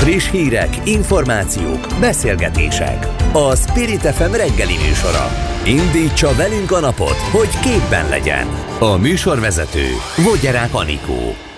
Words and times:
Friss 0.00 0.30
hírek, 0.30 0.88
információk, 0.88 1.86
beszélgetések. 2.00 3.06
A 3.32 3.56
Spirit 3.56 4.00
FM 4.00 4.32
reggeli 4.32 4.76
műsora. 4.86 5.26
Indítsa 5.64 6.34
velünk 6.34 6.72
a 6.72 6.80
napot, 6.80 7.16
hogy 7.16 7.58
képben 7.60 8.08
legyen. 8.08 8.46
A 8.78 8.96
műsorvezető 8.96 9.86
Vogyerák 10.24 10.74
Anikó. 10.74 11.49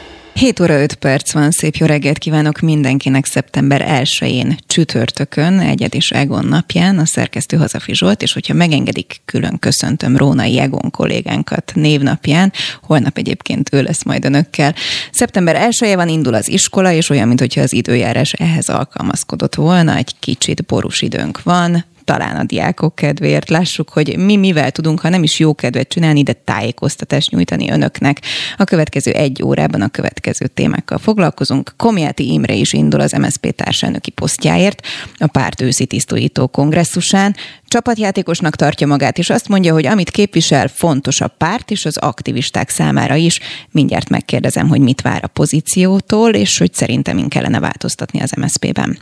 7 0.43 0.61
óra 0.61 0.83
5 0.83 0.95
perc 0.95 1.33
van, 1.33 1.51
szép 1.51 1.75
jó 1.75 1.87
reggelt 1.87 2.19
kívánok 2.19 2.61
mindenkinek 2.61 3.25
szeptember 3.27 3.85
1-én 3.89 4.57
csütörtökön, 4.67 5.59
egyedis 5.59 6.11
Egon 6.11 6.45
napján, 6.45 6.99
a 6.99 7.07
szerkesztő 7.07 7.57
Hazafi 7.57 7.95
Zsolt, 7.95 8.23
és 8.23 8.33
hogyha 8.33 8.55
megengedik, 8.55 9.21
külön 9.25 9.59
köszöntöm 9.59 10.17
Rónai 10.17 10.59
Egon 10.59 10.91
kollégánkat 10.91 11.73
névnapján, 11.75 12.53
holnap 12.83 13.19
egyébként 13.19 13.69
ő 13.73 13.83
lesz 13.83 14.05
majd 14.05 14.25
önökkel. 14.25 14.75
Szeptember 15.13 15.57
1 15.57 15.93
van, 15.95 16.09
indul 16.09 16.35
az 16.35 16.49
iskola, 16.49 16.93
és 16.93 17.11
olyan, 17.11 17.29
mintha 17.29 17.61
az 17.61 17.73
időjárás 17.73 18.33
ehhez 18.33 18.69
alkalmazkodott 18.69 19.55
volna, 19.55 19.97
egy 19.97 20.15
kicsit 20.19 20.65
borús 20.65 21.03
időnk 21.03 21.43
van, 21.43 21.85
talán 22.05 22.37
a 22.37 22.45
diákok 22.45 22.95
kedvéért 22.95 23.49
lássuk, 23.49 23.89
hogy 23.89 24.17
mi 24.19 24.37
mivel 24.37 24.71
tudunk, 24.71 25.01
ha 25.01 25.09
nem 25.09 25.23
is 25.23 25.39
jó 25.39 25.55
kedvet 25.55 25.89
csinálni, 25.89 26.23
de 26.23 26.33
tájékoztatást 26.33 27.31
nyújtani 27.31 27.71
önöknek. 27.71 28.21
A 28.57 28.65
következő 28.65 29.11
egy 29.11 29.43
órában 29.43 29.81
a 29.81 29.89
következő 29.89 30.47
témákkal 30.47 30.99
foglalkozunk. 30.99 31.75
Komjáti 31.77 32.33
Imre 32.33 32.55
is 32.55 32.73
indul 32.73 33.01
az 33.01 33.13
MSZP 33.13 33.55
társelnöki 33.55 34.11
posztjáért 34.11 34.87
a 35.19 35.27
párt 35.27 35.61
őszi 35.61 35.87
tisztújító 35.87 36.47
kongresszusán. 36.47 37.37
Csapatjátékosnak 37.67 38.57
tartja 38.57 38.87
magát, 38.87 39.19
és 39.19 39.31
azt 39.31 39.49
mondja, 39.49 39.73
hogy 39.73 39.87
amit 39.87 40.11
képvisel, 40.11 40.69
fontos 40.69 41.21
a 41.21 41.29
párt 41.29 41.71
és 41.71 41.85
az 41.85 41.97
aktivisták 41.97 42.69
számára 42.69 43.15
is. 43.15 43.41
Mindjárt 43.71 44.09
megkérdezem, 44.09 44.69
hogy 44.69 44.81
mit 44.81 45.01
vár 45.01 45.25
a 45.25 45.27
pozíciótól, 45.27 46.35
és 46.35 46.59
hogy 46.59 46.75
szerintem 46.75 47.15
min 47.17 47.29
kellene 47.29 47.61
változtatni 47.61 48.21
az 48.21 48.33
MSZP-ben. 48.37 48.99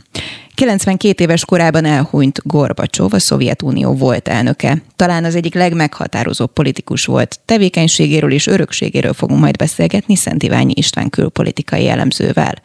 92 0.61 1.23
éves 1.23 1.45
korában 1.45 1.85
elhunyt 1.85 2.39
Gorbacsov, 2.43 3.13
a 3.13 3.19
Szovjetunió 3.19 3.93
volt 3.93 4.27
elnöke. 4.27 4.81
Talán 4.95 5.23
az 5.23 5.35
egyik 5.35 5.53
legmeghatározóbb 5.53 6.53
politikus 6.53 7.05
volt. 7.05 7.39
Tevékenységéről 7.45 8.31
és 8.31 8.47
örökségéről 8.47 9.13
fogunk 9.13 9.39
majd 9.39 9.57
beszélgetni 9.57 10.15
Szent 10.15 10.43
Iványi 10.43 10.73
István 10.75 11.09
külpolitikai 11.09 11.87
elemzővel. 11.87 12.61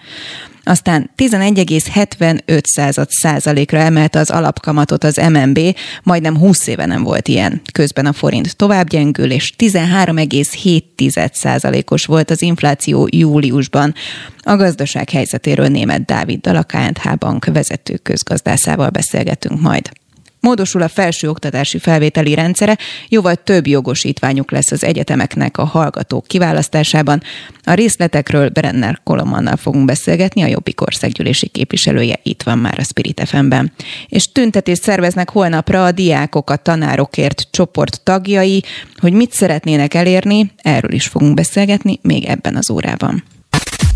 Aztán 0.69 1.11
11,75 1.17 3.07
százalékra 3.09 3.79
emelte 3.79 4.19
az 4.19 4.31
alapkamatot 4.31 5.05
az 5.05 5.21
MNB, 5.33 5.59
majdnem 6.03 6.39
20 6.39 6.67
éve 6.67 6.87
nem 6.87 7.03
volt 7.03 7.29
ilyen. 7.29 7.61
Közben 7.73 8.07
a 8.07 8.13
forint 8.13 8.57
tovább 8.57 8.89
gyengül, 8.89 9.31
és 9.31 9.53
13,7 9.59 11.33
százalékos 11.33 12.05
volt 12.05 12.31
az 12.31 12.43
infláció 12.43 13.09
júliusban. 13.11 13.95
A 14.39 14.57
gazdaság 14.57 15.11
helyzetéről 15.11 15.69
német 15.69 16.05
Dáviddal, 16.05 16.57
a 16.57 16.63
KNH 16.63 17.17
Bank 17.19 17.45
vezető 17.45 17.97
közgazdászával 17.97 18.89
beszélgetünk 18.91 19.61
majd. 19.61 19.91
Módosul 20.41 20.83
a 20.83 20.89
felső 20.89 21.29
oktatási 21.29 21.79
felvételi 21.79 22.35
rendszere, 22.35 22.79
jóval 23.09 23.35
több 23.35 23.67
jogosítványuk 23.67 24.51
lesz 24.51 24.71
az 24.71 24.85
egyetemeknek 24.85 25.59
a 25.59 25.65
hallgatók 25.65 26.27
kiválasztásában. 26.27 27.23
A 27.63 27.73
részletekről 27.73 28.49
Brenner 28.49 29.01
Kolomannal 29.05 29.57
fogunk 29.57 29.85
beszélgetni, 29.85 30.43
a 30.43 30.47
Jobbik 30.47 30.81
országgyűlési 30.81 31.49
képviselője 31.49 32.21
itt 32.23 32.43
van 32.43 32.59
már 32.59 32.79
a 32.79 32.85
Spirit 32.85 33.23
FM-ben. 33.25 33.73
És 34.09 34.33
tüntetést 34.33 34.83
szerveznek 34.83 35.31
holnapra 35.31 35.85
a 35.85 35.93
diákok 35.93 36.51
a 36.51 36.57
tanárokért 36.57 37.49
csoport 37.51 38.01
tagjai, 38.03 38.63
hogy 38.97 39.13
mit 39.13 39.33
szeretnének 39.33 39.95
elérni, 39.95 40.53
erről 40.57 40.93
is 40.93 41.07
fogunk 41.07 41.35
beszélgetni 41.35 41.99
még 42.03 42.25
ebben 42.25 42.57
az 42.57 42.71
órában. 42.71 43.25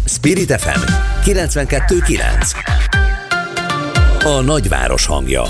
Spirit 0.05 0.61
FM 0.61 0.81
92.9 1.25 4.25
A 4.25 4.41
nagyváros 4.41 5.07
hangja 5.07 5.43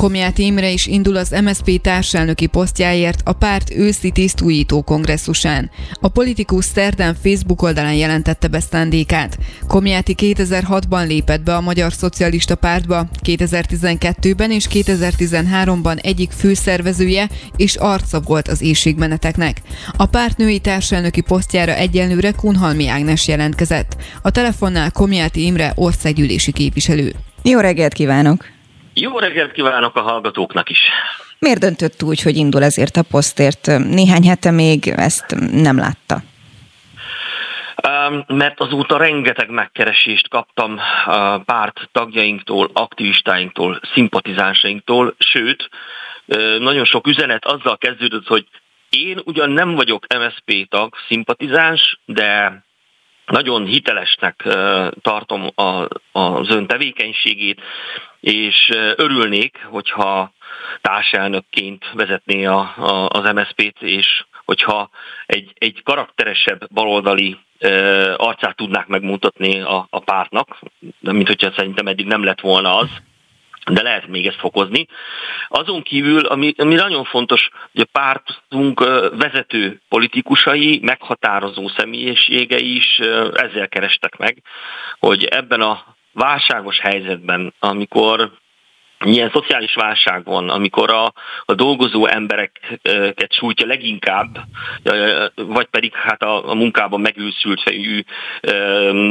Komjáti 0.00 0.44
Imre 0.44 0.70
is 0.70 0.86
indul 0.86 1.16
az 1.16 1.34
MSZP 1.44 1.80
társelnöki 1.80 2.46
posztjáért 2.46 3.20
a 3.24 3.32
párt 3.32 3.74
őszi 3.74 4.10
tisztújító 4.10 4.82
kongresszusán. 4.82 5.70
A 6.00 6.08
politikus 6.08 6.64
szerdán 6.64 7.16
Facebook 7.22 7.62
oldalán 7.62 7.94
jelentette 7.94 8.48
be 8.48 8.60
szándékát. 8.60 9.38
Komjáti 9.66 10.14
2006-ban 10.18 11.06
lépett 11.06 11.42
be 11.42 11.54
a 11.54 11.60
Magyar 11.60 11.92
Szocialista 11.92 12.54
Pártba, 12.54 13.08
2012-ben 13.24 14.50
és 14.50 14.66
2013-ban 14.70 16.04
egyik 16.04 16.30
főszervezője 16.30 17.28
és 17.56 17.74
arca 17.74 18.20
volt 18.20 18.48
az 18.48 18.62
éjségmeneteknek. 18.62 19.62
A 19.96 20.06
párt 20.06 20.36
női 20.36 20.58
társelnöki 20.58 21.20
posztjára 21.20 21.74
egyenlőre 21.74 22.32
Kunhalmi 22.32 22.88
Ágnes 22.88 23.28
jelentkezett. 23.28 23.96
A 24.22 24.30
telefonnál 24.30 24.90
Komjáti 24.90 25.44
Imre 25.44 25.72
országgyűlési 25.74 26.52
képviselő. 26.52 27.14
Jó 27.42 27.58
reggelt 27.58 27.92
kívánok! 27.92 28.58
Jó 28.94 29.18
reggelt 29.18 29.52
kívánok 29.52 29.96
a 29.96 30.00
hallgatóknak 30.00 30.70
is! 30.70 30.78
Miért 31.38 31.58
döntött 31.58 32.02
úgy, 32.02 32.22
hogy 32.22 32.36
indul 32.36 32.62
ezért 32.62 32.96
a 32.96 33.02
posztért? 33.10 33.66
Néhány 33.66 34.22
hete 34.28 34.50
még 34.50 34.88
ezt 34.88 35.36
nem 35.52 35.78
látta. 35.78 36.22
Mert 38.26 38.60
azóta 38.60 38.96
rengeteg 38.96 39.50
megkeresést 39.50 40.28
kaptam 40.28 40.80
párt 41.44 41.88
tagjainktól, 41.92 42.70
aktivistáinktól, 42.72 43.80
szimpatizánsainktól, 43.94 45.14
sőt, 45.18 45.68
nagyon 46.58 46.84
sok 46.84 47.06
üzenet 47.06 47.44
azzal 47.44 47.78
kezdődött, 47.78 48.26
hogy 48.26 48.46
én 48.90 49.20
ugyan 49.24 49.50
nem 49.50 49.74
vagyok 49.74 50.06
MSP 50.18 50.68
tag, 50.68 50.94
szimpatizáns, 51.08 51.98
de 52.04 52.62
nagyon 53.26 53.64
hitelesnek 53.64 54.48
tartom 55.02 55.50
az 56.12 56.48
ön 56.48 56.66
tevékenységét, 56.66 57.60
és 58.20 58.68
örülnék, 58.96 59.66
hogyha 59.70 60.32
társelnökként 60.80 61.84
vezetné 61.92 62.44
a, 62.44 62.58
a, 62.76 63.08
az 63.08 63.32
MSZP-t, 63.32 63.82
és 63.82 64.24
hogyha 64.44 64.90
egy, 65.26 65.52
egy 65.58 65.82
karakteresebb 65.82 66.72
baloldali 66.72 67.38
arcát 68.16 68.56
tudnák 68.56 68.86
megmutatni 68.86 69.60
a, 69.60 69.86
a 69.90 69.98
pártnak, 69.98 70.58
mint 71.00 71.26
hogyha 71.26 71.52
szerintem 71.56 71.86
eddig 71.86 72.06
nem 72.06 72.24
lett 72.24 72.40
volna 72.40 72.76
az 72.76 72.88
de 73.64 73.82
lehet 73.82 74.06
még 74.06 74.26
ezt 74.26 74.38
fokozni. 74.38 74.86
Azon 75.48 75.82
kívül, 75.82 76.26
ami, 76.26 76.54
ami 76.56 76.74
nagyon 76.74 77.04
fontos, 77.04 77.48
hogy 77.72 77.80
a 77.80 77.98
pártunk 77.98 78.80
vezető 79.16 79.80
politikusai, 79.88 80.80
meghatározó 80.82 81.68
személyiségei 81.68 82.76
is 82.76 82.98
ezzel 83.34 83.68
kerestek 83.68 84.16
meg, 84.16 84.42
hogy 84.98 85.24
ebben 85.24 85.60
a 85.60 85.84
válságos 86.12 86.80
helyzetben, 86.80 87.54
amikor 87.58 88.30
ilyen 89.04 89.30
szociális 89.32 89.74
válság 89.74 90.24
van, 90.24 90.48
amikor 90.48 90.90
a, 90.90 91.12
a 91.44 91.54
dolgozó 91.54 92.06
embereket 92.06 93.32
sújtja 93.32 93.66
leginkább, 93.66 94.38
vagy 95.34 95.66
pedig 95.66 95.94
hát 95.94 96.22
a, 96.22 96.50
a 96.50 96.54
munkában 96.54 97.00
megőszült 97.00 97.62
fejű 97.62 98.02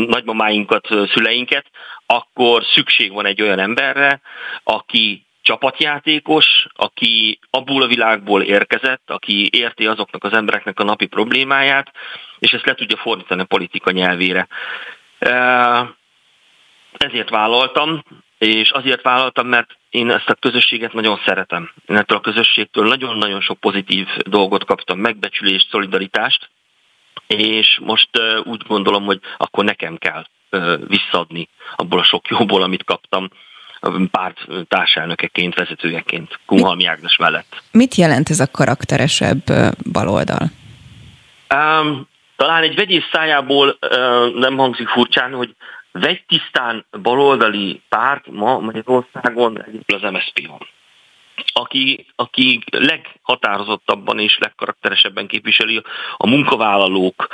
nagymamáinkat, 0.06 0.88
szüleinket, 1.14 1.66
akkor 2.06 2.64
szükség 2.64 3.14
van 3.14 3.26
egy 3.26 3.42
olyan 3.42 3.60
emberre, 3.60 4.22
aki 4.64 5.26
csapatjátékos, 5.42 6.66
aki 6.76 7.40
abból 7.50 7.82
a 7.82 7.88
világból 7.88 8.42
érkezett, 8.42 9.10
aki 9.10 9.50
érti 9.52 9.88
azoknak 9.88 10.24
az 10.24 10.34
embereknek 10.34 10.80
a 10.80 10.84
napi 10.84 11.06
problémáját, 11.06 11.92
és 12.40 12.52
ezt 12.52 12.66
le 12.66 12.74
tudja 12.74 12.98
fordítani 12.98 13.42
a 13.42 13.46
politika 13.46 13.92
nyelvére. 13.92 14.48
Ezért 16.98 17.30
vállaltam, 17.30 18.04
és 18.38 18.72
azért 18.72 19.02
vállaltam, 19.02 19.48
mert 19.48 19.78
én 19.90 20.12
ezt 20.12 20.30
a 20.30 20.34
közösséget 20.34 20.94
nagyon 20.94 21.22
szeretem. 21.26 21.72
Én 21.86 21.98
ettől 21.98 22.18
a 22.18 22.22
közösségtől 22.22 22.88
nagyon-nagyon 22.88 23.42
sok 23.42 23.60
pozitív 23.60 24.08
dolgot 24.18 24.66
kaptam, 24.66 25.00
megbecsülést, 25.00 25.70
szolidaritást, 25.70 26.50
és 27.28 27.80
most 27.82 28.10
úgy 28.44 28.62
gondolom, 28.68 29.06
hogy 29.06 29.20
akkor 29.38 29.64
nekem 29.64 29.98
kell 29.98 30.26
visszadni 30.88 31.50
abból 31.76 32.00
a 32.00 32.04
sok 32.04 32.28
jóból, 32.28 32.62
amit 32.64 32.84
kaptam 32.84 33.30
párt 34.12 34.48
társelnökeként, 34.68 35.56
vezetőjeként, 35.56 36.40
Kunhalmi 36.46 36.86
Ágnes 36.86 37.18
mellett. 37.18 37.64
Mit 37.72 37.96
jelent 37.96 38.30
ez 38.30 38.40
a 38.40 38.52
karakteresebb 38.52 39.44
baloldal? 39.92 40.52
Um, 41.56 42.08
talán 42.36 42.64
egy 42.64 42.76
vegyész 42.76 43.10
szájából 43.12 43.78
uh, 43.82 44.34
nem 44.34 44.58
hangzik 44.58 44.88
furcsán, 44.88 45.34
hogy 45.34 45.56
vegytisztán 45.92 46.86
baloldali 47.02 47.82
párt 47.90 48.28
ma 48.28 48.60
Magyarországon 48.60 49.64
egyébként 49.64 50.04
az 50.04 50.12
MSZP 50.12 50.48
van 50.48 50.68
aki, 51.54 52.06
aki 52.16 52.64
leghatározottabban 52.72 54.20
és 54.20 54.38
legkarakteresebben 54.38 55.28
képviseli 55.28 55.82
a 56.18 56.28
munkavállalók 56.28 57.28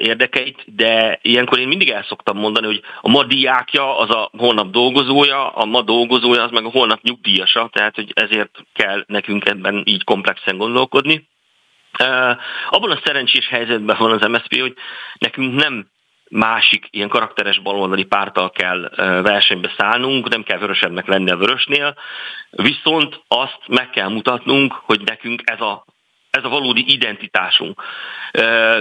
érdekeit, 0.00 0.74
de 0.74 1.18
ilyenkor 1.22 1.58
én 1.58 1.68
mindig 1.68 1.90
el 1.90 2.02
szoktam 2.02 2.38
mondani, 2.38 2.66
hogy 2.66 2.82
a 3.00 3.08
ma 3.08 3.24
diákja 3.24 3.98
az 3.98 4.10
a 4.10 4.30
holnap 4.38 4.70
dolgozója, 4.70 5.48
a 5.48 5.64
ma 5.64 5.82
dolgozója 5.82 6.42
az 6.42 6.50
meg 6.50 6.64
a 6.64 6.70
holnap 6.70 7.02
nyugdíjasa, 7.02 7.68
tehát 7.72 7.94
hogy 7.94 8.10
ezért 8.14 8.58
kell 8.72 9.04
nekünk 9.06 9.48
ebben 9.48 9.82
így 9.84 10.04
komplexen 10.04 10.56
gondolkodni. 10.56 11.28
Abban 12.70 12.90
a 12.90 13.00
szerencsés 13.04 13.48
helyzetben 13.48 13.96
van 13.98 14.10
az 14.12 14.28
MSZP, 14.28 14.60
hogy 14.60 14.74
nekünk 15.18 15.54
nem 15.54 15.90
másik 16.32 16.86
ilyen 16.90 17.08
karakteres 17.08 17.58
baloldali 17.58 18.04
pártal 18.04 18.50
kell 18.50 18.90
versenybe 19.22 19.72
szállnunk, 19.78 20.28
nem 20.28 20.42
kell 20.42 20.58
vörösebbnek 20.58 21.06
lenni 21.06 21.30
a 21.30 21.36
vörösnél, 21.36 21.94
viszont 22.50 23.22
azt 23.28 23.60
meg 23.66 23.90
kell 23.90 24.08
mutatnunk, 24.08 24.72
hogy 24.72 25.00
nekünk 25.00 25.42
ez 25.44 25.60
a, 25.60 25.84
ez 26.30 26.44
a 26.44 26.48
valódi 26.48 26.92
identitásunk. 26.92 27.82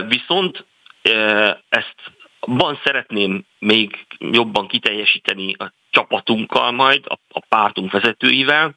Viszont 0.07 0.65
ezt 1.69 1.95
van 2.39 2.80
szeretném 2.83 3.45
még 3.59 4.06
jobban 4.19 4.68
kiteljesíteni 4.68 5.56
a 5.57 5.74
csapatunkkal 5.89 6.71
majd, 6.71 7.06
a, 7.07 7.18
a 7.30 7.45
pártunk 7.50 7.92
vezetőivel, 7.92 8.75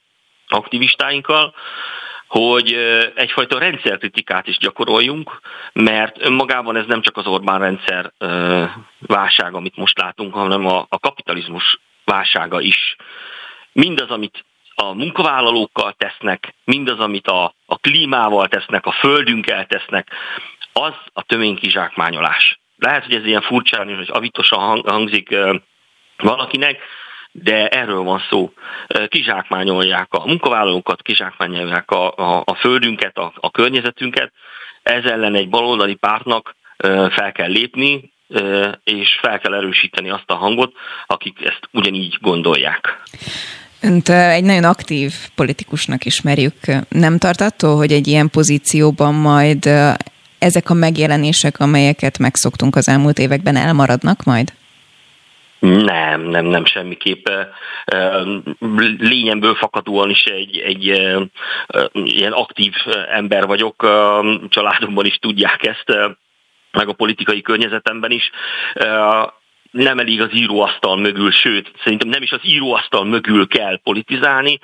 aktivistáinkkal, 0.48 1.54
hogy 2.38 2.72
egyfajta 3.14 3.58
rendszerkritikát 3.58 4.46
is 4.46 4.58
gyakoroljunk, 4.58 5.40
mert 5.72 6.16
önmagában 6.20 6.76
ez 6.76 6.86
nem 6.86 7.02
csak 7.02 7.16
az 7.16 7.26
Orbán 7.26 7.58
rendszer 7.58 8.12
válság, 9.00 9.54
amit 9.54 9.76
most 9.76 9.98
látunk, 9.98 10.34
hanem 10.34 10.66
a, 10.66 10.86
kapitalizmus 11.00 11.78
válsága 12.04 12.60
is. 12.60 12.96
Mindaz, 13.72 14.10
amit 14.10 14.44
a 14.74 14.94
munkavállalókkal 14.94 15.94
tesznek, 15.98 16.54
mindaz, 16.64 16.98
amit 16.98 17.26
a, 17.26 17.54
a 17.66 17.76
klímával 17.76 18.48
tesznek, 18.48 18.86
a 18.86 18.92
földünkkel 18.92 19.66
tesznek, 19.66 20.08
az 20.72 20.94
a 21.12 21.22
töménykizsákmányolás. 21.22 22.60
Lehet, 22.78 23.04
hogy 23.04 23.14
ez 23.14 23.26
ilyen 23.26 23.42
furcsán 23.42 23.88
és 23.88 24.08
avitosan 24.08 24.82
hangzik 24.86 25.36
valakinek, 26.16 26.78
de 27.42 27.68
erről 27.68 28.02
van 28.02 28.22
szó. 28.30 28.52
Kizsákmányolják 29.08 30.06
a 30.10 30.26
munkavállalókat, 30.26 31.02
kizsákmányolják 31.02 31.90
a, 31.90 32.14
a, 32.16 32.42
a 32.44 32.54
földünket, 32.54 33.16
a, 33.16 33.32
a 33.36 33.50
környezetünket. 33.50 34.32
Ez 34.82 35.04
ellen 35.04 35.34
egy 35.34 35.48
baloldali 35.48 35.94
pártnak 35.94 36.56
fel 37.10 37.32
kell 37.32 37.50
lépni, 37.50 38.12
és 38.84 39.18
fel 39.20 39.38
kell 39.38 39.54
erősíteni 39.54 40.10
azt 40.10 40.30
a 40.30 40.34
hangot, 40.34 40.72
akik 41.06 41.44
ezt 41.44 41.68
ugyanígy 41.70 42.18
gondolják. 42.20 43.02
Önt 43.80 44.08
egy 44.08 44.44
nagyon 44.44 44.64
aktív 44.64 45.12
politikusnak 45.34 46.04
ismerjük. 46.04 46.54
Nem 46.88 47.18
tart 47.18 47.40
attól, 47.40 47.76
hogy 47.76 47.92
egy 47.92 48.06
ilyen 48.06 48.30
pozícióban 48.30 49.14
majd 49.14 49.70
ezek 50.38 50.70
a 50.70 50.74
megjelenések, 50.74 51.60
amelyeket 51.60 52.18
megszoktunk 52.18 52.76
az 52.76 52.88
elmúlt 52.88 53.18
években, 53.18 53.56
elmaradnak 53.56 54.24
majd? 54.24 54.52
Nem, 55.64 56.20
nem, 56.20 56.44
nem 56.44 56.64
semmiképp. 56.64 57.28
Lényemből 58.98 59.54
fakadóan 59.54 60.10
is 60.10 60.24
egy, 60.24 60.58
egy 60.58 60.84
ilyen 61.92 62.32
aktív 62.32 62.74
ember 63.10 63.46
vagyok, 63.46 63.82
családomban 64.48 65.06
is 65.06 65.18
tudják 65.18 65.66
ezt, 65.66 66.16
meg 66.70 66.88
a 66.88 66.92
politikai 66.92 67.42
környezetemben 67.42 68.10
is 68.10 68.30
nem 69.70 69.98
elég 69.98 70.20
az 70.20 70.28
íróasztal 70.32 70.96
mögül, 70.96 71.30
sőt, 71.30 71.70
szerintem 71.82 72.08
nem 72.08 72.22
is 72.22 72.32
az 72.32 72.40
íróasztal 72.42 73.04
mögül 73.04 73.46
kell 73.46 73.80
politizálni. 73.82 74.58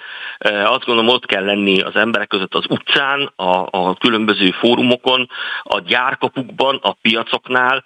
Azt 0.65 0.85
gondolom, 0.85 1.09
ott 1.09 1.27
kell 1.27 1.45
lenni 1.45 1.81
az 1.81 1.97
emberek 1.97 2.29
között 2.29 2.55
az 2.55 2.65
utcán, 2.69 3.33
a, 3.37 3.67
a 3.71 3.95
különböző 3.95 4.51
fórumokon, 4.51 5.31
a 5.63 5.81
gyárkapukban, 5.81 6.79
a 6.83 6.93
piacoknál, 6.93 7.85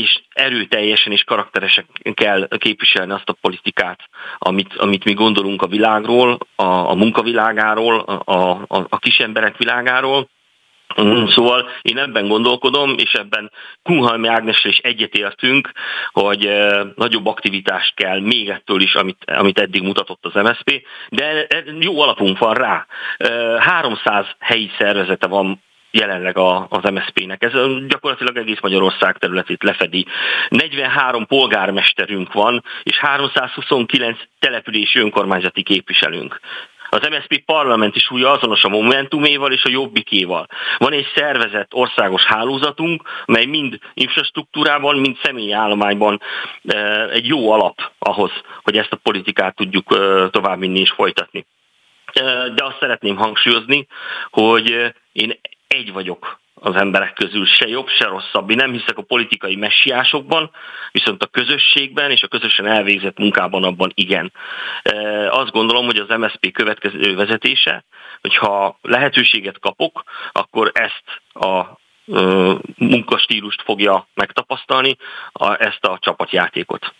és 0.00 0.20
erőteljesen 0.32 1.12
és 1.12 1.24
karakteresen 1.24 1.84
kell 2.14 2.48
képviselni 2.58 3.12
azt 3.12 3.28
a 3.28 3.36
politikát, 3.40 4.00
amit, 4.38 4.74
amit 4.76 5.04
mi 5.04 5.12
gondolunk 5.12 5.62
a 5.62 5.66
világról, 5.66 6.38
a, 6.56 6.64
a 6.64 6.94
munkavilágáról, 6.94 7.98
a, 7.98 8.32
a, 8.68 8.86
a 8.88 8.98
kisemberek 8.98 9.56
világáról. 9.56 10.28
Mm, 11.02 11.24
szóval 11.26 11.68
én 11.82 11.98
ebben 11.98 12.28
gondolkodom, 12.28 12.94
és 12.98 13.12
ebben 13.12 13.50
Kunhalmi 13.82 14.28
Ágnessel 14.28 14.70
is 14.70 14.78
egyetértünk, 14.78 15.72
hogy 16.10 16.50
nagyobb 16.94 17.26
aktivitást 17.26 17.94
kell 17.94 18.20
még 18.20 18.48
ettől 18.48 18.80
is, 18.80 18.94
amit, 18.94 19.24
amit 19.24 19.58
eddig 19.58 19.82
mutatott 19.82 20.26
az 20.26 20.42
MSZP, 20.42 20.82
de 21.08 21.46
jó 21.80 22.00
alapunk 22.00 22.38
van 22.38 22.54
rá. 22.54 22.86
300 23.58 24.26
helyi 24.38 24.70
szervezete 24.78 25.26
van 25.26 25.62
jelenleg 25.94 26.38
a, 26.38 26.66
az 26.68 26.90
MSZP-nek. 26.90 27.42
Ez 27.42 27.52
gyakorlatilag 27.86 28.36
egész 28.36 28.60
Magyarország 28.60 29.18
területét 29.18 29.62
lefedi. 29.62 30.06
43 30.48 31.26
polgármesterünk 31.26 32.32
van, 32.32 32.64
és 32.82 32.98
329 32.98 34.18
települési 34.38 34.98
önkormányzati 34.98 35.62
képviselőnk. 35.62 36.40
Az 36.88 37.08
MSZP 37.10 37.44
parlamenti 37.44 37.98
súlya 37.98 38.30
azonos 38.30 38.64
a 38.64 38.68
Momentuméval 38.68 39.52
és 39.52 39.64
a 39.64 39.70
Jobbikéval. 39.70 40.46
Van 40.78 40.92
egy 40.92 41.06
szervezett 41.14 41.74
országos 41.74 42.22
hálózatunk, 42.22 43.02
mely 43.26 43.44
mind 43.44 43.78
infrastruktúrában, 43.94 44.98
mind 44.98 45.16
személyi 45.22 45.52
állományban 45.52 46.20
egy 47.12 47.26
jó 47.26 47.50
alap 47.50 47.92
ahhoz, 47.98 48.30
hogy 48.62 48.76
ezt 48.76 48.92
a 48.92 49.00
politikát 49.02 49.56
tudjuk 49.56 49.86
továbbvinni 50.30 50.80
és 50.80 50.90
folytatni. 50.90 51.46
De 52.54 52.64
azt 52.64 52.78
szeretném 52.80 53.16
hangsúlyozni, 53.16 53.86
hogy 54.30 54.94
én 55.12 55.38
egy 55.68 55.92
vagyok 55.92 56.40
az 56.54 56.74
emberek 56.74 57.12
közül, 57.12 57.46
se 57.46 57.68
jobb, 57.68 57.88
se 57.88 58.06
rosszabb. 58.06 58.50
Én 58.50 58.56
nem 58.56 58.72
hiszek 58.72 58.98
a 58.98 59.02
politikai 59.02 59.56
messiásokban, 59.56 60.50
viszont 60.92 61.22
a 61.22 61.26
közösségben 61.26 62.10
és 62.10 62.22
a 62.22 62.28
közösen 62.28 62.66
elvégzett 62.66 63.18
munkában 63.18 63.64
abban 63.64 63.90
igen. 63.94 64.32
Azt 65.28 65.50
gondolom, 65.50 65.84
hogy 65.84 65.96
az 65.96 66.18
MSZP 66.18 66.52
következő 66.52 67.14
vezetése, 67.14 67.84
hogyha 68.20 68.78
lehetőséget 68.82 69.58
kapok, 69.58 70.02
akkor 70.32 70.70
ezt 70.74 71.04
a 71.32 71.78
munkastílust 72.76 73.62
fogja 73.62 74.08
megtapasztalni, 74.14 74.96
ezt 75.58 75.84
a 75.84 75.98
csapatjátékot. 76.00 76.94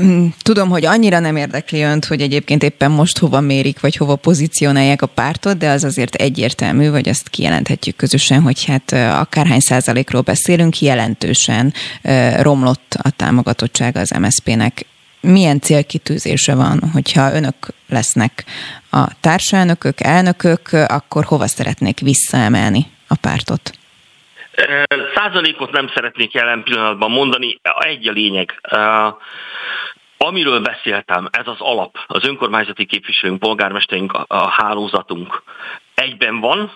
Mm, 0.00 0.26
tudom, 0.42 0.68
hogy 0.68 0.84
annyira 0.84 1.18
nem 1.18 1.36
érdekli 1.36 1.82
önt, 1.82 2.04
hogy 2.04 2.20
egyébként 2.20 2.62
éppen 2.62 2.90
most 2.90 3.18
hova 3.18 3.40
mérik, 3.40 3.80
vagy 3.80 3.96
hova 3.96 4.16
pozícionálják 4.16 5.02
a 5.02 5.06
pártot, 5.06 5.56
de 5.56 5.70
az 5.70 5.84
azért 5.84 6.14
egyértelmű, 6.14 6.90
vagy 6.90 7.08
azt 7.08 7.28
kijelenthetjük 7.28 7.96
közösen, 7.96 8.42
hogy 8.42 8.64
hát 8.64 8.92
akárhány 8.92 9.60
százalékról 9.60 10.20
beszélünk, 10.20 10.80
jelentősen 10.80 11.74
romlott 12.36 12.96
a 13.02 13.10
támogatottsága 13.10 14.00
az 14.00 14.10
MSZP-nek. 14.10 14.86
Milyen 15.20 15.60
célkitűzése 15.60 16.54
van, 16.54 16.90
hogyha 16.92 17.34
önök 17.34 17.54
lesznek 17.88 18.44
a 18.90 19.20
társelnökök, 19.20 20.00
elnökök, 20.00 20.72
akkor 20.72 21.24
hova 21.24 21.46
szeretnék 21.46 22.00
visszaemelni 22.00 22.86
a 23.06 23.14
pártot? 23.14 23.79
Százalékot 25.14 25.70
nem 25.70 25.88
szeretnék 25.88 26.32
jelen 26.32 26.62
pillanatban 26.62 27.10
mondani, 27.10 27.60
egy 27.78 28.08
a 28.08 28.12
lényeg. 28.12 28.60
Amiről 30.16 30.60
beszéltem, 30.60 31.28
ez 31.30 31.46
az 31.46 31.60
alap, 31.60 31.98
az 32.06 32.26
önkormányzati 32.26 32.86
képviselőnk, 32.86 33.38
polgármesterünk, 33.38 34.12
a 34.26 34.48
hálózatunk 34.48 35.42
egyben 35.94 36.40
van. 36.40 36.72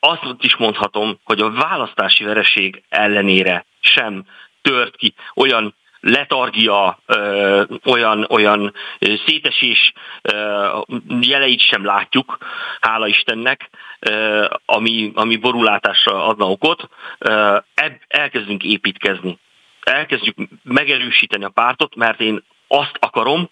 Azt 0.00 0.22
is 0.40 0.56
mondhatom, 0.56 1.18
hogy 1.24 1.40
a 1.40 1.50
választási 1.50 2.24
vereség 2.24 2.82
ellenére 2.88 3.64
sem 3.80 4.24
tört 4.62 4.96
ki 4.96 5.14
olyan 5.34 5.74
letargia, 6.00 6.98
ö, 7.06 7.62
olyan, 7.84 8.26
olyan 8.30 8.74
szétesés 9.26 9.92
ö, 10.22 10.68
jeleit 11.20 11.60
sem 11.60 11.84
látjuk, 11.84 12.38
hála 12.80 13.06
Istennek, 13.06 13.70
ö, 13.98 14.46
ami, 14.64 15.12
ami 15.14 15.36
borulátásra 15.36 16.26
adna 16.26 16.50
okot. 16.50 16.88
Ö, 17.18 17.56
elkezdünk 18.08 18.62
építkezni. 18.62 19.38
Elkezdjük 19.82 20.36
megerősíteni 20.62 21.44
a 21.44 21.48
pártot, 21.48 21.96
mert 21.96 22.20
én 22.20 22.44
azt 22.68 22.96
akarom, 22.98 23.50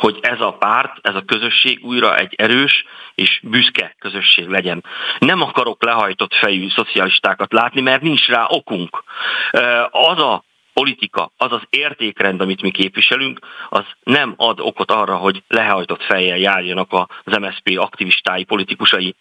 hogy 0.00 0.18
ez 0.20 0.40
a 0.40 0.52
párt, 0.52 0.92
ez 1.02 1.14
a 1.14 1.24
közösség 1.24 1.84
újra 1.84 2.16
egy 2.16 2.34
erős 2.36 2.84
és 3.14 3.40
büszke 3.42 3.94
közösség 3.98 4.48
legyen. 4.48 4.84
Nem 5.18 5.42
akarok 5.42 5.84
lehajtott 5.84 6.34
fejű 6.34 6.68
szocialistákat 6.68 7.52
látni, 7.52 7.80
mert 7.80 8.02
nincs 8.02 8.28
rá 8.28 8.46
okunk. 8.48 9.04
Az 9.90 10.18
a 10.18 10.44
politika, 10.80 11.32
az 11.36 11.52
az 11.52 11.62
értékrend, 11.70 12.40
amit 12.40 12.62
mi 12.62 12.70
képviselünk, 12.70 13.38
az 13.68 13.84
nem 14.02 14.34
ad 14.36 14.60
okot 14.60 14.90
arra, 14.90 15.16
hogy 15.16 15.42
lehajtott 15.48 16.02
fejjel 16.02 16.38
járjanak 16.38 16.92
az 16.92 17.36
MSZP 17.36 17.78
aktivistái, 17.78 18.44
politikusai. 18.44 19.14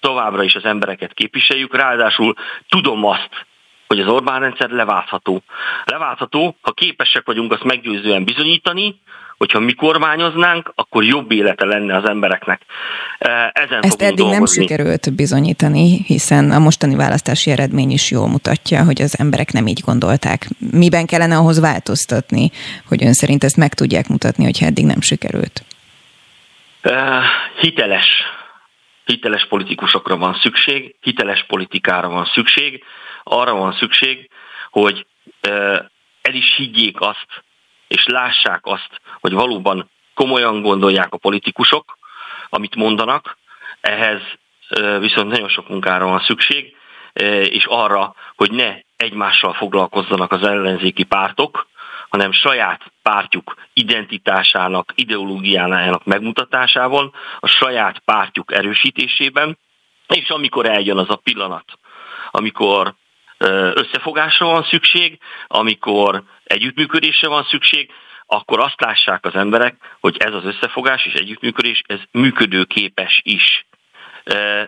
Továbbra 0.00 0.42
is 0.42 0.54
az 0.54 0.64
embereket 0.64 1.12
képviseljük, 1.12 1.74
ráadásul 1.74 2.34
tudom 2.68 3.04
azt, 3.04 3.46
hogy 3.90 4.00
az 4.00 4.08
Orbán 4.08 4.40
rendszer 4.40 4.70
leváltható. 4.70 5.42
Leváltható, 5.84 6.56
ha 6.60 6.72
képesek 6.72 7.26
vagyunk 7.26 7.52
azt 7.52 7.64
meggyőzően 7.64 8.24
bizonyítani, 8.24 9.00
hogyha 9.38 9.60
mi 9.60 9.72
kormányoznánk, 9.72 10.72
akkor 10.74 11.04
jobb 11.04 11.32
élete 11.32 11.64
lenne 11.64 11.96
az 11.96 12.08
embereknek. 12.08 12.62
Ezen 13.52 13.82
Ezt 13.82 14.02
eddig 14.02 14.16
dolgozni. 14.16 14.36
nem 14.36 14.46
sikerült 14.46 15.14
bizonyítani, 15.14 16.02
hiszen 16.06 16.50
a 16.50 16.58
mostani 16.58 16.94
választási 16.94 17.50
eredmény 17.50 17.90
is 17.90 18.10
jól 18.10 18.28
mutatja, 18.28 18.84
hogy 18.84 19.02
az 19.02 19.18
emberek 19.18 19.52
nem 19.52 19.66
így 19.66 19.80
gondolták. 19.84 20.48
Miben 20.72 21.06
kellene 21.06 21.36
ahhoz 21.36 21.60
változtatni, 21.60 22.50
hogy 22.88 23.04
ön 23.04 23.12
szerint 23.12 23.44
ezt 23.44 23.56
meg 23.56 23.74
tudják 23.74 24.08
mutatni, 24.08 24.44
hogyha 24.44 24.66
eddig 24.66 24.84
nem 24.84 25.00
sikerült? 25.00 25.64
hiteles 27.60 28.06
hiteles 29.04 29.46
politikusokra 29.48 30.16
van 30.16 30.38
szükség, 30.42 30.94
hiteles 31.00 31.44
politikára 31.48 32.08
van 32.08 32.30
szükség, 32.34 32.84
arra 33.22 33.54
van 33.54 33.72
szükség, 33.72 34.30
hogy 34.70 35.06
el 36.22 36.34
is 36.34 36.54
higgyék 36.56 37.00
azt, 37.00 37.44
és 37.88 38.06
lássák 38.06 38.60
azt, 38.66 39.00
hogy 39.20 39.32
valóban 39.32 39.90
komolyan 40.14 40.62
gondolják 40.62 41.12
a 41.12 41.18
politikusok, 41.18 41.98
amit 42.48 42.76
mondanak, 42.76 43.38
ehhez 43.80 44.20
viszont 44.98 45.30
nagyon 45.30 45.48
sok 45.48 45.68
munkára 45.68 46.06
van 46.06 46.20
szükség, 46.20 46.76
és 47.44 47.64
arra, 47.64 48.14
hogy 48.36 48.50
ne 48.50 48.76
egymással 48.96 49.52
foglalkozzanak 49.52 50.32
az 50.32 50.42
ellenzéki 50.42 51.02
pártok, 51.02 51.68
hanem 52.08 52.32
saját 52.32 52.92
pártjuk 53.02 53.54
identitásának, 53.72 54.92
ideológiájának 54.94 56.04
megmutatásával, 56.04 57.14
a 57.40 57.46
saját 57.46 57.98
pártjuk 57.98 58.52
erősítésében, 58.52 59.58
és 60.08 60.28
amikor 60.28 60.66
eljön 60.66 60.98
az 60.98 61.10
a 61.10 61.16
pillanat, 61.16 61.64
amikor 62.30 62.94
összefogásra 63.74 64.46
van 64.46 64.66
szükség, 64.70 65.18
amikor 65.46 66.22
együttműködésre 66.44 67.28
van 67.28 67.46
szükség, 67.50 67.90
akkor 68.26 68.60
azt 68.60 68.80
lássák 68.80 69.24
az 69.24 69.34
emberek, 69.34 69.74
hogy 70.00 70.16
ez 70.18 70.34
az 70.34 70.44
összefogás 70.44 71.04
és 71.04 71.12
együttműködés, 71.12 71.82
ez 71.86 71.98
működőképes 72.10 73.20
is. 73.24 73.66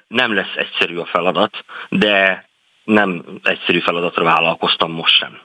Nem 0.08 0.34
lesz 0.34 0.54
egyszerű 0.56 0.96
a 0.96 1.06
feladat, 1.06 1.64
de 1.88 2.48
nem 2.84 3.24
egyszerű 3.42 3.80
feladatra 3.80 4.24
vállalkoztam 4.24 4.92
most 4.92 5.14
sem. 5.14 5.40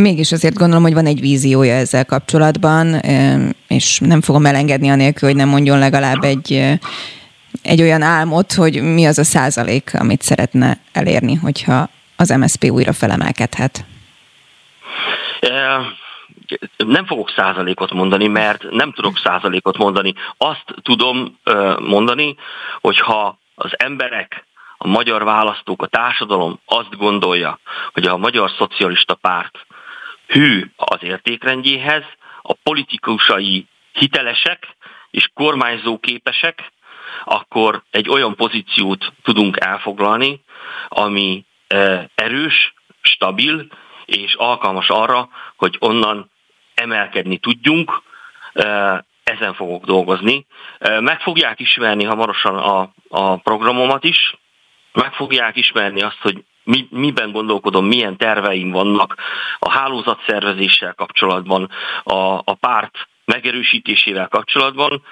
Mégis 0.00 0.32
azért 0.32 0.54
gondolom, 0.54 0.82
hogy 0.82 0.94
van 0.94 1.06
egy 1.06 1.20
víziója 1.20 1.74
ezzel 1.74 2.04
kapcsolatban, 2.04 3.00
és 3.68 3.98
nem 3.98 4.20
fogom 4.20 4.46
elengedni 4.46 4.90
anélkül, 4.90 5.28
hogy 5.28 5.38
nem 5.38 5.48
mondjon 5.48 5.78
legalább 5.78 6.22
egy, 6.22 6.52
egy 7.62 7.82
olyan 7.82 8.02
álmot, 8.02 8.52
hogy 8.52 8.82
mi 8.82 9.06
az 9.06 9.18
a 9.18 9.24
százalék, 9.24 9.90
amit 9.94 10.22
szeretne 10.22 10.78
elérni, 10.92 11.34
hogyha 11.34 11.88
az 12.22 12.28
MSZP 12.28 12.70
újra 12.70 12.92
felemelkedhet. 12.92 13.84
Nem 16.76 17.06
fogok 17.06 17.32
százalékot 17.36 17.92
mondani, 17.92 18.28
mert 18.28 18.70
nem 18.70 18.92
tudok 18.92 19.18
százalékot 19.18 19.78
mondani. 19.78 20.14
Azt 20.36 20.64
tudom 20.82 21.38
mondani, 21.78 22.36
hogyha 22.80 23.38
az 23.54 23.70
emberek 23.76 24.46
a 24.76 24.88
magyar 24.88 25.24
választók, 25.24 25.82
a 25.82 25.86
társadalom 25.86 26.60
azt 26.64 26.96
gondolja, 26.96 27.58
hogy 27.92 28.06
a 28.06 28.16
Magyar 28.16 28.50
Szocialista 28.58 29.14
Párt 29.14 29.66
hű 30.26 30.70
az 30.76 30.98
értékrendjéhez, 31.00 32.04
a 32.42 32.52
politikusai 32.62 33.66
hitelesek 33.92 34.76
és 35.10 35.30
kormányzó 35.34 35.98
képesek, 35.98 36.72
akkor 37.24 37.82
egy 37.90 38.08
olyan 38.08 38.34
pozíciót 38.34 39.12
tudunk 39.22 39.56
elfoglalni, 39.60 40.40
ami 40.88 41.44
e, 41.44 41.51
erős, 42.14 42.74
stabil 43.00 43.66
és 44.04 44.34
alkalmas 44.34 44.88
arra, 44.88 45.28
hogy 45.56 45.76
onnan 45.78 46.30
emelkedni 46.74 47.36
tudjunk, 47.36 48.02
ezen 49.24 49.54
fogok 49.54 49.84
dolgozni. 49.84 50.46
Meg 50.78 51.20
fogják 51.20 51.60
ismerni 51.60 52.04
hamarosan 52.04 52.56
a, 52.56 52.92
a 53.08 53.36
programomat 53.36 54.04
is, 54.04 54.36
meg 54.92 55.12
fogják 55.12 55.56
ismerni 55.56 56.02
azt, 56.02 56.18
hogy 56.20 56.44
mi, 56.64 56.86
miben 56.90 57.32
gondolkodom, 57.32 57.86
milyen 57.86 58.16
terveim 58.16 58.70
vannak 58.70 59.16
a 59.58 59.70
hálózatszervezéssel 59.70 60.94
kapcsolatban, 60.94 61.70
a, 62.02 62.14
a 62.44 62.54
párt 62.60 63.08
megerősítésével 63.24 64.28
kapcsolatban. 64.28 65.02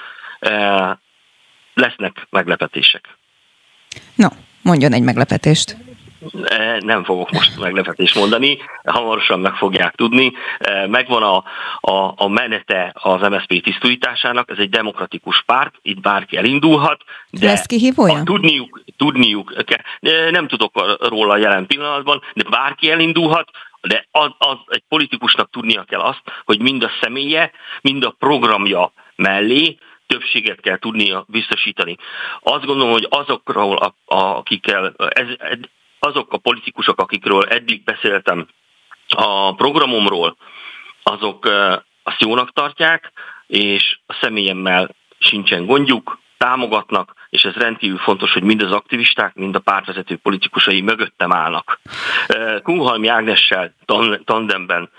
Lesznek 1.75 2.27
meglepetések. 2.31 3.17
No, 4.15 4.29
mondjon 4.63 4.93
egy 4.93 5.03
meglepetést. 5.03 5.77
E, 6.43 6.81
nem 6.85 7.05
fogok 7.05 7.31
most 7.31 7.59
meglepetést 7.59 8.15
mondani, 8.15 8.59
hamarosan 8.85 9.41
meg 9.41 9.55
fogják 9.55 9.95
tudni. 9.95 10.33
E, 10.59 10.87
megvan 10.87 11.23
a, 11.23 11.37
a, 11.93 12.13
a 12.17 12.29
menete 12.29 12.93
az 12.95 13.29
MSZP 13.29 13.63
tisztújításának, 13.63 14.51
ez 14.51 14.59
egy 14.59 14.69
demokratikus 14.69 15.43
párt, 15.47 15.75
itt 15.83 16.01
bárki 16.01 16.37
elindulhat, 16.37 17.03
de 17.31 17.47
Lesz 17.47 17.67
kihívója? 17.67 18.23
tudniuk, 18.25 18.83
tudniuk 18.97 19.55
kell. 19.65 20.31
Nem 20.31 20.49
tudok 20.49 20.99
róla 21.09 21.37
jelen 21.37 21.67
pillanatban, 21.67 22.23
de 22.35 22.43
bárki 22.51 22.91
elindulhat, 22.91 23.51
de 23.81 24.07
az, 24.11 24.31
az 24.39 24.57
egy 24.67 24.83
politikusnak 24.89 25.51
tudnia 25.51 25.83
kell 25.83 26.01
azt, 26.01 26.23
hogy 26.45 26.61
mind 26.61 26.83
a 26.83 26.91
személye, 27.01 27.51
mind 27.81 28.05
a 28.05 28.15
programja 28.19 28.93
mellé 29.17 29.79
többséget 30.07 30.61
kell 30.61 30.79
tudnia 30.79 31.25
biztosítani. 31.29 31.97
Azt 32.41 32.65
gondolom, 32.65 32.93
hogy 32.93 33.07
azokról, 33.11 33.95
akikkel 34.07 34.95
ez, 34.97 35.27
azok 36.01 36.33
a 36.33 36.39
politikusok, 36.39 37.01
akikről 37.01 37.43
eddig 37.43 37.85
beszéltem 37.85 38.49
a 39.09 39.55
programomról, 39.55 40.37
azok 41.03 41.49
azt 42.03 42.21
jónak 42.21 42.53
tartják, 42.53 43.13
és 43.47 43.99
a 44.07 44.19
személyemmel 44.21 44.95
sincsen 45.19 45.67
gondjuk, 45.67 46.19
támogatnak, 46.37 47.15
és 47.31 47.45
ez 47.45 47.55
rendkívül 47.55 47.99
fontos, 47.99 48.33
hogy 48.33 48.43
mind 48.43 48.63
az 48.63 48.73
aktivisták, 48.73 49.35
mind 49.35 49.55
a 49.55 49.59
pártvezető 49.59 50.17
politikusai 50.17 50.81
mögöttem 50.81 51.33
állnak. 51.33 51.81
Kunhalmi 52.63 53.09
Ágnessel 53.09 53.75
tandemben 54.25 54.91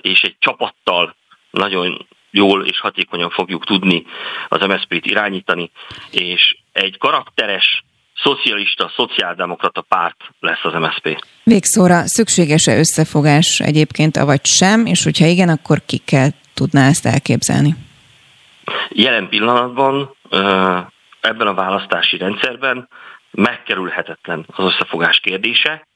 és 0.00 0.22
egy 0.22 0.36
csapattal 0.38 1.16
nagyon 1.50 2.06
jól 2.30 2.64
és 2.64 2.80
hatékonyan 2.80 3.30
fogjuk 3.30 3.64
tudni 3.64 4.06
az 4.48 4.66
MSZP-t 4.66 5.06
irányítani, 5.06 5.70
és 6.10 6.56
egy 6.72 6.98
karakteres, 6.98 7.84
szocialista, 8.22 8.92
szociáldemokrata 8.96 9.80
párt 9.80 10.16
lesz 10.40 10.64
az 10.64 10.72
MSZP. 10.72 11.24
Végszóra 11.44 12.06
szükséges-e 12.06 12.78
összefogás 12.78 13.60
egyébként, 13.60 14.16
avagy 14.16 14.44
sem, 14.44 14.86
és 14.86 15.04
hogyha 15.04 15.26
igen, 15.26 15.48
akkor 15.48 15.78
kikkel 15.86 16.30
tudná 16.54 16.86
ezt 16.88 17.06
elképzelni? 17.06 17.74
Jelen 18.88 19.28
pillanatban 19.28 20.16
ebben 21.20 21.46
a 21.46 21.54
választási 21.54 22.16
rendszerben 22.16 22.88
megkerülhetetlen 23.30 24.44
az 24.46 24.64
összefogás 24.64 25.20
kérdése, 25.20 25.86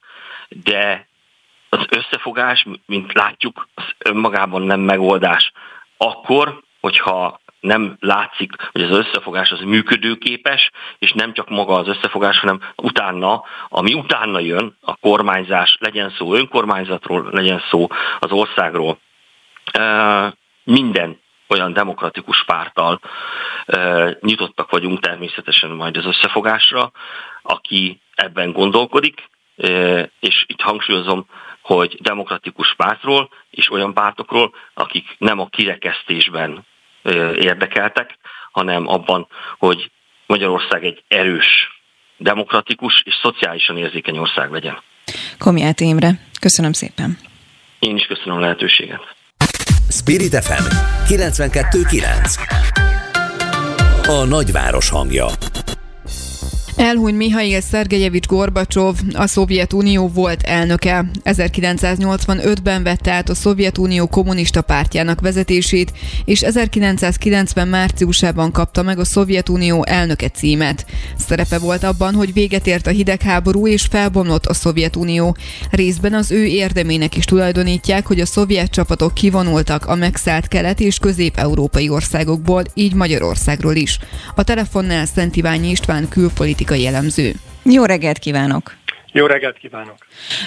de 0.48 1.08
az 1.68 1.86
összefogás, 1.88 2.66
mint 2.86 3.12
látjuk, 3.12 3.68
az 3.74 3.84
önmagában 3.98 4.62
nem 4.62 4.80
megoldás. 4.80 5.52
Akkor, 5.96 6.60
hogyha 6.80 7.39
nem 7.60 7.96
látszik, 8.00 8.52
hogy 8.72 8.82
az 8.82 8.90
összefogás 8.90 9.50
az 9.50 9.60
működőképes, 9.60 10.70
és 10.98 11.12
nem 11.12 11.32
csak 11.32 11.48
maga 11.48 11.74
az 11.74 11.88
összefogás, 11.88 12.38
hanem 12.38 12.60
utána, 12.76 13.44
ami 13.68 13.94
utána 13.94 14.38
jön, 14.38 14.76
a 14.80 14.96
kormányzás, 14.96 15.76
legyen 15.80 16.10
szó 16.10 16.34
önkormányzatról, 16.34 17.28
legyen 17.30 17.62
szó 17.70 17.86
az 18.18 18.30
országról. 18.30 18.98
Minden 20.64 21.20
olyan 21.48 21.72
demokratikus 21.72 22.44
pártal 22.44 23.00
nyitottak 24.20 24.70
vagyunk 24.70 25.00
természetesen 25.00 25.70
majd 25.70 25.96
az 25.96 26.06
összefogásra, 26.06 26.90
aki 27.42 28.00
ebben 28.14 28.52
gondolkodik, 28.52 29.28
és 30.20 30.44
itt 30.46 30.60
hangsúlyozom, 30.60 31.26
hogy 31.62 31.98
demokratikus 32.02 32.74
pártról 32.74 33.28
és 33.50 33.70
olyan 33.70 33.94
pártokról, 33.94 34.54
akik 34.74 35.14
nem 35.18 35.38
a 35.38 35.48
kirekesztésben 35.48 36.64
érdekeltek, 37.34 38.18
hanem 38.52 38.86
abban, 38.86 39.28
hogy 39.58 39.90
Magyarország 40.26 40.84
egy 40.84 41.02
erős, 41.08 41.46
demokratikus 42.16 43.02
és 43.04 43.14
szociálisan 43.22 43.76
érzékeny 43.76 44.18
ország 44.18 44.50
legyen. 44.50 44.82
Komját 45.38 45.80
Imre, 45.80 46.10
köszönöm 46.40 46.72
szépen. 46.72 47.18
Én 47.78 47.96
is 47.96 48.06
köszönöm 48.06 48.36
a 48.36 48.40
lehetőséget. 48.40 49.16
Spirit 49.88 50.44
FM 50.44 50.64
92.9 51.14 52.60
A 54.06 54.24
nagyváros 54.24 54.90
hangja 54.90 55.26
Elhuny 56.80 57.14
Mihail 57.14 57.60
Szergejevics 57.60 58.26
Gorbacsov, 58.26 58.96
a 59.12 59.26
Szovjetunió 59.26 60.08
volt 60.08 60.42
elnöke. 60.42 61.10
1985-ben 61.24 62.82
vette 62.82 63.12
át 63.12 63.28
a 63.28 63.34
Szovjetunió 63.34 64.06
kommunista 64.06 64.62
pártjának 64.62 65.20
vezetését, 65.20 65.92
és 66.24 66.42
1990 66.42 67.68
márciusában 67.68 68.52
kapta 68.52 68.82
meg 68.82 68.98
a 68.98 69.04
Szovjetunió 69.04 69.84
elnöke 69.86 70.28
címet. 70.28 70.86
Szerepe 71.16 71.58
volt 71.58 71.82
abban, 71.82 72.14
hogy 72.14 72.32
véget 72.32 72.66
ért 72.66 72.86
a 72.86 72.90
hidegháború 72.90 73.66
és 73.66 73.86
felbomlott 73.90 74.46
a 74.46 74.54
Szovjetunió. 74.54 75.36
Részben 75.70 76.14
az 76.14 76.30
ő 76.30 76.44
érdemének 76.44 77.16
is 77.16 77.24
tulajdonítják, 77.24 78.06
hogy 78.06 78.20
a 78.20 78.26
szovjet 78.26 78.70
csapatok 78.70 79.14
kivonultak 79.14 79.86
a 79.86 79.94
megszállt 79.94 80.48
kelet- 80.48 80.80
és 80.80 80.98
közép-európai 80.98 81.88
országokból, 81.88 82.62
így 82.74 82.94
Magyarországról 82.94 83.74
is. 83.74 83.98
A 84.34 84.42
telefonnál 84.42 85.06
Szent 85.06 85.36
Iványi 85.36 85.70
István 85.70 86.08
külpolitikai 86.08 86.68
politikai 86.70 86.82
jellemző. 86.82 87.32
Jó 87.64 87.84
reggelt 87.84 88.18
kívánok! 88.18 88.76
Jó 89.12 89.26
reggelt 89.26 89.58
kívánok! 89.58 89.96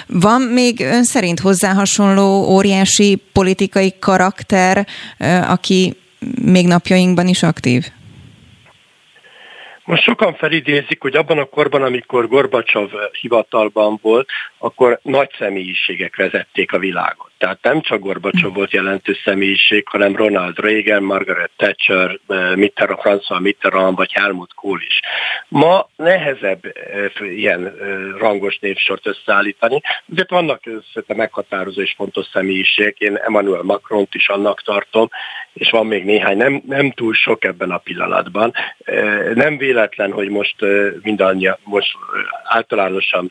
Van 0.06 0.40
még 0.40 0.80
ön 0.80 1.04
szerint 1.04 1.40
hozzá 1.40 1.72
hasonló 1.72 2.46
óriási 2.48 3.22
politikai 3.32 3.92
karakter, 3.98 4.86
aki 5.48 5.96
még 6.42 6.66
napjainkban 6.66 7.26
is 7.26 7.42
aktív? 7.42 7.84
Most 9.84 10.02
sokan 10.02 10.34
felidézik, 10.34 11.00
hogy 11.00 11.16
abban 11.16 11.38
a 11.38 11.44
korban, 11.44 11.82
amikor 11.82 12.28
Gorbacsov 12.28 12.90
hivatalban 13.20 13.98
volt, 14.02 14.28
akkor 14.58 14.98
nagy 15.02 15.30
személyiségek 15.38 16.16
vezették 16.16 16.72
a 16.72 16.78
világot. 16.78 17.33
Tehát 17.38 17.62
nem 17.62 17.80
csak 17.80 18.00
Gorbacsov 18.00 18.54
volt 18.54 18.72
jelentős 18.72 19.20
személyiség, 19.24 19.88
hanem 19.88 20.16
Ronald 20.16 20.58
Reagan, 20.58 21.02
Margaret 21.02 21.50
Thatcher, 21.56 22.18
eh, 22.28 22.56
Mitterrand, 22.56 23.00
François 23.02 23.40
Mitterrand 23.40 23.96
vagy 23.96 24.12
Helmut 24.12 24.54
Kohl 24.54 24.80
is. 24.80 25.00
Ma 25.48 25.88
nehezebb 25.96 26.64
eh, 26.64 27.36
ilyen 27.36 27.66
eh, 27.66 27.72
rangos 28.18 28.58
névsort 28.58 29.06
összeállítani, 29.06 29.80
azért 30.12 30.30
vannak 30.30 30.62
szerintem 30.62 31.16
meghatározó 31.16 31.80
és 31.80 31.94
fontos 31.96 32.26
személyiségek, 32.32 32.98
én 32.98 33.16
Emmanuel 33.16 33.62
Macron-t 33.62 34.14
is 34.14 34.28
annak 34.28 34.62
tartom, 34.62 35.08
és 35.52 35.70
van 35.70 35.86
még 35.86 36.04
néhány, 36.04 36.36
nem, 36.36 36.62
nem 36.66 36.90
túl 36.90 37.14
sok 37.14 37.44
ebben 37.44 37.70
a 37.70 37.78
pillanatban. 37.78 38.52
Nem 39.34 39.56
véletlen, 39.56 40.12
hogy 40.12 40.28
most 40.28 40.56
mindannyian, 41.02 41.58
most 41.64 41.96
általánosan 42.44 43.30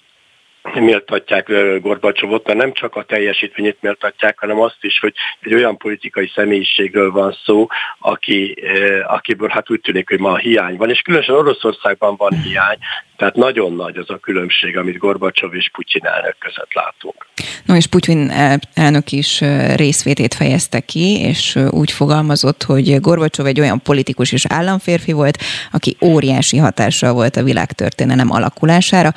méltatják 0.73 1.51
Gorbacsovot, 1.81 2.47
mert 2.47 2.59
nem 2.59 2.73
csak 2.73 2.95
a 2.95 3.03
teljesítményét 3.03 3.77
méltatják, 3.79 4.39
hanem 4.39 4.59
azt 4.59 4.77
is, 4.81 4.99
hogy 4.99 5.13
egy 5.41 5.53
olyan 5.53 5.77
politikai 5.77 6.31
személyiségről 6.35 7.11
van 7.11 7.37
szó, 7.45 7.67
aki, 7.99 8.63
akiből 9.07 9.49
hát 9.49 9.69
úgy 9.69 9.81
tűnik, 9.81 10.09
hogy 10.09 10.19
ma 10.19 10.37
hiány 10.37 10.75
van, 10.75 10.89
és 10.89 10.99
különösen 10.99 11.35
Oroszországban 11.35 12.15
van 12.15 12.41
hiány, 12.41 12.77
tehát 13.17 13.35
nagyon 13.35 13.75
nagy 13.75 13.97
az 13.97 14.09
a 14.09 14.17
különbség, 14.17 14.77
amit 14.77 14.97
Gorbacsov 14.97 15.55
és 15.55 15.69
Putyin 15.73 16.05
elnök 16.05 16.35
között 16.39 16.73
látunk. 16.73 17.27
No 17.65 17.75
és 17.75 17.87
Putyin 17.87 18.31
elnök 18.73 19.11
is 19.11 19.41
részvétét 19.75 20.33
fejezte 20.33 20.79
ki, 20.79 21.19
és 21.19 21.55
úgy 21.69 21.91
fogalmazott, 21.91 22.63
hogy 22.63 22.99
Gorbacsov 22.99 23.45
egy 23.45 23.59
olyan 23.59 23.81
politikus 23.81 24.31
és 24.31 24.45
államférfi 24.49 25.11
volt, 25.11 25.37
aki 25.71 25.97
óriási 26.01 26.57
hatással 26.57 27.13
volt 27.13 27.35
a 27.35 27.43
világtörténelem 27.43 28.31
alakulására, 28.31 29.13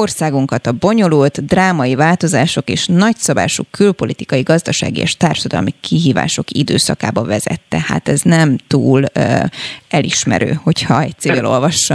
Országunkat 0.00 0.66
a 0.66 0.72
bonyolult, 0.72 1.46
drámai 1.46 1.94
változások 1.94 2.68
és 2.68 2.86
nagyszabású 2.86 3.62
külpolitikai, 3.70 4.42
gazdasági 4.42 5.00
és 5.00 5.16
társadalmi 5.16 5.74
kihívások 5.80 6.50
időszakába 6.50 7.24
vezette. 7.24 7.78
Hát 7.86 8.08
ez 8.08 8.20
nem 8.22 8.56
túl 8.68 9.02
uh, 9.02 9.42
elismerő, 9.88 10.52
hogyha 10.62 11.00
egy 11.00 11.18
civil 11.18 11.46
olvassa. 11.46 11.94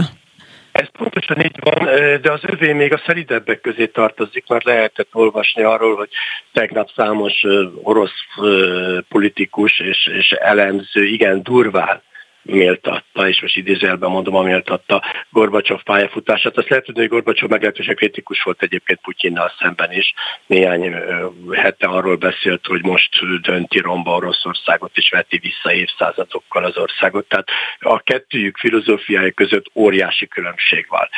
Ez 0.71 0.88
pontosan 0.97 1.41
így 1.41 1.59
van, 1.59 1.88
de 2.21 2.31
az 2.31 2.41
övé 2.41 2.74
még 2.74 2.93
a 2.93 3.01
szelidebbek 3.05 3.62
közé 3.62 3.85
tartozik, 3.85 4.47
mert 4.47 4.63
lehetett 4.63 5.09
olvasni 5.12 5.63
arról, 5.63 5.95
hogy 5.95 6.09
tegnap 6.53 6.89
számos 6.95 7.33
orosz 7.83 8.19
politikus 9.09 9.79
és, 9.79 10.09
és 10.17 10.31
elemző 10.31 11.05
igen 11.05 11.43
durván 11.43 12.01
méltatta, 12.45 13.27
és 13.27 13.41
most 13.41 13.57
idézőjelben 13.57 14.09
mondom, 14.09 14.35
a 14.35 14.41
méltatta 14.41 15.03
Gorbacsov 15.29 15.83
pályafutását. 15.83 16.57
Azt 16.57 16.69
lehet 16.69 16.85
tudni, 16.85 17.01
hogy 17.01 17.09
Gorbacsov 17.09 17.49
meglehetősen 17.49 17.95
kritikus 17.95 18.41
volt 18.43 18.61
egyébként 18.61 18.99
Putyinnal 19.01 19.51
szemben 19.59 19.91
is. 19.91 20.13
Néhány 20.45 20.95
hete 21.51 21.87
arról 21.87 22.15
beszélt, 22.15 22.65
hogy 22.65 22.83
most 22.83 23.41
dönti 23.41 23.79
romba 23.79 24.15
Oroszországot, 24.15 24.91
és 24.93 25.09
veti 25.09 25.37
vissza 25.37 25.73
évszázadokkal 25.73 26.63
az 26.63 26.77
országot. 26.77 27.27
Tehát 27.27 27.47
a 27.79 27.99
kettőjük 27.99 28.57
filozófiája 28.57 29.31
között 29.31 29.65
óriási 29.73 30.27
különbség 30.27 30.85
van. 30.89 31.09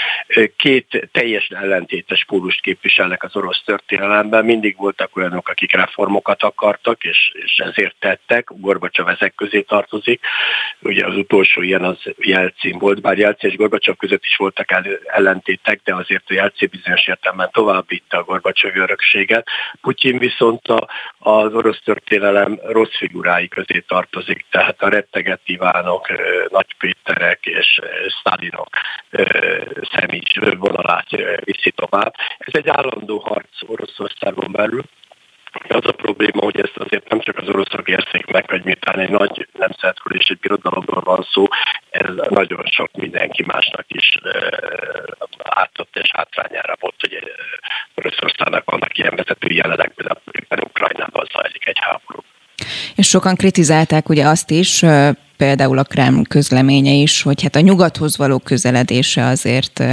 Két 0.55 1.09
teljesen 1.11 1.57
ellentétes 1.57 2.25
pólust 2.25 2.61
képviselnek 2.61 3.23
az 3.23 3.35
orosz 3.35 3.61
történelemben. 3.65 4.45
Mindig 4.45 4.77
voltak 4.77 5.15
olyanok, 5.15 5.49
akik 5.49 5.75
reformokat 5.75 6.43
akartak, 6.43 7.03
és, 7.03 7.31
és 7.33 7.57
ezért 7.57 7.95
tettek. 7.99 8.47
Gorbacsov 8.49 9.07
ezek 9.07 9.35
közé 9.35 9.61
tartozik. 9.61 10.21
Ugye 10.81 11.05
az 11.05 11.16
utolsó 11.17 11.61
Jelcin 12.17 12.77
volt, 12.77 13.01
bár 13.01 13.17
Jelcin 13.17 13.49
és 13.49 13.55
Gorbacsov 13.55 13.95
között 13.95 14.23
is 14.23 14.35
voltak 14.35 14.69
ellentétek, 15.05 15.81
de 15.83 15.95
azért 15.95 16.23
a 16.27 16.33
Jelcin 16.33 16.69
bizonyos 16.71 17.07
értelemben 17.07 17.49
tovább 17.51 17.87
vitte 17.87 18.17
a 18.17 18.23
Gorbacsov 18.23 18.75
örökséget. 18.75 19.47
Putyin 19.81 20.17
viszont 20.17 20.67
a, 20.67 20.89
az 21.19 21.53
orosz 21.53 21.81
történelem 21.83 22.59
rossz 22.63 22.97
figurái 22.97 23.47
közé 23.47 23.83
tartozik, 23.87 24.45
tehát 24.49 24.81
a 24.81 24.89
retteget 24.89 25.41
Ivánok, 25.45 26.07
Nagy 26.49 26.75
Péterek 26.77 27.45
és 27.45 27.79
Stalinok 28.19 28.69
személy 29.91 30.21
vonalát 30.57 31.09
viszi 31.43 31.71
tovább. 31.71 32.13
Ez 32.37 32.53
egy 32.53 32.67
állandó 32.67 33.17
harc 33.17 33.69
Oroszországon 33.69 34.51
belül, 34.51 34.83
az 35.67 35.85
a 35.85 35.91
probléma, 35.91 36.41
hogy 36.43 36.59
ezt 36.59 36.77
azért 36.77 37.09
nem 37.09 37.19
csak 37.19 37.37
az 37.37 37.47
oroszok 37.47 37.87
érzik 37.89 38.25
meg, 38.25 38.49
hogy 38.49 38.63
miután 38.63 38.99
egy 38.99 39.09
nagy 39.09 39.47
nemzetről 39.59 40.19
és 40.19 40.29
egy 40.29 40.39
birodalomról 40.39 41.01
van 41.01 41.27
szó, 41.31 41.47
ez 41.89 42.09
nagyon 42.29 42.63
sok 42.65 42.89
mindenki 42.93 43.43
másnak 43.45 43.85
is 43.87 44.09
ártott 45.37 45.95
és 45.95 46.11
hátrányára 46.13 46.75
volt, 46.79 46.95
hogy 46.99 47.19
Oroszországnak 47.95 48.69
vannak 48.71 48.97
ilyen 48.97 49.15
vezetői 49.15 49.55
jelenek, 49.55 49.91
például 49.91 50.21
Ukrajnában 50.63 51.27
zajlik 51.33 51.67
egy 51.67 51.79
háború. 51.79 52.23
És 52.95 53.07
sokan 53.07 53.35
kritizálták 53.35 54.09
ugye 54.09 54.25
azt 54.27 54.49
is, 54.51 54.83
például 55.37 55.77
a 55.77 55.83
Kreml 55.83 56.23
közleménye 56.29 56.91
is, 56.91 57.21
hogy 57.21 57.41
hát 57.41 57.55
a 57.55 57.59
nyugathoz 57.59 58.17
való 58.17 58.39
közeledése 58.39 59.25
azért 59.25 59.83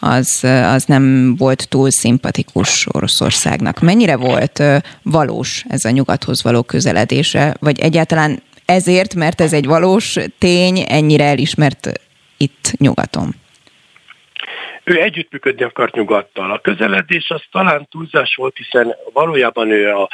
az, 0.00 0.44
az 0.44 0.84
nem 0.84 1.36
volt 1.36 1.68
túl 1.68 1.90
szimpatikus 1.90 2.86
Oroszországnak. 2.92 3.80
Mennyire 3.80 4.16
volt 4.16 4.62
valós 5.02 5.64
ez 5.68 5.84
a 5.84 5.90
nyugathoz 5.90 6.42
való 6.42 6.62
közeledése, 6.62 7.56
vagy 7.60 7.80
egyáltalán 7.80 8.42
ezért, 8.64 9.14
mert 9.14 9.40
ez 9.40 9.52
egy 9.52 9.66
valós 9.66 10.16
tény, 10.38 10.84
ennyire 10.88 11.24
elismert 11.24 12.00
itt 12.36 12.72
nyugaton? 12.78 13.34
ő 14.84 15.00
együttműködni 15.00 15.64
akart 15.64 15.94
nyugattal. 15.94 16.52
A 16.52 16.58
közeledés 16.58 17.30
az 17.30 17.42
talán 17.50 17.86
túlzás 17.90 18.34
volt, 18.34 18.56
hiszen 18.56 18.94
valójában 19.12 19.70
ő 19.70 19.88
a 19.88 20.08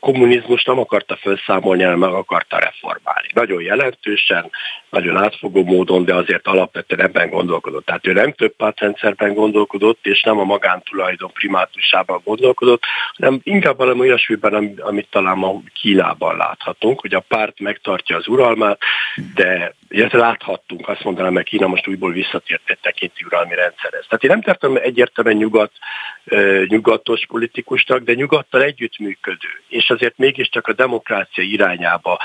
kommunizmus 0.00 0.64
nem 0.64 0.78
akarta 0.78 1.16
felszámolni, 1.16 1.82
hanem 1.82 1.98
meg 1.98 2.12
akarta 2.12 2.58
reformálni. 2.58 3.28
Nagyon 3.32 3.62
jelentősen, 3.62 4.50
nagyon 4.90 5.16
átfogó 5.16 5.64
módon, 5.64 6.04
de 6.04 6.14
azért 6.14 6.46
alapvetően 6.46 7.06
ebben 7.06 7.28
gondolkodott. 7.28 7.84
Tehát 7.84 8.06
ő 8.06 8.12
nem 8.12 8.32
több 8.32 8.56
pártrendszerben 8.56 9.34
gondolkodott, 9.34 10.06
és 10.06 10.22
nem 10.22 10.38
a 10.38 10.44
magántulajdon 10.44 11.32
primátusában 11.32 12.20
gondolkodott, 12.24 12.82
hanem 13.16 13.40
inkább 13.42 13.76
valami 13.76 14.00
olyasmiben, 14.00 14.74
amit 14.80 15.08
talán 15.10 15.38
ma 15.38 15.60
Kínában 15.72 16.36
láthatunk, 16.36 17.00
hogy 17.00 17.14
a 17.14 17.24
párt 17.28 17.60
megtartja 17.60 18.16
az 18.16 18.28
uralmát, 18.28 18.78
de 19.34 19.74
illetve 19.88 20.18
láthattunk, 20.18 20.88
azt 20.88 21.04
mondanám, 21.04 21.32
mert 21.32 21.46
Kína 21.46 21.66
most 21.66 21.88
újból 21.88 22.12
visszatért 22.12 22.62
egy 22.70 22.78
tekinti 22.80 23.24
uralmi 23.24 23.54
rendszerhez. 23.54 24.04
Tehát 24.08 24.24
én 24.24 24.30
nem 24.30 24.42
tartom 24.42 24.76
egyértelműen 24.76 25.36
nyugat, 25.36 25.72
nyugatos 26.66 27.26
politikusnak, 27.26 28.02
de 28.02 28.14
nyugattal 28.14 28.62
együttműködő, 28.62 29.62
és 29.74 29.90
azért 29.90 30.18
mégiscsak 30.18 30.66
a 30.66 30.72
demokrácia 30.72 31.44
irányába 31.44 32.18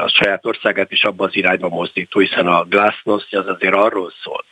a 0.00 0.08
saját 0.08 0.46
országát 0.46 0.90
is 0.90 1.04
abba 1.04 1.24
az 1.24 1.36
irányba 1.36 1.68
mozdító, 1.68 2.20
hiszen 2.20 2.46
a 2.46 2.64
glasnost 2.64 3.34
az 3.34 3.46
azért 3.46 3.74
arról 3.74 4.12
szól, 4.22 4.44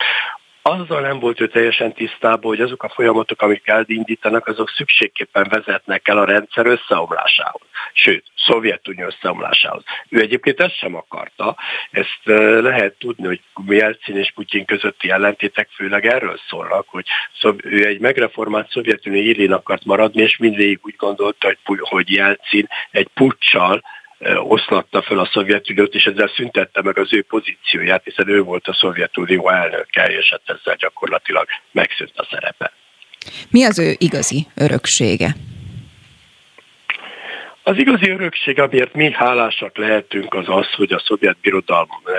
azzal 0.61 1.01
nem 1.01 1.19
volt 1.19 1.41
ő 1.41 1.47
teljesen 1.47 1.93
tisztában, 1.93 2.55
hogy 2.55 2.61
azok 2.61 2.83
a 2.83 2.89
folyamatok, 2.89 3.41
amik 3.41 3.67
elindítanak, 3.67 4.47
azok 4.47 4.69
szükségképpen 4.69 5.47
vezetnek 5.49 6.07
el 6.07 6.17
a 6.17 6.25
rendszer 6.25 6.65
összeomlásához. 6.65 7.61
Sőt, 7.93 8.23
Szovjetunió 8.35 9.05
összeomlásához. 9.05 9.83
Ő 10.09 10.19
egyébként 10.19 10.59
ezt 10.59 10.77
sem 10.77 10.95
akarta. 10.95 11.55
Ezt 11.91 12.19
lehet 12.61 12.93
tudni, 12.99 13.25
hogy 13.27 13.41
Jelcin 13.67 14.17
és 14.17 14.31
Putyin 14.35 14.65
közötti 14.65 15.09
ellentétek 15.09 15.69
főleg 15.75 16.05
erről 16.05 16.39
szólnak, 16.49 16.87
hogy 16.89 17.05
ő 17.63 17.85
egy 17.85 17.99
megreformált 17.99 18.69
Szovjetunió 18.69 19.21
élén 19.21 19.51
akart 19.51 19.85
maradni, 19.85 20.21
és 20.21 20.37
mindvégig 20.37 20.79
úgy 20.81 20.95
gondolta, 20.97 21.55
hogy 21.63 22.11
Jelcin 22.11 22.67
egy 22.91 23.07
puccsal 23.13 23.81
oszlatta 24.35 25.01
fel 25.01 25.19
a 25.19 25.29
Szovjetuniót, 25.33 25.93
és 25.93 26.03
ezzel 26.03 26.31
szüntette 26.35 26.81
meg 26.81 26.97
az 26.97 27.13
ő 27.13 27.23
pozícióját, 27.23 28.03
hiszen 28.03 28.29
ő 28.29 28.41
volt 28.41 28.67
a 28.67 28.73
Szovjetunió 28.73 29.49
elnöke, 29.49 30.05
és 30.05 30.29
hát 30.29 30.59
ezzel 30.59 30.75
gyakorlatilag 30.75 31.47
megszűnt 31.71 32.13
a 32.15 32.27
szerepe. 32.31 32.71
Mi 33.49 33.63
az 33.63 33.79
ő 33.79 33.95
igazi 33.97 34.47
öröksége? 34.55 35.35
Az 37.63 37.77
igazi 37.77 38.09
örökség, 38.09 38.59
amiért 38.59 38.93
mi 38.93 39.11
hálásak 39.11 39.77
lehetünk, 39.77 40.33
az 40.33 40.45
az, 40.47 40.73
hogy 40.73 40.91
a 40.91 40.99
szovjet 40.99 41.37
birodalm, 41.41 41.87
eh, 42.05 42.13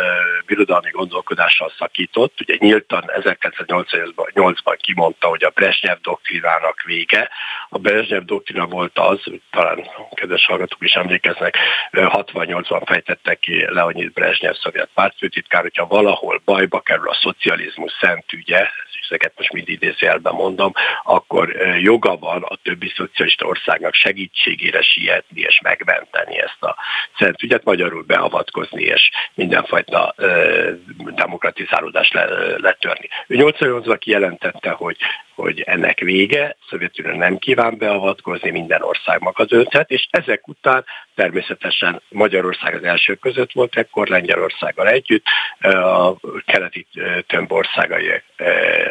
birodalmi 0.46 0.90
gondolkodással 0.90 1.72
szakított. 1.78 2.40
Ugye 2.40 2.56
nyíltan 2.58 3.04
1988-ban 3.06 4.76
kimondta, 4.80 5.26
hogy 5.26 5.44
a 5.44 5.50
Brezsnyev 5.50 5.96
doktrinának 6.02 6.82
vége. 6.82 7.30
A 7.68 7.78
Brezsnyev 7.78 8.22
doktrina 8.22 8.66
volt 8.66 8.98
az, 8.98 9.20
talán 9.50 9.88
kedves 10.14 10.46
hallgatók 10.46 10.84
is 10.84 10.92
emlékeznek, 10.92 11.56
68-ban 11.92 12.80
eh, 12.80 12.86
fejtettek 12.86 13.38
ki 13.38 13.64
Leonid 13.68 14.12
Brezsnyev 14.12 14.54
szovjet 14.54 14.90
pártfőtitkár, 14.94 15.62
hogyha 15.62 15.86
valahol 15.86 16.42
bajba 16.44 16.80
kerül 16.80 17.08
a 17.08 17.18
szocializmus 17.22 17.92
szent 18.00 18.32
ügye, 18.32 18.68
ezeket 19.12 19.32
most 19.36 19.52
mind 19.52 19.68
idézőjelben 19.68 20.34
mondom, 20.34 20.72
akkor 21.02 21.56
eh, 21.56 21.82
joga 21.82 22.16
van 22.16 22.42
a 22.42 22.56
többi 22.62 22.92
szocialista 22.96 23.46
országnak 23.46 23.94
segítségére 23.94 24.82
sietni 24.82 25.31
megnyitni 25.32 25.40
és 25.40 25.60
megmenteni 25.60 26.38
ezt 26.38 26.62
a 26.62 26.76
szent 27.18 27.42
ügyet, 27.42 27.64
magyarul 27.64 28.02
beavatkozni 28.02 28.82
és 28.82 29.10
mindenfajta 29.34 30.14
ö, 30.16 30.70
demokratizálódást 30.96 32.12
le, 32.12 32.24
letörni. 32.56 33.08
Ő 33.26 33.36
88-ban 33.38 33.96
kijelentette, 33.98 34.70
hogy 34.70 34.96
hogy 35.34 35.60
ennek 35.60 35.98
vége, 35.98 36.56
Szovjetunió 36.68 37.16
nem 37.16 37.38
kíván 37.38 37.78
beavatkozni, 37.78 38.50
minden 38.50 38.82
ország 38.82 39.20
maga 39.20 39.44
dönthet, 39.44 39.90
és 39.90 40.06
ezek 40.10 40.48
után 40.48 40.84
természetesen 41.14 42.02
Magyarország 42.08 42.74
az 42.74 42.82
első 42.82 43.14
között 43.14 43.52
volt, 43.52 43.76
ekkor 43.76 44.08
Lengyelországgal 44.08 44.88
együtt, 44.88 45.24
a 45.60 46.14
keleti 46.46 46.86
több 47.26 47.50
országai 47.50 48.22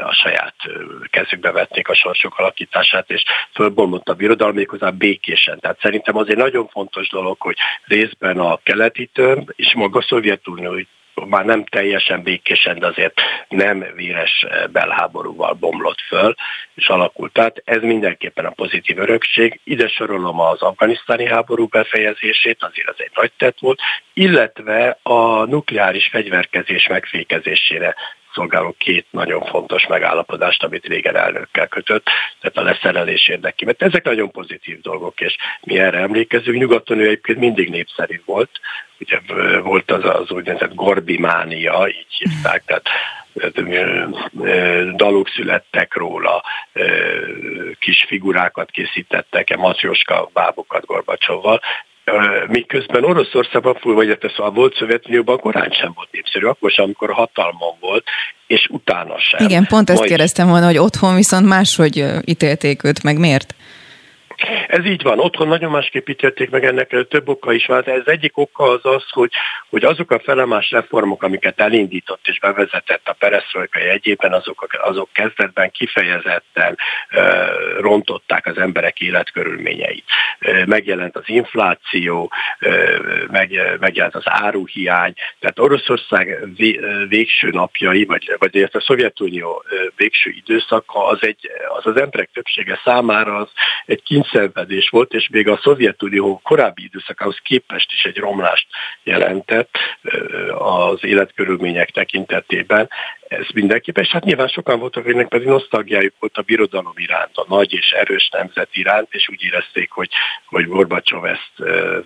a 0.03 0.13
saját 0.13 0.55
kezükbe 1.09 1.51
vették 1.51 1.87
a 1.87 1.95
sorsok 1.95 2.37
alakítását, 2.37 3.09
és 3.09 3.23
fölbomlott 3.53 4.09
a 4.09 4.13
birodalom 4.13 4.55
méghozzá 4.55 4.89
békésen. 4.89 5.59
Tehát 5.59 5.79
szerintem 5.81 6.17
azért 6.17 6.37
nagyon 6.37 6.67
fontos 6.67 7.09
dolog, 7.09 7.41
hogy 7.41 7.57
részben 7.83 8.39
a 8.39 8.59
keleti 8.63 9.09
tömb 9.13 9.51
és 9.55 9.73
maga 9.75 9.99
a 9.99 10.05
Szovjetunió 10.07 10.85
már 11.27 11.45
nem 11.45 11.65
teljesen 11.65 12.23
békésen, 12.23 12.79
de 12.79 12.87
azért 12.87 13.21
nem 13.49 13.85
véres 13.95 14.45
belháborúval 14.71 15.53
bomlott 15.53 16.01
föl, 16.07 16.35
és 16.73 16.87
alakult. 16.87 17.33
Tehát 17.33 17.61
ez 17.65 17.81
mindenképpen 17.81 18.45
a 18.45 18.49
pozitív 18.49 18.97
örökség. 18.97 19.59
Ide 19.63 19.87
sorolom 19.87 20.39
az 20.39 20.61
afganisztáni 20.61 21.25
háború 21.25 21.67
befejezését, 21.67 22.63
azért 22.63 22.89
az 22.89 22.95
egy 22.97 23.11
nagy 23.13 23.31
tett 23.37 23.59
volt, 23.59 23.79
illetve 24.13 24.99
a 25.03 25.45
nukleáris 25.45 26.07
fegyverkezés 26.07 26.87
megfékezésére 26.87 27.95
szolgáló 28.33 28.75
két 28.77 29.05
nagyon 29.09 29.45
fontos 29.45 29.87
megállapodást, 29.87 30.63
amit 30.63 30.85
régen 30.85 31.15
elnökkel 31.15 31.67
kötött, 31.67 32.05
tehát 32.39 32.57
a 32.57 32.63
leszerelés 32.63 33.27
érdekében. 33.27 33.75
Ezek 33.77 34.03
nagyon 34.03 34.31
pozitív 34.31 34.81
dolgok, 34.81 35.21
és 35.21 35.35
mi 35.61 35.79
erre 35.79 35.97
emlékezünk. 35.97 36.57
Nyugaton 36.57 36.99
ő 36.99 37.05
egyébként 37.05 37.39
mindig 37.39 37.69
népszerű 37.69 38.21
volt, 38.25 38.59
ugye 38.99 39.19
volt 39.61 39.91
az 39.91 40.05
az 40.05 40.31
úgynevezett 40.31 40.75
gorbimánia, 40.75 41.87
így 41.87 42.05
hívták, 42.17 42.63
tehát 42.65 42.89
dalok 44.95 45.29
születtek 45.29 45.95
róla, 45.95 46.43
kis 47.79 48.05
figurákat 48.07 48.71
készítettek, 48.71 49.57
macioska 49.57 50.29
bábokat 50.33 50.85
Gorbacsovval, 50.85 51.61
miközben 52.47 53.03
Oroszországban, 53.03 53.75
vagy 53.81 54.07
hát 54.07 54.31
szóval 54.35 54.51
volt 54.51 54.75
Szovjetunióban 54.75 55.39
korán 55.39 55.71
sem 55.71 55.91
volt 55.95 56.07
népszerű, 56.11 56.45
akkor 56.45 56.71
sem, 56.71 56.85
amikor 56.85 57.11
hatalmon 57.11 57.75
volt, 57.79 58.03
és 58.47 58.67
utána 58.69 59.19
sem. 59.19 59.45
Igen, 59.47 59.65
pont 59.65 59.89
ezt 59.89 59.97
Majd... 59.97 60.09
kérdeztem 60.09 60.47
volna, 60.47 60.65
hogy 60.65 60.77
otthon 60.77 61.15
viszont 61.15 61.47
máshogy 61.47 62.05
ítélték 62.25 62.83
őt, 62.83 63.03
meg 63.03 63.17
miért? 63.17 63.55
Ez 64.67 64.85
így 64.85 65.01
van, 65.01 65.19
otthon 65.19 65.47
nagyon 65.47 65.71
másképp 65.71 66.07
ítélték 66.07 66.49
meg 66.49 66.65
ennek 66.65 67.05
több 67.09 67.29
oka 67.29 67.53
is 67.53 67.65
van. 67.65 67.83
Ez 67.83 68.05
egyik 68.05 68.37
oka 68.37 68.63
az 68.63 68.79
az, 68.85 69.03
hogy, 69.09 69.31
hogy 69.69 69.83
azok 69.83 70.11
a 70.11 70.19
felemás 70.19 70.71
reformok, 70.71 71.23
amiket 71.23 71.59
elindított 71.59 72.27
és 72.27 72.39
bevezetett 72.39 73.07
a 73.07 73.13
peresztrojkai 73.13 73.87
egyében, 73.87 74.33
azok, 74.33 74.67
azok 74.81 75.09
kezdetben 75.13 75.71
kifejezetten 75.71 76.77
uh, 77.11 77.21
rontották 77.79 78.45
az 78.45 78.57
emberek 78.57 78.99
életkörülményeit. 78.99 80.05
Uh, 80.41 80.65
megjelent 80.65 81.15
az 81.15 81.23
infláció, 81.25 82.31
uh, 82.61 83.27
meg, 83.27 83.77
megjelent 83.79 84.15
az 84.15 84.23
áruhiány, 84.25 85.13
tehát 85.39 85.59
Oroszország 85.59 86.47
vé, 86.55 86.79
végső 87.07 87.49
napjai, 87.49 88.05
vagy, 88.05 88.35
vagy 88.37 88.69
a 88.71 88.81
Szovjetunió 88.81 89.63
végső 89.95 90.29
időszaka 90.29 91.05
az, 91.05 91.17
egy, 91.21 91.49
az 91.77 91.85
az 91.85 92.01
emberek 92.01 92.29
többsége 92.33 92.79
számára 92.83 93.35
az 93.35 93.49
egy 93.85 94.03
kincs 94.03 94.30
szenvedés 94.31 94.89
volt, 94.89 95.13
és 95.13 95.29
még 95.29 95.47
a 95.47 95.59
Szovjetunió 95.63 96.39
korábbi 96.43 96.83
időszakához 96.83 97.39
képest 97.43 97.91
is 97.91 98.03
egy 98.05 98.17
romlást 98.17 98.67
jelentett 99.03 99.77
az 100.57 101.03
életkörülmények 101.03 101.89
tekintetében. 101.89 102.89
Ez 103.39 103.45
mindenképpen, 103.53 104.03
és 104.03 104.09
hát 104.09 104.23
nyilván 104.23 104.47
sokan 104.47 104.79
voltak, 104.79 105.03
akiknek 105.03 105.27
pedig 105.27 105.47
nosztalgiájuk 105.47 106.13
volt 106.19 106.37
a 106.37 106.41
birodalom 106.41 106.93
iránt, 106.95 107.37
a 107.37 107.45
nagy 107.47 107.73
és 107.73 107.89
erős 107.89 108.29
nemzet 108.29 108.69
iránt, 108.71 109.07
és 109.11 109.29
úgy 109.31 109.43
érezték, 109.43 109.91
hogy, 109.91 110.09
hogy 110.45 110.67
Gorbacsov 110.67 111.25
ezt 111.25 111.51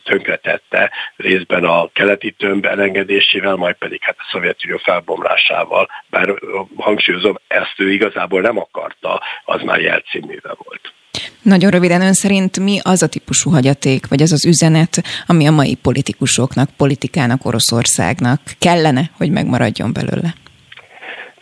tönkretette, 0.04 0.92
részben 1.16 1.64
a 1.64 1.90
keleti 1.94 2.32
tömb 2.32 2.66
elengedésével, 2.66 3.56
majd 3.56 3.76
pedig 3.76 4.00
hát 4.02 4.16
a 4.20 4.28
Szovjetunió 4.32 4.78
felbomlásával, 4.78 5.90
bár 6.10 6.34
hangsúlyozom, 6.76 7.36
ezt 7.48 7.76
ő 7.78 7.92
igazából 7.92 8.42
nem 8.42 8.58
akarta, 8.58 9.22
az 9.46 9.62
már 9.62 9.80
jelcíműve 9.80 10.56
volt. 10.58 10.94
Nagyon 11.42 11.72
röviden 11.72 12.02
ön 12.02 12.14
szerint 12.14 12.60
mi 12.60 12.80
az 12.84 13.04
a 13.04 13.08
típusú 13.08 13.50
hagyaték, 13.50 14.08
vagy 14.08 14.22
az 14.22 14.32
az 14.32 14.46
üzenet, 14.46 15.04
ami 15.26 15.48
a 15.48 15.52
mai 15.52 15.76
politikusoknak, 15.76 16.70
politikának, 16.78 17.46
Oroszországnak 17.46 18.40
kellene, 18.60 19.10
hogy 19.18 19.32
megmaradjon 19.32 19.94
belőle? 19.94 20.34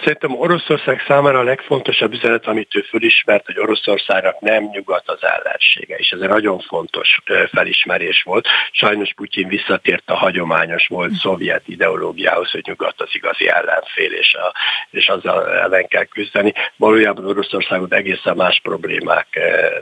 Szerintem 0.03 0.39
Oroszország 0.39 1.03
számára 1.07 1.39
a 1.39 1.43
legfontosabb 1.43 2.13
üzenet, 2.13 2.47
amit 2.47 2.75
ő 2.75 2.81
fölismert, 2.81 3.45
hogy 3.45 3.59
Oroszországnak 3.59 4.39
nem 4.39 4.63
nyugat 4.63 5.09
az 5.09 5.23
ellensége, 5.23 5.95
és 5.95 6.09
ez 6.09 6.19
egy 6.19 6.29
nagyon 6.29 6.59
fontos 6.59 7.19
felismerés 7.51 8.23
volt. 8.23 8.47
Sajnos 8.71 9.13
Putyin 9.13 9.47
visszatért 9.47 10.09
a 10.09 10.15
hagyományos 10.15 10.87
volt 10.87 11.13
szovjet 11.13 11.67
ideológiához, 11.67 12.51
hogy 12.51 12.63
nyugat 12.65 13.01
az 13.01 13.09
igazi 13.11 13.47
ellenfél, 13.47 14.11
és, 14.11 14.33
a, 14.33 14.53
és 14.89 15.07
azzal 15.07 15.49
ellen 15.49 15.87
kell 15.87 16.05
küzdeni. 16.05 16.53
Valójában 16.75 17.25
Oroszországot 17.25 17.93
egészen 17.93 18.35
más 18.35 18.59
problémák 18.63 19.27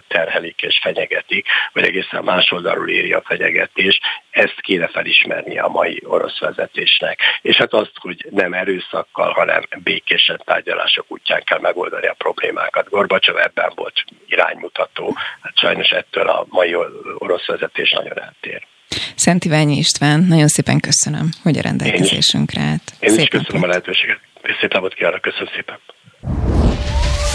terhelik 0.07 0.30
és 0.43 0.79
fenyegetik, 0.81 1.47
vagy 1.73 1.83
egészen 1.83 2.23
más 2.23 2.51
oldalról 2.51 2.89
éri 2.89 3.13
a 3.13 3.21
fenyegetés. 3.25 3.99
Ezt 4.29 4.61
kéne 4.61 4.87
felismerni 4.87 5.59
a 5.59 5.67
mai 5.67 6.01
orosz 6.05 6.39
vezetésnek. 6.39 7.19
És 7.41 7.55
hát 7.55 7.73
azt, 7.73 7.91
hogy 7.93 8.25
nem 8.29 8.53
erőszakkal, 8.53 9.31
hanem 9.31 9.61
békés 9.83 10.21
békésen 10.21 10.41
tárgyalások 10.45 11.05
útján 11.07 11.43
kell 11.43 11.59
megoldani 11.59 12.07
a 12.07 12.13
problémákat. 12.17 12.89
Gorbacsov 12.89 13.37
ebben 13.37 13.71
volt 13.75 14.03
iránymutató, 14.27 15.15
hát 15.41 15.57
sajnos 15.57 15.89
ettől 15.89 16.27
a 16.27 16.45
mai 16.49 16.75
orosz 17.17 17.45
vezetés 17.45 17.91
nagyon 17.91 18.21
eltér. 18.21 18.67
Szent 19.15 19.45
Iványi 19.45 19.77
István, 19.77 20.25
nagyon 20.27 20.47
szépen 20.47 20.79
köszönöm, 20.79 21.29
hogy 21.43 21.57
a 21.57 21.61
rendelkezésünkre 21.61 22.61
állt. 22.61 22.83
Én 22.99 23.09
is, 23.09 23.15
Én 23.15 23.21
is 23.21 23.27
köszönöm 23.27 23.61
napot. 23.61 23.63
a 23.63 23.67
lehetőséget. 23.67 24.19
Szép 24.59 24.73
napot 24.73 24.93
kívánok, 24.93 25.21
köszönöm 25.21 25.49
szépen. 25.55 25.79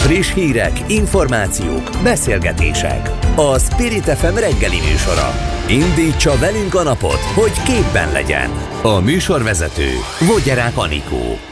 Friss 0.07 0.33
hírek, 0.33 0.83
információk, 0.87 1.89
beszélgetések. 2.03 3.09
A 3.35 3.59
Spirit 3.59 4.03
FM 4.03 4.35
reggeli 4.35 4.79
műsora. 4.91 5.31
Indítsa 5.69 6.37
velünk 6.37 6.75
a 6.75 6.83
napot, 6.83 7.19
hogy 7.35 7.63
képben 7.63 8.11
legyen. 8.11 8.49
A 8.81 8.99
műsorvezető 8.99 9.89
Vogyerák 10.19 10.77
Anikó. 10.77 11.46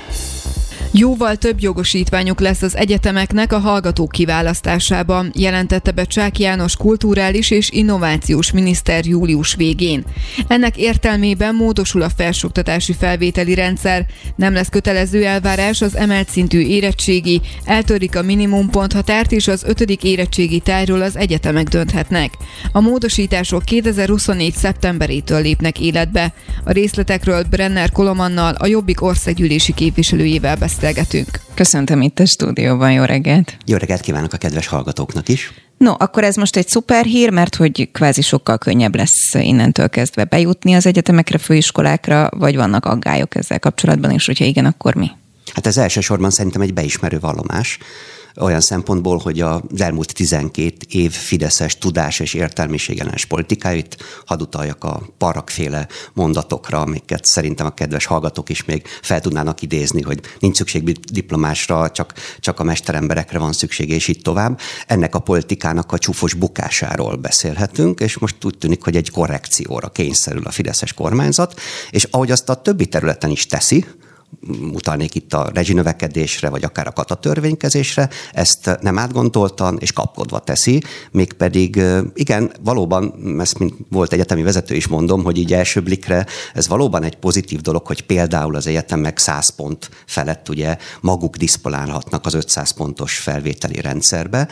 Jóval 0.98 1.36
több 1.36 1.62
jogosítványuk 1.62 2.40
lesz 2.40 2.62
az 2.62 2.76
egyetemeknek 2.76 3.54
a 3.54 3.60
hallgatók 3.60 4.12
kiválasztásában, 4.12 5.32
jelentette 5.34 5.92
be 5.92 6.04
Csák 6.04 6.40
János 6.40 6.76
kulturális 6.76 7.52
és 7.52 7.70
innovációs 7.70 8.52
miniszter 8.52 9.06
július 9.06 9.56
végén. 9.56 10.04
Ennek 10.48 10.78
értelmében 10.78 11.56
módosul 11.56 12.02
a 12.02 12.10
felsőoktatási 12.10 12.94
felvételi 12.94 13.54
rendszer, 13.54 14.06
nem 14.36 14.54
lesz 14.54 14.70
kötelező 14.70 15.26
elvárás 15.26 15.82
az 15.82 15.96
emelt 15.96 16.30
szintű 16.30 16.60
érettségi, 16.60 17.42
eltörik 17.66 18.16
a 18.16 18.22
minimumponthatárt 18.22 19.32
és 19.32 19.48
az 19.48 19.64
ötödik 19.64 20.04
érettségi 20.04 20.60
tájról 20.60 21.02
az 21.02 21.18
egyetemek 21.18 21.68
dönthetnek. 21.68 22.32
A 22.72 22.80
módosítások 22.80 23.64
2024. 23.64 24.54
szeptemberétől 24.54 25.42
lépnek 25.42 25.80
életbe. 25.80 26.34
A 26.64 26.72
részletekről 26.72 27.44
Brenner 27.44 27.92
Kolomannal, 27.92 28.54
a 28.54 28.68
Jobbik 28.68 29.02
országgyűlési 29.02 29.74
képviselőjével 29.74 30.56
beszélt 30.56 30.84
beszélgetünk. 30.86 31.40
Köszöntöm 31.54 32.02
itt 32.02 32.20
a 32.20 32.26
stúdióban, 32.26 32.92
jó 32.92 33.04
reggelt! 33.04 33.58
Jó 33.66 33.78
reggelt 33.78 34.02
kívánok 34.02 34.34
a 34.34 34.38
kedves 34.38 34.68
hallgatóknak 34.68 35.30
is! 35.30 35.54
No, 35.78 35.94
akkor 35.98 36.24
ez 36.24 36.36
most 36.36 36.56
egy 36.56 36.68
szuper 36.68 37.06
hír, 37.06 37.30
mert 37.30 37.56
hogy 37.56 37.90
kvázi 37.92 38.22
sokkal 38.22 38.58
könnyebb 38.58 38.96
lesz 38.96 39.34
innentől 39.34 39.90
kezdve 39.90 40.24
bejutni 40.24 40.74
az 40.74 40.86
egyetemekre, 40.86 41.38
főiskolákra, 41.38 42.30
vagy 42.32 42.56
vannak 42.56 42.86
aggályok 42.86 43.36
ezzel 43.36 43.60
kapcsolatban, 43.60 44.12
és 44.12 44.26
hogyha 44.26 44.46
igen, 44.46 44.66
akkor 44.66 44.96
mi? 44.96 45.12
Hát 45.54 45.68
ez 45.68 45.78
elsősorban 45.78 46.30
szerintem 46.30 46.62
egy 46.62 46.74
beismerő 46.74 47.20
vallomás 47.20 47.78
olyan 48.40 48.62
szempontból, 48.62 49.18
hogy 49.18 49.42
az 49.42 49.62
elmúlt 49.78 50.14
12 50.14 50.74
év 50.90 51.12
Fideszes 51.12 51.78
tudás 51.78 52.20
és 52.20 52.34
értelmiségenes 52.34 53.26
politikáit 53.26 53.98
hadd 54.26 54.42
utaljak 54.42 54.84
a 54.84 55.02
parakféle 55.18 55.88
mondatokra, 56.14 56.82
amiket 56.82 57.26
szerintem 57.26 57.66
a 57.66 57.74
kedves 57.74 58.06
hallgatók 58.06 58.50
is 58.50 58.66
még 58.66 58.88
fel 59.02 59.22
tudnának 59.22 59.62
idézni, 59.62 60.02
hogy 60.02 60.20
nincs 60.40 60.56
szükség 60.58 61.00
diplomásra, 61.12 61.92
csak, 61.92 62.14
csak 62.40 62.60
a 62.60 62.64
mesteremberekre 62.64 63.40
van 63.40 63.54
szükség, 63.54 63.90
és 63.90 64.08
így 64.08 64.22
tovább. 64.22 64.60
Ennek 64.88 65.16
a 65.16 65.20
politikának 65.20 65.92
a 65.92 65.98
csúfos 65.98 66.34
bukásáról 66.34 67.16
beszélhetünk, 67.16 68.00
és 68.00 68.18
most 68.18 68.46
úgy 68.46 68.58
tűnik, 68.58 68.84
hogy 68.84 68.96
egy 68.96 69.12
korrekcióra 69.12 69.90
kényszerül 69.90 70.44
a 70.46 70.52
Fideszes 70.52 70.94
kormányzat, 70.94 71.60
és 71.90 72.08
ahogy 72.12 72.32
azt 72.32 72.50
a 72.50 72.62
többi 72.62 72.86
területen 72.86 73.30
is 73.30 73.46
teszi, 73.46 73.86
utalnék 74.74 75.16
itt 75.16 75.34
a 75.34 75.50
rezsinövekedésre, 75.54 76.50
vagy 76.50 76.64
akár 76.64 76.88
a 76.88 76.92
katatörvénykezésre, 76.92 78.10
ezt 78.32 78.78
nem 78.82 78.98
átgondoltan 78.98 79.78
és 79.80 79.92
kapkodva 79.92 80.40
teszi, 80.40 80.84
mégpedig 81.12 81.82
igen, 82.14 82.52
valóban, 82.64 83.14
ezt 83.40 83.60
mint 83.60 83.74
volt 83.90 84.14
egyetemi 84.14 84.44
vezető 84.44 84.76
is 84.76 84.88
mondom, 84.88 85.24
hogy 85.24 85.38
így 85.38 85.54
első 85.54 85.82
blikre 85.82 86.26
ez 86.54 86.68
valóban 86.68 87.04
egy 87.04 87.16
pozitív 87.16 87.62
dolog, 87.62 87.88
hogy 87.88 88.02
például 88.02 88.56
az 88.56 88.68
egyetemek 88.68 89.18
100 89.18 89.50
pont 89.50 89.90
felett 90.06 90.50
ugye 90.50 90.78
maguk 91.02 91.36
diszponálhatnak 91.36 92.26
az 92.26 92.34
500 92.34 92.72
pontos 92.72 93.18
felvételi 93.18 93.82
rendszerbe, 93.82 94.48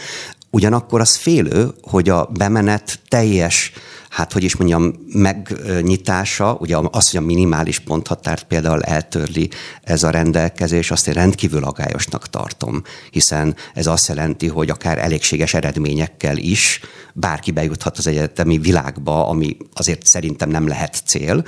Ugyanakkor 0.55 1.01
az 1.01 1.15
félő, 1.15 1.73
hogy 1.81 2.09
a 2.09 2.25
bemenet 2.25 2.99
teljes 3.07 3.71
hát 4.13 4.33
hogy 4.33 4.43
is 4.43 4.55
mondjam, 4.55 4.93
megnyitása, 5.07 6.57
ugye 6.59 6.77
az, 6.91 7.09
hogy 7.11 7.19
a 7.19 7.25
minimális 7.25 7.79
ponthatárt 7.79 8.43
például 8.43 8.81
eltörli 8.81 9.49
ez 9.83 10.03
a 10.03 10.09
rendelkezés, 10.09 10.91
azt 10.91 11.07
én 11.07 11.13
rendkívül 11.13 11.63
agályosnak 11.63 12.29
tartom, 12.29 12.81
hiszen 13.11 13.55
ez 13.73 13.87
azt 13.87 14.07
jelenti, 14.07 14.47
hogy 14.47 14.69
akár 14.69 14.97
elégséges 14.97 15.53
eredményekkel 15.53 16.37
is 16.37 16.79
bárki 17.13 17.51
bejuthat 17.51 17.97
az 17.97 18.07
egyetemi 18.07 18.57
világba, 18.57 19.27
ami 19.27 19.57
azért 19.73 20.05
szerintem 20.05 20.49
nem 20.49 20.67
lehet 20.67 21.01
cél. 21.05 21.43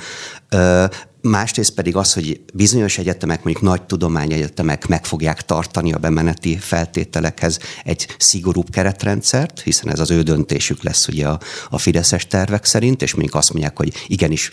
Másrészt 1.27 1.73
pedig 1.73 1.95
az, 1.95 2.13
hogy 2.13 2.41
bizonyos 2.53 2.97
egyetemek, 2.97 3.43
mondjuk 3.43 3.65
nagy 3.65 3.83
tudományegyetemek 3.83 4.87
meg 4.87 5.05
fogják 5.05 5.41
tartani 5.41 5.93
a 5.93 5.97
bemeneti 5.97 6.57
feltételekhez 6.57 7.59
egy 7.83 8.07
szigorúbb 8.17 8.69
keretrendszert, 8.69 9.61
hiszen 9.61 9.91
ez 9.91 9.99
az 9.99 10.11
ő 10.11 10.21
döntésük 10.21 10.83
lesz 10.83 11.07
ugye 11.07 11.27
a, 11.27 11.39
a 11.69 11.77
Fideszes 11.77 12.27
tervek 12.27 12.65
szerint, 12.65 13.01
és 13.01 13.15
még 13.15 13.29
azt 13.31 13.53
mondják, 13.53 13.77
hogy 13.77 13.93
igenis 14.07 14.51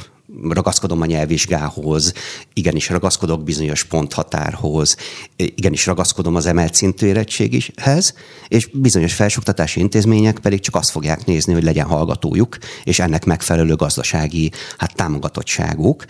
ragaszkodom 0.50 1.00
a 1.00 1.06
nyelvvizsgához, 1.06 2.12
igenis 2.52 2.88
ragaszkodok 2.88 3.44
bizonyos 3.44 3.84
ponthatárhoz, 3.84 4.96
igenis 5.36 5.86
ragaszkodom 5.86 6.34
az 6.34 6.46
emelt 6.46 6.74
szintű 6.74 7.06
érettséghez, 7.06 8.14
és 8.48 8.68
bizonyos 8.72 9.14
felsőoktatási 9.14 9.80
intézmények 9.80 10.38
pedig 10.38 10.60
csak 10.60 10.74
azt 10.74 10.90
fogják 10.90 11.24
nézni, 11.24 11.52
hogy 11.52 11.64
legyen 11.64 11.86
hallgatójuk, 11.86 12.56
és 12.84 12.98
ennek 12.98 13.24
megfelelő 13.24 13.74
gazdasági 13.74 14.52
hát, 14.78 14.94
támogatottságuk. 14.94 16.04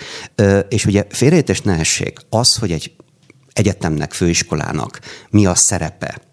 És 0.68 0.86
ugye 0.86 1.06
félreértés 1.08 1.60
ne 1.60 1.78
essék, 1.78 2.18
az, 2.28 2.56
hogy 2.56 2.72
egy 2.72 2.92
egyetemnek, 3.52 4.12
főiskolának 4.12 5.00
mi 5.30 5.46
a 5.46 5.54
szerepe, 5.54 6.31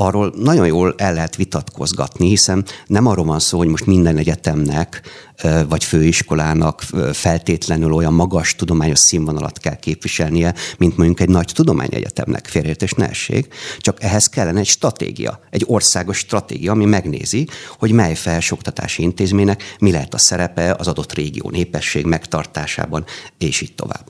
arról 0.00 0.32
nagyon 0.36 0.66
jól 0.66 0.94
el 0.96 1.12
lehet 1.12 1.36
vitatkozgatni, 1.36 2.28
hiszen 2.28 2.64
nem 2.86 3.06
arról 3.06 3.24
van 3.24 3.38
szó, 3.38 3.58
hogy 3.58 3.66
most 3.66 3.86
minden 3.86 4.16
egyetemnek 4.16 5.02
vagy 5.68 5.84
főiskolának 5.84 6.82
feltétlenül 7.12 7.92
olyan 7.92 8.12
magas 8.12 8.54
tudományos 8.54 8.98
színvonalat 8.98 9.58
kell 9.58 9.76
képviselnie, 9.76 10.54
mint 10.78 10.96
mondjuk 10.96 11.20
egy 11.20 11.28
nagy 11.28 11.50
tudományegyetemnek, 11.54 12.46
félreértés 12.46 12.92
ne 12.92 13.08
essék, 13.08 13.54
csak 13.78 14.02
ehhez 14.02 14.26
kellene 14.26 14.58
egy 14.58 14.66
stratégia, 14.66 15.40
egy 15.50 15.64
országos 15.66 16.18
stratégia, 16.18 16.72
ami 16.72 16.84
megnézi, 16.84 17.48
hogy 17.78 17.92
mely 17.92 18.14
felsőoktatási 18.14 19.02
intézménynek 19.02 19.62
mi 19.78 19.90
lehet 19.90 20.14
a 20.14 20.18
szerepe 20.18 20.74
az 20.78 20.88
adott 20.88 21.12
régió 21.12 21.50
népesség 21.50 22.04
megtartásában, 22.04 23.04
és 23.38 23.60
így 23.60 23.74
tovább. 23.74 24.06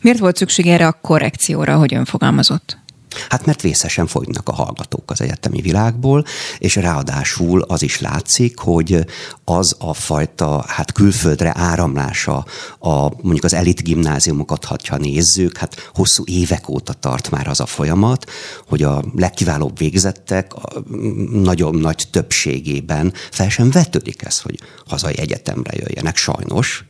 Miért 0.00 0.18
volt 0.18 0.36
szükség 0.36 0.66
erre 0.66 0.86
a 0.86 0.98
korrekcióra, 1.02 1.76
hogy 1.76 1.94
ön 1.94 2.04
fogalmazott? 2.04 2.81
Hát 3.28 3.46
mert 3.46 3.62
vészesen 3.62 4.06
fogynak 4.06 4.48
a 4.48 4.52
hallgatók 4.52 5.10
az 5.10 5.20
egyetemi 5.20 5.60
világból, 5.60 6.24
és 6.58 6.76
ráadásul 6.76 7.62
az 7.62 7.82
is 7.82 8.00
látszik, 8.00 8.58
hogy 8.58 9.04
az 9.44 9.76
a 9.78 9.94
fajta 9.94 10.64
hát 10.68 10.92
külföldre 10.92 11.52
áramlása 11.56 12.44
a 12.78 13.02
mondjuk 13.22 13.44
az 13.44 13.54
elit 13.54 13.82
gimnáziumokat, 13.82 14.64
ha 14.64 14.96
nézzük, 14.96 15.56
hát 15.56 15.90
hosszú 15.94 16.24
évek 16.26 16.68
óta 16.68 16.92
tart 16.92 17.30
már 17.30 17.48
az 17.48 17.60
a 17.60 17.66
folyamat, 17.66 18.30
hogy 18.68 18.82
a 18.82 19.04
legkiválóbb 19.16 19.78
végzettek 19.78 20.54
a 20.54 20.82
nagyon 21.32 21.74
nagy 21.74 22.04
többségében 22.10 23.12
fel 23.30 23.48
sem 23.48 23.70
vetődik 23.70 24.22
ez, 24.22 24.40
hogy 24.40 24.58
hazai 24.86 25.18
egyetemre 25.18 25.72
jöjjenek 25.74 26.16
sajnos, 26.16 26.84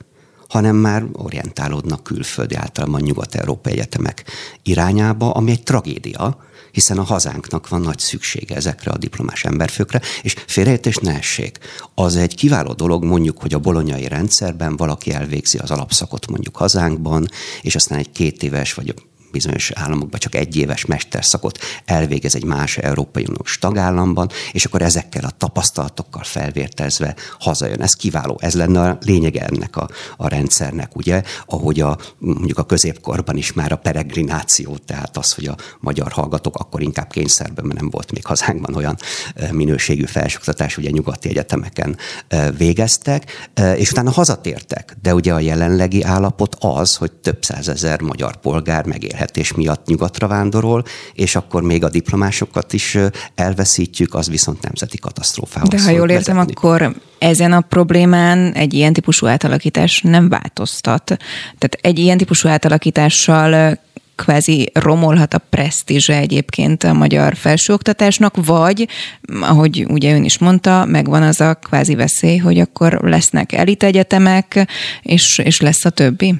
hanem 0.52 0.76
már 0.76 1.04
orientálódnak 1.12 2.02
külföldi, 2.02 2.54
általában 2.54 3.00
nyugat-európai 3.00 3.72
egyetemek 3.72 4.24
irányába, 4.62 5.30
ami 5.30 5.50
egy 5.50 5.62
tragédia, 5.62 6.36
hiszen 6.72 6.98
a 6.98 7.02
hazánknak 7.02 7.68
van 7.68 7.80
nagy 7.80 7.98
szüksége 7.98 8.54
ezekre 8.54 8.90
a 8.90 8.98
diplomás 8.98 9.44
emberfőkre, 9.44 10.00
és 10.22 10.34
félreértés 10.46 10.96
ne 10.96 11.16
essék. 11.16 11.58
Az 11.94 12.16
egy 12.16 12.34
kiváló 12.34 12.72
dolog 12.72 13.04
mondjuk, 13.04 13.40
hogy 13.40 13.54
a 13.54 13.58
bolonyai 13.58 14.08
rendszerben 14.08 14.76
valaki 14.76 15.12
elvégzi 15.12 15.58
az 15.58 15.70
alapszakot 15.70 16.30
mondjuk 16.30 16.56
hazánkban, 16.56 17.28
és 17.62 17.74
aztán 17.74 17.98
egy 17.98 18.10
két 18.10 18.42
éves 18.42 18.74
vagy 18.74 18.94
bizonyos 19.32 19.70
államokban 19.70 20.20
csak 20.20 20.34
egy 20.34 20.56
éves 20.56 20.84
mesterszakot 20.84 21.58
elvégez 21.84 22.34
egy 22.34 22.44
más 22.44 22.76
Európai 22.76 23.24
Uniós 23.28 23.58
tagállamban, 23.58 24.30
és 24.52 24.64
akkor 24.64 24.82
ezekkel 24.82 25.24
a 25.24 25.30
tapasztalatokkal 25.38 26.22
felvértezve 26.24 27.14
hazajön. 27.38 27.80
Ez 27.82 27.94
kiváló, 27.94 28.38
ez 28.40 28.54
lenne 28.54 28.80
a 28.80 28.98
lényege 29.00 29.44
ennek 29.44 29.76
a, 29.76 29.88
a 30.16 30.28
rendszernek, 30.28 30.96
ugye, 30.96 31.22
ahogy 31.46 31.80
a, 31.80 31.98
mondjuk 32.18 32.58
a 32.58 32.64
középkorban 32.64 33.36
is 33.36 33.52
már 33.52 33.72
a 33.72 33.76
peregrináció, 33.76 34.76
tehát 34.76 35.16
az, 35.16 35.32
hogy 35.32 35.46
a 35.46 35.56
magyar 35.80 36.12
hallgatók 36.12 36.56
akkor 36.56 36.82
inkább 36.82 37.10
kényszerben, 37.10 37.64
mert 37.64 37.80
nem 37.80 37.90
volt 37.90 38.12
még 38.12 38.26
hazánkban 38.26 38.74
olyan 38.74 38.96
minőségű 39.50 40.04
felsőoktatás, 40.04 40.76
ugye 40.76 40.90
nyugati 40.90 41.28
egyetemeken 41.28 41.96
végeztek, 42.56 43.50
és 43.76 43.90
utána 43.90 44.10
hazatértek. 44.10 44.96
De 45.02 45.14
ugye 45.14 45.32
a 45.32 45.40
jelenlegi 45.40 46.02
állapot 46.02 46.56
az, 46.58 46.96
hogy 46.96 47.12
több 47.12 47.44
százezer 47.44 48.00
magyar 48.00 48.36
polgár 48.36 48.84
megélhet 48.84 49.21
megélhetés 49.22 49.52
miatt 49.52 49.87
nyugatra 49.87 50.26
vándorol, 50.26 50.85
és 51.14 51.37
akkor 51.37 51.62
még 51.62 51.85
a 51.85 51.88
diplomásokat 51.88 52.72
is 52.72 52.98
elveszítjük, 53.35 54.14
az 54.14 54.28
viszont 54.28 54.62
nemzeti 54.62 54.98
katasztrófához. 54.98 55.68
De 55.68 55.82
ha 55.82 55.90
jól 55.90 56.11
értem, 56.11 56.37
vezetni. 56.37 56.54
akkor 56.56 56.94
ezen 57.18 57.52
a 57.52 57.61
problémán 57.61 58.52
egy 58.52 58.74
ilyen 58.74 58.92
típusú 58.92 59.26
átalakítás 59.26 60.00
nem 60.00 60.28
változtat. 60.28 61.04
Tehát 61.58 61.78
egy 61.80 61.98
ilyen 61.98 62.16
típusú 62.16 62.48
átalakítással 62.48 63.78
kvázi 64.14 64.70
romolhat 64.74 65.35
a 65.35 65.38
presztízse 65.38 66.16
egyébként 66.16 66.85
a 66.85 66.92
magyar 66.92 67.37
felsőoktatásnak, 67.37 68.44
vagy, 68.44 68.88
ahogy 69.40 69.87
ugye 69.88 70.14
ön 70.14 70.24
is 70.24 70.38
mondta, 70.38 70.85
megvan 70.85 71.22
az 71.22 71.40
a 71.40 71.54
kvázi 71.54 71.94
veszély, 71.94 72.37
hogy 72.37 72.58
akkor 72.58 72.98
lesznek 73.02 73.52
elitegyetemek, 73.52 74.66
és, 75.02 75.38
és 75.44 75.61
lesz 75.61 75.85
a 75.85 75.90
többi? 75.90 76.35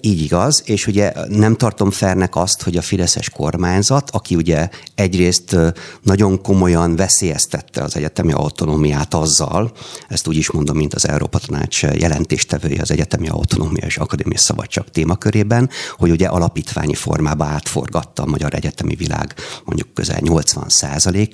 Így 0.00 0.22
igaz, 0.22 0.62
és 0.64 0.86
ugye 0.86 1.12
nem 1.28 1.56
tartom 1.56 1.90
fernek 1.90 2.36
azt, 2.36 2.62
hogy 2.62 2.76
a 2.76 2.82
Fideszes 2.82 3.30
kormányzat, 3.30 4.10
aki 4.10 4.34
ugye 4.34 4.68
egyrészt 4.94 5.56
nagyon 6.02 6.42
komolyan 6.42 6.96
veszélyeztette 6.96 7.82
az 7.82 7.96
egyetemi 7.96 8.32
autonómiát 8.32 9.14
azzal, 9.14 9.72
ezt 10.08 10.28
úgy 10.28 10.36
is 10.36 10.50
mondom, 10.50 10.76
mint 10.76 10.94
az 10.94 11.08
Európa 11.08 11.38
Tanács 11.38 11.82
jelentéstevője 11.82 12.80
az 12.80 12.90
egyetemi 12.90 13.28
autonómia 13.28 13.86
és 13.86 13.96
akadémiai 13.96 14.36
szabadság 14.36 14.84
témakörében, 14.88 15.70
hogy 15.96 16.10
ugye 16.10 16.26
alapítványi 16.26 16.94
formába 16.94 17.44
átforgatta 17.44 18.22
a 18.22 18.26
magyar 18.26 18.54
egyetemi 18.54 18.94
világ 18.94 19.34
mondjuk 19.64 19.94
közel 19.94 20.18
80 20.20 20.64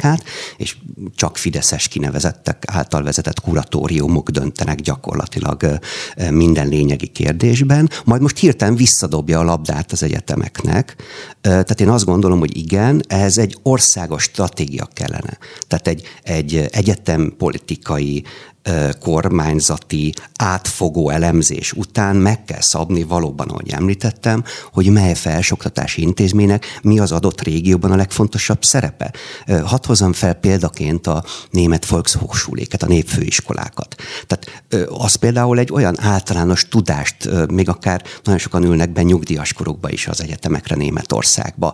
át 0.01 0.25
és 0.57 0.77
csak 1.15 1.37
Fideszes 1.37 1.89
kinevezettek 1.89 2.63
által 2.67 3.03
vezetett 3.03 3.41
kuratóriumok 3.41 4.31
döntenek 4.31 4.81
gyakorlatilag 4.81 5.79
minden 6.31 6.69
lényegi 6.69 7.07
kérdésben, 7.07 7.91
majd 8.05 8.25
most 8.27 8.39
hirtelen 8.39 8.77
visszadobja 8.77 9.39
a 9.39 9.45
labdát 9.45 9.93
az 9.93 10.03
egyetemeknek. 10.03 10.97
Tehát 11.41 11.81
én 11.81 11.89
azt 11.89 12.05
gondolom, 12.05 12.39
hogy 12.39 12.57
igen, 12.57 13.03
ehhez 13.09 13.39
egy 13.39 13.59
országos 13.63 14.23
stratégia 14.23 14.89
kellene. 14.93 15.39
Tehát 15.67 15.87
egy, 15.89 16.03
egy 16.23 16.69
egyetem 16.71 17.35
politikai 17.39 18.25
kormányzati 19.01 20.15
átfogó 20.39 21.11
elemzés 21.11 21.73
után 21.73 22.17
meg 22.17 22.45
kell 22.45 22.61
szabni 22.61 23.03
valóban, 23.03 23.49
ahogy 23.49 23.71
említettem, 23.71 24.45
hogy 24.73 24.91
mely 24.91 25.15
felsoktatási 25.15 26.03
intézménynek 26.03 26.79
mi 26.83 26.99
az 26.99 27.13
adott 27.13 27.43
régióban 27.43 27.91
a 27.91 27.97
legfontosabb 27.97 28.65
szerepe. 28.65 29.13
Hadd 29.65 29.87
hozzam 29.87 30.13
fel 30.13 30.35
példaként 30.35 31.07
a 31.07 31.25
német 31.51 31.87
Volkshochschuléket, 31.87 32.83
a 32.83 32.87
népfőiskolákat. 32.87 33.95
Tehát 34.27 34.65
az 34.89 35.15
például 35.15 35.59
egy 35.59 35.73
olyan 35.73 36.01
általános 36.01 36.69
tudást, 36.69 37.29
még 37.51 37.69
akár 37.69 38.03
nagyon 38.25 38.41
sokan 38.41 38.65
ülnek 38.65 38.93
be 38.93 39.03
nyugdíjas 39.03 39.53
korokba 39.53 39.91
is 39.91 40.07
az 40.07 40.23
egyetemekre 40.23 40.77
Németországba, 40.77 41.73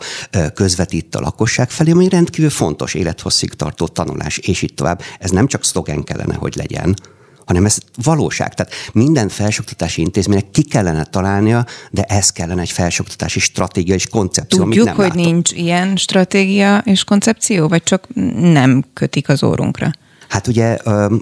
közvetít 0.55 1.15
a 1.15 1.21
lakosság 1.21 1.71
felé, 1.71 1.91
ami 1.91 2.09
rendkívül 2.09 2.51
fontos 2.51 2.95
élethosszig 2.95 3.55
tartó 3.55 3.89
tanulás, 3.89 4.39
és 4.39 4.63
itt 4.63 4.77
tovább. 4.77 5.01
Ez 5.19 5.31
nem 5.31 5.47
csak 5.47 5.65
szlogen 5.65 6.05
kellene, 6.05 6.35
hogy 6.35 6.55
legyen, 6.57 6.82
legyen, 6.83 7.11
hanem 7.47 7.65
ez 7.65 7.79
valóság. 8.03 8.55
Tehát 8.55 8.73
minden 8.93 9.29
felsőoktatási 9.29 10.01
intézménynek 10.01 10.51
ki 10.51 10.63
kellene 10.63 11.05
találnia, 11.05 11.67
de 11.91 12.03
ez 12.03 12.31
kellene 12.31 12.61
egy 12.61 12.71
felsőoktatási 12.71 13.41
stratégia 13.41 13.95
és 13.95 14.07
koncepció, 14.07 14.65
Tudjuk, 14.65 14.87
amit 14.87 14.97
nem 14.97 15.07
hogy 15.07 15.17
látok. 15.17 15.33
nincs 15.33 15.53
ilyen 15.53 15.97
stratégia 15.97 16.79
és 16.79 17.05
koncepció, 17.05 17.69
vagy 17.69 17.83
csak 17.83 18.07
nem 18.35 18.85
kötik 18.93 19.29
az 19.29 19.43
órunkra? 19.43 19.91
Hát 20.29 20.47
ugye 20.47 20.77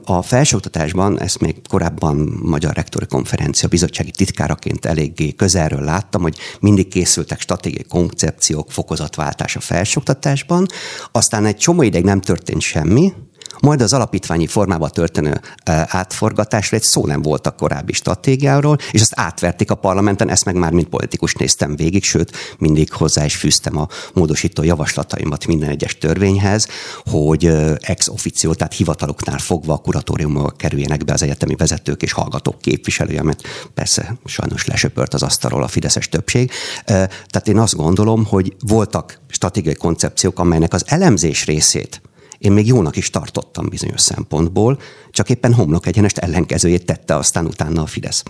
a 0.05 0.23
felsőoktatásban, 0.23 1.21
ezt 1.21 1.41
még 1.41 1.57
korábban 1.69 2.17
Magyar 2.43 2.75
Rektori 2.75 3.07
Konferencia 3.07 3.69
bizottsági 3.69 4.11
titkáraként 4.11 4.85
eléggé 4.85 5.33
közelről 5.33 5.81
láttam, 5.81 6.23
hogy 6.23 6.37
mindig 6.61 6.89
készültek 6.89 7.41
stratégiai 7.41 7.85
koncepciók, 7.89 8.71
fokozatváltás 8.73 9.57
a 9.57 9.61
felsőoktatásban, 9.61 10.67
aztán 11.13 11.45
egy 11.45 11.57
csomó 11.57 11.83
ideig 11.83 12.05
nem 12.05 12.21
történt 12.21 12.61
semmi, 12.61 13.13
majd 13.61 13.81
az 13.81 13.93
alapítványi 13.93 14.47
formába 14.47 14.89
történő 14.89 15.41
átforgatásra 15.87 16.77
egy 16.77 16.83
szó 16.83 17.07
nem 17.07 17.23
volt 17.23 17.47
a 17.47 17.51
korábbi 17.51 17.93
stratégiáról, 17.93 18.77
és 18.91 19.01
azt 19.01 19.13
átverték 19.15 19.71
a 19.71 19.75
parlamenten, 19.75 20.29
ezt 20.29 20.45
meg 20.45 20.55
már 20.55 20.73
mint 20.73 20.89
politikus 20.89 21.35
néztem 21.35 21.77
végig, 21.77 22.05
sőt, 22.05 22.37
mindig 22.59 22.93
hozzá 22.93 23.25
is 23.25 23.37
fűztem 23.37 23.79
a 23.79 23.89
módosító 24.15 24.63
javaslataimat 24.63 25.47
minden 25.47 25.69
egyes 25.69 25.99
törvényhez, 25.99 26.69
hogy 27.11 27.47
ex 27.81 28.09
officio, 28.09 28.55
tehát 28.55 28.75
hivataloknál 28.75 29.39
fogva 29.39 29.73
a 29.73 29.79
kuratóriumba 29.79 30.51
kerüljenek 30.51 31.05
be 31.05 31.13
az 31.13 31.23
egyetemi 31.23 31.55
vezetők 31.55 32.03
és 32.03 32.13
hallgatók 32.13 32.61
képviselője, 32.61 33.21
amit 33.21 33.43
persze 33.75 34.19
sajnos 34.25 34.67
lesöpört 34.67 35.15
az 35.15 35.23
asztalról 35.23 35.63
a 35.63 35.69
fideszes 35.69 36.09
többség. 36.09 36.51
Tehát 36.85 37.49
én 37.49 37.59
azt 37.59 37.77
gondolom, 37.77 38.25
hogy 38.25 38.55
voltak 38.59 39.19
stratégiai 39.29 39.75
koncepciók, 39.75 40.39
amelynek 40.39 40.73
az 40.73 40.85
elemzés 40.87 41.45
részét 41.45 42.01
én 42.41 42.53
még 42.53 42.67
jónak 42.67 42.97
is 42.97 43.11
tartottam 43.11 43.69
bizonyos 43.69 44.01
szempontból, 44.01 44.81
csak 45.11 45.31
éppen 45.31 45.55
homlok 45.55 45.87
egyenest 45.87 46.19
ellenkezőjét 46.19 46.85
tette 46.85 47.17
aztán 47.17 47.47
utána 47.47 47.83
a 47.83 47.87
Fidesz. 47.87 48.23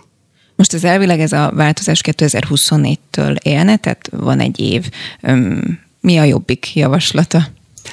Most 0.57 0.73
az 0.73 0.85
elvileg 0.85 1.21
ez 1.21 1.33
a 1.33 1.51
változás 1.55 2.01
2024-től 2.05 3.37
élne, 3.43 3.77
tehát 3.77 4.09
van 4.13 4.41
egy 4.41 4.61
év. 4.61 4.91
Mi 6.01 6.19
a 6.19 6.25
jobbik 6.25 6.77
javaslata? 6.77 7.47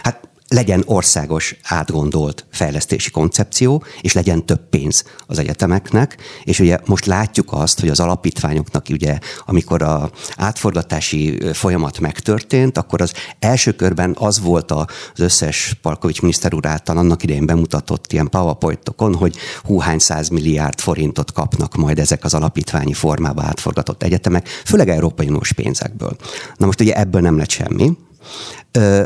Hát 0.03 0.26
legyen 0.47 0.83
országos, 0.85 1.55
átgondolt 1.63 2.45
fejlesztési 2.51 3.09
koncepció, 3.09 3.83
és 4.01 4.13
legyen 4.13 4.45
több 4.45 4.69
pénz 4.69 5.03
az 5.27 5.39
egyetemeknek, 5.39 6.17
és 6.43 6.59
ugye 6.59 6.79
most 6.85 7.05
látjuk 7.05 7.53
azt, 7.53 7.79
hogy 7.79 7.89
az 7.89 7.99
alapítványoknak 7.99 8.85
ugye, 8.89 9.19
amikor 9.45 9.81
a 9.81 10.09
átforgatási 10.35 11.39
folyamat 11.53 11.99
megtörtént, 11.99 12.77
akkor 12.77 13.01
az 13.01 13.13
első 13.39 13.71
körben 13.71 14.15
az 14.19 14.39
volt 14.39 14.71
az 14.71 14.85
összes 15.15 15.77
Palkovics 15.81 16.21
miniszter 16.21 16.53
úr 16.53 16.65
által 16.65 16.97
annak 16.97 17.23
idején 17.23 17.45
bemutatott 17.45 18.13
ilyen 18.13 18.29
powerpointokon, 18.29 19.15
hogy 19.15 19.37
hú, 19.63 19.79
hány 19.79 19.99
milliárd 20.31 20.79
forintot 20.79 21.31
kapnak 21.31 21.75
majd 21.75 21.99
ezek 21.99 22.23
az 22.23 22.33
alapítványi 22.33 22.93
formába 22.93 23.41
átforgatott 23.41 24.03
egyetemek, 24.03 24.47
főleg 24.47 24.89
Európai 24.89 25.27
Uniós 25.27 25.51
pénzekből. 25.51 26.15
Na 26.57 26.65
most 26.65 26.81
ugye 26.81 26.93
ebből 26.93 27.21
nem 27.21 27.37
lett 27.37 27.49
semmi, 27.49 27.97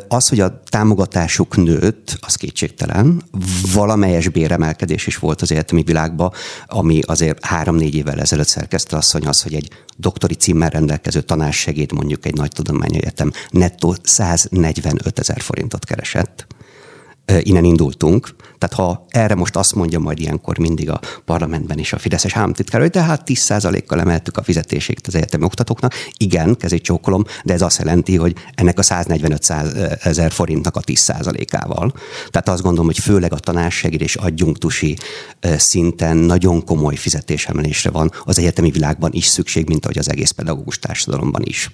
az, 0.08 0.30
hogy 0.30 0.40
a 0.40 0.62
támogatásuk 0.64 1.58
nőtt, 1.58 2.18
az 2.20 2.36
kétségtelen. 2.36 3.24
Valamelyes 3.74 4.30
béremelkedés 4.30 5.08
is 5.08 5.18
volt 5.18 5.42
az 5.42 5.52
egyetemi 5.52 5.84
világban, 5.84 6.32
ami 6.66 7.00
azért 7.06 7.46
három-négy 7.46 7.96
évvel 7.96 8.20
ezelőtt 8.20 8.48
szerkesztő 8.48 8.96
asszony 8.96 9.26
az, 9.26 9.42
hogy 9.42 9.54
egy 9.54 9.70
doktori 9.98 10.34
címmel 10.34 10.70
rendelkező 10.70 11.22
tanársegéd 11.22 11.92
mondjuk 11.92 12.26
egy 12.26 12.36
nagy 12.36 12.52
tudományegyetem 12.52 13.32
nettó 13.50 13.96
145 14.04 15.20
ezer 15.20 15.42
forintot 15.42 15.86
keresett 15.86 16.48
innen 17.39 17.63
indultunk. 17.63 18.36
Tehát 18.58 18.76
ha 18.76 19.06
erre 19.10 19.36
most 19.36 19.56
azt 19.56 19.76
mondja 19.76 20.00
majd 20.00 20.20
ilyenkor 20.20 20.58
mindig 20.58 20.89
a 20.89 21.00
parlamentben 21.26 21.78
is 21.78 21.94
a 21.94 21.98
Fideszes 21.98 22.36
államtitkár, 22.36 22.82
hogy 22.82 22.89
tehát 22.89 23.22
10%-kal 23.26 24.00
emeltük 24.00 24.38
a 24.38 24.44
fizetését 24.44 25.08
az 25.08 25.15
egyetemi 25.15 25.44
oktatóknak, 25.44 25.94
igen, 26.17 26.58
kezét 26.58 26.84
csókolom, 26.84 27.24
de 27.44 27.54
ez 27.54 27.62
azt 27.62 27.78
jelenti, 27.78 28.15
hogy 28.15 28.36
ennek 28.56 28.80
a 28.80 28.84
145 28.84 29.54
ezer 30.04 30.32
forintnak 30.32 30.76
a 30.76 30.82
10%-ával. 30.82 31.94
Tehát 32.30 32.50
azt 32.50 32.62
gondolom, 32.62 32.86
hogy 32.86 33.00
főleg 33.00 33.34
a 33.34 33.39
tanársegéd 33.39 34.02
és 34.02 34.15
adjunktusi 34.15 34.98
szinten 35.58 36.17
nagyon 36.17 36.65
komoly 36.65 36.96
fizetésemelésre 36.96 37.89
van 37.89 38.12
az 38.26 38.39
egyetemi 38.39 38.72
világban 38.72 39.12
is 39.13 39.26
szükség, 39.26 39.67
mint 39.67 39.84
ahogy 39.84 39.98
az 39.98 40.10
egész 40.10 40.32
pedagógus 40.32 40.80
társadalomban 40.80 41.41
is. 41.44 41.70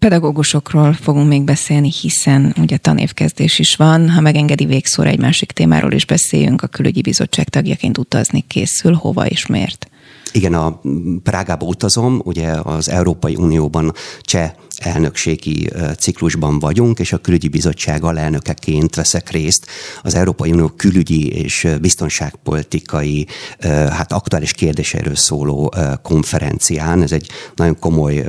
Pedagógusokról 0.00 0.92
fogunk 0.92 1.28
még 1.28 1.42
beszélni, 1.42 1.90
hiszen 2.00 2.54
ugye 2.60 2.76
tanévkezdés 2.76 3.58
is 3.58 3.76
van. 3.76 4.10
Ha 4.10 4.20
megengedi 4.20 4.64
végszóra 4.64 5.08
egy 5.08 5.18
másik 5.18 5.52
témáról 5.52 5.92
is 5.92 6.06
beszéljünk, 6.06 6.62
a 6.62 6.66
külügyi 6.66 7.00
bizottság 7.00 7.48
tagjaként 7.48 7.98
utazni 7.98 8.44
készül, 8.46 8.94
hova 8.94 9.26
és 9.26 9.46
miért? 9.46 9.90
Igen, 10.32 10.54
a 10.54 10.80
Prágába 11.22 11.66
utazom, 11.66 12.20
ugye 12.24 12.48
az 12.62 12.88
Európai 12.88 13.36
Unióban 13.36 13.92
cseh 14.20 14.50
elnökségi 14.80 15.70
ciklusban 15.98 16.58
vagyunk, 16.58 16.98
és 16.98 17.12
a 17.12 17.18
külügyi 17.18 17.48
bizottság 17.48 18.04
alelnökeként 18.04 18.94
veszek 18.94 19.30
részt 19.30 19.66
az 20.02 20.14
Európai 20.14 20.52
Unió 20.52 20.68
külügyi 20.68 21.28
és 21.28 21.68
biztonságpolitikai, 21.80 23.26
hát 23.90 24.12
aktuális 24.12 24.52
kérdéseiről 24.52 25.14
szóló 25.14 25.74
konferencián. 26.02 27.02
Ez 27.02 27.12
egy 27.12 27.28
nagyon 27.54 27.78
komoly 27.78 28.26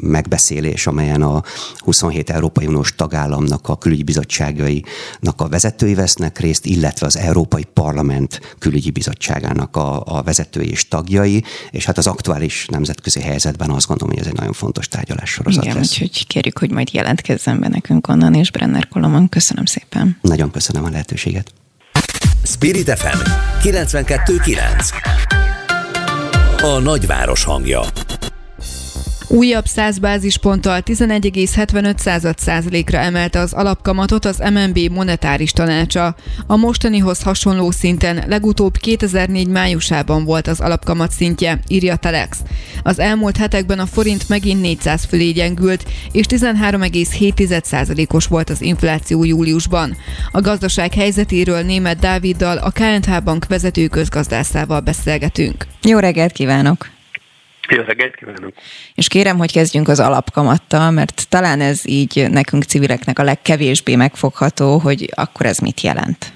megbeszélés, 0.00 0.86
amelyen 0.86 1.22
a 1.22 1.42
27 1.78 2.30
Európai 2.30 2.66
Uniós 2.66 2.94
tagállamnak 2.94 3.68
a 3.68 3.78
külügyi 3.78 4.02
bizottságainak 4.02 5.34
a 5.36 5.48
vezetői 5.48 5.94
vesznek 5.94 6.38
részt, 6.38 6.66
illetve 6.66 7.06
az 7.06 7.16
Európai 7.16 7.64
Parlament 7.72 8.56
külügyi 8.58 8.90
bizottságának 8.90 9.76
a, 9.76 10.02
a 10.04 10.22
vezetői 10.22 10.70
és 10.70 10.88
tagjai, 10.88 11.44
és 11.70 11.84
hát 11.84 11.98
az 11.98 12.06
aktuális 12.06 12.66
nemzetközi 12.66 13.20
helyzetben 13.20 13.70
azt 13.70 13.86
gondolom, 13.86 14.14
hogy 14.14 14.22
ez 14.22 14.30
egy 14.30 14.38
nagyon 14.38 14.52
fontos 14.52 14.88
tárgyalássorozat 14.88 15.64
Igen, 15.64 15.76
lesz. 15.76 15.81
Úgyhogy 15.82 16.26
kérjük, 16.26 16.58
hogy 16.58 16.70
majd 16.70 16.88
jelentkezzen 16.92 17.60
be 17.60 17.68
nekünk 17.68 18.08
onnan, 18.08 18.34
és 18.34 18.50
Brenner 18.50 18.88
Kolomon. 18.88 19.28
Köszönöm 19.28 19.64
szépen. 19.64 20.18
Nagyon 20.20 20.50
köszönöm 20.50 20.84
a 20.84 20.90
lehetőséget. 20.90 21.52
Spirit 22.44 22.98
FM 22.98 23.18
92.9 23.62 24.92
A 26.62 26.78
nagyváros 26.78 27.44
hangja 27.44 27.80
Újabb 29.32 29.66
100 29.66 29.98
bázisponttal 29.98 30.80
11,75 30.84 32.36
százalékra 32.36 32.98
emelte 32.98 33.38
az 33.38 33.52
alapkamatot 33.52 34.24
az 34.24 34.42
MNB 34.52 34.78
monetáris 34.90 35.50
tanácsa. 35.50 36.14
A 36.46 36.56
mostanihoz 36.56 37.22
hasonló 37.22 37.70
szinten 37.70 38.24
legutóbb 38.26 38.76
2004 38.76 39.48
májusában 39.48 40.24
volt 40.24 40.46
az 40.46 40.60
alapkamat 40.60 41.10
szintje, 41.10 41.60
írja 41.68 41.96
Telex. 41.96 42.38
Az 42.82 42.98
elmúlt 42.98 43.36
hetekben 43.36 43.78
a 43.78 43.86
forint 43.86 44.28
megint 44.28 44.60
400 44.60 45.04
fölé 45.04 45.30
gyengült, 45.30 45.84
és 46.12 46.26
13,7 46.28 47.62
százalékos 47.62 48.26
volt 48.26 48.50
az 48.50 48.62
infláció 48.62 49.24
júliusban. 49.24 49.96
A 50.32 50.40
gazdaság 50.40 50.94
helyzetéről 50.94 51.62
német 51.62 51.98
Dáviddal, 51.98 52.56
a 52.56 52.70
KNH 52.70 53.22
Bank 53.24 53.46
vezető 53.46 53.86
közgazdászával 53.86 54.80
beszélgetünk. 54.80 55.66
Jó 55.82 55.98
reggelt 55.98 56.32
kívánok! 56.32 57.00
Jó 57.68 57.82
reggelt 57.82 58.14
kívánok! 58.14 58.52
És 58.94 59.08
kérem, 59.08 59.38
hogy 59.38 59.52
kezdjünk 59.52 59.88
az 59.88 60.00
alapkamattal, 60.00 60.90
mert 60.90 61.28
talán 61.28 61.60
ez 61.60 61.88
így 61.88 62.26
nekünk 62.30 62.62
civileknek 62.62 63.18
a 63.18 63.22
legkevésbé 63.22 63.96
megfogható, 63.96 64.78
hogy 64.78 65.08
akkor 65.14 65.46
ez 65.46 65.58
mit 65.58 65.80
jelent. 65.80 66.32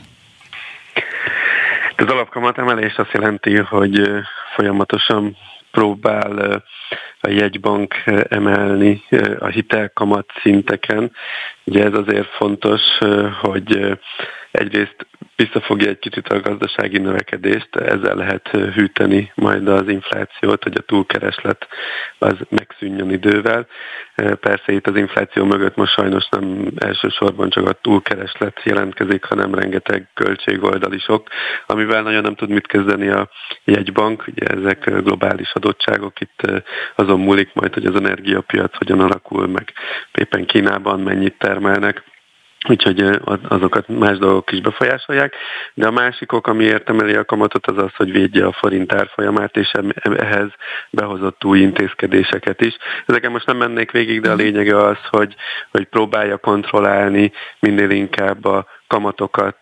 Az 1.96 2.06
alapkamat 2.06 2.58
emelés 2.58 2.94
azt 2.96 3.12
jelenti, 3.12 3.56
hogy 3.56 4.10
folyamatosan 4.54 5.36
próbál 5.70 6.64
a 7.20 7.28
jegybank 7.28 7.94
emelni 8.28 9.02
a 9.38 9.46
hitelkamat 9.46 10.26
szinteken. 10.42 11.12
Ugye 11.64 11.84
ez 11.84 11.92
azért 11.92 12.28
fontos, 12.28 12.80
hogy 13.40 13.98
egyrészt 14.50 15.06
visszafogja 15.36 15.88
egy 15.88 15.98
kicsit 15.98 16.28
a 16.28 16.40
gazdasági 16.40 16.98
növekedést, 16.98 17.76
ezzel 17.76 18.14
lehet 18.14 18.48
hűteni 18.48 19.32
majd 19.34 19.68
az 19.68 19.88
inflációt, 19.88 20.62
hogy 20.62 20.76
a 20.76 20.82
túlkereslet 20.82 21.66
az 22.18 22.34
megszűnjön 22.48 23.10
idővel. 23.10 23.66
Persze 24.40 24.72
itt 24.72 24.86
az 24.86 24.96
infláció 24.96 25.44
mögött 25.44 25.76
most 25.76 25.92
sajnos 25.92 26.28
nem 26.28 26.66
elsősorban 26.76 27.50
csak 27.50 27.68
a 27.68 27.72
túlkereslet 27.72 28.60
jelentkezik, 28.64 29.24
hanem 29.24 29.54
rengeteg 29.54 30.08
költségoldal 30.14 30.92
is 30.92 31.08
ok, 31.08 31.28
amivel 31.66 32.02
nagyon 32.02 32.22
nem 32.22 32.34
tud 32.34 32.48
mit 32.48 32.66
kezdeni 32.66 33.08
a 33.08 33.28
jegybank, 33.64 34.24
ugye 34.26 34.46
ezek 34.46 35.02
globális 35.02 35.52
adottságok, 35.52 36.20
itt 36.20 36.64
azon 36.94 37.20
múlik 37.20 37.50
majd, 37.54 37.74
hogy 37.74 37.86
az 37.86 37.94
energiapiac 37.94 38.76
hogyan 38.76 39.00
alakul, 39.00 39.46
meg. 39.46 39.72
Éppen 40.14 40.46
Kínában 40.46 41.00
mennyit 41.00 41.38
termelnek 41.38 42.04
úgyhogy 42.68 43.20
azokat 43.48 43.88
más 43.88 44.18
dolgok 44.18 44.52
is 44.52 44.60
befolyásolják, 44.60 45.34
de 45.74 45.86
a 45.86 45.90
másik 45.90 46.32
ok, 46.32 46.46
ami 46.46 46.64
értemeli 46.64 47.14
a 47.14 47.24
kamatot, 47.24 47.66
az 47.66 47.78
az, 47.78 47.94
hogy 47.96 48.12
védje 48.12 48.46
a 48.46 48.52
forint 48.52 48.92
árfolyamát, 48.92 49.56
és 49.56 49.72
ehhez 50.02 50.48
behozott 50.90 51.44
új 51.44 51.58
intézkedéseket 51.58 52.60
is. 52.60 52.76
Ezeken 53.06 53.30
most 53.30 53.46
nem 53.46 53.56
mennék 53.56 53.90
végig, 53.90 54.20
de 54.20 54.30
a 54.30 54.34
lényege 54.34 54.76
az, 54.76 54.98
hogy, 55.10 55.34
hogy 55.70 55.84
próbálja 55.84 56.36
kontrollálni 56.36 57.32
minél 57.60 57.90
inkább 57.90 58.44
a 58.44 58.66
kamatokat 58.86 59.58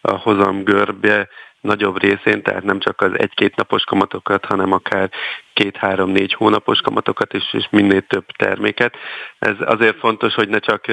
a 0.00 0.12
hozamgörbe, 0.16 1.28
nagyobb 1.60 2.00
részén, 2.00 2.42
tehát 2.42 2.62
nem 2.62 2.78
csak 2.78 3.00
az 3.00 3.18
egy-két 3.18 3.56
napos 3.56 3.84
kamatokat, 3.84 4.44
hanem 4.44 4.72
akár 4.72 5.10
két-három-négy 5.52 6.32
hónapos 6.32 6.80
kamatokat 6.80 7.32
is, 7.32 7.52
és 7.52 7.66
minél 7.70 8.00
több 8.00 8.26
terméket. 8.26 8.96
Ez 9.38 9.56
azért 9.60 9.98
fontos, 9.98 10.34
hogy 10.34 10.48
ne 10.48 10.58
csak 10.58 10.84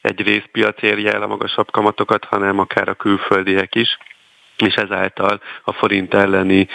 egy 0.00 0.20
részpiac 0.20 0.82
érje 0.82 1.12
el 1.12 1.22
a 1.22 1.26
magasabb 1.26 1.70
kamatokat, 1.70 2.24
hanem 2.24 2.58
akár 2.58 2.88
a 2.88 2.94
külföldiek 2.94 3.74
is 3.74 3.98
és 4.62 4.74
ezáltal 4.74 5.40
a 5.64 5.72
forint 5.72 6.14
elleni 6.14 6.68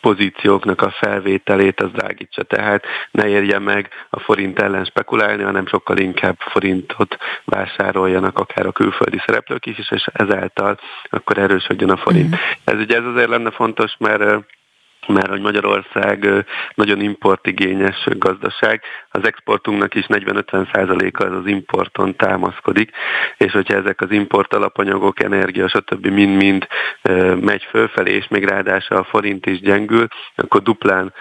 pozícióknak 0.00 0.82
a 0.82 0.90
felvételét 0.90 1.80
az 1.80 1.90
drágítsa. 1.90 2.42
Tehát 2.42 2.84
ne 3.10 3.28
érje 3.28 3.58
meg 3.58 3.88
a 4.10 4.20
forint 4.20 4.58
ellen 4.58 4.84
spekulálni, 4.84 5.42
hanem 5.42 5.66
sokkal 5.66 5.98
inkább 5.98 6.36
forintot 6.38 7.16
vásároljanak 7.44 8.38
akár 8.38 8.66
a 8.66 8.72
külföldi 8.72 9.22
szereplők 9.26 9.66
is, 9.66 9.90
és 9.90 10.08
ezáltal 10.12 10.78
akkor 11.10 11.38
erősödjön 11.38 11.90
a 11.90 11.96
forint. 11.96 12.34
Uh-huh. 12.34 12.48
Ez 12.64 12.80
ugye 12.80 12.96
ez 12.96 13.04
azért 13.04 13.28
lenne 13.28 13.50
fontos, 13.50 13.92
mert 13.98 14.44
mert 15.06 15.28
hogy 15.28 15.40
Magyarország 15.40 16.28
nagyon 16.74 17.00
importigényes 17.00 18.06
gazdaság, 18.18 18.82
az 19.08 19.26
exportunknak 19.26 19.94
is 19.94 20.04
40-50%-a 20.08 21.24
az 21.24 21.32
az 21.32 21.46
importon 21.46 22.16
támaszkodik, 22.16 22.90
és 23.36 23.52
hogyha 23.52 23.74
ezek 23.74 24.00
az 24.00 24.10
import 24.10 24.54
alapanyagok, 24.54 25.22
energia, 25.22 25.68
stb. 25.68 26.06
mind-mind 26.06 26.66
megy 27.40 27.66
fölfelé, 27.70 28.14
és 28.14 28.28
még 28.28 28.44
ráadásul 28.44 28.96
a 28.96 29.04
forint 29.04 29.46
is 29.46 29.60
gyengül, 29.60 30.06
akkor 30.36 30.62
duplán 30.62 31.12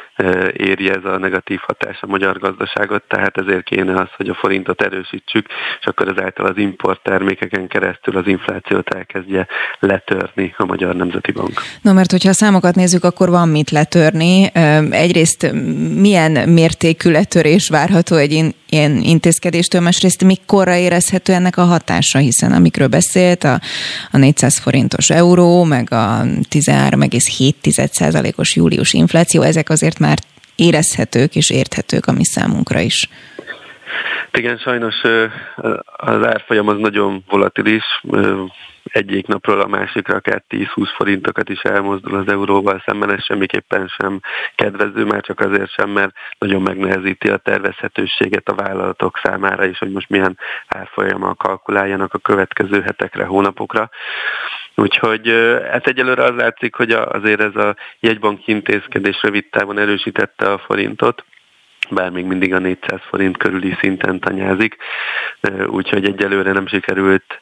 éri 0.54 0.90
ez 0.90 1.06
a 1.06 1.18
negatív 1.18 1.60
hatás 1.60 1.98
a 2.02 2.08
magyar 2.08 2.40
gazdaságot, 2.40 3.04
tehát 3.08 3.38
ezért 3.38 3.64
kéne 3.64 4.02
az, 4.02 4.10
hogy 4.16 4.30
a 4.30 4.34
forintot 4.34 4.82
erősítsük, 4.82 5.48
és 5.80 5.86
akkor 5.86 6.08
ezáltal 6.08 6.46
az 6.46 6.58
import 6.58 7.04
termékeken 7.04 7.68
keresztül 7.68 8.18
az 8.18 8.28
inflációt 8.28 8.90
elkezdje 8.90 9.48
letörni 9.80 10.54
a 10.58 10.66
Magyar 10.66 10.96
Nemzeti 10.96 11.32
Bank. 11.32 11.62
No, 11.82 11.94
mert 11.94 12.12
hogyha 12.12 12.30
a 12.30 12.34
számokat 12.34 12.76
nézzük, 12.76 13.04
akkor 13.04 13.30
van 13.30 13.50
mit 13.50 13.69
letörni. 13.72 14.52
Egyrészt 14.92 15.52
milyen 15.96 16.50
mértékű 16.50 17.12
letörés 17.12 17.70
várható 17.70 18.16
egy 18.16 18.56
ilyen 18.70 19.02
intézkedéstől, 19.02 19.82
másrészt 19.82 20.24
mikorra 20.24 20.76
érezhető 20.76 21.34
ennek 21.34 21.58
a 21.58 21.64
hatása, 21.64 22.18
hiszen 22.18 22.52
amikről 22.52 22.88
beszélt, 22.88 23.44
a, 23.44 23.60
a 24.12 24.18
400 24.18 24.60
forintos 24.60 25.10
euró, 25.10 25.64
meg 25.64 25.92
a 25.92 26.22
13,7%-os 26.50 28.56
július 28.56 28.94
infláció, 28.94 29.42
ezek 29.42 29.70
azért 29.70 30.00
már 30.00 30.18
érezhetők 30.56 31.36
és 31.36 31.50
érthetők 31.50 32.06
a 32.06 32.12
mi 32.12 32.26
számunkra 32.26 32.80
is. 32.80 33.10
Igen, 34.32 34.58
sajnos 34.58 34.96
az 35.98 36.26
árfolyam 36.26 36.68
az 36.68 36.78
nagyon 36.78 37.24
volatilis, 37.30 37.84
egyik 38.92 39.28
napról 39.28 39.62
a 39.62 39.68
másikra 39.68 40.16
akár 40.16 40.44
10-20 40.50 40.90
forintokat 40.96 41.50
is 41.50 41.62
elmozdul 41.62 42.16
az 42.16 42.28
euróval 42.28 42.84
szemben, 42.86 43.12
ez 43.12 43.24
semmiképpen 43.24 43.88
sem 43.88 44.20
kedvező, 44.56 45.06
már 45.06 45.22
csak 45.22 45.40
azért 45.40 45.72
sem, 45.72 45.90
mert 45.90 46.14
nagyon 46.38 46.62
megnehezíti 46.62 47.30
a 47.30 47.38
tervezhetőséget 47.38 48.50
a 48.50 48.56
vállalatok 48.56 49.20
számára 49.24 49.66
is, 49.66 49.78
hogy 49.78 49.92
most 49.92 50.10
milyen 50.10 50.38
árfolyammal 50.68 51.34
kalkuláljanak 51.34 52.14
a 52.14 52.18
következő 52.18 52.82
hetekre, 52.82 53.26
hónapokra. 53.26 53.90
Úgyhogy 54.76 55.28
hát 55.72 55.88
egyelőre 55.88 56.24
az 56.24 56.36
látszik, 56.36 56.76
hogy 56.76 56.92
azért 56.92 57.42
ez 57.42 57.56
a 57.56 57.76
jegybank 58.00 58.48
intézkedés 58.48 59.22
rövid 59.22 59.46
távon 59.50 59.78
erősítette 59.78 60.52
a 60.52 60.58
forintot, 60.58 61.24
bár 61.90 62.10
még 62.10 62.26
mindig 62.26 62.54
a 62.54 62.60
400 62.60 63.00
forint 63.10 63.38
körüli 63.38 63.76
szinten 63.80 64.20
tanyázik, 64.20 64.76
úgyhogy 65.68 66.06
egyelőre 66.06 66.52
nem 66.52 66.68
sikerült 66.68 67.40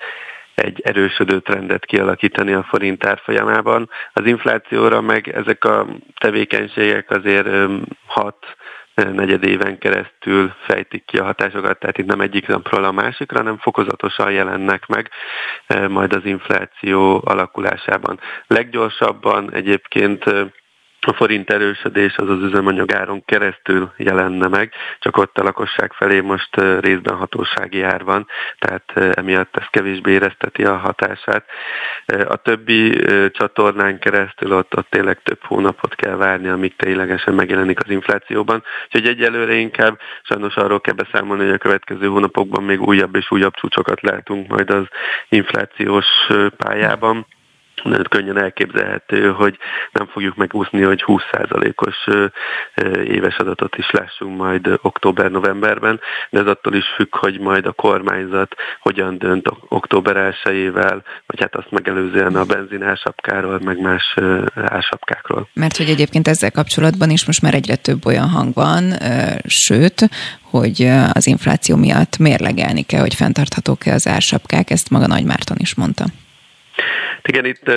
egy 0.62 0.82
erősödő 0.84 1.40
trendet 1.40 1.86
kialakítani 1.86 2.54
a 2.54 2.64
forint 2.64 3.06
árfolyamában. 3.06 3.90
Az 4.14 4.26
inflációra 4.26 5.02
meg 5.02 5.28
ezek 5.28 5.64
a 5.64 5.88
tevékenységek 6.20 7.10
azért 7.10 7.48
hat 8.06 8.46
negyed 8.94 9.44
éven 9.44 9.78
keresztül 9.78 10.54
fejtik 10.66 11.06
ki 11.06 11.18
a 11.18 11.24
hatásokat, 11.24 11.80
tehát 11.80 11.98
itt 11.98 12.06
nem 12.06 12.22
egyik 12.22 12.48
napról 12.48 12.84
a 12.84 12.92
másikra, 12.92 13.38
hanem 13.38 13.58
fokozatosan 13.58 14.32
jelennek 14.32 14.86
meg 14.86 15.10
majd 15.88 16.14
az 16.14 16.26
infláció 16.26 17.22
alakulásában. 17.26 18.20
Leggyorsabban 18.48 19.54
egyébként 19.54 20.24
a 21.08 21.14
forint 21.14 21.50
erősödés 21.50 22.16
az 22.16 22.30
az 22.30 22.42
üzemanyagáron 22.42 23.26
keresztül 23.26 23.92
jelenne 23.98 24.48
meg, 24.48 24.74
csak 25.00 25.18
ott 25.18 25.38
a 25.38 25.44
lakosság 25.44 25.94
felé 25.94 26.20
most 26.20 26.56
részben 26.80 27.16
hatósági 27.16 27.82
ár 27.82 28.04
van, 28.04 28.28
tehát 28.60 29.18
emiatt 29.18 29.58
ez 29.58 29.66
kevésbé 29.70 30.12
érezteti 30.12 30.64
a 30.64 30.78
hatását. 30.78 31.46
A 32.28 32.36
többi 32.36 33.02
csatornán 33.30 34.00
keresztül 34.00 34.54
ott, 34.54 34.78
ott 34.78 34.90
tényleg 34.90 35.22
több 35.24 35.44
hónapot 35.44 35.96
kell 35.96 36.16
várni, 36.16 36.48
amíg 36.48 36.76
ténylegesen 36.76 37.34
megjelenik 37.34 37.80
az 37.84 37.90
inflációban. 37.90 38.64
Úgyhogy 38.86 39.08
egyelőre 39.08 39.54
inkább 39.54 40.00
sajnos 40.24 40.56
arról 40.56 40.82
kell 40.82 40.94
beszámolni, 40.94 41.44
hogy 41.44 41.54
a 41.54 41.58
következő 41.58 42.08
hónapokban 42.08 42.64
még 42.64 42.82
újabb 42.82 43.16
és 43.16 43.32
újabb 43.32 43.54
csúcsokat 43.54 44.02
látunk 44.02 44.48
majd 44.48 44.70
az 44.70 44.86
inflációs 45.30 46.06
pályában 46.58 47.26
nagyon 47.84 48.06
könnyen 48.10 48.38
elképzelhető, 48.38 49.32
hogy 49.32 49.58
nem 49.92 50.08
fogjuk 50.08 50.36
megúszni, 50.36 50.82
hogy 50.82 51.04
20%-os 51.06 52.08
éves 53.04 53.38
adatot 53.38 53.78
is 53.78 53.92
lássunk 53.92 54.38
majd 54.38 54.80
október-novemberben, 54.82 56.00
de 56.30 56.40
ez 56.40 56.48
attól 56.48 56.74
is 56.74 56.86
függ, 56.96 57.16
hogy 57.16 57.40
majd 57.40 57.66
a 57.66 57.72
kormányzat 57.72 58.56
hogyan 58.80 59.18
dönt 59.18 59.50
október 59.68 60.36
1 60.44 60.72
vagy 61.26 61.40
hát 61.40 61.56
azt 61.56 61.72
megelőzően 61.72 62.36
a 62.36 62.44
benzin 62.44 62.84
ásapkáról, 62.84 63.60
meg 63.64 63.80
más 63.82 64.16
ásapkákról. 64.56 65.48
Mert 65.54 65.78
hogy 65.78 65.90
egyébként 65.90 66.28
ezzel 66.28 66.52
kapcsolatban 66.52 67.10
is 67.10 67.26
most 67.26 67.42
már 67.42 67.54
egyre 67.54 67.76
több 67.76 68.06
olyan 68.06 68.30
hang 68.30 68.54
van, 68.54 68.94
sőt, 69.46 70.10
hogy 70.42 70.90
az 71.14 71.28
infláció 71.28 71.76
miatt 71.76 72.18
mérlegelni 72.18 72.82
kell, 72.82 73.02
hogy 73.02 73.14
fenntarthatók-e 73.14 73.94
az 73.94 74.08
ársapkák, 74.08 74.70
ezt 74.70 74.90
maga 74.90 75.08
Nagy 75.08 75.26
Márton 75.26 75.58
is 75.60 75.76
mondta. 75.76 76.06
Igen, 77.22 77.46
itt 77.46 77.72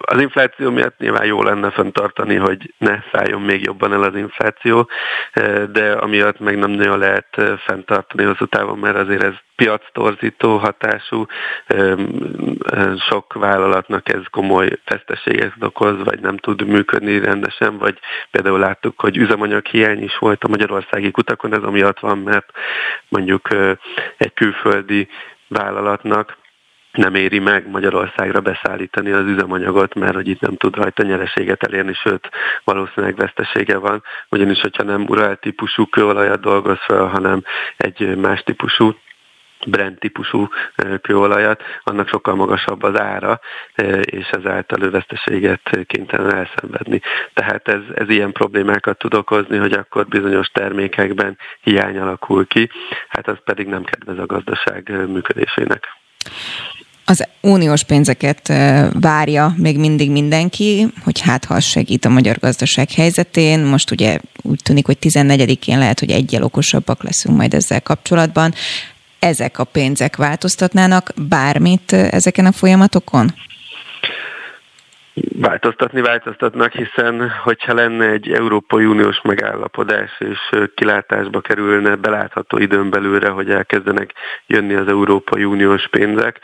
az 0.00 0.20
infláció 0.20 0.70
miatt 0.70 0.98
nyilván 0.98 1.24
jó 1.24 1.42
lenne 1.42 1.70
fenntartani, 1.70 2.34
hogy 2.34 2.74
ne 2.78 2.98
szálljon 3.12 3.40
még 3.40 3.62
jobban 3.62 3.92
el 3.92 4.02
az 4.02 4.16
infláció, 4.16 4.88
de 5.72 5.92
amiatt 5.92 6.38
meg 6.38 6.58
nem 6.58 6.70
nagyon 6.70 6.98
lehet 6.98 7.40
fenntartani 7.66 8.24
hosszú 8.24 8.44
távon, 8.44 8.78
mert 8.78 8.96
azért 8.96 9.22
ez 9.22 9.34
piactorzító 9.56 10.56
hatású, 10.56 11.26
sok 13.08 13.32
vállalatnak 13.32 14.08
ez 14.08 14.22
komoly 14.30 14.68
veszteséget 14.84 15.52
okoz, 15.60 16.04
vagy 16.04 16.20
nem 16.20 16.36
tud 16.36 16.66
működni 16.66 17.18
rendesen, 17.18 17.78
vagy 17.78 17.98
például 18.30 18.58
láttuk, 18.58 19.00
hogy 19.00 19.16
üzemanyag 19.16 19.66
hiány 19.66 20.02
is 20.02 20.16
volt 20.18 20.44
a 20.44 20.48
magyarországi 20.48 21.10
kutakon, 21.10 21.54
ez 21.54 21.62
amiatt 21.62 21.98
van, 21.98 22.18
mert 22.18 22.50
mondjuk 23.08 23.48
egy 24.16 24.32
külföldi 24.34 25.08
vállalatnak 25.48 26.40
nem 26.92 27.14
éri 27.14 27.38
meg 27.38 27.68
Magyarországra 27.70 28.40
beszállítani 28.40 29.10
az 29.10 29.26
üzemanyagot, 29.26 29.94
mert 29.94 30.14
hogy 30.14 30.28
itt 30.28 30.40
nem 30.40 30.56
tud 30.56 30.76
rajta 30.76 31.02
nyereséget 31.02 31.62
elérni, 31.62 31.92
sőt 31.94 32.28
valószínűleg 32.64 33.16
vesztesége 33.16 33.76
van, 33.76 34.02
ugyanis 34.28 34.60
hogyha 34.60 34.82
nem 34.82 35.04
Ural 35.08 35.36
típusú 35.36 35.86
kőolajat 35.86 36.40
dolgoz 36.40 36.78
fel, 36.86 37.04
hanem 37.04 37.42
egy 37.76 38.16
más 38.16 38.42
típusú 38.42 38.94
Brent 39.66 39.98
típusú 39.98 40.48
kőolajat, 41.02 41.62
annak 41.82 42.08
sokkal 42.08 42.34
magasabb 42.34 42.82
az 42.82 43.00
ára, 43.00 43.40
és 44.00 44.28
ezáltal 44.30 44.82
ő 44.82 44.90
veszteséget 44.90 45.78
kénytelen 45.86 46.34
elszenvedni. 46.34 47.00
Tehát 47.34 47.68
ez, 47.68 47.80
ez 47.94 48.08
ilyen 48.08 48.32
problémákat 48.32 48.98
tud 48.98 49.14
okozni, 49.14 49.56
hogy 49.56 49.72
akkor 49.72 50.06
bizonyos 50.06 50.48
termékekben 50.48 51.38
hiány 51.60 51.98
alakul 51.98 52.46
ki, 52.46 52.70
hát 53.08 53.28
az 53.28 53.36
pedig 53.44 53.66
nem 53.66 53.84
kedvez 53.84 54.18
a 54.18 54.26
gazdaság 54.26 55.08
működésének. 55.08 55.88
Az 57.04 57.28
uniós 57.40 57.84
pénzeket 57.84 58.52
várja 59.00 59.54
még 59.56 59.78
mindig 59.78 60.10
mindenki, 60.10 60.86
hogy 61.04 61.20
hát 61.20 61.44
ha 61.44 61.60
segít 61.60 62.04
a 62.04 62.08
magyar 62.08 62.38
gazdaság 62.38 62.90
helyzetén. 62.90 63.60
Most 63.60 63.90
ugye 63.90 64.18
úgy 64.42 64.60
tűnik, 64.62 64.86
hogy 64.86 64.96
14-én 65.00 65.78
lehet, 65.78 65.98
hogy 65.98 66.10
egyel 66.10 66.42
okosabbak 66.42 67.02
leszünk 67.02 67.36
majd 67.36 67.54
ezzel 67.54 67.82
kapcsolatban. 67.82 68.52
Ezek 69.18 69.58
a 69.58 69.64
pénzek 69.64 70.16
változtatnának 70.16 71.12
bármit 71.28 71.92
ezeken 71.92 72.46
a 72.46 72.52
folyamatokon? 72.52 73.26
Változtatni 75.38 76.00
változtatnak, 76.00 76.72
hiszen 76.72 77.30
hogyha 77.42 77.74
lenne 77.74 78.06
egy 78.06 78.32
Európai 78.32 78.84
Uniós 78.84 79.20
megállapodás, 79.22 80.10
és 80.18 80.38
kilátásba 80.74 81.40
kerülne 81.40 81.96
belátható 81.96 82.58
időn 82.58 82.90
belőle, 82.90 83.28
hogy 83.28 83.50
elkezdenek 83.50 84.12
jönni 84.46 84.74
az 84.74 84.88
Európai 84.88 85.44
Uniós 85.44 85.88
pénzek, 85.90 86.40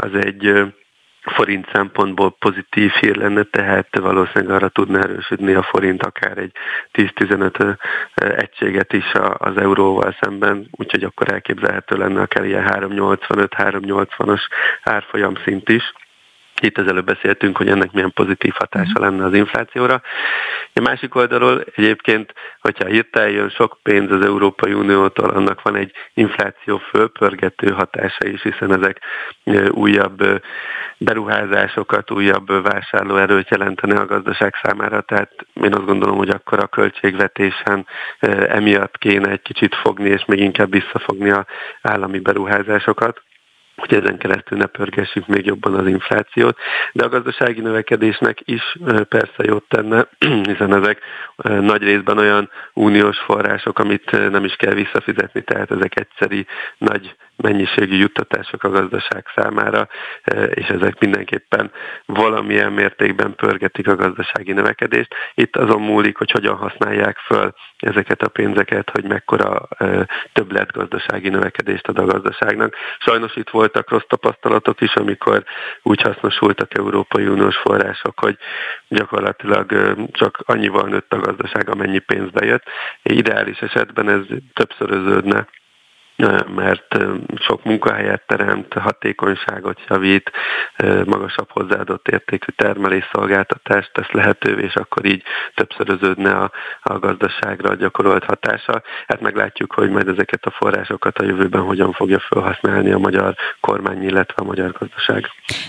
az 0.00 0.14
egy 0.14 0.72
forint 1.20 1.68
szempontból 1.72 2.36
pozitív 2.38 2.90
hír 2.90 3.16
lenne, 3.16 3.42
tehát 3.42 3.98
valószínűleg 3.98 4.56
arra 4.56 4.68
tudna 4.68 4.98
erősödni 4.98 5.54
a 5.54 5.62
forint 5.62 6.02
akár 6.02 6.38
egy 6.38 6.52
10-15 6.92 7.76
egységet 8.14 8.92
is 8.92 9.12
az 9.36 9.56
euróval 9.56 10.16
szemben, 10.20 10.68
úgyhogy 10.70 11.02
akkor 11.02 11.32
elképzelhető 11.32 11.96
lenne 11.96 12.20
akár 12.20 12.44
ilyen 12.44 12.64
385-380-as 12.66 14.40
árfolyam 14.82 15.34
szint 15.44 15.68
is. 15.68 15.92
Itt 16.60 16.78
az 16.78 16.86
előbb 16.86 17.04
beszéltünk, 17.04 17.56
hogy 17.56 17.68
ennek 17.68 17.92
milyen 17.92 18.12
pozitív 18.12 18.52
hatása 18.58 18.92
mhm. 18.94 19.02
lenne 19.02 19.24
az 19.24 19.34
inflációra, 19.34 20.02
A 20.74 20.80
másik 20.80 21.14
oldalról 21.14 21.64
egyébként, 21.74 22.32
hogyha 22.60 22.86
hirtelen 22.86 23.30
jön 23.30 23.48
sok 23.48 23.78
pénz 23.82 24.10
az 24.10 24.24
Európai 24.24 24.72
Uniótól, 24.72 25.30
annak 25.30 25.62
van 25.62 25.76
egy 25.76 25.92
infláció 26.14 26.78
fölpörgető 26.78 27.70
hatása 27.70 28.26
is, 28.26 28.42
hiszen 28.42 28.72
ezek 28.72 29.00
újabb 29.70 30.42
beruházásokat, 30.98 32.10
újabb 32.10 32.62
vásárlóerőt 32.62 33.50
jelentene 33.50 34.00
a 34.00 34.06
gazdaság 34.06 34.54
számára, 34.62 35.00
tehát 35.00 35.32
én 35.62 35.74
azt 35.74 35.86
gondolom, 35.86 36.16
hogy 36.16 36.28
akkor 36.30 36.58
a 36.58 36.66
költségvetésen 36.66 37.86
emiatt 38.48 38.98
kéne 38.98 39.30
egy 39.30 39.42
kicsit 39.42 39.74
fogni, 39.74 40.08
és 40.08 40.24
még 40.26 40.38
inkább 40.38 40.70
visszafogni 40.70 41.30
a 41.30 41.46
állami 41.82 42.18
beruházásokat 42.18 43.22
hogy 43.80 43.94
ezen 43.94 44.18
keresztül 44.18 44.58
ne 44.58 44.66
pörgessük 44.66 45.26
még 45.26 45.46
jobban 45.46 45.74
az 45.74 45.86
inflációt, 45.86 46.58
de 46.92 47.04
a 47.04 47.08
gazdasági 47.08 47.60
növekedésnek 47.60 48.38
is 48.44 48.76
persze 49.08 49.44
jót 49.44 49.64
tenne, 49.68 50.08
hiszen 50.50 50.74
ezek 50.74 50.98
nagy 51.42 51.82
részben 51.82 52.18
olyan 52.18 52.50
uniós 52.72 53.18
források, 53.18 53.78
amit 53.78 54.30
nem 54.30 54.44
is 54.44 54.54
kell 54.54 54.74
visszafizetni, 54.74 55.42
tehát 55.42 55.70
ezek 55.70 56.00
egyszeri 56.00 56.46
nagy 56.78 57.14
mennyiségű 57.40 57.96
juttatások 57.96 58.64
a 58.64 58.68
gazdaság 58.68 59.24
számára, 59.34 59.88
és 60.54 60.66
ezek 60.66 60.98
mindenképpen 60.98 61.70
valamilyen 62.06 62.72
mértékben 62.72 63.34
pörgetik 63.34 63.88
a 63.88 63.96
gazdasági 63.96 64.52
növekedést. 64.52 65.14
Itt 65.34 65.56
azon 65.56 65.82
múlik, 65.82 66.16
hogy 66.16 66.30
hogyan 66.30 66.56
használják 66.56 67.16
föl 67.18 67.52
ezeket 67.78 68.22
a 68.22 68.28
pénzeket, 68.28 68.90
hogy 68.90 69.04
mekkora 69.04 69.68
többlet 70.32 70.72
gazdasági 70.72 71.28
növekedést 71.28 71.88
ad 71.88 71.98
a 71.98 72.04
gazdaságnak. 72.04 72.74
Sajnos 72.98 73.36
itt 73.36 73.50
voltak 73.72 73.90
rossz 73.90 74.08
tapasztalatok 74.08 74.80
is, 74.80 74.94
amikor 74.94 75.44
úgy 75.82 76.00
hasznosultak 76.02 76.76
Európai 76.76 77.26
Uniós 77.26 77.56
források, 77.56 78.20
hogy 78.20 78.36
gyakorlatilag 78.88 79.96
csak 80.12 80.42
annyival 80.46 80.88
nőtt 80.88 81.12
a 81.12 81.18
gazdaság, 81.20 81.68
amennyi 81.68 81.98
pénz 81.98 82.30
bejött. 82.30 82.62
Ideális 83.02 83.58
esetben 83.58 84.08
ez 84.08 84.22
többszöröződne 84.54 85.46
mert 86.54 86.98
sok 87.34 87.64
munkahelyet 87.64 88.22
teremt, 88.26 88.72
hatékonyságot 88.72 89.80
javít, 89.88 90.30
magasabb 91.04 91.50
hozzáadott 91.50 92.08
értékű 92.08 92.52
termelésszolgáltatást 92.56 93.90
tesz 93.92 94.10
lehetővé, 94.10 94.62
és 94.62 94.74
akkor 94.74 95.04
így 95.04 95.22
többszöröződne 95.54 96.30
a, 96.30 96.50
a 96.82 96.98
gazdaságra 96.98 97.74
gyakorolt 97.74 98.24
hatása. 98.24 98.82
Hát 99.06 99.20
meglátjuk, 99.20 99.72
hogy 99.72 99.90
majd 99.90 100.08
ezeket 100.08 100.44
a 100.44 100.50
forrásokat 100.50 101.18
a 101.18 101.24
jövőben 101.24 101.62
hogyan 101.62 101.92
fogja 101.92 102.18
felhasználni 102.18 102.90
a 102.90 102.98
magyar 102.98 103.34
kormány, 103.60 104.02
illetve 104.02 104.34
a 104.36 104.44
magyar 104.44 104.72
gazdaság. 104.72 105.26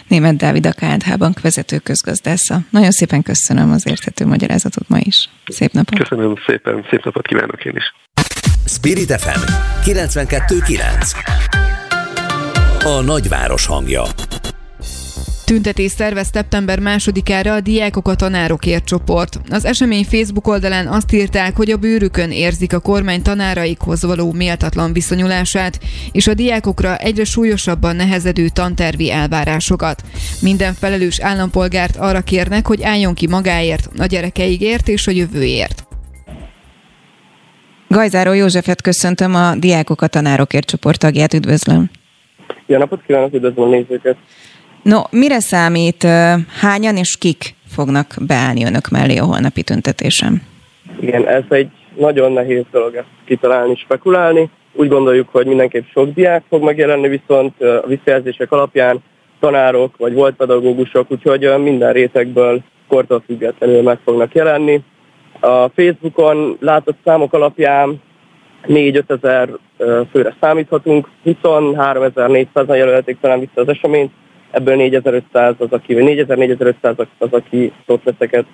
Német 0.08 0.36
Dávid 0.36 0.66
a 0.66 0.72
KNH 0.72 1.18
Bank 1.18 1.42
vezető 1.42 1.78
közgazdásza. 1.78 2.56
Nagyon 2.70 2.92
szépen 2.92 3.24
köszönöm 3.24 3.72
az 3.72 3.88
érthető 3.88 4.26
magyarázatot 4.26 4.90
ma 4.90 4.98
is. 4.98 5.30
Szép 5.46 5.72
napot! 5.72 5.98
Köszönöm 5.98 6.36
szépen, 6.46 6.86
szép 6.90 7.04
napot 7.04 7.28
kívánok 7.28 7.66
én 7.66 7.76
is! 7.76 7.94
Spirit 8.66 9.22
FM 9.22 9.40
92.9 9.86 11.16
A 12.84 13.02
nagyváros 13.02 13.66
hangja 13.66 14.04
Tüntetés 15.46 15.92
szervez 15.92 16.30
szeptember 16.34 16.80
másodikára 16.80 17.54
a 17.54 17.60
Diákok 17.60 18.08
a 18.08 18.16
Tanárokért 18.16 18.86
csoport. 18.86 19.40
Az 19.50 19.66
esemény 19.66 20.04
Facebook 20.04 20.48
oldalán 20.48 20.88
azt 20.88 21.14
írták, 21.14 21.56
hogy 21.56 21.72
a 21.72 21.78
bőrükön 21.78 22.32
érzik 22.32 22.74
a 22.74 22.80
kormány 22.80 23.22
tanáraikhoz 23.22 24.04
való 24.04 24.32
méltatlan 24.32 24.94
viszonyulását, 24.94 25.80
és 26.12 26.28
a 26.28 26.34
diákokra 26.34 26.98
egyre 26.98 27.24
súlyosabban 27.24 27.96
nehezedő 27.96 28.50
tantervi 28.50 29.12
elvárásokat. 29.12 30.04
Minden 30.40 30.74
felelős 30.74 31.20
állampolgárt 31.20 31.96
arra 31.96 32.22
kérnek, 32.22 32.68
hogy 32.68 32.84
álljon 32.84 33.14
ki 33.14 33.28
magáért, 33.28 33.90
a 33.98 34.06
gyerekeigért 34.06 34.88
és 34.88 35.08
a 35.08 35.12
jövőért. 35.12 35.86
Gajzáró 37.92 38.34
Józsefet 38.34 38.82
köszöntöm, 38.82 39.36
a 39.36 39.56
Diákok 39.56 40.02
a 40.02 40.08
Tanárokért 40.08 40.66
csoport 40.66 41.00
tagját, 41.00 41.34
üdvözlöm. 41.34 41.90
Jó 42.66 42.78
napot 42.78 43.02
kívánok, 43.08 43.34
üdvözlöm 43.34 43.68
a 43.68 43.70
nézőket. 43.70 44.16
No, 44.84 45.02
mire 45.10 45.40
számít, 45.40 46.04
hányan 46.62 46.98
és 46.98 47.18
kik 47.20 47.56
fognak 47.68 48.16
beállni 48.28 48.66
önök 48.66 48.90
mellé 48.90 49.18
a 49.18 49.26
holnapi 49.26 49.64
tüntetésem? 49.64 50.42
Igen, 51.00 51.28
ez 51.28 51.44
egy 51.50 51.70
nagyon 51.98 52.32
nehéz 52.32 52.64
dolog 52.72 52.96
ezt 52.96 53.08
kitalálni, 53.26 53.76
spekulálni. 53.76 54.50
Úgy 54.74 54.88
gondoljuk, 54.88 55.30
hogy 55.32 55.46
mindenképp 55.46 55.86
sok 55.94 56.14
diák 56.14 56.44
fog 56.50 56.64
megjelenni, 56.64 57.08
viszont 57.08 57.62
a 57.62 57.88
visszajelzések 57.88 58.52
alapján 58.52 59.04
tanárok 59.40 59.98
vagy 59.98 60.14
volt 60.14 60.36
pedagógusok, 60.36 61.12
úgyhogy 61.12 61.54
minden 61.58 61.94
rétegből 61.94 62.62
kortól 62.88 63.24
függetlenül 63.26 63.82
meg 63.82 64.00
fognak 64.04 64.34
jelenni. 64.34 64.82
A 65.42 65.70
Facebookon 65.76 66.58
látott 66.60 66.98
számok 67.04 67.34
alapján 67.34 68.02
4-5 68.68 69.22
ezer 69.22 69.50
főre 70.12 70.36
számíthatunk, 70.40 71.08
23.400-an 71.26 72.76
jelölték 72.76 73.18
talán 73.22 73.40
vissza 73.40 73.62
az 73.62 73.68
eseményt, 73.68 74.12
ebből 74.52 74.76
4500 74.76 75.56
az, 75.58 75.72
aki, 75.72 75.94
4400 75.94 76.96
az, 77.18 77.32
aki 77.32 77.74
szótleteket 77.88 78.46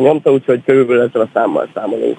nyomta, 0.00 0.32
úgyhogy 0.32 0.62
körülbelül 0.64 1.02
ezzel 1.02 1.22
a 1.22 1.28
számmal 1.34 1.68
számolunk. 1.74 2.18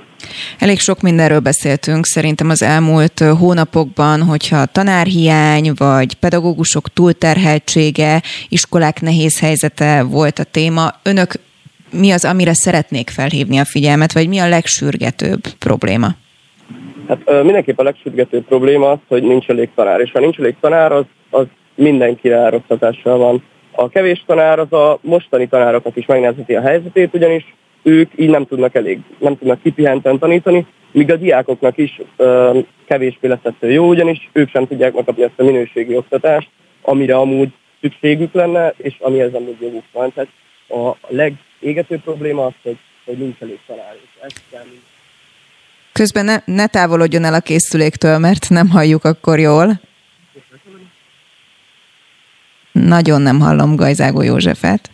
Elég 0.60 0.80
sok 0.80 1.02
mindenről 1.02 1.39
beszéltünk 1.39 2.06
szerintem 2.06 2.50
az 2.50 2.62
elmúlt 2.62 3.20
hónapokban, 3.20 4.22
hogyha 4.22 4.66
tanárhiány 4.66 5.72
vagy 5.78 6.14
pedagógusok 6.14 6.89
túlterheltsége, 6.89 8.22
iskolák 8.50 9.02
nehéz 9.02 9.39
helyzete 9.39 10.04
volt 10.04 10.39
a 10.39 10.43
téma. 10.43 10.93
Önök 11.04 11.34
mi 12.00 12.12
az, 12.12 12.26
amire 12.26 12.54
szeretnék 12.54 13.10
felhívni 13.10 13.58
a 13.58 13.66
figyelmet, 13.66 14.14
vagy 14.14 14.28
mi 14.28 14.39
a 14.39 14.48
legsürgetőbb 14.48 15.41
probléma? 15.60 16.08
Hát 17.08 17.43
mindenképp 17.43 17.80
a 17.80 17.84
legsürgetőbb 17.84 18.46
probléma 18.46 18.91
az, 18.91 18.98
hogy 19.08 19.24
nincs 19.24 19.48
elég 19.48 19.70
tanár, 19.76 20.00
és 20.00 20.12
ha 20.12 20.20
nincs 20.20 20.38
elég 20.38 20.56
tanár, 20.62 20.91
az, 20.91 21.06
az 21.30 21.46
mindenkire 21.76 22.50
rossz 22.50 23.02
van. 23.04 23.43
A 23.72 23.89
kevés 23.89 24.24
tanár 24.28 24.60
az 24.60 24.74
a 24.74 25.00
mostani 25.02 25.48
tanároknak 25.48 25.96
is 25.96 26.06
megnehezíti 26.06 26.56
a 26.56 26.62
helyzetét, 26.62 27.14
ugyanis 27.14 27.54
ők 27.84 28.12
így 28.16 28.30
nem 28.30 28.46
tudnak 28.46 28.76
elég, 28.76 29.00
nem 29.20 29.38
tudnak 29.38 29.62
kipihenten 29.62 30.20
tanítani, 30.20 30.66
míg 30.91 31.12
a 31.12 31.16
diákoknak 31.16 31.78
is 31.78 32.02
ö, 32.16 32.60
kevésbé 32.88 33.28
lesz 33.28 33.54
jó, 33.60 33.88
ugyanis 33.88 34.30
ők 34.34 34.50
sem 34.50 34.68
tudják 34.68 34.93
megkapni 34.93 35.24
ezt 35.24 35.34
a 35.39 35.43
minőségi 35.43 35.96
oktatást, 35.96 36.50
amire 36.82 37.16
amúgy 37.16 37.50
szükségük 37.82 38.34
lenne, 38.34 38.74
és 38.78 38.96
amihez 39.00 39.34
amúgy 39.34 39.58
joguk 39.62 39.84
van. 39.91 40.14
Tehát 40.14 40.30
a 40.70 40.98
legégetőbb 41.66 42.01
probléma 42.01 42.45
az, 42.45 42.53
hogy, 42.63 42.78
hogy 43.05 43.18
nincs 43.18 43.39
elég 43.39 43.59
tanár. 43.68 43.95
Ezt 44.22 44.41
kell 44.51 44.66
Közben 45.91 46.26
ne, 46.26 46.38
ne 46.45 46.68
távolodjon 46.68 47.24
el 47.24 47.34
a 47.34 47.39
készüléktől, 47.39 48.18
mert 48.18 48.49
nem 48.49 48.70
halljuk 48.70 49.03
akkor 49.03 49.39
jól. 49.39 49.80
Nagyon 52.72 53.22
nem 53.22 53.39
hallom 53.39 53.76
Gajzágó 53.76 54.22
Józsefet. 54.22 54.89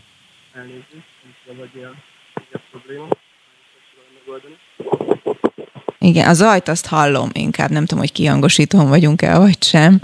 Igen, 5.99 6.27
a 6.27 6.33
zajt 6.33 6.67
azt 6.67 6.87
hallom 6.87 7.29
inkább, 7.33 7.69
nem 7.69 7.85
tudom, 7.85 7.99
hogy 7.99 8.11
kihangosítón 8.11 8.89
vagyunk-e, 8.89 9.37
vagy 9.37 9.63
sem. 9.63 10.01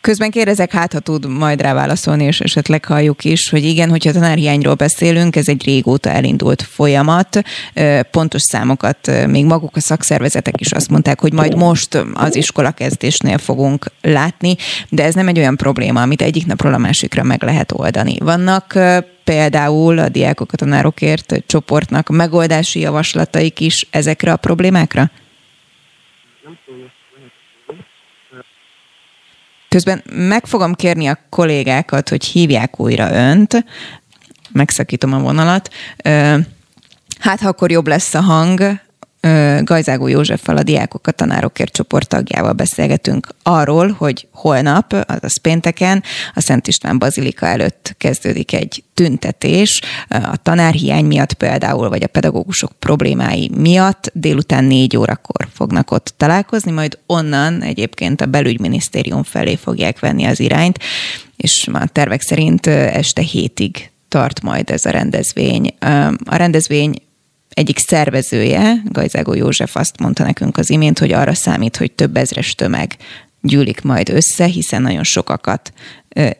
Közben 0.00 0.30
kérdezek, 0.30 0.72
hát 0.72 0.92
ha 0.92 1.00
tud 1.00 1.26
majd 1.26 1.60
rá 1.60 1.74
válaszolni, 1.74 2.24
és 2.24 2.40
esetleg 2.40 2.84
halljuk 2.84 3.24
is, 3.24 3.50
hogy 3.50 3.64
igen, 3.64 3.90
hogyha 3.90 4.12
tanárhiányról 4.12 4.74
beszélünk, 4.74 5.36
ez 5.36 5.48
egy 5.48 5.64
régóta 5.64 6.10
elindult 6.10 6.62
folyamat. 6.62 7.42
Pontos 8.10 8.42
számokat 8.42 9.26
még 9.26 9.44
maguk 9.44 9.76
a 9.76 9.80
szakszervezetek 9.80 10.60
is 10.60 10.72
azt 10.72 10.90
mondták, 10.90 11.20
hogy 11.20 11.32
majd 11.32 11.56
most 11.56 12.04
az 12.14 12.36
iskola 12.36 12.70
kezdésnél 12.70 13.38
fogunk 13.38 13.86
látni, 14.02 14.56
de 14.88 15.04
ez 15.04 15.14
nem 15.14 15.28
egy 15.28 15.38
olyan 15.38 15.56
probléma, 15.56 16.02
amit 16.02 16.22
egyik 16.22 16.46
napról 16.46 16.74
a 16.74 16.78
másikra 16.78 17.22
meg 17.22 17.42
lehet 17.42 17.72
oldani. 17.72 18.16
Vannak 18.18 18.78
például 19.24 19.98
a 19.98 20.08
diákok 20.08 20.52
a 20.52 20.56
tanárokért 20.56 21.42
csoportnak 21.46 22.08
megoldási 22.08 22.80
javaslataik 22.80 23.60
is 23.60 23.86
ezekre 23.90 24.32
a 24.32 24.36
problémákra? 24.36 25.10
Nem 26.44 26.58
tudom 26.66 26.98
Közben 29.74 30.02
meg 30.10 30.46
fogom 30.46 30.74
kérni 30.74 31.06
a 31.06 31.18
kollégákat, 31.28 32.08
hogy 32.08 32.24
hívják 32.24 32.80
újra 32.80 33.12
önt, 33.12 33.64
megszakítom 34.52 35.12
a 35.12 35.18
vonalat. 35.18 35.70
Hát, 37.18 37.40
ha 37.40 37.48
akkor 37.48 37.70
jobb 37.70 37.86
lesz 37.86 38.14
a 38.14 38.20
hang, 38.20 38.80
Gajzágó 39.62 40.06
Józseffel, 40.06 40.56
a 40.56 40.62
Diákok 40.62 41.06
a 41.06 41.10
Tanárokért 41.10 41.72
csoport 41.72 42.08
tagjával 42.08 42.52
beszélgetünk 42.52 43.28
arról, 43.42 43.94
hogy 43.98 44.26
holnap, 44.32 44.92
azaz 45.06 45.40
pénteken 45.40 46.02
a 46.34 46.40
Szent 46.40 46.66
István 46.66 46.98
Bazilika 46.98 47.46
előtt 47.46 47.94
kezdődik 47.98 48.52
egy 48.52 48.84
tüntetés 48.94 49.80
a 50.08 50.36
tanárhiány 50.36 51.04
miatt 51.04 51.32
például, 51.32 51.88
vagy 51.88 52.02
a 52.02 52.06
pedagógusok 52.06 52.72
problémái 52.78 53.50
miatt 53.56 54.10
délután 54.14 54.64
négy 54.64 54.96
órakor 54.96 55.48
fognak 55.52 55.90
ott 55.90 56.14
találkozni, 56.16 56.70
majd 56.70 56.98
onnan 57.06 57.62
egyébként 57.62 58.20
a 58.20 58.26
belügyminisztérium 58.26 59.22
felé 59.22 59.56
fogják 59.56 59.98
venni 59.98 60.24
az 60.24 60.40
irányt, 60.40 60.78
és 61.36 61.68
a 61.72 61.86
tervek 61.86 62.20
szerint 62.20 62.66
este 62.66 63.22
hétig 63.22 63.90
tart 64.08 64.42
majd 64.42 64.70
ez 64.70 64.84
a 64.84 64.90
rendezvény. 64.90 65.74
A 66.24 66.36
rendezvény 66.36 66.94
egyik 67.60 67.78
szervezője, 67.78 68.74
Gajzágó 68.84 69.34
József 69.34 69.76
azt 69.76 70.00
mondta 70.00 70.24
nekünk 70.24 70.56
az 70.56 70.70
imént, 70.70 70.98
hogy 70.98 71.12
arra 71.12 71.34
számít, 71.34 71.76
hogy 71.76 71.92
több 71.92 72.16
ezres 72.16 72.54
tömeg 72.54 72.96
gyűlik 73.40 73.82
majd 73.82 74.08
össze, 74.08 74.44
hiszen 74.44 74.82
nagyon 74.82 75.04
sokakat 75.04 75.72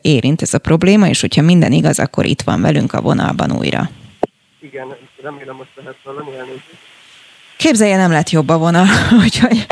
érint 0.01 0.41
ez 0.41 0.53
a 0.53 0.57
probléma, 0.57 1.07
és 1.07 1.21
hogyha 1.21 1.41
minden 1.41 1.71
igaz, 1.71 1.99
akkor 1.99 2.25
itt 2.25 2.41
van 2.41 2.61
velünk 2.61 2.93
a 2.93 3.01
vonalban 3.01 3.51
újra. 3.51 3.89
Igen, 4.61 4.87
remélem 5.21 5.55
most 5.55 5.69
lehet 5.75 5.95
hallani 6.03 6.37
elnézést. 6.37 6.77
Képzelje, 7.57 7.97
nem 7.97 8.11
lett 8.11 8.29
jobb 8.29 8.49
a 8.49 8.57
vonal, 8.57 8.87
úgyhogy 9.23 9.65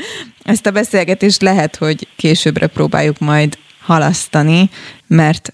ezt 0.44 0.66
a 0.66 0.72
beszélgetést 0.72 1.42
lehet, 1.42 1.76
hogy 1.76 2.08
későbbre 2.16 2.68
próbáljuk 2.68 3.20
majd 3.20 3.58
halasztani, 3.80 4.70
mert 5.08 5.54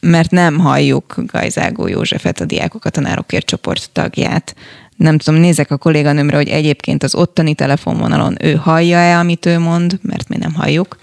mert 0.00 0.30
nem 0.30 0.58
halljuk 0.58 1.14
Gajzágó 1.16 1.86
Józsefet, 1.86 2.40
a 2.40 2.44
Diákok 2.44 2.84
a 2.84 2.90
Tanárokért 2.90 3.46
csoport 3.46 3.90
tagját. 3.92 4.54
Nem 5.02 5.18
tudom, 5.18 5.40
nézek 5.40 5.70
a 5.70 5.76
kolléganőmre, 5.76 6.36
hogy 6.36 6.48
egyébként 6.48 7.02
az 7.02 7.14
ottani 7.14 7.54
telefonvonalon 7.54 8.36
ő 8.40 8.54
hallja-e, 8.54 9.18
amit 9.18 9.46
ő 9.46 9.58
mond, 9.58 9.98
mert 10.02 10.28
mi 10.28 10.36
nem 10.36 10.54
halljuk. 10.54 10.96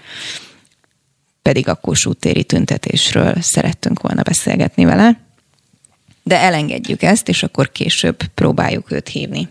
Pedig 1.42 1.68
a 1.68 1.74
Kossuth 1.74 2.18
téri 2.18 2.44
tüntetésről 2.44 3.34
szerettünk 3.40 4.00
volna 4.00 4.22
beszélgetni 4.22 4.84
vele. 4.84 5.20
De 6.22 6.40
elengedjük 6.40 7.02
ezt, 7.02 7.28
és 7.28 7.42
akkor 7.42 7.72
később 7.72 8.22
próbáljuk 8.34 8.92
őt 8.92 9.08
hívni. 9.08 9.48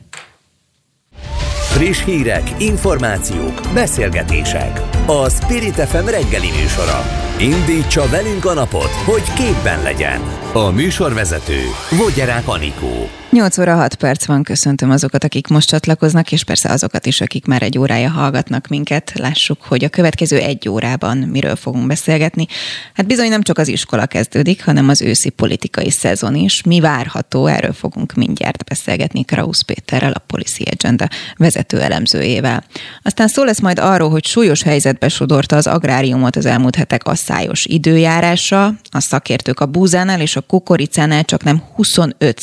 Friss 1.70 2.04
hírek, 2.04 2.56
információk, 2.58 3.62
beszélgetések. 3.74 4.82
A 5.06 5.30
Spirit 5.30 5.76
FM 5.76 6.06
reggeli 6.06 6.50
műsora. 6.62 7.02
Indítsa 7.40 8.08
velünk 8.10 8.46
a 8.46 8.54
napot, 8.54 8.92
hogy 9.06 9.34
képben 9.34 9.84
legyen. 9.84 10.22
A 10.54 10.70
műsorvezető 10.70 11.60
Vogyerák 11.98 12.48
Anikó. 12.48 13.10
8 13.32 13.58
óra 13.58 13.76
6 13.76 13.96
perc 13.96 14.26
van, 14.26 14.44
köszöntöm 14.44 14.92
azokat, 14.92 15.24
akik 15.24 15.48
most 15.48 15.68
csatlakoznak, 15.68 16.32
és 16.32 16.44
persze 16.44 16.70
azokat 16.70 17.06
is, 17.06 17.22
akik 17.22 17.46
már 17.46 17.62
egy 17.62 17.78
órája 17.78 18.10
hallgatnak 18.10 18.68
minket. 18.68 19.12
Lássuk, 19.16 19.62
hogy 19.62 19.84
a 19.84 19.90
következő 19.90 20.38
egy 20.38 20.70
órában 20.70 21.18
miről 21.18 21.56
fogunk 21.56 21.88
beszélgetni. 21.88 22.48
Hát 22.94 23.08
bizony 23.08 23.30
nem 23.30 23.42
csak 23.42 23.58
az 23.58 23.68
iskola 23.68 24.06
kezdődik, 24.06 24.66
hanem 24.66 24.90
az 24.90 25.02
őszi 25.02 25.30
politikai 25.30 25.90
szezon 25.90 26.36
is. 26.36 26.64
Mi 26.64 26.80
várható, 26.80 27.46
erről 27.46 27.74
fogunk 27.74 28.14
mindjárt 28.14 28.64
beszélgetni 28.66 29.24
Krausz 29.24 29.62
Péterrel, 29.62 30.12
a 30.12 30.24
Policy 30.28 30.64
Agenda 30.72 31.08
vezető 31.38 31.80
elemzőjével. 31.82 32.64
Aztán 33.02 33.28
szó 33.28 33.44
lesz 33.44 33.60
majd 33.60 33.80
arról, 33.80 34.10
hogy 34.10 34.26
súlyos 34.26 34.64
helyzetbe 34.64 35.10
sodorta 35.10 35.56
az 35.56 35.68
agráriumot 35.68 36.36
az 36.36 36.46
elmúlt 36.46 36.76
hetek 36.76 37.04
asszályos 37.04 37.66
időjárása. 37.66 38.66
A 38.90 39.00
szakértők 39.00 39.60
a 39.60 39.66
búzánál 39.66 40.22
és 40.22 40.36
a 40.36 40.42
kukoricánál 40.42 41.24
csak 41.24 41.44
nem 41.44 41.64
25 41.76 42.40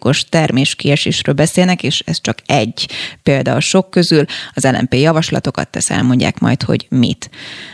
os 0.00 0.17
os 0.18 0.24
terméskiesésről 0.28 1.34
beszélnek, 1.34 1.82
és 1.82 2.02
ez 2.06 2.20
csak 2.20 2.38
egy 2.46 2.88
példa 3.22 3.54
a 3.54 3.60
sok 3.60 3.90
közül. 3.90 4.24
Az 4.54 4.64
LNP 4.64 4.94
javaslatokat 4.94 5.68
tesz, 5.68 5.90
elmondják 5.90 6.38
majd, 6.38 6.62
hogy 6.62 6.86
mit. 6.90 7.30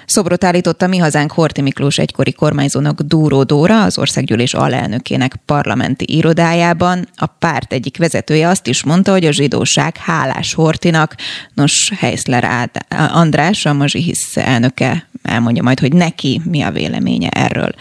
Szobrot 0.06 0.44
állította 0.44 0.86
mi 0.86 0.98
hazánk 0.98 1.32
Horti 1.32 1.60
Miklós 1.60 1.98
egykori 1.98 2.32
kormányzónak 2.32 3.00
Dúró 3.00 3.42
Dóra, 3.42 3.82
az 3.82 3.98
országgyűlés 3.98 4.54
alelnökének 4.54 5.36
parlamenti 5.46 6.16
irodájában. 6.16 7.08
A 7.16 7.26
párt 7.26 7.72
egyik 7.72 7.96
vezetője 7.96 8.48
azt 8.48 8.66
is 8.66 8.84
mondta, 8.84 9.12
hogy 9.12 9.24
a 9.24 9.32
zsidóság 9.32 9.96
hálás 9.96 10.54
Hortinak. 10.54 11.14
Nos, 11.54 11.92
Heiszler 11.98 12.70
András, 12.88 13.66
a 13.66 13.72
Mazsihisz 13.72 14.36
elnöke 14.36 15.08
elmondja 15.22 15.62
majd, 15.62 15.80
hogy 15.80 15.92
neki 15.92 16.40
mi 16.44 16.62
a 16.62 16.70
véleménye 16.70 17.28
erről. 17.28 17.74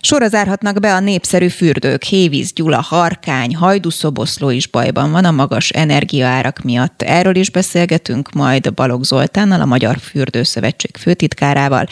Sorra 0.00 0.28
zárhatnak 0.28 0.80
be 0.80 0.94
a 0.94 1.00
népszerű 1.00 1.48
fürdők. 1.48 2.02
Hévíz, 2.02 2.52
Gyula, 2.52 2.80
Harkány, 2.80 3.56
Hajdúszoboszló 3.56 4.50
is 4.50 4.66
bajban 4.66 5.10
van 5.10 5.24
a 5.24 5.30
magas 5.30 5.70
energiaárak 5.70 6.62
miatt. 6.62 7.02
Erről 7.02 7.36
is 7.36 7.50
beszélgetünk 7.50 8.32
majd 8.32 8.74
Balogh 8.74 9.04
Zoltánnal, 9.04 9.60
a 9.60 9.64
Magyar 9.64 9.98
Fürdőszövetség 9.98 10.96
főtitkárával. 10.96 11.86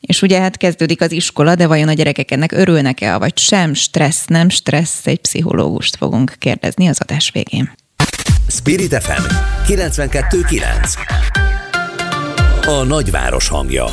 És 0.00 0.22
ugye 0.22 0.40
hát 0.40 0.56
kezdődik 0.56 1.00
az 1.00 1.12
iskola, 1.12 1.54
de 1.54 1.66
vajon 1.66 1.88
a 1.88 1.92
gyerekek 1.92 2.30
ennek 2.30 2.52
örülnek-e, 2.52 3.16
vagy 3.16 3.38
sem? 3.38 3.74
Stressz, 3.74 4.26
nem 4.26 4.48
stressz? 4.48 5.06
Egy 5.06 5.20
pszichológust 5.20 5.96
fogunk 5.96 6.34
kérdezni 6.38 6.88
az 6.88 7.00
adás 7.00 7.30
végén. 7.32 7.72
Spirit 8.48 9.02
FM 9.02 9.22
92.9 9.66 12.66
A 12.66 12.84
nagyváros 12.84 13.48
hangja 13.48 13.84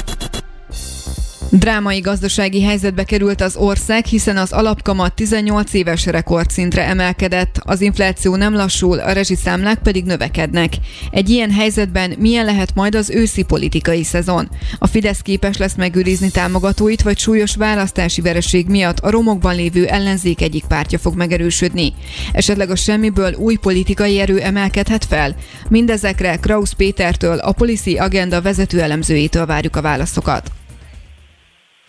Drámai 1.51 1.99
gazdasági 1.99 2.63
helyzetbe 2.63 3.03
került 3.03 3.41
az 3.41 3.55
ország, 3.55 4.05
hiszen 4.05 4.37
az 4.37 4.51
alapkamat 4.51 5.13
18 5.13 5.73
éves 5.73 6.05
rekordszintre 6.05 6.85
emelkedett, 6.85 7.59
az 7.59 7.81
infláció 7.81 8.35
nem 8.35 8.53
lassul, 8.53 8.99
a 8.99 9.11
rezsiszámlák 9.11 9.79
pedig 9.79 10.05
növekednek. 10.05 10.73
Egy 11.11 11.29
ilyen 11.29 11.51
helyzetben 11.51 12.13
milyen 12.19 12.45
lehet 12.45 12.75
majd 12.75 12.95
az 12.95 13.09
őszi 13.09 13.43
politikai 13.43 14.03
szezon? 14.03 14.49
A 14.79 14.87
Fidesz 14.87 15.19
képes 15.21 15.57
lesz 15.57 15.75
megőrizni 15.75 16.31
támogatóit, 16.31 17.01
vagy 17.01 17.17
súlyos 17.17 17.55
választási 17.55 18.21
vereség 18.21 18.67
miatt 18.67 18.99
a 18.99 19.09
romokban 19.09 19.55
lévő 19.55 19.85
ellenzék 19.85 20.41
egyik 20.41 20.65
pártja 20.65 20.99
fog 20.99 21.15
megerősödni? 21.15 21.93
Esetleg 22.31 22.69
a 22.69 22.75
semmiből 22.75 23.33
új 23.33 23.55
politikai 23.55 24.19
erő 24.19 24.39
emelkedhet 24.39 25.05
fel? 25.05 25.35
Mindezekre 25.69 26.35
Krausz 26.35 26.73
Pétertől, 26.73 27.37
a 27.37 27.51
Policy 27.51 27.97
Agenda 27.97 28.41
vezető 28.41 28.81
elemzőjétől 28.81 29.45
várjuk 29.45 29.75
a 29.75 29.81
válaszokat. 29.81 30.51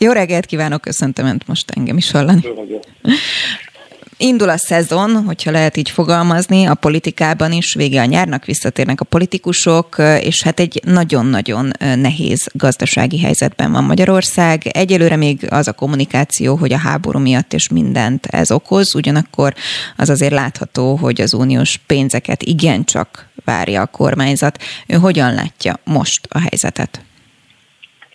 Jó 0.03 0.13
reggelt 0.13 0.47
kívánok, 0.47 0.81
köszöntöm 0.81 1.27
Önt 1.27 1.47
most 1.47 1.71
engem 1.71 1.97
is 1.97 2.11
hallani. 2.11 2.43
Indul 4.17 4.49
a 4.49 4.57
szezon, 4.57 5.25
hogyha 5.25 5.51
lehet 5.51 5.77
így 5.77 5.91
fogalmazni, 5.91 6.65
a 6.65 6.75
politikában 6.75 7.53
is, 7.53 7.75
vége 7.75 8.01
a 8.01 8.05
nyárnak 8.05 8.45
visszatérnek 8.45 9.01
a 9.01 9.05
politikusok, 9.05 9.97
és 10.21 10.43
hát 10.43 10.61
egy 10.61 10.81
nagyon-nagyon 10.85 11.71
nehéz 11.79 12.47
gazdasági 12.53 13.21
helyzetben 13.21 13.73
van 13.73 13.85
Magyarország. 13.85 14.67
Egyelőre 14.67 15.17
még 15.17 15.47
az 15.51 15.69
a 15.69 15.73
kommunikáció, 15.73 16.57
hogy 16.57 16.73
a 16.73 16.79
háború 16.79 17.19
miatt 17.19 17.53
és 17.53 17.69
mindent 17.69 18.27
ez 18.27 18.51
okoz, 18.51 18.95
ugyanakkor 18.95 19.55
az 19.97 20.09
azért 20.09 20.33
látható, 20.33 20.97
hogy 20.97 21.21
az 21.21 21.35
uniós 21.35 21.81
pénzeket 21.87 22.43
igencsak 22.43 23.29
várja 23.45 23.83
a 23.83 23.87
kormányzat. 23.87 24.63
Ő 24.87 24.97
hogyan 24.97 25.35
látja 25.35 25.79
most 25.85 26.27
a 26.29 26.39
helyzetet? 26.39 27.01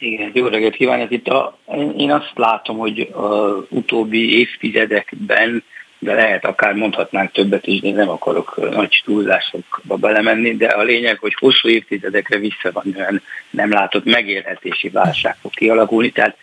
Igen, 0.06 0.32
jó 0.34 0.48
reggelt 0.48 0.76
kívánok. 0.76 1.12
Itt 1.12 1.28
a, 1.28 1.58
én 1.98 2.12
azt 2.12 2.32
látom, 2.36 2.78
hogy 2.78 3.10
az 3.12 3.64
utóbbi 3.70 4.40
évtizedekben, 4.40 5.64
de 6.00 6.14
lehet 6.14 6.46
akár 6.46 6.74
mondhatnánk 6.74 7.32
többet 7.32 7.68
is, 7.68 7.80
de 7.80 7.92
nem 7.92 8.10
akarok 8.10 8.72
nagy 8.72 9.02
túlzásokba 9.06 9.96
belemenni, 9.96 10.56
de 10.56 10.68
a 10.68 10.84
lényeg, 10.84 11.18
hogy 11.20 11.36
hosszú 11.40 11.68
évtizedekre 11.68 12.38
visszavanően 12.38 13.22
nem 13.50 13.72
látott 13.72 14.06
megélhetési 14.06 14.90
válság 14.90 15.38
fog 15.42 15.52
kialakulni. 15.54 16.10
Tehát 16.10 16.38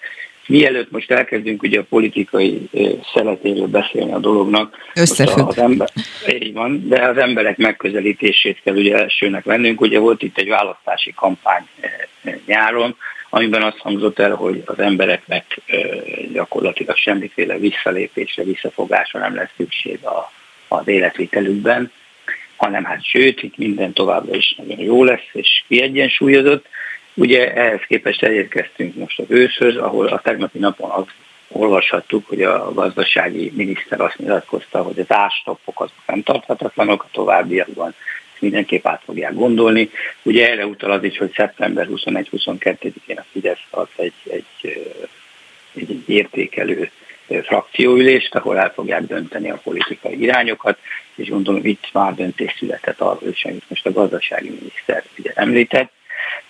mielőtt 0.46 0.90
most 0.90 1.10
elkezdünk 1.10 1.62
ugye 1.62 1.78
a 1.78 1.86
politikai 1.88 2.68
szeletéről 3.14 3.66
beszélni 3.66 4.12
a 4.12 4.18
dolognak, 4.18 4.76
Összefügg. 4.94 5.48
Az 5.48 5.58
ember, 5.58 5.88
így 6.28 6.52
van, 6.52 6.88
de 6.88 7.08
az 7.08 7.16
emberek 7.16 7.56
megközelítését 7.56 8.60
kell 8.64 8.76
ugye 8.76 8.96
elsőnek 8.96 9.44
vennünk. 9.44 9.80
Ugye 9.80 9.98
volt 9.98 10.22
itt 10.22 10.38
egy 10.38 10.48
választási 10.48 11.12
kampány 11.16 11.66
nyáron, 12.46 12.96
amiben 13.34 13.62
azt 13.62 13.78
hangzott 13.78 14.18
el, 14.18 14.34
hogy 14.34 14.62
az 14.66 14.78
embereknek 14.78 15.60
gyakorlatilag 16.32 16.96
semmiféle 16.96 17.58
visszalépésre, 17.58 18.42
visszafogásra 18.42 19.18
nem 19.18 19.34
lesz 19.34 19.50
szükség 19.56 20.04
a, 20.04 20.32
az 20.68 20.88
életvitelükben, 20.88 21.92
hanem 22.56 22.84
hát 22.84 23.04
sőt, 23.04 23.42
itt 23.42 23.56
minden 23.56 23.92
továbbra 23.92 24.36
is 24.36 24.54
nagyon 24.58 24.78
jó 24.78 25.04
lesz 25.04 25.28
és 25.32 25.64
kiegyensúlyozott. 25.68 26.66
Ugye 27.14 27.54
ehhez 27.54 27.80
képest 27.88 28.22
elérkeztünk 28.22 28.94
most 28.94 29.18
az 29.18 29.26
őszhöz, 29.28 29.76
ahol 29.76 30.06
a 30.06 30.20
tegnapi 30.20 30.58
napon 30.58 30.90
azt 30.90 31.14
olvashattuk, 31.48 32.28
hogy 32.28 32.42
a 32.42 32.72
gazdasági 32.72 33.52
miniszter 33.54 34.00
azt 34.00 34.18
nyilatkozta, 34.18 34.82
hogy 34.82 34.98
az 34.98 35.12
ástoppok 35.16 35.80
azok 35.80 36.02
nem 36.06 36.22
tarthatatlanok, 36.22 37.02
a 37.02 37.08
továbbiakban 37.12 37.94
mindenképp 38.42 38.86
át 38.86 39.02
fogják 39.04 39.34
gondolni. 39.34 39.90
Ugye 40.22 40.50
erre 40.50 40.66
utal 40.66 40.90
az 40.90 41.04
is, 41.04 41.18
hogy 41.18 41.32
szeptember 41.34 41.88
21-22-én 41.90 43.16
a 43.18 43.24
Fidesz 43.32 43.64
ad 43.70 43.88
egy, 43.96 44.12
egy, 44.30 44.44
egy, 45.72 45.90
egy 45.90 46.08
értékelő 46.08 46.90
frakcióülést, 47.40 48.34
ahol 48.34 48.58
el 48.58 48.72
fogják 48.72 49.06
dönteni 49.06 49.50
a 49.50 49.60
politikai 49.62 50.20
irányokat, 50.20 50.78
és 51.14 51.28
gondolom 51.28 51.64
itt 51.64 51.88
már 51.92 52.14
döntés 52.14 52.54
született 52.58 53.00
arról 53.00 53.30
is, 53.30 53.44
amit 53.44 53.64
most 53.68 53.86
a 53.86 53.92
gazdasági 53.92 54.50
miniszter 54.50 55.04
ugye 55.18 55.32
említett. 55.34 55.92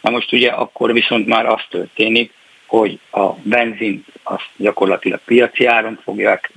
Na 0.01 0.11
most 0.11 0.33
ugye 0.33 0.51
akkor 0.51 0.93
viszont 0.93 1.27
már 1.27 1.47
az 1.47 1.61
történik, 1.69 2.33
hogy 2.73 2.99
a 3.11 3.33
benzin 3.43 4.05
azt 4.23 4.49
gyakorlatilag 4.57 5.21
piaci 5.25 5.67
áron 5.67 6.01
fogják 6.03 6.53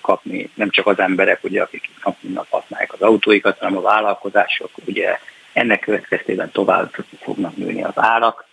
kapni, 0.00 0.50
nem 0.54 0.70
csak 0.70 0.86
az 0.86 0.98
emberek, 0.98 1.44
ugye, 1.44 1.62
akik 1.62 1.88
nap 2.04 2.16
mint 2.20 2.34
nap 2.34 2.46
használják 2.50 2.92
az 2.92 3.00
autóikat, 3.00 3.58
hanem 3.58 3.76
a 3.76 3.80
vállalkozások, 3.80 4.70
ugye 4.84 5.18
ennek 5.52 5.80
következtében 5.80 6.50
tovább 6.50 6.90
fognak 7.22 7.56
nőni 7.56 7.82
az 7.82 7.92
árak. 7.94 8.44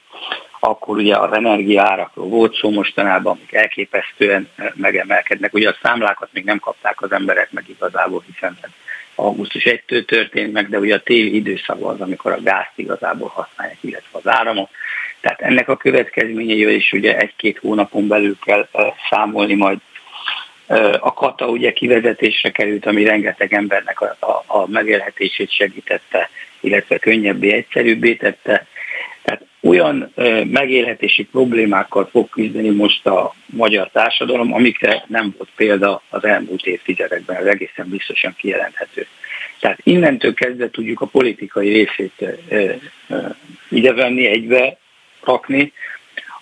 Akkor 0.60 0.98
ugye 0.98 1.16
az 1.16 1.32
energiaárakról 1.32 2.28
volt 2.28 2.56
szó 2.56 2.70
mostanában, 2.70 3.34
amik 3.34 3.54
elképesztően 3.54 4.50
megemelkednek. 4.74 5.54
Ugye 5.54 5.70
a 5.70 5.78
számlákat 5.82 6.30
még 6.32 6.44
nem 6.44 6.60
kapták 6.60 7.02
az 7.02 7.12
emberek 7.12 7.52
meg 7.52 7.64
igazából, 7.68 8.24
hiszen 8.26 8.58
augusztus 9.16 9.64
1-től 9.66 10.06
történt 10.06 10.54
meg, 10.54 10.70
de 10.70 10.80
ugye 10.80 10.96
a 10.96 11.02
téli 11.04 11.36
időszak 11.36 11.86
az, 11.86 12.02
amikor 12.02 12.32
a 12.32 12.42
gázt 12.42 12.72
igazából 12.76 13.32
használják, 13.34 13.78
illetve 13.82 14.20
az 14.20 14.28
áramot. 14.28 14.70
Tehát 15.22 15.42
ennek 15.42 15.70
a 15.70 15.78
következményeivel 15.78 16.74
is 16.74 16.92
ugye 16.92 17.18
egy-két 17.18 17.58
hónapon 17.58 18.08
belül 18.08 18.38
kell 18.46 18.68
számolni 19.10 19.54
majd 19.54 19.78
a 21.00 21.14
kata 21.14 21.48
ugye 21.48 21.74
kivezetésre 21.74 22.52
került, 22.52 22.86
ami 22.86 23.04
rengeteg 23.04 23.54
embernek 23.54 24.02
a, 24.02 24.18
a, 24.20 24.44
a 24.48 24.68
megélhetését 24.68 25.52
segítette, 25.52 26.30
illetve 26.60 26.98
könnyebbé, 26.98 27.54
egyszerűbbé 27.54 28.16
tette. 28.16 28.66
Tehát 29.22 29.46
olyan 29.62 30.14
megélhetési 30.52 31.24
problémákkal 31.24 32.10
fog 32.12 32.30
küzdeni 32.30 32.70
most 32.70 33.06
a 33.08 33.34
magyar 33.46 33.90
társadalom, 33.92 34.54
amikre 34.54 35.04
nem 35.08 35.34
volt 35.38 35.50
példa 35.56 36.02
az 36.10 36.26
elmúlt 36.26 36.66
évtizedekben, 36.66 37.36
az 37.36 37.46
egészen 37.46 37.90
biztosan 37.90 38.36
kijelenthető. 38.38 39.08
Tehát 39.60 39.80
innentől 39.84 40.34
kezdve 40.34 40.70
tudjuk 40.70 41.02
a 41.02 41.06
politikai 41.06 41.70
részét 41.70 42.26
idevenni, 43.70 44.26
egybe 44.26 44.78
rakni, 45.24 45.74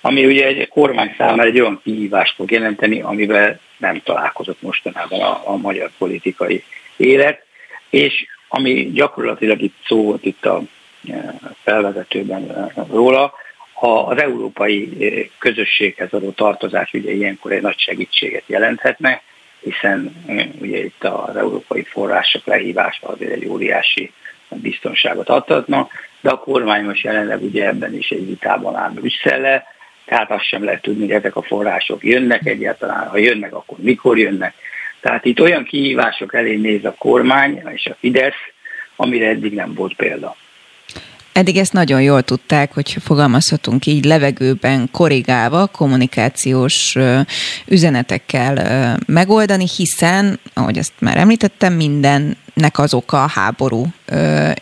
ami 0.01 0.25
ugye 0.25 0.45
egy 0.45 0.67
kormány 0.67 1.15
számára 1.17 1.49
egy 1.49 1.59
olyan 1.59 1.81
kihívást 1.83 2.35
fog 2.35 2.51
jelenteni, 2.51 3.01
amivel 3.01 3.59
nem 3.77 4.01
találkozott 4.03 4.61
mostanában 4.61 5.21
a, 5.21 5.41
a 5.45 5.55
magyar 5.57 5.91
politikai 5.97 6.63
élet, 6.97 7.45
és 7.89 8.25
ami 8.47 8.91
gyakorlatilag 8.93 9.61
itt 9.61 9.75
szó 9.85 10.03
volt 10.03 10.25
itt 10.25 10.45
a 10.45 10.61
e, 11.09 11.39
felvezetőben 11.63 12.49
e, 12.49 12.85
róla, 12.89 13.33
az 13.73 14.21
európai 14.21 14.89
e, 14.99 15.29
közösséghez 15.37 16.13
adó 16.13 16.31
tartozás 16.31 16.93
ugye 16.93 17.11
ilyenkor 17.11 17.51
egy 17.51 17.61
nagy 17.61 17.79
segítséget 17.79 18.43
jelenthetne, 18.45 19.21
hiszen 19.59 20.25
ugye 20.59 20.83
itt 20.83 21.03
az 21.03 21.35
európai 21.35 21.83
források 21.83 22.45
lehívása 22.45 23.07
azért 23.07 23.31
egy 23.31 23.47
óriási 23.47 24.11
biztonságot 24.49 25.29
adhatna, 25.29 25.89
de 26.25 26.31
a 26.31 26.39
kormány 26.39 26.83
most 26.83 27.03
jelenleg 27.03 27.43
ugye 27.43 27.67
ebben 27.67 27.95
is 27.95 28.09
egy 28.09 28.27
vitában 28.27 28.75
áll 28.75 28.89
Brüsszelle, 28.89 29.63
tehát 30.05 30.31
azt 30.31 30.47
sem 30.47 30.63
lehet 30.63 30.81
tudni, 30.81 31.01
hogy 31.01 31.11
ezek 31.15 31.35
a 31.35 31.41
források 31.41 32.03
jönnek 32.03 32.45
egyáltalán, 32.45 33.07
ha 33.07 33.17
jönnek, 33.17 33.53
akkor 33.53 33.77
mikor 33.77 34.17
jönnek. 34.17 34.53
Tehát 35.01 35.25
itt 35.25 35.41
olyan 35.41 35.63
kihívások 35.63 36.33
elé 36.33 36.55
néz 36.55 36.85
a 36.85 36.95
kormány 36.97 37.61
és 37.73 37.85
a 37.85 37.95
Fidesz, 37.99 38.33
amire 38.95 39.27
eddig 39.27 39.53
nem 39.53 39.73
volt 39.73 39.95
példa. 39.95 40.35
Eddig 41.33 41.57
ezt 41.57 41.73
nagyon 41.73 42.01
jól 42.01 42.21
tudták, 42.21 42.73
hogy 42.73 42.97
fogalmazhatunk 43.01 43.85
így 43.85 44.05
levegőben 44.05 44.89
korrigálva, 44.91 45.67
kommunikációs 45.67 46.95
üzenetekkel 47.67 48.97
megoldani, 49.05 49.65
hiszen, 49.77 50.39
ahogy 50.53 50.77
ezt 50.77 50.93
már 50.99 51.17
említettem, 51.17 51.73
mindennek 51.73 52.73
az 52.79 52.93
oka 52.93 53.23
a 53.23 53.29
háború. 53.29 53.85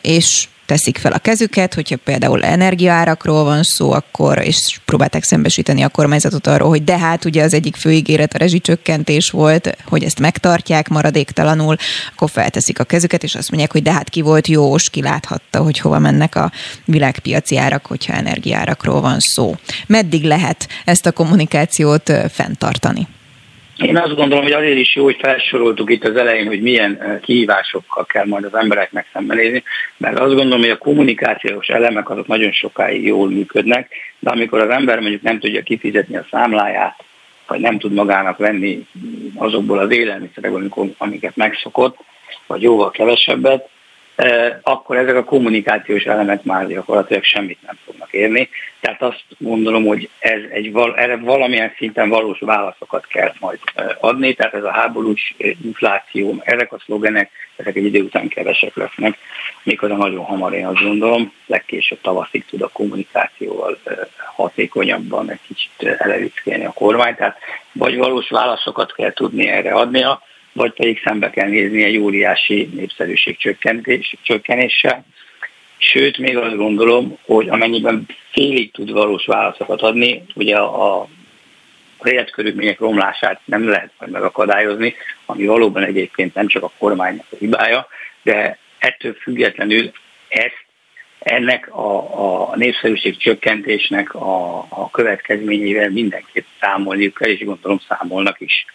És 0.01 0.47
teszik 0.65 0.97
fel 0.97 1.11
a 1.11 1.17
kezüket, 1.17 1.73
hogyha 1.73 1.97
például 2.03 2.43
energiaárakról 2.43 3.43
van 3.43 3.63
szó, 3.63 3.91
akkor, 3.91 4.41
és 4.45 4.79
próbálták 4.85 5.23
szembesíteni 5.23 5.81
a 5.81 5.89
kormányzatot 5.89 6.47
arról, 6.47 6.69
hogy 6.69 6.83
de 6.83 6.97
hát 6.97 7.25
ugye 7.25 7.43
az 7.43 7.53
egyik 7.53 7.75
főígéret 7.75 8.33
a 8.33 8.37
rezsicsökkentés 8.37 9.29
volt, 9.29 9.77
hogy 9.85 10.03
ezt 10.03 10.19
megtartják 10.19 10.89
maradéktalanul, 10.89 11.75
akkor 12.13 12.29
felteszik 12.29 12.79
a 12.79 12.83
kezüket, 12.83 13.23
és 13.23 13.35
azt 13.35 13.49
mondják, 13.49 13.71
hogy 13.71 13.83
de 13.83 13.91
hát 13.91 14.09
ki 14.09 14.21
volt 14.21 14.47
jós, 14.47 14.89
ki 14.89 15.01
láthatta, 15.01 15.59
hogy 15.59 15.79
hova 15.79 15.99
mennek 15.99 16.35
a 16.35 16.51
világpiaci 16.85 17.57
árak, 17.57 17.85
hogyha 17.85 18.13
energiárakról 18.13 19.01
van 19.01 19.19
szó. 19.19 19.55
Meddig 19.87 20.23
lehet 20.23 20.67
ezt 20.85 21.05
a 21.05 21.11
kommunikációt 21.11 22.11
fenntartani? 22.31 23.07
Én 23.77 23.97
azt 23.97 24.15
gondolom, 24.15 24.43
hogy 24.43 24.51
azért 24.51 24.77
is 24.77 24.95
jó, 24.95 25.03
hogy 25.03 25.17
felsoroltuk 25.19 25.91
itt 25.91 26.03
az 26.03 26.15
elején, 26.15 26.47
hogy 26.47 26.61
milyen 26.61 27.01
eh, 27.01 27.19
kihívásokkal 27.21 28.05
kell 28.05 28.25
majd 28.25 28.43
az 28.43 28.55
embereknek 28.55 29.07
szembenézni, 29.13 29.63
mert 29.97 30.19
azt 30.19 30.35
gondolom, 30.35 30.59
hogy 30.59 30.69
a 30.69 30.77
kommunikációs 30.77 31.67
elemek 31.67 32.09
azok 32.09 32.27
nagyon 32.27 32.51
sokáig 32.51 33.05
jól 33.05 33.29
működnek, 33.29 33.91
de 34.19 34.29
amikor 34.29 34.59
az 34.59 34.69
ember 34.69 34.99
mondjuk 34.99 35.21
nem 35.21 35.39
tudja 35.39 35.61
kifizetni 35.61 36.15
a 36.15 36.25
számláját, 36.31 37.03
vagy 37.47 37.59
nem 37.59 37.79
tud 37.79 37.93
magának 37.93 38.37
venni 38.37 38.87
azokból 39.35 39.79
az 39.79 39.91
élelmiszerekből, 39.91 40.93
amiket 40.97 41.35
megszokott, 41.35 41.97
vagy 42.47 42.61
jóval 42.61 42.91
kevesebbet, 42.91 43.69
akkor 44.61 44.97
ezek 44.97 45.15
a 45.15 45.23
kommunikációs 45.23 46.03
elemek 46.03 46.43
már 46.43 46.67
gyakorlatilag 46.67 47.23
semmit 47.23 47.61
nem 47.65 47.77
fognak 47.85 48.13
érni. 48.13 48.49
Tehát 48.79 49.01
azt 49.01 49.23
gondolom, 49.37 49.85
hogy 49.85 50.09
ez 50.19 50.39
egy, 50.51 50.71
erre 50.95 51.17
valamilyen 51.17 51.73
szinten 51.77 52.09
valós 52.09 52.39
válaszokat 52.39 53.07
kell 53.07 53.33
majd 53.39 53.59
adni, 53.99 54.33
tehát 54.33 54.53
ez 54.53 54.63
a 54.63 54.71
háborús 54.71 55.35
infláció, 55.37 56.41
ezek 56.43 56.73
a 56.73 56.79
szlogenek, 56.85 57.31
ezek 57.55 57.75
egy 57.75 57.85
idő 57.85 58.01
után 58.01 58.27
kevesek 58.27 58.75
lesznek, 58.75 59.17
méghozzá 59.63 59.95
nagyon 59.95 60.23
hamar 60.23 60.53
én 60.53 60.65
azt 60.65 60.83
gondolom, 60.83 61.33
legkésőbb 61.45 62.01
tavaszig 62.01 62.45
tud 62.45 62.61
a 62.61 62.69
kommunikációval 62.73 63.77
hatékonyabban 64.35 65.31
egy 65.31 65.39
kicsit 65.47 65.97
elevickelni 65.97 66.65
a 66.65 66.71
kormány, 66.71 67.15
tehát 67.15 67.37
vagy 67.71 67.97
valós 67.97 68.29
válaszokat 68.29 68.93
kell 68.93 69.13
tudni 69.13 69.47
erre 69.47 69.71
adnia, 69.71 70.21
vagy 70.53 70.73
pedig 70.73 71.01
szembe 71.03 71.29
kell 71.29 71.49
nézni 71.49 71.83
egy 71.83 71.97
óriási 71.97 72.69
népszerűség 72.73 73.37
csökkentés, 73.37 74.15
csökkenéssel. 74.21 75.05
Sőt, 75.77 76.17
még 76.17 76.37
azt 76.37 76.55
gondolom, 76.55 77.17
hogy 77.25 77.49
amennyiben 77.49 78.05
félig 78.31 78.71
tud 78.71 78.91
valós 78.91 79.25
válaszokat 79.25 79.81
adni, 79.81 80.23
ugye 80.35 80.55
a, 80.55 80.99
a 81.01 81.07
életkörülmények 82.03 82.79
romlását 82.79 83.41
nem 83.45 83.67
lehet 83.67 83.91
majd 83.99 84.11
megakadályozni, 84.11 84.95
ami 85.25 85.45
valóban 85.45 85.83
egyébként 85.83 86.33
nem 86.33 86.47
csak 86.47 86.63
a 86.63 86.71
kormánynak 86.77 87.25
a 87.29 87.35
hibája, 87.39 87.87
de 88.23 88.57
ettől 88.77 89.13
függetlenül 89.13 89.91
ezt 90.27 90.65
ennek 91.19 91.75
a, 91.75 92.51
a 92.51 92.55
népszerűség 92.55 93.17
csökkentésnek 93.17 94.13
a, 94.13 94.57
a 94.57 94.89
következményével 94.91 95.89
mindenképp 95.89 96.45
számolniuk 96.59 97.13
kell, 97.13 97.29
és 97.29 97.45
gondolom 97.45 97.79
számolnak 97.87 98.39
is. 98.39 98.65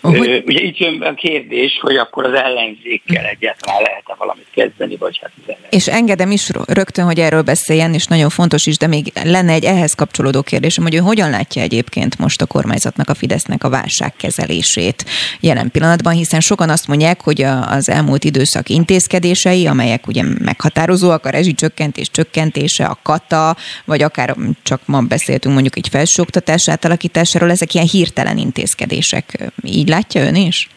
Hogy... 0.00 0.42
Ugye 0.46 0.60
itt 0.60 0.76
jön 0.76 1.02
a 1.02 1.14
kérdés, 1.14 1.78
hogy 1.80 1.96
akkor 1.96 2.24
az 2.24 2.34
ellenzékkel 2.34 3.24
egyáltalán 3.24 3.82
lehet-e 3.82 4.14
valamit 4.18 4.46
kezdeni, 4.54 4.96
vagy 4.96 5.18
hát 5.22 5.30
az 5.46 5.54
És 5.70 5.88
engedem 5.88 6.30
is 6.30 6.50
rögtön, 6.66 7.04
hogy 7.04 7.20
erről 7.20 7.42
beszéljen, 7.42 7.94
és 7.94 8.06
nagyon 8.06 8.28
fontos 8.28 8.66
is, 8.66 8.76
de 8.76 8.86
még 8.86 9.12
lenne 9.24 9.52
egy 9.52 9.64
ehhez 9.64 9.94
kapcsolódó 9.94 10.42
kérdésem, 10.42 10.84
hogy 10.84 10.94
ő 10.94 10.98
hogyan 10.98 11.30
látja 11.30 11.62
egyébként 11.62 12.18
most 12.18 12.42
a 12.42 12.46
kormányzatnak, 12.46 13.08
a 13.08 13.14
Fidesznek 13.14 13.64
a 13.64 13.68
válságkezelését 13.68 15.04
jelen 15.40 15.70
pillanatban, 15.70 16.12
hiszen 16.12 16.40
sokan 16.40 16.70
azt 16.70 16.86
mondják, 16.86 17.20
hogy 17.20 17.42
az 17.42 17.88
elmúlt 17.88 18.24
időszak 18.24 18.68
intézkedései, 18.68 19.66
amelyek 19.66 20.06
ugye 20.06 20.22
meghatározóak, 20.38 21.26
a 21.26 21.30
rezsicsökkentés 21.30 22.10
csökkentése, 22.10 22.84
a 22.84 22.98
kata, 23.02 23.56
vagy 23.84 24.02
akár 24.02 24.36
csak 24.62 24.80
ma 24.84 25.00
beszéltünk 25.00 25.54
mondjuk 25.54 25.76
egy 25.76 25.88
felsőoktatás 25.90 26.68
átalakításáról, 26.68 27.50
ezek 27.50 27.74
ilyen 27.74 27.86
hirtelen 27.86 28.38
intézkedések. 28.38 29.52
Így 29.64 29.88
látja 29.90 30.22
ön 30.22 30.34
is? 30.34 30.68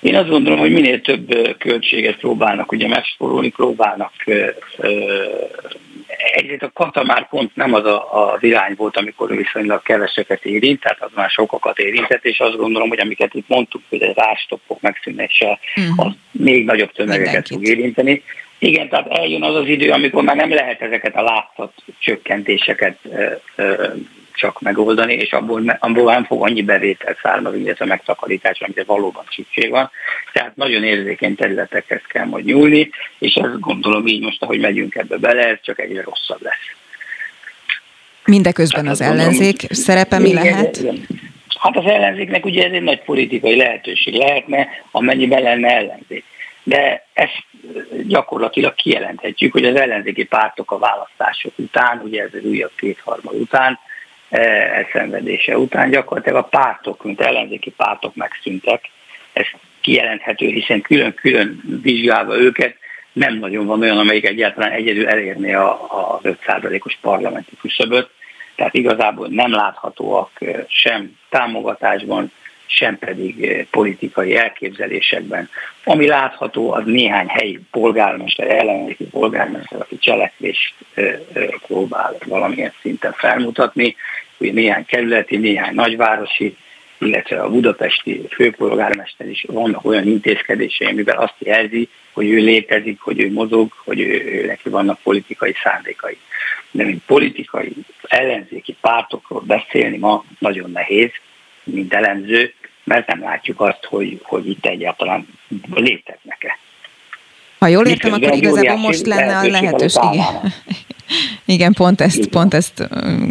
Én 0.00 0.16
azt 0.16 0.28
gondolom, 0.28 0.58
hogy 0.58 0.72
minél 0.72 1.00
több 1.00 1.56
költséget 1.58 2.16
próbálnak 2.16 2.72
ugye 2.72 2.88
megsporolni, 2.88 3.48
próbálnak 3.48 4.12
egyrészt 6.32 6.62
a 6.62 6.70
kata 6.72 7.04
már 7.04 7.28
pont 7.28 7.56
nem 7.56 7.74
az 7.74 7.84
a, 7.84 8.32
az 8.32 8.42
irány 8.42 8.74
volt, 8.76 8.96
amikor 8.96 9.36
viszonylag 9.36 9.82
keveseket 9.82 10.44
érint, 10.44 10.80
tehát 10.80 11.02
az 11.02 11.10
már 11.14 11.30
sokakat 11.30 11.78
érintett, 11.78 12.24
és 12.24 12.38
azt 12.38 12.56
gondolom, 12.56 12.88
hogy 12.88 13.00
amiket 13.00 13.34
itt 13.34 13.48
mondtuk, 13.48 13.82
hogy 13.88 14.02
a 14.02 14.12
rástoppok 14.14 14.80
megszűnése, 14.80 15.58
uh-huh. 15.76 16.06
az 16.06 16.12
még 16.30 16.64
nagyobb 16.64 16.92
tömegeket 16.92 17.48
fog 17.48 17.66
érinteni. 17.66 18.22
Igen, 18.58 18.88
tehát 18.88 19.10
eljön 19.10 19.42
az 19.42 19.54
az 19.54 19.66
idő, 19.66 19.90
amikor 19.90 20.22
már 20.22 20.36
nem 20.36 20.50
lehet 20.50 20.82
ezeket 20.82 21.16
a 21.16 21.22
látszat 21.22 21.72
csökkentéseket 21.98 22.98
csak 24.40 24.60
megoldani, 24.60 25.14
és 25.14 25.32
abból, 25.32 25.76
abból 25.78 26.12
nem 26.12 26.24
fog 26.24 26.42
annyi 26.42 26.62
bevétel 26.62 27.16
származni, 27.22 27.60
illetve 27.60 27.84
megtakarítás, 27.84 28.60
amire 28.60 28.84
valóban 28.84 29.24
szükség 29.30 29.70
van. 29.70 29.90
Tehát 30.32 30.56
nagyon 30.56 30.84
érzékeny 30.84 31.34
területekhez 31.34 32.02
kell 32.08 32.24
majd 32.24 32.44
nyúlni, 32.44 32.90
és 33.18 33.34
ezt 33.34 33.60
gondolom 33.60 34.06
így 34.06 34.22
most, 34.22 34.42
ahogy 34.42 34.60
megyünk 34.60 34.94
ebbe 34.94 35.16
bele, 35.16 35.46
ez 35.46 35.58
csak 35.62 35.80
egyre 35.80 36.02
rosszabb 36.02 36.42
lesz. 36.42 36.74
Mindeközben 38.24 38.84
hát 38.84 38.92
az 38.92 39.00
ellenzék 39.00 39.66
szerepe 39.70 40.18
mi 40.18 40.34
lehet? 40.34 40.76
Igen. 40.76 41.06
Hát 41.58 41.76
az 41.76 41.84
ellenzéknek 41.84 42.44
ugye 42.44 42.66
ez 42.66 42.72
egy 42.72 42.82
nagy 42.82 43.02
politikai 43.02 43.56
lehetőség 43.56 44.14
lehetne, 44.14 44.68
amennyiben 44.90 45.42
lenne 45.42 45.68
ellenzék. 45.68 46.24
De 46.62 47.06
ezt 47.12 47.44
gyakorlatilag 48.06 48.74
kijelenthetjük, 48.74 49.52
hogy 49.52 49.64
az 49.64 49.74
ellenzéki 49.74 50.24
pártok 50.24 50.70
a 50.70 50.78
választások 50.78 51.52
után, 51.56 52.00
ugye 52.04 52.22
ez 52.22 52.34
az 52.34 52.44
újabb 52.44 52.72
kétharmad 52.76 53.34
után, 53.34 53.78
elszenvedése 54.30 55.58
után 55.58 55.90
gyakorlatilag 55.90 56.44
a 56.44 56.48
pártok, 56.48 57.04
mint 57.04 57.20
ellenzéki 57.20 57.70
pártok 57.70 58.14
megszűntek. 58.14 58.90
Ez 59.32 59.46
kijelenthető, 59.80 60.46
hiszen 60.46 60.80
külön-külön 60.80 61.80
vizsgálva 61.82 62.38
őket 62.38 62.76
nem 63.12 63.34
nagyon 63.34 63.66
van 63.66 63.80
olyan, 63.80 63.98
amelyik 63.98 64.26
egyáltalán 64.26 64.70
egyedül 64.70 65.08
elérné 65.08 65.52
az 65.52 66.20
5%-os 66.22 66.98
parlamenti 67.00 67.56
küszöböt. 67.60 68.10
Tehát 68.54 68.74
igazából 68.74 69.28
nem 69.30 69.52
láthatóak 69.52 70.30
sem 70.66 71.16
támogatásban, 71.28 72.32
sem 72.72 72.98
pedig 72.98 73.66
politikai 73.70 74.36
elképzelésekben. 74.36 75.48
Ami 75.84 76.06
látható, 76.06 76.72
az 76.72 76.82
néhány 76.84 77.26
helyi 77.26 77.60
polgármester, 77.70 78.50
ellenzéki 78.50 79.04
polgármester, 79.04 79.80
aki 79.80 79.98
cselekvést 79.98 80.74
próbál 81.66 82.16
valamilyen 82.26 82.72
szinten 82.80 83.12
felmutatni, 83.12 83.96
hogy 84.36 84.52
néhány 84.52 84.84
kerületi, 84.84 85.36
néhány 85.36 85.74
nagyvárosi 85.74 86.56
illetve 87.00 87.40
a 87.40 87.50
budapesti 87.50 88.26
főpolgármester 88.30 89.28
is 89.28 89.44
vannak 89.48 89.84
olyan 89.84 90.06
intézkedései, 90.06 90.86
amivel 90.86 91.16
azt 91.16 91.34
jelzi, 91.38 91.88
hogy 92.12 92.28
ő 92.28 92.36
létezik, 92.36 93.00
hogy 93.00 93.20
ő 93.20 93.32
mozog, 93.32 93.72
hogy 93.84 94.00
ő, 94.00 94.24
ő 94.24 94.46
neki 94.46 94.68
vannak 94.68 95.00
politikai 95.02 95.54
szándékai. 95.62 96.16
De 96.70 96.84
mint 96.84 97.02
politikai 97.06 97.72
ellenzéki 98.02 98.76
pártokról 98.80 99.40
beszélni 99.40 99.96
ma 99.96 100.24
nagyon 100.38 100.70
nehéz, 100.70 101.10
mint 101.64 101.94
elemző, 101.94 102.52
mert 102.84 103.06
nem 103.06 103.20
látjuk 103.20 103.60
azt, 103.60 103.84
hogy, 103.84 104.20
hogy 104.22 104.48
itt 104.48 104.66
egyáltalán 104.66 105.28
léteznek-e. 105.74 106.58
Ha 107.58 107.66
jól 107.66 107.86
értem, 107.86 108.12
akkor 108.12 108.32
igazából 108.32 108.76
most 108.76 109.06
lenne 109.06 109.38
a 109.38 109.46
lehetőség. 109.46 110.12
Igen. 110.12 110.52
Igen, 111.44 111.72
pont 111.72 112.00
ezt, 112.00 112.26
pont 112.26 112.54
ezt 112.54 112.88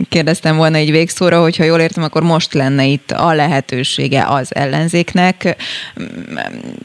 kérdeztem 0.09 0.57
volna 0.57 0.77
egy 0.77 0.91
végszóra, 0.91 1.41
hogyha 1.41 1.63
jól 1.63 1.79
értem, 1.79 2.03
akkor 2.03 2.23
most 2.23 2.53
lenne 2.53 2.85
itt 2.85 3.11
a 3.11 3.33
lehetősége 3.33 4.25
az 4.27 4.55
ellenzéknek. 4.55 5.55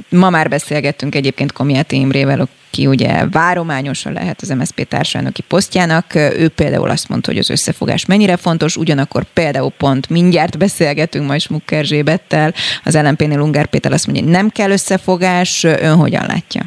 Ma 0.09 0.31
már 0.31 0.49
beszélgettünk 0.49 1.15
egyébként 1.15 1.53
Komiáti 1.53 1.97
Imrével, 1.97 2.49
aki 2.75 2.87
ugye 2.87 3.27
várományosan 3.27 4.13
lehet 4.13 4.41
az 4.41 4.49
MSZP 4.49 4.89
társadalmi 4.89 5.33
posztjának. 5.49 6.15
Ő 6.15 6.49
például 6.49 6.91
azt 6.91 7.09
mondta, 7.09 7.31
hogy 7.31 7.41
az 7.41 7.51
összefogás 7.51 8.05
mennyire 8.07 8.37
fontos, 8.37 8.77
ugyanakkor 8.77 9.25
például 9.33 9.71
pont 9.71 10.09
mindjárt 10.09 10.59
beszélgetünk 10.59 11.27
majd 11.27 11.41
Smukker 11.41 11.85
Zsébettel, 11.85 12.55
az 12.85 12.95
LNP-nél 12.95 13.41
Ungár 13.41 13.67
Péter 13.67 13.93
azt 13.93 14.07
mondja, 14.07 14.25
hogy 14.25 14.33
nem 14.33 14.49
kell 14.49 14.71
összefogás, 14.71 15.65
ön 15.65 15.97
hogyan 15.97 16.27
látja? 16.27 16.63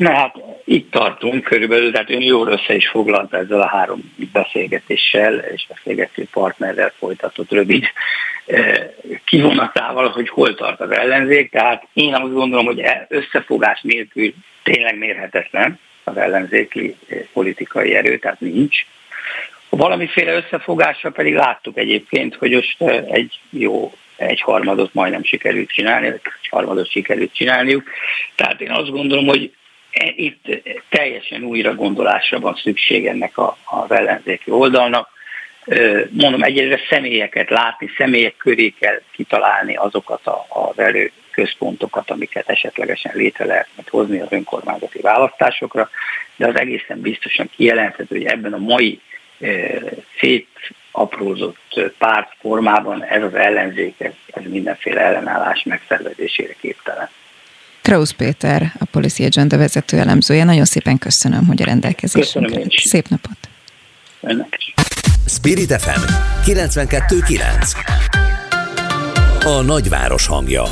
Na 0.00 0.14
hát 0.14 0.36
itt 0.64 0.90
tartunk 0.90 1.44
körülbelül, 1.44 1.92
tehát 1.92 2.10
ön 2.10 2.22
jól 2.22 2.48
össze 2.48 2.74
is 2.74 2.88
foglalta 2.88 3.36
ezzel 3.36 3.60
a 3.60 3.68
három 3.68 4.14
beszélgetéssel 4.32 5.34
és 5.38 5.66
beszélgető 5.68 6.26
partnerrel 6.32 6.92
folytatott 6.98 7.50
rövid 7.50 7.84
eh, 8.46 8.90
kivonatával, 9.24 10.08
hogy 10.08 10.28
hol 10.28 10.54
tart 10.54 10.80
az 10.80 10.90
ellenzék. 10.90 11.50
Tehát 11.50 11.86
én 11.92 12.14
azt 12.14 12.32
gondolom, 12.32 12.64
hogy 12.64 12.78
e- 12.78 13.06
összefogás 13.08 13.80
nélkül 13.82 14.32
tényleg 14.62 14.98
mérhetetlen 14.98 15.78
az 16.04 16.16
ellenzéki 16.16 16.96
eh, 17.08 17.18
politikai 17.32 17.94
erő, 17.94 18.18
tehát 18.18 18.40
nincs. 18.40 18.86
Valamiféle 19.68 20.32
összefogásra 20.32 21.10
pedig 21.10 21.34
láttuk 21.34 21.78
egyébként, 21.78 22.34
hogy 22.34 22.50
most 22.50 22.82
eh, 22.82 23.04
egy 23.10 23.40
jó 23.50 23.92
egy 24.16 24.40
harmadot 24.40 24.94
majdnem 24.94 25.24
sikerült 25.24 25.70
csinálni, 25.70 26.06
egy 26.06 26.20
harmadot 26.50 26.90
sikerült 26.90 27.34
csinálniuk. 27.34 27.88
Tehát 28.34 28.60
én 28.60 28.70
azt 28.70 28.90
gondolom, 28.90 29.26
hogy 29.26 29.52
itt 30.16 30.62
teljesen 30.88 31.42
újra 31.42 31.74
gondolásra 31.74 32.40
van 32.40 32.54
szükség 32.62 33.06
ennek 33.06 33.38
a, 33.38 33.56
az 33.64 33.90
ellenzéki 33.90 34.50
oldalnak. 34.50 35.08
Mondom, 36.10 36.42
egyre 36.42 36.80
személyeket 36.88 37.50
látni, 37.50 37.90
személyek 37.96 38.36
köré 38.36 38.74
kell 38.80 39.00
kitalálni 39.10 39.76
azokat 39.76 40.26
a, 40.26 40.46
az 40.48 40.78
erőközpontokat, 40.78 42.10
amiket 42.10 42.48
esetlegesen 42.48 43.12
létre 43.14 43.44
lehet 43.44 43.68
hozni 43.88 44.20
az 44.20 44.28
önkormányzati 44.30 45.00
választásokra, 45.00 45.90
de 46.36 46.46
az 46.46 46.58
egészen 46.58 47.00
biztosan 47.00 47.50
kijelenthető, 47.56 48.16
hogy 48.16 48.26
ebben 48.26 48.52
a 48.52 48.58
mai 48.58 49.00
szétaprózott 50.18 51.80
párt 51.98 52.32
formában 52.40 53.04
ez 53.04 53.22
az 53.22 53.34
ellenzék, 53.34 53.94
ez, 53.98 54.12
ez 54.26 54.42
mindenféle 54.44 55.00
ellenállás 55.00 55.62
megszervezésére 55.62 56.54
képtelen. 56.60 57.08
Krausz 57.82 58.10
Péter, 58.10 58.72
a 58.78 58.84
Policy 58.84 59.24
Agenda 59.24 59.56
vezető 59.56 59.98
elemzője. 59.98 60.44
Nagyon 60.44 60.64
szépen 60.64 60.98
köszönöm, 60.98 61.46
hogy 61.46 61.62
a 61.62 61.64
rendelkezésünkre. 61.64 62.62
Szép 62.68 63.08
napot! 63.08 63.36
Önnek 64.20 64.56
is. 64.58 64.74
Spirit 65.26 65.72
FM 65.72 66.00
92.9 66.44 67.72
A 69.44 69.60
nagyváros 69.62 70.26
hangja 70.26 70.62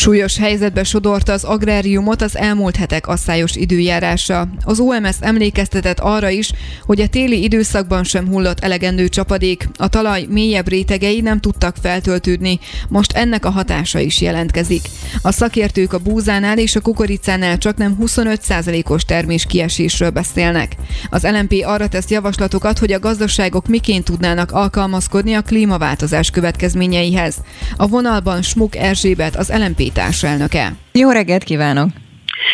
Súlyos 0.00 0.38
helyzetbe 0.38 0.84
sodorta 0.84 1.32
az 1.32 1.44
agráriumot 1.44 2.22
az 2.22 2.36
elmúlt 2.36 2.76
hetek 2.76 3.06
asszályos 3.06 3.56
időjárása. 3.56 4.48
Az 4.64 4.80
OMS 4.80 5.16
emlékeztetett 5.20 5.98
arra 5.98 6.28
is, 6.28 6.52
hogy 6.86 7.00
a 7.00 7.08
téli 7.08 7.42
időszakban 7.42 8.04
sem 8.04 8.28
hullott 8.28 8.60
elegendő 8.60 9.08
csapadék, 9.08 9.68
a 9.76 9.88
talaj 9.88 10.26
mélyebb 10.28 10.68
rétegei 10.68 11.20
nem 11.20 11.40
tudtak 11.40 11.76
feltöltődni, 11.82 12.58
most 12.88 13.12
ennek 13.12 13.44
a 13.44 13.50
hatása 13.50 13.98
is 13.98 14.20
jelentkezik. 14.20 14.82
A 15.22 15.32
szakértők 15.32 15.92
a 15.92 15.98
búzánál 15.98 16.58
és 16.58 16.76
a 16.76 16.80
kukoricánál 16.80 17.58
csak 17.58 17.76
nem 17.76 17.96
25%-os 18.00 19.04
termés 19.04 19.46
kiesésről 19.46 20.10
beszélnek. 20.10 20.76
Az 21.10 21.22
LMP 21.22 21.62
arra 21.64 21.88
tesz 21.88 22.10
javaslatokat, 22.10 22.78
hogy 22.78 22.92
a 22.92 22.98
gazdaságok 22.98 23.68
miként 23.68 24.04
tudnának 24.04 24.52
alkalmazkodni 24.52 25.34
a 25.34 25.42
klímaváltozás 25.42 26.30
következményeihez. 26.30 27.36
A 27.76 27.86
vonalban 27.86 28.42
Smuk 28.42 28.76
Erzsébet, 28.76 29.36
az 29.36 29.48
LMP 29.48 29.88
társelnöke. 29.92 30.72
Jó 30.92 31.10
reggelt 31.10 31.44
kívánok! 31.44 31.88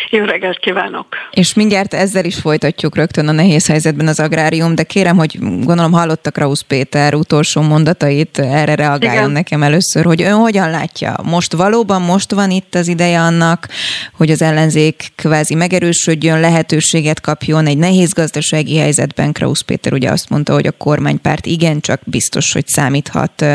Jó 0.09 0.23
reggelt 0.23 0.59
kívánok! 0.59 1.07
És 1.31 1.53
mindjárt 1.53 1.93
ezzel 1.93 2.25
is 2.25 2.35
folytatjuk 2.35 2.95
rögtön 2.95 3.27
a 3.27 3.31
nehéz 3.31 3.67
helyzetben 3.67 4.07
az 4.07 4.19
agrárium, 4.19 4.75
de 4.75 4.83
kérem, 4.83 5.17
hogy 5.17 5.37
gondolom 5.39 5.91
hallottak 5.91 6.37
Rausz 6.37 6.61
Péter 6.61 7.13
utolsó 7.13 7.61
mondatait, 7.61 8.37
erre 8.37 8.75
reagáljon 8.75 9.21
Igen. 9.21 9.31
nekem 9.31 9.63
először, 9.63 10.05
hogy 10.05 10.21
ön 10.21 10.33
hogyan 10.33 10.69
látja? 10.69 11.15
Most 11.23 11.53
valóban 11.53 12.01
most 12.01 12.31
van 12.31 12.51
itt 12.51 12.75
az 12.75 12.87
ideje 12.87 13.19
annak, 13.19 13.67
hogy 14.13 14.31
az 14.31 14.41
ellenzék 14.41 15.07
kvázi 15.15 15.55
megerősödjön, 15.55 16.39
lehetőséget 16.39 17.21
kapjon 17.21 17.67
egy 17.67 17.77
nehéz 17.77 18.13
gazdasági 18.13 18.77
helyzetben. 18.77 19.31
Krausz 19.31 19.61
Péter 19.61 19.93
ugye 19.93 20.09
azt 20.09 20.29
mondta, 20.29 20.53
hogy 20.53 20.67
a 20.67 20.71
kormánypárt 20.71 21.45
igencsak 21.45 22.01
biztos, 22.05 22.53
hogy 22.53 22.67
számíthat 22.67 23.45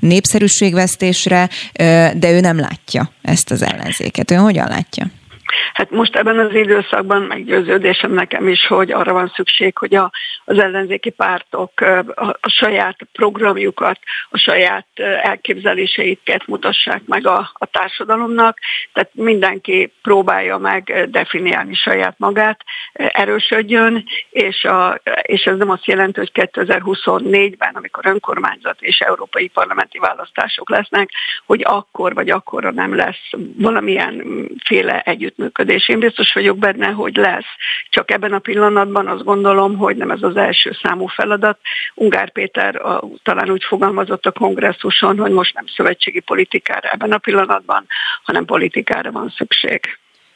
népszerűségvesztésre, 0.00 1.48
de 2.14 2.30
ő 2.30 2.40
nem 2.40 2.58
látja 2.58 3.10
ezt 3.22 3.50
az 3.50 3.62
ellenzéket. 3.62 4.30
Ön 4.30 4.38
hogyan 4.38 4.68
látja? 4.68 5.10
Hát 5.74 5.90
most 5.90 6.16
ebben 6.16 6.38
az 6.38 6.54
időszakban 6.54 7.22
meggyőződésem 7.22 8.12
nekem 8.12 8.48
is, 8.48 8.66
hogy 8.66 8.92
arra 8.92 9.12
van 9.12 9.32
szükség, 9.34 9.76
hogy 9.76 9.94
a, 9.94 10.10
az 10.44 10.58
ellenzéki 10.58 11.10
pártok 11.10 11.80
a, 11.80 12.36
a 12.40 12.48
saját 12.48 12.96
programjukat, 13.12 13.98
a 14.30 14.38
saját 14.38 14.86
elképzeléseiket 15.22 16.46
mutassák 16.46 17.02
meg 17.06 17.26
a, 17.26 17.50
a 17.52 17.66
társadalomnak, 17.66 18.58
tehát 18.92 19.10
mindenki 19.14 19.92
próbálja 20.02 20.58
meg 20.58 21.06
definiálni 21.10 21.74
saját 21.74 22.14
magát, 22.18 22.60
erősödjön, 22.92 24.04
és, 24.30 24.64
a, 24.64 25.00
és 25.22 25.42
ez 25.42 25.56
nem 25.56 25.70
azt 25.70 25.86
jelenti, 25.86 26.18
hogy 26.18 26.30
2024-ben, 26.34 27.74
amikor 27.74 28.06
önkormányzat 28.06 28.76
és 28.80 28.98
európai 28.98 29.48
parlamenti 29.48 29.98
választások 29.98 30.70
lesznek, 30.70 31.10
hogy 31.46 31.62
akkor 31.64 32.14
vagy 32.14 32.30
akkorra 32.30 32.70
nem 32.70 32.96
lesz 32.96 33.30
valamilyen 33.56 34.46
féle 34.64 35.00
együttműködés 35.40 35.80
és 35.80 35.88
Én 35.88 35.98
biztos 35.98 36.32
vagyok 36.32 36.58
benne, 36.58 36.86
hogy 36.86 37.16
lesz. 37.16 37.50
Csak 37.90 38.10
ebben 38.10 38.32
a 38.32 38.38
pillanatban 38.38 39.06
azt 39.06 39.24
gondolom, 39.24 39.76
hogy 39.76 39.96
nem 39.96 40.10
ez 40.10 40.22
az 40.22 40.36
első 40.36 40.76
számú 40.82 41.06
feladat. 41.06 41.58
Ungár 41.94 42.32
Péter 42.32 42.76
a, 42.76 43.02
talán 43.22 43.50
úgy 43.50 43.64
fogalmazott 43.64 44.26
a 44.26 44.32
kongresszuson, 44.32 45.18
hogy 45.18 45.32
most 45.32 45.54
nem 45.54 45.64
szövetségi 45.76 46.20
politikára 46.20 46.90
ebben 46.90 47.12
a 47.12 47.18
pillanatban, 47.18 47.86
hanem 48.22 48.44
politikára 48.44 49.10
van 49.10 49.32
szükség. 49.36 49.80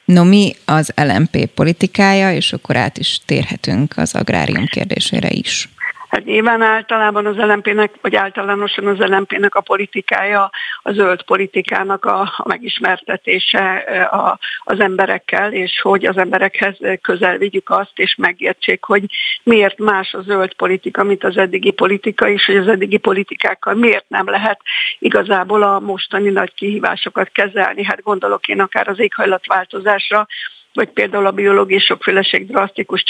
No 0.05 0.25
mi 0.25 0.53
az 0.65 0.93
LMP 0.97 1.47
politikája, 1.55 2.33
és 2.33 2.53
akkor 2.53 2.77
át 2.77 2.99
is 2.99 3.19
térhetünk 3.27 3.93
az 3.97 4.15
agrárium 4.15 4.67
kérdésére 4.67 5.29
is. 5.31 5.69
Hát 6.15 6.25
nyilván 6.25 6.62
általában 6.62 7.27
az 7.27 7.37
LMP-nek, 7.37 7.95
vagy 8.01 8.15
általánosan 8.15 8.87
az 8.87 8.99
LMP-nek 8.99 9.55
a 9.55 9.61
politikája, 9.61 10.51
a 10.83 10.93
zöld 10.93 11.23
politikának 11.23 12.05
a, 12.05 12.21
a 12.21 12.49
megismertetése 12.49 13.75
a, 14.11 14.39
az 14.65 14.81
emberekkel, 14.81 15.53
és 15.53 15.81
hogy 15.81 16.07
az 16.07 16.17
emberekhez 16.17 16.77
közel 17.01 17.37
vigyük 17.37 17.71
azt, 17.71 17.93
és 17.95 18.15
megértsék, 18.19 18.85
hogy 18.85 19.05
miért 19.43 19.79
más 19.79 20.12
a 20.12 20.23
zöld 20.23 20.55
politika, 20.55 21.03
mint 21.03 21.25
az 21.25 21.37
eddigi 21.37 21.71
politika, 21.71 22.29
és 22.29 22.47
hogy 22.47 22.57
az 22.57 22.69
eddigi 22.69 22.99
politikákkal 22.99 23.75
miért 23.75 24.09
nem 24.09 24.29
lehet 24.29 24.61
igazából 24.99 25.62
a 25.62 25.81
mostani 25.81 26.31
nagy 26.31 26.55
kihívásokat 26.55 27.31
kezelni. 27.33 27.85
Hát 27.85 28.03
gondolok 28.03 28.49
én 28.49 28.61
akár 28.61 28.89
az 28.89 28.99
éghajlatváltozásra, 28.99 30.27
vagy 30.75 30.89
például 30.89 31.27
a 31.27 31.31
biológiai 31.31 31.81
sokféleség 31.81 32.47
drasztikus 32.47 33.05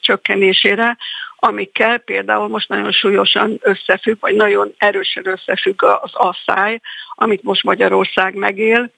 csökkenésére, 0.00 0.96
amikkel 1.44 1.98
például 1.98 2.48
most 2.48 2.68
nagyon 2.68 2.92
súlyosan 2.92 3.58
összefügg, 3.60 4.16
vagy 4.20 4.34
nagyon 4.34 4.74
erősen 4.78 5.26
összefügg 5.26 5.82
az 5.82 6.10
asszály, 6.12 6.80
amit 7.14 7.42
most 7.42 7.62
Magyarország 7.62 8.34
megél, 8.34 8.90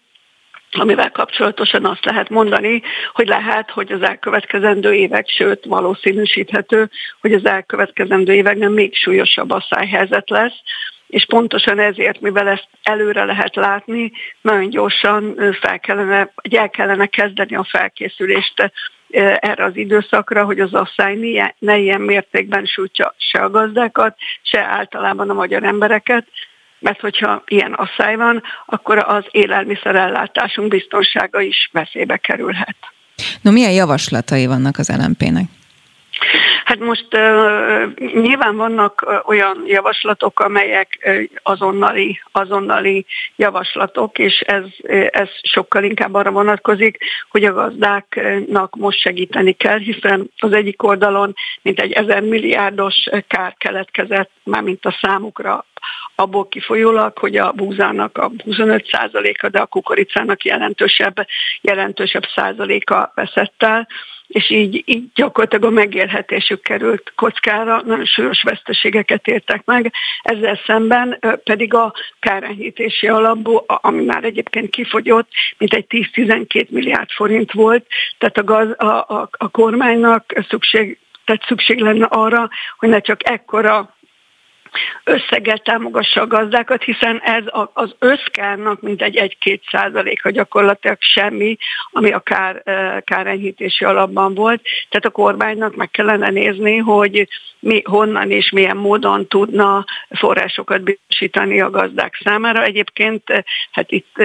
amivel 0.71 1.11
kapcsolatosan 1.11 1.85
azt 1.85 2.05
lehet 2.05 2.29
mondani, 2.29 2.83
hogy 3.13 3.27
lehet, 3.27 3.71
hogy 3.71 3.93
az 3.93 4.03
elkövetkezendő 4.03 4.93
évek, 4.93 5.29
sőt 5.29 5.65
valószínűsíthető, 5.65 6.91
hogy 7.21 7.33
az 7.33 7.47
elkövetkezendő 7.47 8.33
években 8.33 8.73
még 8.73 8.95
súlyosabb 8.95 9.51
asszályhelyzet 9.51 10.31
lesz, 10.31 10.61
és 11.07 11.27
pontosan 11.29 11.79
ezért, 11.79 12.21
mivel 12.21 12.49
ezt 12.49 12.69
előre 12.83 13.25
lehet 13.25 13.55
látni, 13.55 14.13
nagyon 14.41 14.71
gyorsan 14.71 15.55
fel 15.61 15.81
kellene, 15.81 16.33
el 16.51 16.71
kellene 16.71 17.07
kezdeni 17.07 17.57
a 17.57 17.67
felkészülést 17.71 18.73
erre 19.17 19.65
az 19.65 19.77
időszakra, 19.77 20.45
hogy 20.45 20.61
az 20.61 20.75
asszály 20.75 21.15
ne 21.59 21.79
ilyen 21.79 22.01
mértékben 22.01 22.65
sújtja 22.65 23.15
se 23.17 23.39
a 23.39 23.51
gazdákat, 23.51 24.17
se 24.43 24.61
általában 24.65 25.31
a 25.31 25.35
magyar 25.35 25.65
embereket, 25.65 26.27
mert 26.79 27.01
hogyha 27.01 27.43
ilyen 27.47 27.73
asszály 27.73 28.17
van, 28.17 28.43
akkor 28.67 28.99
az 28.99 29.25
élelmiszerellátásunk 29.31 30.69
biztonsága 30.69 31.41
is 31.41 31.69
veszélybe 31.73 32.17
kerülhet. 32.17 32.77
No, 33.41 33.51
milyen 33.51 33.73
javaslatai 33.73 34.47
vannak 34.47 34.79
az 34.79 34.89
LMP-nek? 34.89 35.45
Hát 36.65 36.79
most 36.79 37.07
uh, 37.15 37.95
nyilván 37.97 38.57
vannak 38.57 39.05
uh, 39.07 39.29
olyan 39.29 39.63
javaslatok, 39.67 40.41
amelyek 40.41 40.99
uh, 41.05 41.23
azonnali, 41.43 42.21
azonnali 42.33 43.07
javaslatok, 43.37 44.19
és 44.19 44.41
ez, 44.41 44.65
ez 45.11 45.29
sokkal 45.43 45.85
inkább 45.85 46.15
arra 46.15 46.31
vonatkozik, 46.31 46.99
hogy 47.31 47.45
a 47.45 47.53
gazdáknak 47.53 48.77
most 48.77 49.01
segíteni 49.01 49.53
kell, 49.53 49.79
hiszen 49.79 50.31
az 50.39 50.53
egyik 50.53 50.83
oldalon 50.83 51.35
mint 51.63 51.81
egy 51.81 51.93
ezer 51.93 52.23
milliárdos 52.23 53.09
kár 53.29 53.55
keletkezett, 53.59 54.31
mármint 54.45 54.85
a 54.85 54.99
számukra 55.01 55.65
abból 56.15 56.49
kifolyólag, 56.49 57.19
hogy 57.19 57.37
a 57.37 57.53
búzának 57.53 58.19
a 58.19 58.31
25%-a, 58.31 59.49
de 59.49 59.59
a 59.59 59.67
kukoricának 59.67 60.45
jelentősebb, 60.45 61.27
jelentősebb 61.61 62.25
százaléka 62.35 63.13
veszett 63.15 63.63
el 63.63 63.89
és 64.27 64.51
így, 64.51 64.83
így 64.87 65.05
gyakorlatilag 65.15 65.65
a 65.65 65.71
megélhetésük 65.71 66.63
került 66.63 67.13
kockára, 67.17 67.83
nagyon 67.85 68.05
súlyos 68.05 68.43
veszteségeket 68.43 69.27
értek 69.27 69.65
meg. 69.65 69.93
Ezzel 70.23 70.61
szemben 70.67 71.19
pedig 71.45 71.75
a 71.75 71.93
kárenyhítési 72.21 73.09
alapból, 73.09 73.65
ami 73.67 74.05
már 74.05 74.25
egyébként 74.25 74.71
kifogyott, 74.71 75.29
mint 75.59 75.75
egy 75.75 75.87
10-12 75.89 76.69
milliárd 76.69 77.11
forint 77.11 77.53
volt, 77.53 77.87
tehát 78.19 78.39
a, 78.39 78.45
gaz, 78.45 78.75
a, 78.79 79.05
a, 79.09 79.29
a 79.31 79.49
kormánynak 79.49 80.45
szükség, 80.49 80.99
tehát 81.25 81.45
szükség 81.47 81.81
lenne 81.81 82.05
arra, 82.05 82.49
hogy 82.79 82.89
ne 82.89 83.01
csak 83.01 83.29
ekkora 83.29 83.96
összeggel 85.05 85.59
támogassa 85.59 86.21
a 86.21 86.27
gazdákat, 86.27 86.83
hiszen 86.83 87.21
ez 87.21 87.45
az 87.73 87.95
összkárnak 87.99 88.81
mintegy 88.81 89.17
egy-két 89.17 89.63
százaléka 89.71 90.31
gyakorlatilag 90.31 90.97
semmi, 91.01 91.57
ami 91.91 92.13
a 92.13 92.21
kár, 92.21 92.63
kárenyhítési 93.05 93.85
alapban 93.85 94.35
volt. 94.35 94.63
Tehát 94.89 95.07
a 95.07 95.11
kormánynak 95.11 95.77
meg 95.77 95.91
kellene 95.91 96.31
nézni, 96.31 96.77
hogy 96.77 97.29
mi 97.59 97.83
honnan 97.85 98.31
és 98.31 98.51
milyen 98.51 98.77
módon 98.77 99.27
tudna 99.27 99.85
forrásokat 100.09 100.83
biztosítani 100.83 101.61
a 101.61 101.71
gazdák 101.71 102.21
számára. 102.25 102.65
Egyébként 102.65 103.23
hát 103.71 103.91
itt 103.91 104.17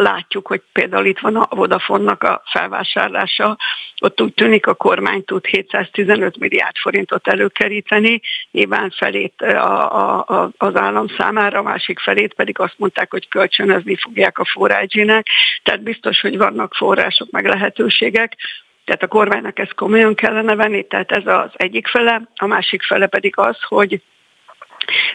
látjuk, 0.00 0.46
hogy 0.46 0.62
például 0.72 1.04
itt 1.04 1.18
van 1.18 1.36
a 1.36 1.54
Vodafone-nak 1.54 2.22
a 2.22 2.42
felvásárlása, 2.52 3.56
ott 4.00 4.20
úgy 4.20 4.34
tűnik 4.34 4.66
a 4.66 4.74
kormány 4.74 5.24
tud 5.24 5.46
715 5.46 6.38
milliárd 6.38 6.76
forintot 6.76 7.28
előkeríteni, 7.28 8.20
nyilván 8.50 8.90
felét 8.90 9.40
a 9.42 9.89
a, 9.90 10.24
a, 10.26 10.50
az 10.56 10.76
állam 10.76 11.06
számára, 11.18 11.58
a 11.58 11.62
másik 11.62 11.98
felét 11.98 12.34
pedig 12.34 12.58
azt 12.58 12.74
mondták, 12.76 13.10
hogy 13.10 13.28
kölcsönözni 13.28 13.96
fogják 13.96 14.38
a 14.38 14.44
forrágyének, 14.44 15.26
tehát 15.62 15.82
biztos, 15.82 16.20
hogy 16.20 16.36
vannak 16.36 16.74
források 16.74 17.30
meg 17.30 17.46
lehetőségek, 17.46 18.36
tehát 18.84 19.02
a 19.02 19.06
kormánynak 19.06 19.58
ezt 19.58 19.74
komolyan 19.74 20.14
kellene 20.14 20.54
venni, 20.54 20.86
tehát 20.86 21.10
ez 21.10 21.26
az 21.26 21.50
egyik 21.52 21.86
fele, 21.86 22.22
a 22.36 22.46
másik 22.46 22.82
fele 22.82 23.06
pedig 23.06 23.38
az, 23.38 23.56
hogy 23.62 24.02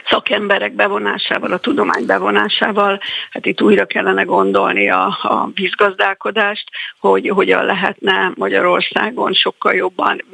szakemberek 0.09 0.73
bevonásával, 0.73 1.51
a 1.51 1.57
tudomány 1.57 2.05
bevonásával, 2.05 2.99
hát 3.29 3.45
itt 3.45 3.61
újra 3.61 3.85
kellene 3.85 4.23
gondolni 4.23 4.89
a, 4.89 5.05
a 5.21 5.49
vízgazdálkodást, 5.53 6.69
hogy 6.99 7.29
hogyan 7.29 7.65
lehetne 7.65 8.31
Magyarországon 8.35 9.33
sokkal 9.33 9.73
jobban 9.73 10.25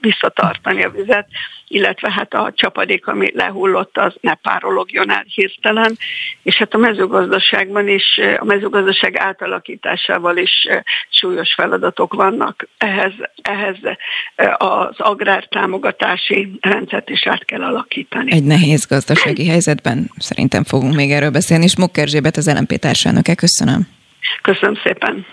visszatartani 0.00 0.84
a 0.84 0.90
vizet, 0.90 1.26
illetve 1.68 2.12
hát 2.12 2.34
a 2.34 2.52
csapadék, 2.54 3.06
ami 3.06 3.30
lehullott, 3.34 3.98
az 3.98 4.14
ne 4.20 4.34
párologjon 4.34 5.10
el 5.10 5.24
hirtelen, 5.26 5.98
és 6.42 6.56
hát 6.56 6.74
a 6.74 6.78
mezőgazdaságban 6.78 7.88
is, 7.88 8.20
a 8.38 8.44
mezőgazdaság 8.44 9.16
átalakításával 9.16 10.36
is 10.36 10.68
súlyos 11.10 11.54
feladatok 11.54 12.14
vannak. 12.14 12.68
Ehhez, 12.78 13.12
ehhez 13.42 13.76
az 14.56 14.94
agrártámogatási 14.96 16.58
rendszert 16.60 17.10
is 17.10 17.26
át 17.26 17.44
kell 17.44 17.62
alakítani. 17.62 18.32
Egy 18.32 18.44
nehéz 18.44 18.86
gazdasági 18.86 19.48
helyzetben 19.48 20.10
szerintem 20.16 20.64
fogunk 20.64 20.94
még 20.94 21.10
erről 21.10 21.30
beszélni, 21.30 21.64
és 21.64 21.76
Mukker 21.76 22.08
Zsébet 22.08 22.36
az 22.36 22.54
LMP 22.54 22.78
társelnöke. 22.78 23.34
Köszönöm. 23.34 23.88
Köszönöm 24.42 24.74
szépen. 24.84 25.26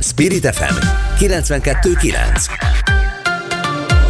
Spirit 0.00 0.54
FM 0.54 0.74
92.9 1.18 3.01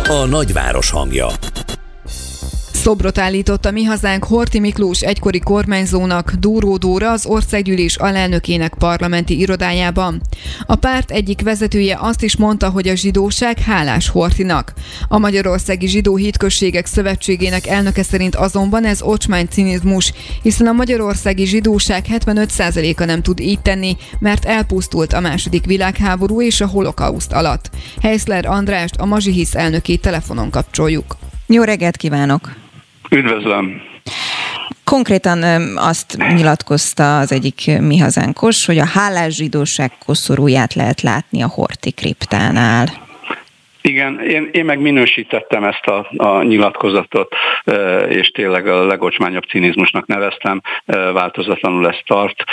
A 0.09 0.25
nagyváros 0.27 0.91
hangja 0.91 1.27
Szobrot 2.83 3.19
állított 3.19 3.65
a 3.65 3.71
Mi 3.71 3.85
Hazánk 3.85 4.25
Horti 4.25 4.61
Miklós 4.61 5.01
egykori 5.01 5.39
kormányzónak 5.39 6.33
Dóró 6.33 6.77
Dóra 6.77 7.11
az 7.11 7.27
országgyűlés 7.27 7.97
alelnökének 7.97 8.75
parlamenti 8.75 9.39
irodájában. 9.39 10.21
A 10.67 10.75
párt 10.75 11.11
egyik 11.11 11.43
vezetője 11.43 11.99
azt 12.01 12.23
is 12.23 12.37
mondta, 12.37 12.71
hogy 12.71 12.89
a 12.89 12.97
zsidóság 12.97 13.59
hálás 13.59 14.09
Hortinak. 14.09 14.73
A 15.09 15.19
Magyarországi 15.19 15.89
Zsidó 15.89 16.17
Hitközségek 16.17 16.87
Szövetségének 16.87 17.67
elnöke 17.67 18.03
szerint 18.03 18.35
azonban 18.35 18.85
ez 18.85 19.03
ocsmány 19.03 19.47
cinizmus, 19.51 20.13
hiszen 20.43 20.67
a 20.67 20.73
magyarországi 20.73 21.47
zsidóság 21.47 22.05
75%-a 22.09 23.05
nem 23.05 23.23
tud 23.23 23.41
így 23.41 23.61
tenni, 23.61 23.97
mert 24.19 24.45
elpusztult 24.45 25.13
a 25.13 25.21
második 25.21 25.65
világháború 25.65 26.43
és 26.43 26.61
a 26.61 26.67
holokauszt 26.67 27.33
alatt. 27.33 27.71
Heiszler 28.01 28.47
Andrást, 28.47 28.97
a 28.97 29.05
Mazsihisz 29.05 29.55
elnökét 29.55 30.01
telefonon 30.01 30.51
kapcsoljuk. 30.51 31.17
Jó 31.47 31.63
reggelt 31.63 31.97
kívánok! 31.97 32.62
Üdvözlöm! 33.13 33.83
Konkrétan 34.85 35.43
azt 35.77 36.17
nyilatkozta 36.35 37.19
az 37.19 37.33
egyik 37.33 37.81
mi 37.81 37.99
hazánkos, 37.99 38.67
hogy 38.67 38.79
a 38.79 38.87
hálás 38.87 39.35
zsidóság 39.35 39.91
koszorúját 40.07 40.75
lehet 40.75 41.01
látni 41.01 41.43
a 41.43 41.49
Horti 41.49 41.91
kriptánál. 41.91 42.87
Igen, 43.83 44.21
én, 44.21 44.49
én 44.53 44.65
meg 44.65 44.81
minősítettem 44.81 45.65
ezt 45.65 45.87
a, 45.87 46.07
a 46.17 46.43
nyilatkozatot, 46.43 47.35
és 48.09 48.29
tényleg 48.29 48.67
a 48.67 48.87
legocsmányabb 48.87 49.45
cinizmusnak 49.45 50.07
neveztem, 50.07 50.61
változatlanul 51.13 51.89
ezt 51.89 52.03
tart, 52.07 52.45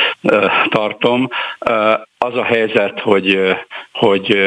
tartom. 0.70 1.30
Az 2.18 2.36
a 2.36 2.44
helyzet, 2.44 3.00
hogy, 3.00 3.40
hogy 3.92 4.38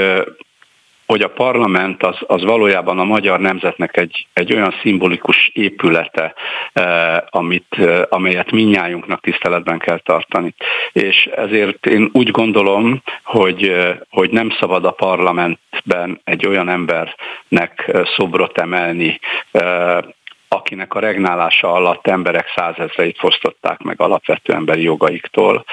hogy 1.13 1.23
a 1.23 1.29
parlament 1.29 2.03
az, 2.03 2.17
az 2.27 2.43
valójában 2.43 2.99
a 2.99 3.05
magyar 3.05 3.41
nemzetnek 3.41 3.97
egy, 3.97 4.27
egy 4.33 4.55
olyan 4.55 4.75
szimbolikus 4.83 5.51
épülete, 5.55 6.35
eh, 6.73 7.17
amit, 7.31 7.67
eh, 7.71 8.03
amelyet 8.09 8.51
minnyájunknak 8.51 9.21
tiszteletben 9.21 9.79
kell 9.79 9.99
tartani. 9.99 10.55
És 10.93 11.29
ezért 11.37 11.87
én 11.87 12.11
úgy 12.13 12.31
gondolom, 12.31 13.03
hogy, 13.25 13.69
eh, 13.69 13.97
hogy 14.11 14.31
nem 14.31 14.51
szabad 14.61 14.85
a 14.85 14.91
parlamentben 14.91 16.21
egy 16.25 16.47
olyan 16.47 16.69
embernek 16.69 17.85
eh, 17.87 18.03
szobrot 18.17 18.59
emelni, 18.59 19.19
eh, 19.51 19.99
akinek 20.53 20.95
a 20.95 21.01
regnálása 21.01 21.73
alatt 21.73 22.07
emberek 22.07 22.53
százezreit 22.55 23.19
fosztották 23.19 23.79
meg 23.79 24.01
alapvető 24.01 24.53
emberi 24.53 24.83
jogaiktól, 24.83 25.65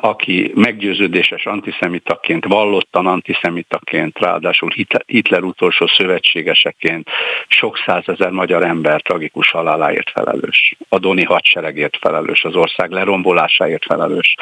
aki 0.00 0.52
meggyőződéses 0.54 1.46
antiszemitaként, 1.46 2.44
vallottan 2.44 3.06
antiszemitaként, 3.06 4.18
ráadásul 4.18 4.70
Hitler 5.06 5.42
utolsó 5.42 5.86
szövetségeseként 5.86 7.08
sok 7.48 7.82
százezer 7.86 8.30
magyar 8.30 8.64
ember 8.64 9.02
tragikus 9.02 9.50
haláláért 9.50 10.10
felelős, 10.10 10.76
a 10.88 10.98
Doni 10.98 11.24
hadseregért 11.24 11.96
felelős, 11.96 12.44
az 12.44 12.56
ország 12.56 12.90
lerombolásáért 12.90 13.84
felelős. 13.84 14.34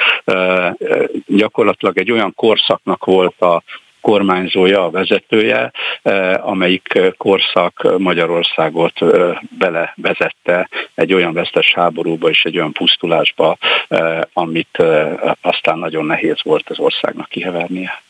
Gyakorlatilag 1.27 1.99
egy 1.99 2.13
olyan 2.13 2.35
korszaknak 2.35 3.05
volt 3.05 3.41
a 3.41 3.63
kormányzója, 4.01 4.85
a 4.85 4.91
vezetője, 4.91 5.71
eh, 6.03 6.49
amelyik 6.49 6.99
korszak 7.17 7.99
Magyarországot 7.99 9.03
eh, 9.03 9.39
belevezette 9.59 10.69
egy 10.95 11.13
olyan 11.13 11.33
vesztes 11.33 11.73
háborúba 11.75 12.29
és 12.29 12.43
egy 12.45 12.57
olyan 12.57 12.73
pusztulásba, 12.73 13.57
eh, 13.89 14.21
amit 14.33 14.79
aztán 15.41 15.79
nagyon 15.79 16.05
nehéz 16.05 16.39
volt 16.43 16.71
az 16.71 16.79
országnak 16.79 17.29
kihevernie. 17.29 18.03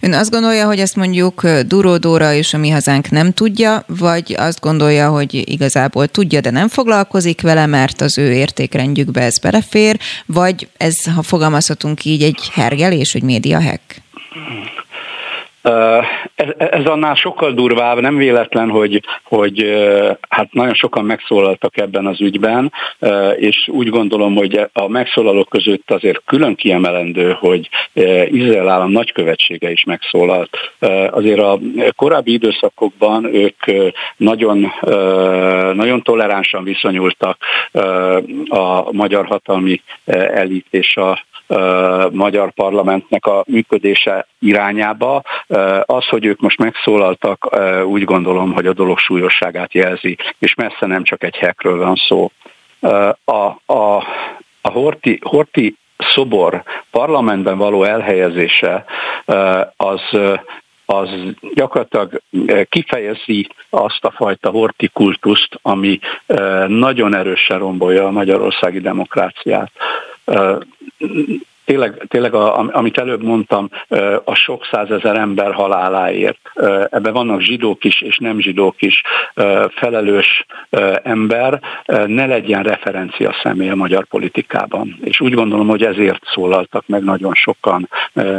Ön 0.00 0.12
azt 0.12 0.30
gondolja, 0.30 0.66
hogy 0.66 0.78
ezt 0.78 0.96
mondjuk 0.96 1.46
Duródóra 1.66 2.32
és 2.32 2.54
a 2.54 2.58
mi 2.58 2.70
hazánk 2.70 3.10
nem 3.10 3.32
tudja, 3.32 3.82
vagy 3.86 4.34
azt 4.38 4.60
gondolja, 4.60 5.10
hogy 5.10 5.34
igazából 5.50 6.06
tudja, 6.06 6.40
de 6.40 6.50
nem 6.50 6.68
foglalkozik 6.68 7.40
vele, 7.40 7.66
mert 7.66 8.00
az 8.00 8.18
ő 8.18 8.32
értékrendjükbe 8.32 9.20
ez 9.20 9.38
belefér, 9.38 9.96
vagy 10.26 10.68
ez, 10.76 11.14
ha 11.14 11.22
fogalmazhatunk 11.22 12.04
így, 12.04 12.22
egy 12.22 12.48
hergelés, 12.52 13.14
egy 13.14 13.22
média 13.22 13.62
hack? 13.62 14.02
Ez, 16.56 16.84
annál 16.84 17.14
sokkal 17.14 17.52
durvább, 17.52 18.00
nem 18.00 18.16
véletlen, 18.16 18.70
hogy, 18.70 19.02
hogy 19.22 19.74
hát 20.28 20.52
nagyon 20.52 20.74
sokan 20.74 21.04
megszólaltak 21.04 21.76
ebben 21.76 22.06
az 22.06 22.20
ügyben, 22.20 22.72
és 23.36 23.68
úgy 23.68 23.88
gondolom, 23.88 24.34
hogy 24.34 24.60
a 24.72 24.88
megszólalók 24.88 25.48
között 25.48 25.90
azért 25.90 26.22
külön 26.26 26.54
kiemelendő, 26.54 27.36
hogy 27.38 27.68
Izrael 28.26 28.68
állam 28.68 28.90
nagykövetsége 28.90 29.70
is 29.70 29.84
megszólalt. 29.84 30.56
Azért 31.10 31.40
a 31.40 31.58
korábbi 31.96 32.32
időszakokban 32.32 33.34
ők 33.34 33.90
nagyon, 34.16 34.72
nagyon 35.74 36.02
toleránsan 36.02 36.64
viszonyultak 36.64 37.38
a 38.48 38.92
magyar 38.92 39.26
hatalmi 39.26 39.82
elit 40.34 40.66
és 40.70 40.96
a 40.96 41.24
magyar 42.12 42.52
parlamentnek 42.52 43.26
a 43.26 43.44
működése 43.46 44.26
irányába. 44.38 45.22
Az, 45.82 46.06
hogy 46.06 46.24
ők 46.24 46.40
most 46.40 46.58
megszólaltak, 46.58 47.56
úgy 47.84 48.04
gondolom, 48.04 48.52
hogy 48.52 48.66
a 48.66 48.72
dolog 48.72 48.98
súlyosságát 48.98 49.74
jelzi, 49.74 50.16
és 50.38 50.54
messze 50.54 50.86
nem 50.86 51.04
csak 51.04 51.22
egy 51.22 51.36
hekről 51.36 51.78
van 51.78 51.94
szó. 51.94 52.30
A, 53.24 53.72
a, 53.72 53.96
a 54.60 54.70
Horti, 54.70 55.18
Horti 55.22 55.76
szobor 55.98 56.62
parlamentben 56.90 57.58
való 57.58 57.82
elhelyezése 57.82 58.84
az 59.76 60.00
az 60.86 61.08
gyakorlatilag 61.54 62.20
kifejezi 62.68 63.48
azt 63.70 64.04
a 64.04 64.10
fajta 64.10 64.50
hortikultuszt, 64.50 65.58
ami 65.62 65.98
nagyon 66.66 67.14
erősen 67.14 67.58
rombolja 67.58 68.06
a 68.06 68.10
magyarországi 68.10 68.80
demokráciát 68.80 69.70
tényleg, 71.64 72.04
tényleg 72.08 72.34
a, 72.34 72.58
amit 72.76 72.98
előbb 72.98 73.22
mondtam, 73.22 73.70
a 74.24 74.34
sok 74.34 74.66
százezer 74.70 75.16
ember 75.16 75.52
haláláért, 75.52 76.50
ebben 76.90 77.12
vannak 77.12 77.40
zsidók 77.40 77.84
is 77.84 78.00
és 78.00 78.16
nem 78.16 78.40
zsidók 78.40 78.82
is, 78.82 79.02
felelős 79.70 80.46
ember, 81.02 81.60
ne 82.06 82.26
legyen 82.26 82.62
referencia 82.62 83.34
személy 83.42 83.70
a 83.70 83.74
magyar 83.74 84.04
politikában. 84.04 84.98
És 85.04 85.20
úgy 85.20 85.34
gondolom, 85.34 85.68
hogy 85.68 85.84
ezért 85.84 86.22
szólaltak 86.24 86.86
meg 86.86 87.02
nagyon 87.02 87.34
sokan, 87.34 87.88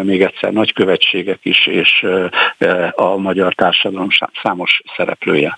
még 0.01 0.21
egyszer 0.21 0.51
nagykövetségek 0.51 1.39
is, 1.41 1.67
és 1.67 2.05
a 2.91 3.15
magyar 3.17 3.53
társadalom 3.53 4.07
számos 4.41 4.81
szereplője 4.95 5.57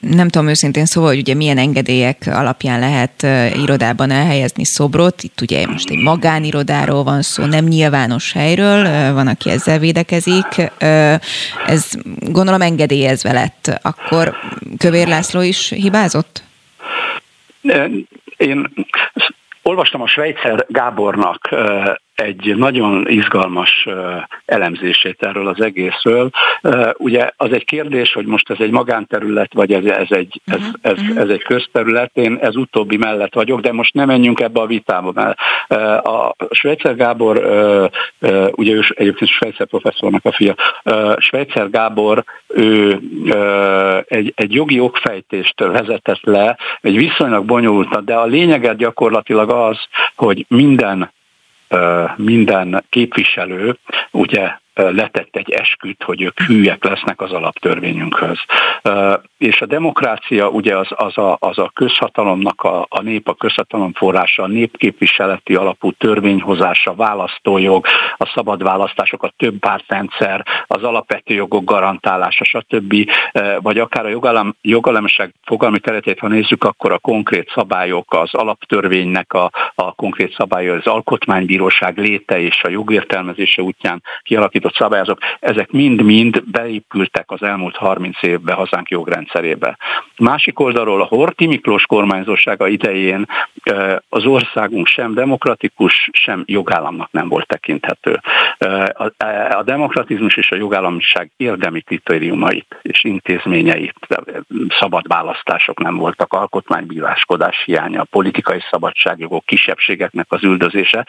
nem 0.00 0.28
tudom 0.28 0.48
őszintén 0.48 0.84
szóval, 0.84 1.10
hogy 1.10 1.18
ugye 1.18 1.34
milyen 1.34 1.58
engedélyek 1.58 2.22
alapján 2.26 2.78
lehet 2.78 3.22
irodában 3.56 4.10
elhelyezni 4.10 4.64
szobrot. 4.64 5.22
Itt 5.22 5.40
ugye 5.40 5.66
most 5.66 5.90
egy 5.90 6.02
magánirodáról 6.02 7.02
van 7.04 7.22
szó, 7.22 7.44
nem 7.44 7.64
nyilvános 7.64 8.32
helyről, 8.32 9.12
van, 9.12 9.26
aki 9.26 9.50
ezzel 9.50 9.78
védekezik. 9.78 10.72
Ez 11.66 11.90
gondolom 12.18 12.60
engedélyezve 12.60 13.32
lett. 13.32 13.78
Akkor 13.82 14.34
Kövér 14.78 15.08
László 15.08 15.40
is 15.40 15.68
hibázott? 15.68 16.42
Én 18.36 18.72
olvastam 19.62 20.00
a 20.02 20.06
Svejcer 20.06 20.64
Gábornak 20.68 21.54
egy 22.16 22.56
nagyon 22.56 23.08
izgalmas 23.08 23.88
elemzését 24.44 25.22
erről 25.22 25.48
az 25.48 25.60
egészről. 25.60 26.30
Ugye 26.96 27.30
az 27.36 27.52
egy 27.52 27.64
kérdés, 27.64 28.12
hogy 28.12 28.26
most 28.26 28.50
ez 28.50 28.56
egy 28.58 28.70
magánterület, 28.70 29.54
vagy 29.54 29.72
ez, 29.72 29.84
ez, 29.84 30.06
egy, 30.10 30.40
ez, 30.44 30.60
ez, 30.80 30.98
ez 31.16 31.28
egy 31.28 31.42
közterület, 31.42 32.10
én 32.14 32.38
ez 32.40 32.56
utóbbi 32.56 32.96
mellett 32.96 33.34
vagyok, 33.34 33.60
de 33.60 33.72
most 33.72 33.94
nem 33.94 34.06
menjünk 34.06 34.40
ebbe 34.40 34.60
a 34.60 34.66
vitába, 34.66 35.12
mert 35.14 35.38
a 36.06 36.34
Svejcer 36.50 36.96
Gábor, 36.96 37.36
ugye 38.50 38.72
ő 38.72 38.82
egyébként 38.88 39.30
Svejcer 39.30 39.66
professzornak 39.66 40.24
a 40.24 40.32
fia, 40.32 40.54
Svejcer 41.18 41.70
Gábor, 41.70 42.24
ő 42.48 43.00
egy, 44.08 44.32
egy 44.36 44.52
jogi 44.52 44.80
okfejtést 44.80 45.60
vezetett 45.60 46.22
le, 46.22 46.58
egy 46.80 46.96
viszonylag 46.96 47.44
bonyolult, 47.44 48.04
de 48.04 48.14
a 48.14 48.26
lényeget 48.26 48.76
gyakorlatilag 48.76 49.50
az, 49.50 49.78
hogy 50.14 50.44
minden 50.48 51.14
minden 52.16 52.84
képviselő 52.90 53.78
ugye 54.10 54.50
letett 54.76 55.36
egy 55.36 55.50
esküt, 55.50 56.02
hogy 56.02 56.22
ők 56.22 56.40
hűek 56.40 56.84
lesznek 56.84 57.20
az 57.20 57.32
alaptörvényünkhöz. 57.32 58.38
És 59.38 59.60
a 59.60 59.66
demokrácia 59.66 60.48
ugye 60.48 60.78
az, 60.78 60.88
az, 60.90 61.18
a, 61.18 61.36
az 61.40 61.58
a 61.58 61.70
közhatalomnak, 61.74 62.62
a, 62.62 62.86
a 62.88 63.02
nép 63.02 63.28
a 63.28 63.34
közhatalom 63.34 63.92
forrása, 63.92 64.42
a 64.42 64.46
népképviseleti 64.46 65.54
alapú 65.54 65.92
törvényhozása, 65.92 66.94
választójog, 66.94 67.86
a 68.16 68.32
szabad 68.34 68.62
választások, 68.62 69.22
a 69.22 69.32
több 69.36 69.58
pártrendszer, 69.58 70.46
az 70.66 70.82
alapvető 70.82 71.34
jogok 71.34 71.64
garantálása, 71.64 72.44
stb. 72.44 73.10
Vagy 73.60 73.78
akár 73.78 74.04
a 74.04 74.08
jogalem, 74.08 74.54
jogalemiság 74.60 75.34
fogalmi 75.44 75.78
területét, 75.78 76.18
ha 76.18 76.28
nézzük, 76.28 76.64
akkor 76.64 76.92
a 76.92 76.98
konkrét 76.98 77.50
szabályok, 77.54 78.14
az 78.14 78.34
alaptörvénynek 78.34 79.32
a, 79.32 79.50
a 79.74 79.92
konkrét 79.92 80.34
szabályok, 80.34 80.78
az 80.78 80.86
alkotmánybíróság 80.86 81.98
léte 81.98 82.40
és 82.40 82.62
a 82.62 82.68
jogértelmezése 82.68 83.62
útján 83.62 84.02
kialakított 84.22 84.65
alakított 84.66 84.74
szabályozók, 84.74 85.18
ezek 85.40 85.70
mind-mind 85.70 86.42
beépültek 86.44 87.30
az 87.30 87.42
elmúlt 87.42 87.76
30 87.76 88.22
évbe 88.22 88.52
hazánk 88.52 88.88
jogrendszerébe. 88.88 89.78
Másik 90.18 90.60
oldalról 90.60 91.00
a 91.00 91.04
Horti 91.04 91.46
Miklós 91.46 91.86
kormányzósága 91.86 92.68
idején 92.68 93.26
az 94.08 94.24
országunk 94.24 94.86
sem 94.86 95.14
demokratikus, 95.14 96.10
sem 96.12 96.42
jogállamnak 96.46 97.12
nem 97.12 97.28
volt 97.28 97.46
tekinthető. 97.46 98.20
A 99.48 99.62
demokratizmus 99.62 100.36
és 100.36 100.50
a 100.50 100.56
jogállamiság 100.56 101.30
érdemi 101.36 101.80
kritériumait 101.80 102.78
és 102.82 103.04
intézményeit, 103.04 103.94
szabad 104.78 105.08
választások 105.08 105.82
nem 105.82 105.96
voltak, 105.96 106.32
alkotmánybíráskodás 106.32 107.62
hiánya, 107.64 108.04
politikai 108.04 108.60
szabadságjogok, 108.70 109.44
kisebbségeknek 109.44 110.26
az 110.28 110.42
üldözése, 110.42 111.06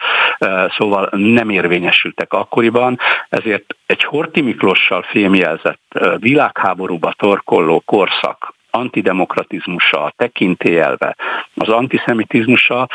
szóval 0.78 1.08
nem 1.12 1.50
érvényesültek 1.50 2.32
akkoriban, 2.32 2.98
ezért 3.28 3.47
egy 3.86 4.04
Horti 4.04 4.40
Miklossal 4.40 5.02
fémjelzett 5.02 5.98
világháborúba 6.16 7.14
torkolló 7.18 7.82
korszak 7.86 8.54
antidemokratizmusa, 8.70 10.12
tekintélyelve, 10.16 11.16
az 11.54 11.68
antiszemitizmusa 11.68 12.88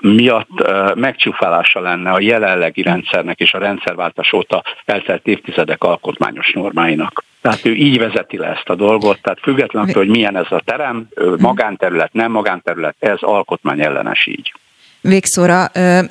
miatt 0.00 0.48
megcsúfálása 0.94 1.80
lenne 1.80 2.10
a 2.10 2.20
jelenlegi 2.20 2.82
rendszernek 2.82 3.38
és 3.38 3.54
a 3.54 3.58
rendszerváltás 3.58 4.32
óta 4.32 4.62
eltelt 4.84 5.26
évtizedek 5.26 5.82
alkotmányos 5.84 6.52
normáinak. 6.52 7.24
Tehát 7.40 7.64
ő 7.64 7.74
így 7.74 7.98
vezeti 7.98 8.36
le 8.36 8.46
ezt 8.46 8.68
a 8.68 8.74
dolgot, 8.74 9.22
tehát 9.22 9.38
függetlenül, 9.42 9.94
hogy 9.94 10.08
milyen 10.08 10.36
ez 10.36 10.46
a 10.50 10.62
terem, 10.64 11.08
magánterület, 11.38 12.12
nem 12.12 12.30
magánterület, 12.30 12.96
ez 12.98 13.18
alkotmány 13.20 13.80
ellenes 13.80 14.26
így. 14.26 14.52
Végszóra 15.00 15.66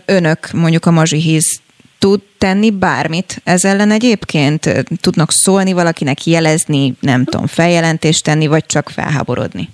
önök 0.05 0.51
mondjuk 0.53 0.86
a 0.86 0.91
mazsihiz 0.91 1.61
tud 2.00 2.22
tenni 2.38 2.72
bármit 2.72 3.41
ez 3.43 3.66
ellen 3.66 3.91
egyébként? 3.91 4.86
Tudnak 5.02 5.32
szólni 5.32 5.74
valakinek, 5.74 6.26
jelezni, 6.26 6.93
nem 7.00 7.24
tudom, 7.26 7.47
feljelentést 7.47 8.24
tenni, 8.24 8.47
vagy 8.47 8.66
csak 8.66 8.89
felháborodni? 8.89 9.70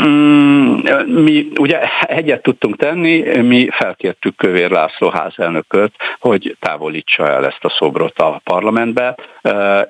Mm, 0.00 0.78
mi 1.06 1.48
ugye 1.58 1.80
egyet 2.00 2.42
tudtunk 2.42 2.76
tenni, 2.76 3.40
mi 3.40 3.68
felkértük 3.70 4.36
Kövér 4.36 4.70
László 4.70 5.08
házelnököt, 5.08 5.92
hogy 6.18 6.56
távolítsa 6.60 7.28
el 7.28 7.46
ezt 7.46 7.64
a 7.64 7.74
szobrot 7.78 8.18
a 8.18 8.40
parlamentbe, 8.44 9.16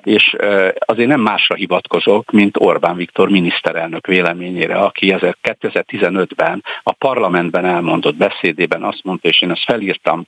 és 0.03 0.35
azért 0.79 1.09
nem 1.09 1.21
másra 1.21 1.55
hivatkozok, 1.55 2.31
mint 2.31 2.57
Orbán 2.59 2.95
Viktor 2.95 3.29
miniszterelnök 3.29 4.07
véleményére, 4.07 4.75
aki 4.75 5.15
2015-ben 5.43 6.63
a 6.83 6.91
parlamentben 6.91 7.65
elmondott 7.65 8.15
beszédében 8.15 8.83
azt 8.83 9.03
mondta, 9.03 9.27
és 9.27 9.41
én 9.41 9.51
ezt 9.51 9.63
felírtam, 9.65 10.25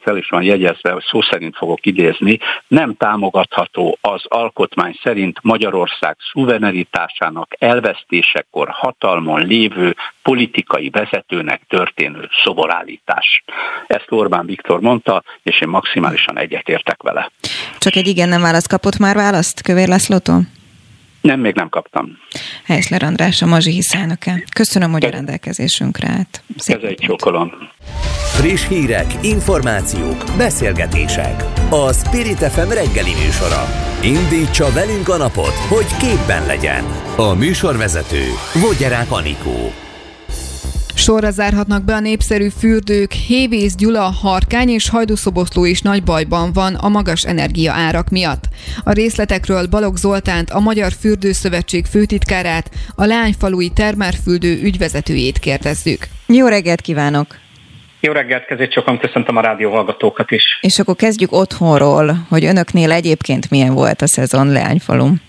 fel 0.00 0.16
is 0.16 0.28
van 0.28 0.42
jegyezve, 0.42 1.04
szó 1.10 1.22
szerint 1.22 1.56
fogok 1.56 1.86
idézni, 1.86 2.38
nem 2.68 2.94
támogatható 2.96 3.98
az 4.00 4.22
alkotmány 4.28 4.98
szerint 5.02 5.38
Magyarország 5.42 6.16
szuverenitásának 6.32 7.54
elvesztésekor 7.58 8.68
hatalmas 8.68 9.08
hatalmon 9.10 9.46
lévő 9.46 9.96
politikai 10.22 10.90
vezetőnek 10.90 11.60
történő 11.68 12.28
szoborállítás. 12.44 13.44
Ezt 13.86 14.06
Orbán 14.08 14.46
Viktor 14.46 14.80
mondta, 14.80 15.22
és 15.42 15.60
én 15.60 15.68
maximálisan 15.68 16.38
egyetértek 16.38 17.02
vele. 17.02 17.30
Csak 17.78 17.96
egy 17.96 18.06
igen 18.06 18.28
nem 18.28 18.42
választ 18.42 18.68
kapott 18.68 18.98
már 18.98 19.16
választ 19.16 19.62
Kövér 19.62 19.88
Lászlótól? 19.88 20.40
Nem, 21.20 21.40
még 21.40 21.54
nem 21.54 21.68
kaptam. 21.68 22.18
Helyszler 22.64 23.02
András, 23.02 23.42
a 23.42 23.46
Mazsi 23.46 23.70
hiszánöke. 23.70 24.44
Köszönöm, 24.54 24.92
hogy 24.92 25.04
a 25.04 25.10
rendelkezésünkre 25.10 26.08
állt. 26.08 26.42
Szép 26.56 26.76
Ez 26.76 26.82
egy 26.82 26.98
csokolom. 26.98 27.52
Friss 28.40 28.68
hírek, 28.68 29.06
információk, 29.22 30.24
beszélgetések. 30.36 31.44
A 31.70 31.92
Spirit 31.92 32.38
FM 32.38 32.68
reggeli 32.68 33.10
műsora. 33.24 33.64
Indítsa 34.02 34.72
velünk 34.72 35.08
a 35.08 35.16
napot, 35.16 35.54
hogy 35.54 35.96
képben 35.98 36.46
legyen. 36.46 36.84
A 37.16 37.34
műsorvezető 37.34 38.22
Vogyerák 38.54 39.10
Anikó. 39.10 39.72
Sorra 40.94 41.30
zárhatnak 41.30 41.84
be 41.84 41.94
a 41.94 42.00
népszerű 42.00 42.48
fürdők, 42.58 43.12
Hévész, 43.12 43.74
Gyula, 43.74 44.10
Harkány 44.20 44.68
és 44.68 44.88
Hajdúszoboszló 44.88 45.64
is 45.64 45.80
nagy 45.80 46.02
bajban 46.02 46.52
van 46.52 46.74
a 46.74 46.88
magas 46.88 47.24
energia 47.24 47.72
árak 47.72 48.08
miatt. 48.08 48.48
A 48.84 48.92
részletekről 48.92 49.66
Balog 49.66 49.96
Zoltánt, 49.96 50.50
a 50.50 50.60
Magyar 50.60 50.92
Fürdőszövetség 51.00 51.84
főtitkárát, 51.86 52.70
a 52.94 53.04
Leányfalui 53.04 53.68
termárfürdő 53.68 54.60
ügyvezetőjét 54.62 55.38
kérdezzük. 55.38 56.08
Jó 56.26 56.46
reggelt 56.46 56.80
kívánok! 56.80 57.39
Jó 58.00 58.12
reggelt, 58.12 58.44
kezét 58.44 58.72
sokan 58.72 58.98
köszöntöm 58.98 59.36
a 59.36 59.40
rádió 59.40 59.70
hallgatókat 59.70 60.30
is. 60.30 60.58
És 60.60 60.78
akkor 60.78 60.96
kezdjük 60.96 61.32
otthonról, 61.32 62.12
hogy 62.28 62.44
önöknél 62.44 62.92
egyébként 62.92 63.50
milyen 63.50 63.74
volt 63.74 64.00
a 64.00 64.06
szezon 64.06 64.52
Leányfalum. 64.52 65.20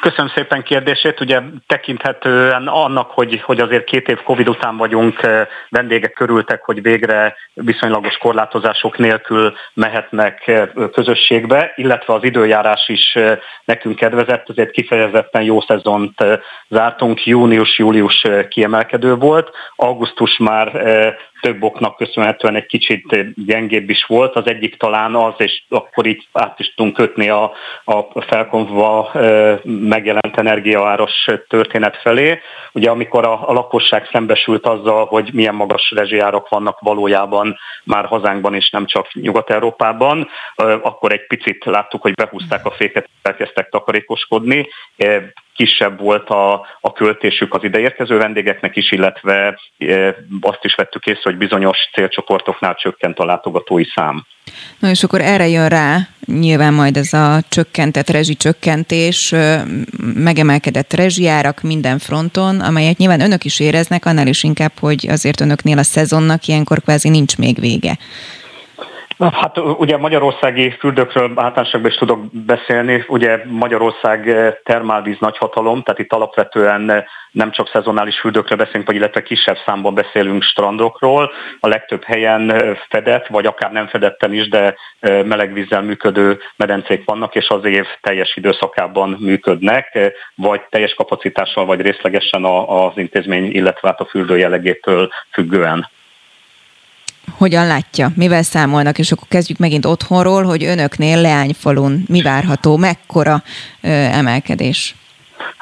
Köszönöm 0.00 0.32
szépen 0.34 0.62
kérdését. 0.62 1.20
Ugye 1.20 1.40
tekinthetően 1.66 2.66
annak, 2.66 3.10
hogy, 3.10 3.40
hogy 3.40 3.60
azért 3.60 3.84
két 3.84 4.08
év 4.08 4.22
Covid 4.22 4.48
után 4.48 4.76
vagyunk, 4.76 5.22
eh, 5.22 5.46
vendégek 5.68 6.12
körültek, 6.12 6.64
hogy 6.64 6.82
végre 6.82 7.36
viszonylagos 7.54 8.16
korlátozások 8.16 8.98
nélkül 8.98 9.54
mehetnek 9.74 10.46
eh, 10.46 10.68
közösségbe, 10.92 11.72
illetve 11.76 12.14
az 12.14 12.24
időjárás 12.24 12.88
is 12.88 13.14
eh, 13.14 13.38
nekünk 13.64 13.96
kedvezett, 13.96 14.48
ezért 14.48 14.70
kifejezetten 14.70 15.42
jó 15.42 15.60
szezont 15.60 16.24
zártunk. 16.68 17.26
Június-július 17.26 18.26
kiemelkedő 18.48 19.14
volt, 19.14 19.50
augusztus 19.76 20.36
már 20.36 20.76
több 21.42 21.62
oknak 21.62 21.96
köszönhetően 21.96 22.54
egy 22.54 22.66
kicsit 22.66 23.34
gyengébb 23.46 23.90
is 23.90 24.04
volt. 24.04 24.36
Az 24.36 24.46
egyik 24.46 24.76
talán 24.76 25.14
az, 25.14 25.34
és 25.36 25.62
akkor 25.68 26.06
így 26.06 26.26
át 26.32 26.58
is 26.58 26.74
tudunk 26.74 26.96
kötni 26.96 27.28
a, 27.28 27.52
a 27.84 28.20
felkonva 28.20 29.10
megjelent 29.64 30.36
energiaáros 30.36 31.26
történet 31.48 31.96
felé. 31.96 32.40
Ugye 32.72 32.90
amikor 32.90 33.26
a, 33.26 33.48
a 33.48 33.52
lakosság 33.52 34.08
szembesült 34.12 34.66
azzal, 34.66 35.04
hogy 35.06 35.30
milyen 35.32 35.54
magas 35.54 35.90
rezsijárak 35.90 36.48
vannak 36.48 36.80
valójában 36.80 37.56
már 37.84 38.04
hazánkban 38.04 38.54
és 38.54 38.70
nem 38.70 38.86
csak 38.86 39.12
Nyugat-Európában, 39.12 40.28
akkor 40.82 41.12
egy 41.12 41.26
picit 41.26 41.64
láttuk, 41.64 42.02
hogy 42.02 42.14
behúzták 42.14 42.66
a 42.66 42.70
féket, 42.70 43.08
elkezdtek 43.22 43.68
takarékoskodni 43.68 44.68
kisebb 45.54 46.00
volt 46.00 46.28
a, 46.28 46.66
a 46.80 46.92
költésük 46.92 47.54
az 47.54 47.64
ideérkező 47.64 48.16
vendégeknek 48.16 48.76
is, 48.76 48.92
illetve 48.92 49.58
e, 49.78 50.16
azt 50.40 50.64
is 50.64 50.74
vettük 50.74 51.06
észre, 51.06 51.22
hogy 51.22 51.36
bizonyos 51.36 51.78
célcsoportoknál 51.94 52.74
csökkent 52.74 53.18
a 53.18 53.24
látogatói 53.24 53.84
szám. 53.94 54.24
Na 54.78 54.88
és 54.88 55.02
akkor 55.02 55.20
erre 55.20 55.48
jön 55.48 55.68
rá 55.68 55.96
nyilván 56.26 56.74
majd 56.74 56.96
ez 56.96 57.12
a 57.12 57.40
csökkentett 57.48 58.10
rezsicsökkentés, 58.10 59.34
megemelkedett 60.14 60.92
rezsijárak 60.92 61.62
minden 61.62 61.98
fronton, 61.98 62.60
amelyet 62.60 62.96
nyilván 62.96 63.20
önök 63.20 63.44
is 63.44 63.60
éreznek, 63.60 64.06
annál 64.06 64.26
is 64.26 64.42
inkább, 64.42 64.72
hogy 64.80 65.06
azért 65.08 65.40
önöknél 65.40 65.78
a 65.78 65.82
szezonnak 65.82 66.46
ilyenkor 66.46 66.80
kvázi 66.80 67.08
nincs 67.08 67.38
még 67.38 67.60
vége. 67.60 67.98
Hát 69.18 69.58
ugye 69.58 69.96
magyarországi 69.96 70.70
fürdőkről 70.70 71.22
általánosságban 71.22 71.90
is 71.90 71.96
tudok 71.96 72.20
beszélni. 72.32 73.04
Ugye 73.08 73.40
Magyarország 73.44 74.36
termálvíz 74.64 75.16
nagyhatalom, 75.20 75.82
tehát 75.82 76.00
itt 76.00 76.12
alapvetően 76.12 77.04
nem 77.30 77.50
csak 77.50 77.68
szezonális 77.68 78.20
fürdőkre 78.20 78.56
beszélünk, 78.56 78.86
vagy 78.86 78.96
illetve 78.96 79.22
kisebb 79.22 79.56
számban 79.64 79.94
beszélünk 79.94 80.42
strandokról. 80.42 81.30
A 81.60 81.68
legtöbb 81.68 82.04
helyen 82.04 82.76
fedett, 82.88 83.26
vagy 83.26 83.46
akár 83.46 83.72
nem 83.72 83.86
fedetten 83.86 84.32
is, 84.32 84.48
de 84.48 84.76
melegvízzel 85.00 85.82
működő 85.82 86.38
medencék 86.56 87.04
vannak, 87.04 87.34
és 87.34 87.48
az 87.48 87.64
év 87.64 87.86
teljes 88.00 88.36
időszakában 88.36 89.16
működnek, 89.20 90.14
vagy 90.34 90.60
teljes 90.70 90.94
kapacitással, 90.94 91.64
vagy 91.64 91.80
részlegesen 91.80 92.44
az 92.44 92.92
intézmény, 92.94 93.50
illetve 93.52 93.88
hát 93.88 94.00
a 94.00 94.04
fürdő 94.04 94.38
jellegétől 94.38 95.10
függően 95.32 95.88
hogyan 97.30 97.66
látja, 97.66 98.12
mivel 98.14 98.42
számolnak, 98.42 98.98
és 98.98 99.12
akkor 99.12 99.28
kezdjük 99.28 99.58
megint 99.58 99.86
otthonról, 99.86 100.42
hogy 100.42 100.64
önöknél 100.64 101.20
Leányfalun 101.20 102.04
mi 102.08 102.22
várható, 102.22 102.76
mekkora 102.76 103.42
ö, 103.80 103.88
emelkedés? 103.88 104.94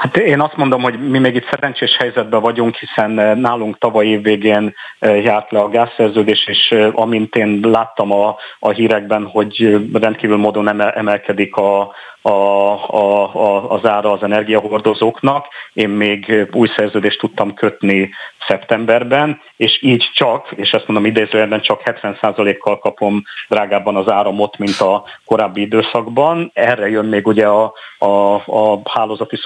Hát 0.01 0.17
én 0.17 0.41
azt 0.41 0.57
mondom, 0.57 0.83
hogy 0.83 1.09
mi 1.09 1.19
még 1.19 1.35
itt 1.35 1.49
szerencsés 1.51 1.97
helyzetben 1.97 2.41
vagyunk, 2.41 2.75
hiszen 2.75 3.39
nálunk 3.39 3.79
tavaly 3.79 4.07
év 4.07 4.23
végén 4.23 4.75
járt 5.01 5.51
le 5.51 5.59
a 5.59 5.69
gázszerződés, 5.69 6.47
és 6.47 6.75
amint 6.93 7.37
én 7.37 7.61
láttam 7.63 8.13
a, 8.13 8.37
a 8.59 8.71
hírekben, 8.71 9.25
hogy 9.25 9.81
rendkívül 9.93 10.37
módon 10.37 10.81
emelkedik 10.81 11.57
a, 11.57 11.95
a, 12.23 12.31
a, 12.31 13.35
a, 13.35 13.71
az 13.71 13.87
ára 13.87 14.13
az 14.13 14.23
energiahordozóknak. 14.23 15.47
Én 15.73 15.89
még 15.89 16.49
új 16.53 16.69
szerződést 16.77 17.19
tudtam 17.19 17.55
kötni 17.55 18.11
szeptemberben, 18.49 19.41
és 19.57 19.83
így 19.83 20.11
csak, 20.15 20.53
és 20.57 20.71
ezt 20.71 20.87
mondom 20.87 21.07
idézőjelben, 21.07 21.61
csak 21.61 21.83
70%-kal 21.85 22.79
kapom 22.79 23.23
drágábban 23.49 23.97
az 23.97 24.11
áramot, 24.11 24.59
mint 24.59 24.81
a 24.81 25.05
korábbi 25.25 25.61
időszakban. 25.61 26.51
Erre 26.55 26.89
jön 26.89 27.05
még 27.05 27.27
ugye 27.27 27.47
a, 27.47 27.73
a, 27.99 28.35
a 28.35 28.81
hálózati 28.85 29.37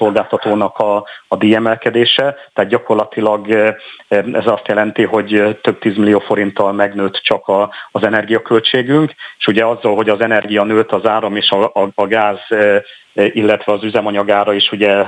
szolgáltatónak 0.45 0.79
a, 0.79 1.07
a 1.29 1.37
díjemelkedése, 1.37 2.37
tehát 2.53 2.71
gyakorlatilag 2.71 3.51
eh, 3.51 3.75
ez 4.09 4.47
azt 4.47 4.69
jelenti, 4.69 5.03
hogy 5.03 5.59
több 5.62 5.79
10 5.79 5.97
millió 5.97 6.19
forinttal 6.19 6.73
megnőtt 6.73 7.15
csak 7.15 7.49
a, 7.49 7.71
az 7.91 8.05
energiaköltségünk, 8.05 9.12
és 9.39 9.47
ugye 9.47 9.65
azzal, 9.65 9.95
hogy 9.95 10.09
az 10.09 10.21
energia 10.21 10.65
nőtt, 10.65 10.93
az 10.93 11.07
áram 11.07 11.37
és 11.37 11.51
a, 11.51 11.65
a, 11.65 11.89
a 11.95 12.07
gáz 12.07 12.39
eh, 12.49 12.81
illetve 13.15 13.73
az 13.73 13.83
üzemanyagára 13.85 14.53
is 14.53 14.73
ugye 14.73 15.05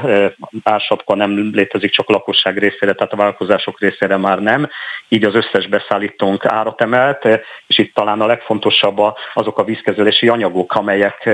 ársapka 0.63 1.15
nem 1.15 1.51
létezik 1.53 1.91
csak 1.91 2.09
a 2.09 2.13
lakosság 2.13 2.59
részére, 2.59 2.93
tehát 2.93 3.13
a 3.13 3.17
vállalkozások 3.17 3.81
részére 3.81 4.17
már 4.17 4.39
nem. 4.39 4.69
Így 5.09 5.25
az 5.25 5.35
összes 5.35 5.67
beszállítónk 5.67 6.45
árat 6.45 6.81
emelt, 6.81 7.25
és 7.67 7.79
itt 7.79 7.95
talán 7.95 8.21
a 8.21 8.27
legfontosabb 8.27 8.99
azok 9.35 9.59
a 9.59 9.65
vízkezelési 9.65 10.29
anyagok, 10.29 10.75
amelyek 10.75 11.31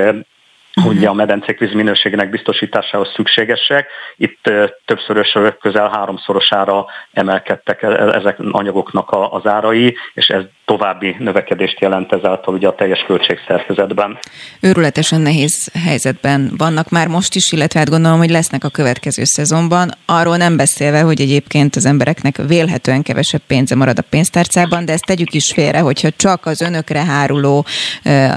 ugye 0.87 1.09
a 1.09 1.13
medencék 1.13 1.59
víz 1.59 1.73
minőségének 1.73 2.31
biztosításához 2.31 3.13
szükségesek. 3.15 3.89
Itt 4.17 4.51
többszörös, 4.85 5.37
közel 5.61 5.89
háromszorosára 5.89 6.87
emelkedtek 7.13 7.83
ezek 7.83 8.37
anyagoknak 8.51 9.09
az 9.31 9.47
árai, 9.47 9.97
és 10.15 10.29
ez 10.29 10.43
további 10.73 11.17
növekedést 11.19 11.81
jelent 11.81 12.13
ezáltal 12.13 12.55
ugye 12.55 12.69
a 12.69 12.75
teljes 12.75 13.05
költségszerkezetben. 13.07 14.19
Őrületesen 14.61 15.21
nehéz 15.21 15.71
helyzetben 15.85 16.53
vannak 16.57 16.89
már 16.89 17.09
most 17.09 17.35
is, 17.35 17.53
illetve 17.53 17.79
hát 17.79 17.91
gondolom, 17.91 18.19
hogy 18.19 18.31
lesznek 18.31 18.65
a 18.65 18.69
következő 18.69 19.25
szezonban. 19.25 19.91
Arról 20.07 20.37
nem 20.37 20.57
beszélve, 20.57 21.01
hogy 21.01 21.21
egyébként 21.21 21.77
az 21.77 21.87
embereknek 21.87 22.37
vélhetően 22.47 23.03
kevesebb 23.03 23.41
pénze 23.47 23.75
marad 23.75 23.99
a 23.99 24.05
pénztárcában, 24.11 24.85
de 24.85 24.93
ezt 24.93 25.07
tegyük 25.07 25.35
is 25.35 25.53
félre, 25.53 25.79
hogyha 25.79 26.11
csak 26.17 26.47
az 26.47 26.61
önökre 26.61 27.05
háruló 27.05 27.67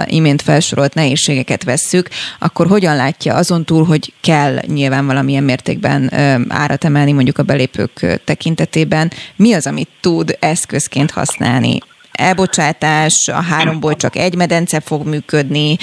imént 0.05 0.41
felsorolt 0.41 0.93
nehézségeket 0.93 1.63
vesszük, 1.63 2.09
akkor 2.39 2.67
hogyan 2.67 2.95
látja 2.95 3.35
azon 3.35 3.65
túl, 3.65 3.85
hogy 3.85 4.13
kell 4.21 4.57
nyilván 4.67 5.05
valamilyen 5.05 5.43
mértékben 5.43 6.13
árat 6.47 6.83
emelni 6.83 7.11
mondjuk 7.11 7.37
a 7.37 7.43
belépők 7.43 8.21
tekintetében, 8.23 9.11
mi 9.35 9.53
az, 9.53 9.67
amit 9.67 9.89
tud 10.01 10.37
eszközként 10.39 11.11
használni 11.11 11.79
elbocsátás, 12.15 13.27
a 13.27 13.41
háromból 13.41 13.95
csak 14.03 14.15
egy 14.15 14.35
medence 14.35 14.79
fog 14.79 15.07
működni, 15.07 15.77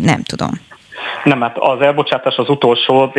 nem 0.00 0.22
tudom. 0.22 0.50
Nem, 1.24 1.40
hát 1.40 1.58
az 1.58 1.80
elbocsátás 1.80 2.36
az 2.36 2.48
utolsó, 2.48 3.12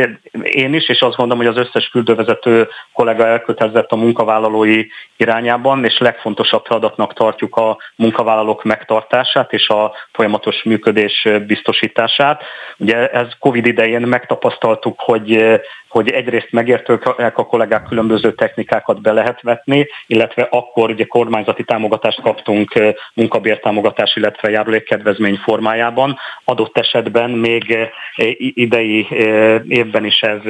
én 0.44 0.74
is, 0.74 0.90
és 0.90 1.02
azt 1.02 1.16
gondolom, 1.16 1.46
hogy 1.46 1.56
az 1.56 1.68
összes 1.68 1.88
küldővezető 1.88 2.68
kollega 2.94 3.28
elkötelezett 3.28 3.92
a 3.92 3.96
munkavállalói 3.96 4.86
irányában, 5.18 5.86
és 5.86 5.98
legfontosabb 5.98 6.66
feladatnak 6.66 7.14
tartjuk 7.14 7.56
a 7.56 7.78
munkavállalók 7.96 8.64
megtartását 8.64 9.54
és 9.54 9.68
a 9.68 9.92
folyamatos 10.12 10.64
működés 10.64 11.28
biztosítását. 11.48 12.42
Ugye 12.78 13.10
ez 13.10 13.28
Covid 13.40 13.66
idején 13.66 14.02
megtapasztaltuk, 14.02 15.00
hogy 15.00 15.62
hogy 15.94 16.10
egyrészt 16.10 16.52
megértőek 16.52 17.38
a 17.38 17.46
kollégák 17.46 17.84
különböző 17.84 18.34
technikákat 18.34 19.02
be 19.02 19.12
lehet 19.12 19.42
vetni, 19.42 19.88
illetve 20.08 20.48
akkor 20.52 20.90
ugye 20.90 21.06
kormányzati 21.06 21.64
támogatást 21.64 22.22
kaptunk 22.22 22.74
munkabértámogatás, 23.14 24.16
illetve 24.16 24.50
járulékkedvezmény 24.50 25.36
formájában. 25.36 26.18
Adott 26.46 26.78
esetben 26.78 27.30
még 27.30 27.78
idei 28.38 29.08
évben 29.68 30.06
is 30.06 30.22
ez 30.22 30.42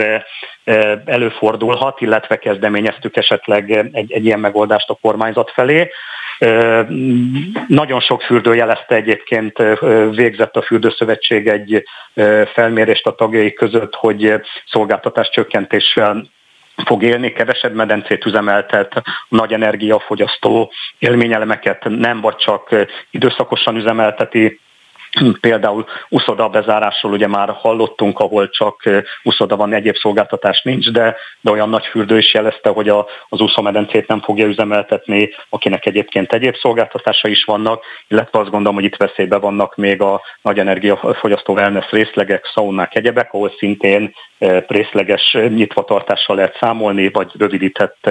előfordulhat, 1.05 2.01
illetve 2.01 2.37
kezdeményeztük 2.37 3.17
esetleg 3.17 3.71
egy, 3.71 4.11
egy 4.11 4.25
ilyen 4.25 4.39
megoldást 4.39 4.89
a 4.89 4.97
kormányzat 5.01 5.51
felé. 5.51 5.89
Nagyon 7.67 7.99
sok 7.99 8.21
fürdő 8.21 8.55
jelezte 8.55 8.95
egyébként, 8.95 9.57
végzett 10.15 10.55
a 10.55 10.61
Fürdőszövetség 10.61 11.47
egy 11.47 11.83
felmérést 12.53 13.05
a 13.07 13.15
tagjai 13.15 13.53
között, 13.53 13.95
hogy 13.95 14.33
szolgáltatás 14.65 15.29
csökkentéssel 15.29 16.25
fog 16.85 17.03
élni, 17.03 17.31
kevesebb 17.31 17.73
medencét 17.73 18.25
üzemeltet, 18.25 19.01
nagy 19.29 19.53
energiafogyasztó 19.53 20.71
élményelemeket 20.99 21.83
nem 21.83 22.21
vagy 22.21 22.35
csak 22.35 22.75
időszakosan 23.11 23.75
üzemelteti, 23.75 24.59
Például 25.39 25.85
uszoda 26.09 26.49
bezárásról 26.49 27.11
ugye 27.11 27.27
már 27.27 27.49
hallottunk, 27.49 28.19
ahol 28.19 28.49
csak 28.49 28.89
uszoda 29.23 29.55
van, 29.55 29.73
egyéb 29.73 29.95
szolgáltatás 29.95 30.61
nincs, 30.61 30.91
de, 30.91 31.15
de 31.41 31.51
olyan 31.51 31.69
nagy 31.69 31.85
fürdő 31.85 32.17
is 32.17 32.33
jelezte, 32.33 32.69
hogy 32.69 32.89
a, 32.89 33.07
az 33.29 33.39
úszómedencét 33.39 34.07
nem 34.07 34.21
fogja 34.21 34.45
üzemeltetni, 34.45 35.29
akinek 35.49 35.85
egyébként 35.85 36.33
egyéb 36.33 36.55
szolgáltatása 36.55 37.27
is 37.27 37.43
vannak, 37.43 37.83
illetve 38.07 38.39
azt 38.39 38.49
gondolom, 38.49 38.75
hogy 38.75 38.83
itt 38.83 38.95
veszélybe 38.95 39.37
vannak 39.37 39.75
még 39.75 40.01
a 40.01 40.21
nagy 40.41 40.59
energiafogyasztó 40.59 41.53
wellness 41.53 41.89
részlegek, 41.89 42.51
szaunák, 42.53 42.95
egyebek, 42.95 43.33
ahol 43.33 43.53
szintén 43.57 44.13
részleges 44.67 45.37
nyitvatartással 45.47 46.35
lehet 46.35 46.57
számolni, 46.59 47.09
vagy 47.09 47.31
rövidített 47.37 48.09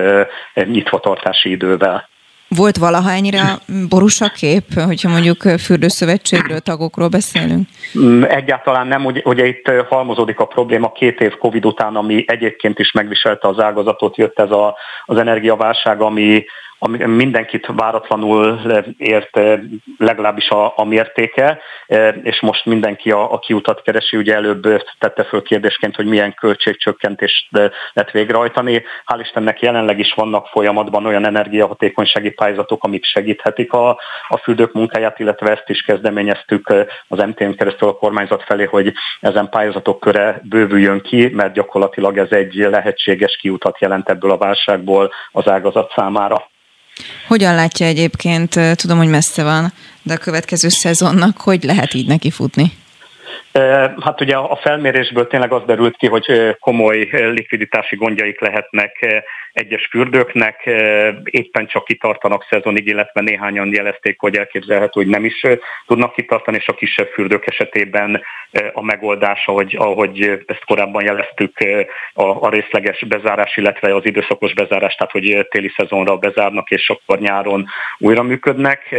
nyitvatartási 0.55 1.51
idővel. 1.51 2.11
Volt 2.57 2.77
valaha 2.77 3.11
ennyire 3.11 3.43
borús 3.89 4.21
a 4.21 4.29
kép, 4.29 4.65
hogyha 4.75 5.09
mondjuk 5.09 5.43
fürdőszövetségről, 5.43 6.61
tagokról 6.61 7.09
beszélünk? 7.09 7.69
Mm, 7.99 8.23
egyáltalán 8.23 8.87
nem, 8.87 9.05
ugye, 9.05 9.21
ugye 9.25 9.47
itt 9.47 9.71
halmozódik 9.89 10.39
a 10.39 10.47
probléma 10.47 10.93
két 10.93 11.21
év 11.21 11.37
Covid 11.37 11.65
után, 11.67 11.97
ami 11.97 12.25
egyébként 12.27 12.79
is 12.79 12.93
megviselte 12.93 13.49
az 13.49 13.61
ágazatot, 13.61 14.17
jött 14.17 14.39
ez 14.39 14.51
a, 14.51 14.77
az 15.05 15.17
energiaválság, 15.17 16.01
ami, 16.01 16.45
ami 16.85 17.05
mindenkit 17.05 17.67
váratlanul 17.67 18.61
ért 18.97 19.37
eh, 19.37 19.61
legalábbis 19.99 20.49
a, 20.49 20.73
a 20.77 20.85
mértéke, 20.85 21.59
eh, 21.87 22.15
és 22.23 22.41
most 22.41 22.65
mindenki 22.65 23.11
a, 23.11 23.33
a 23.33 23.39
kiutat 23.39 23.83
keresi, 23.83 24.17
ugye 24.17 24.35
előbb 24.35 24.83
tette 24.99 25.25
föl 25.25 25.43
kérdésként, 25.43 25.97
hogy 25.97 26.07
milyen 26.07 26.35
költségcsökkentést 26.35 27.49
lehet 27.93 28.11
végrehajtani. 28.13 28.83
Hál' 29.07 29.21
Istennek 29.21 29.61
jelenleg 29.61 29.99
is 29.99 30.13
vannak 30.15 30.47
folyamatban 30.47 31.07
olyan 31.07 31.27
energiahatékonysági 31.27 32.31
pályázatok, 32.31 32.85
amik 32.85 33.05
segíthetik 33.05 33.73
a, 33.73 33.89
a 34.29 34.37
fürdők 34.37 34.73
munkáját, 34.73 35.19
illetve 35.19 35.51
ezt 35.51 35.69
is 35.69 35.83
kezdeményeztük 35.83 36.69
eh, 36.71 36.87
az 37.09 37.19
MTN 37.19 37.51
keresztül 37.51 37.89
a 37.89 37.97
kormányzat 37.97 38.43
felé, 38.43 38.65
hogy 38.65 38.93
ezen 39.21 39.49
pályázatok 39.49 40.01
köre 40.01 40.41
bővüljön 40.43 41.01
ki, 41.01 41.29
mert 41.29 41.53
gyakorlatilag 41.53 42.19
ez 42.19 42.31
egy 42.31 42.55
lehetséges 42.55 43.37
kiutat 43.37 43.81
jelent 43.81 44.09
ebből 44.09 44.31
a 44.31 44.39
válságból 44.39 45.13
az 45.33 45.49
ágazat 45.49 45.93
számára. 45.95 46.51
Hogyan 47.29 47.55
látja 47.55 47.87
egyébként, 47.87 48.61
tudom, 48.75 48.99
hogy 48.99 49.09
messze 49.09 49.43
van, 49.43 49.73
de 50.03 50.15
a 50.15 50.19
következő 50.19 50.69
szezonnak 50.69 51.41
hogy 51.41 51.63
lehet 51.63 51.95
így 51.95 52.07
neki 52.07 52.31
futni? 52.31 52.73
Hát 54.01 54.21
ugye 54.21 54.37
a 54.37 54.59
felmérésből 54.63 55.27
tényleg 55.27 55.53
az 55.53 55.63
derült 55.67 55.97
ki, 55.97 56.07
hogy 56.07 56.57
komoly 56.61 57.09
likviditási 57.11 57.97
gondjaik 57.97 58.41
lehetnek 58.41 59.25
egyes 59.53 59.87
fürdőknek, 59.87 60.71
éppen 61.25 61.67
csak 61.67 61.85
kitartanak 61.85 62.47
szezonig, 62.51 62.87
illetve 62.87 63.21
néhányan 63.21 63.73
jelezték, 63.73 64.21
hogy 64.21 64.37
elképzelhető, 64.37 64.91
hogy 64.93 65.07
nem 65.07 65.25
is 65.25 65.47
tudnak 65.87 66.15
kitartani, 66.15 66.57
és 66.57 66.69
a 66.69 66.75
kisebb 66.75 67.09
fürdők 67.09 67.47
esetében 67.47 68.23
a 68.73 68.83
megoldás, 68.83 69.47
ahogy, 69.47 69.77
ahogy 69.79 70.21
ezt 70.47 70.65
korábban 70.65 71.05
jeleztük, 71.05 71.57
a, 72.13 72.23
a 72.23 72.49
részleges 72.51 73.05
bezárás, 73.09 73.57
illetve 73.57 73.95
az 73.95 74.07
időszakos 74.07 74.55
bezárás, 74.55 74.95
tehát 74.95 75.13
hogy 75.13 75.47
téli 75.51 75.73
szezonra 75.77 76.17
bezárnak, 76.17 76.71
és 76.71 76.89
akkor 76.89 77.19
nyáron 77.19 77.67
újra 77.99 78.23
működnek. 78.23 78.95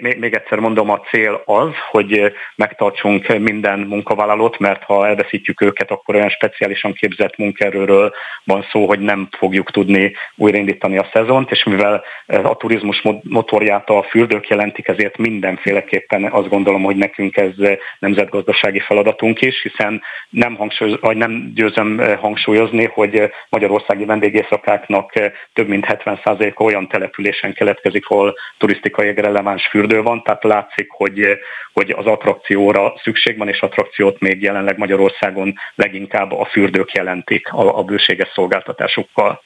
Még 0.00 0.34
egyszer 0.34 0.58
mondom, 0.58 0.90
a 0.90 1.00
cél 1.00 1.42
az, 1.44 1.72
hogy 1.90 2.32
megtartsunk 2.56 3.38
minden 3.38 3.78
munkavállalót, 3.78 4.58
mert 4.58 4.82
ha 4.82 5.06
elveszítjük 5.06 5.60
őket, 5.60 5.90
akkor 5.90 6.14
olyan 6.14 6.28
speciálisan 6.28 6.92
képzett 6.92 7.36
munkaerőről 7.36 8.12
van 8.44 8.66
szó, 8.70 8.86
hogy 8.94 9.04
nem 9.04 9.28
fogjuk 9.38 9.70
tudni 9.70 10.12
újraindítani 10.36 10.98
a 10.98 11.08
szezont, 11.12 11.50
és 11.50 11.64
mivel 11.64 12.04
a 12.26 12.56
turizmus 12.56 13.02
motorját 13.22 13.88
a 13.88 14.02
fürdők 14.02 14.48
jelentik, 14.48 14.88
ezért 14.88 15.16
mindenféleképpen 15.16 16.24
azt 16.24 16.48
gondolom, 16.48 16.82
hogy 16.82 16.96
nekünk 16.96 17.36
ez 17.36 17.52
nemzetgazdasági 17.98 18.80
feladatunk 18.80 19.40
is, 19.40 19.62
hiszen 19.62 20.02
nem, 20.30 20.54
hangsúly, 20.54 20.96
vagy 21.00 21.16
nem 21.16 21.52
győzöm 21.54 22.00
hangsúlyozni, 22.20 22.84
hogy 22.84 23.30
magyarországi 23.48 24.04
vendégészakáknak 24.04 25.12
több 25.52 25.68
mint 25.68 25.86
70%-a 25.88 26.62
olyan 26.62 26.88
településen 26.88 27.52
keletkezik, 27.52 28.08
ahol 28.08 28.34
turisztikai 28.58 29.14
releváns 29.14 29.66
fürdő 29.66 30.02
van, 30.02 30.22
tehát 30.22 30.44
látszik, 30.44 30.90
hogy, 30.90 31.38
hogy 31.74 31.90
az 31.90 32.06
attrakcióra 32.06 32.94
szükség 33.02 33.38
van, 33.38 33.48
és 33.48 33.60
attrakciót 33.60 34.20
még 34.20 34.42
jelenleg 34.42 34.78
Magyarországon 34.78 35.54
leginkább 35.74 36.32
a 36.32 36.44
fürdők 36.44 36.92
jelentik 36.92 37.52
a, 37.52 37.78
a 37.78 37.82
bőséges 37.82 38.28
szolgáltatásukkal. 38.34 39.42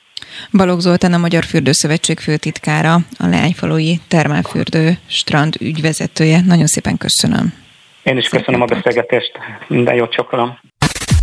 Balogh 0.53 0.81
Zoltán, 0.81 1.13
a 1.13 1.19
Magyar 1.19 1.45
Fürdőszövetség 1.45 2.19
főtitkára, 2.19 2.95
a 3.19 3.27
Leányfalui 3.27 4.01
Termálfürdő 4.09 4.91
strand 5.07 5.57
ügyvezetője. 5.61 6.41
Nagyon 6.47 6.67
szépen 6.67 6.97
köszönöm. 6.97 7.53
Én 8.03 8.17
is 8.17 8.25
Szépen 8.25 8.39
köszönöm 8.39 8.63
a 8.63 8.65
beszélgetést. 8.65 9.33
Minden 9.67 9.95
jót 9.95 10.13
csokolom. 10.13 10.59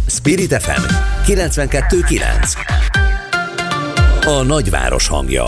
Spirit 0.08 0.54
FM 0.54 0.82
92.9 1.26 2.22
A 4.26 4.44
nagyváros 4.44 5.08
hangja 5.08 5.44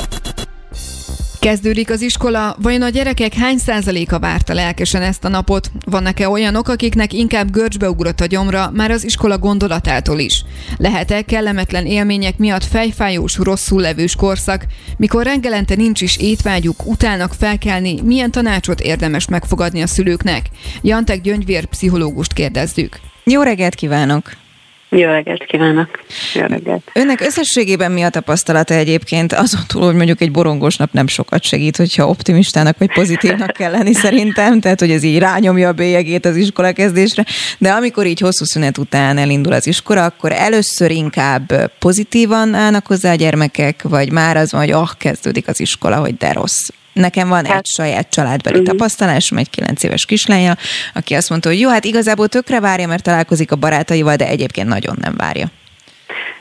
Kezdődik 1.39 1.89
az 1.89 2.01
iskola, 2.01 2.55
vajon 2.61 2.81
a 2.81 2.89
gyerekek 2.89 3.33
hány 3.33 3.57
százaléka 3.57 4.19
várta 4.19 4.53
lelkesen 4.53 5.01
ezt 5.01 5.23
a 5.23 5.27
napot? 5.27 5.71
Vannak-e 5.85 6.29
olyanok, 6.29 6.67
akiknek 6.67 7.13
inkább 7.13 7.51
görcsbe 7.51 7.89
ugrott 7.89 8.19
a 8.19 8.25
gyomra 8.25 8.71
már 8.73 8.91
az 8.91 9.03
iskola 9.03 9.37
gondolatától 9.37 10.19
is? 10.19 10.43
Lehet-e 10.77 11.21
kellemetlen 11.21 11.85
élmények 11.85 12.37
miatt 12.37 12.63
fejfájós, 12.63 13.37
rosszul 13.37 13.81
levős 13.81 14.15
korszak, 14.15 14.65
mikor 14.97 15.23
reggelente 15.23 15.75
nincs 15.75 16.01
is 16.01 16.17
étvágyuk, 16.17 16.85
utálnak 16.85 17.33
felkelni, 17.33 18.01
milyen 18.01 18.31
tanácsot 18.31 18.79
érdemes 18.79 19.27
megfogadni 19.27 19.81
a 19.81 19.87
szülőknek? 19.87 20.45
Jantek 20.81 21.21
Gyöngyvér 21.21 21.65
pszichológust 21.65 22.33
kérdezzük. 22.33 22.99
Jó 23.23 23.41
reggelt 23.41 23.75
kívánok! 23.75 24.46
Jó 24.89 25.07
reggelt 25.09 25.45
kívánok! 25.45 25.89
Jó 26.33 26.45
reggelt! 26.45 26.91
Önnek 26.93 27.21
összességében 27.21 27.91
mi 27.91 28.01
a 28.01 28.09
tapasztalata 28.09 28.73
egyébként 28.73 29.33
azon 29.33 29.61
túl, 29.67 29.85
hogy 29.85 29.95
mondjuk 29.95 30.21
egy 30.21 30.31
borongós 30.31 30.75
nap 30.75 30.91
nem 30.91 31.07
sokat 31.07 31.43
segít, 31.43 31.77
hogyha 31.77 32.07
optimistának 32.07 32.77
vagy 32.77 32.93
pozitívnak 32.93 33.51
kell 33.51 33.71
lenni 33.71 33.93
szerintem, 33.93 34.59
tehát 34.59 34.79
hogy 34.79 34.91
ez 34.91 35.03
így 35.03 35.19
rányomja 35.19 35.67
a 35.67 35.73
bélyegét 35.73 36.25
az 36.25 36.35
iskola 36.35 36.71
kezdésre, 36.71 37.25
de 37.57 37.71
amikor 37.71 38.05
így 38.05 38.19
hosszú 38.19 38.45
szünet 38.45 38.77
után 38.77 39.17
elindul 39.17 39.53
az 39.53 39.67
iskola, 39.67 40.03
akkor 40.03 40.31
először 40.31 40.91
inkább 40.91 41.71
pozitívan 41.79 42.53
állnak 42.53 42.87
hozzá 42.87 43.11
a 43.11 43.15
gyermekek, 43.15 43.81
vagy 43.83 44.11
már 44.11 44.37
az 44.37 44.51
van, 44.51 44.61
hogy 44.61 44.71
ah, 44.71 44.89
kezdődik 44.97 45.47
az 45.47 45.59
iskola, 45.59 45.99
hogy 45.99 46.17
de 46.17 46.31
rossz. 46.31 46.69
Nekem 46.97 47.27
van 47.27 47.45
hát, 47.45 47.57
egy 47.57 47.65
saját 47.65 48.09
családbeli 48.09 48.59
uh-huh. 48.59 48.71
tapasztalásom, 48.71 49.37
egy 49.37 49.49
kilenc 49.49 49.83
éves 49.83 50.05
kislánya, 50.05 50.55
aki 50.93 51.13
azt 51.13 51.29
mondta, 51.29 51.49
hogy 51.49 51.59
jó, 51.59 51.69
hát 51.69 51.85
igazából 51.85 52.27
tökre 52.27 52.59
várja, 52.59 52.87
mert 52.87 53.03
találkozik 53.03 53.51
a 53.51 53.55
barátaival, 53.55 54.15
de 54.15 54.27
egyébként 54.27 54.67
nagyon 54.67 54.95
nem 55.01 55.13
várja. 55.17 55.47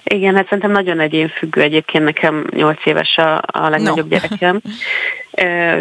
Igen, 0.09 0.35
hát 0.35 0.45
szerintem 0.45 0.71
nagyon 0.71 1.01
egyénfüggő 1.01 1.61
egyébként 1.61 2.05
nekem 2.05 2.47
8 2.51 2.87
éves 2.87 3.17
a, 3.17 3.43
a 3.47 3.69
legnagyobb 3.69 4.11
no. 4.11 4.15
gyerekem, 4.17 4.61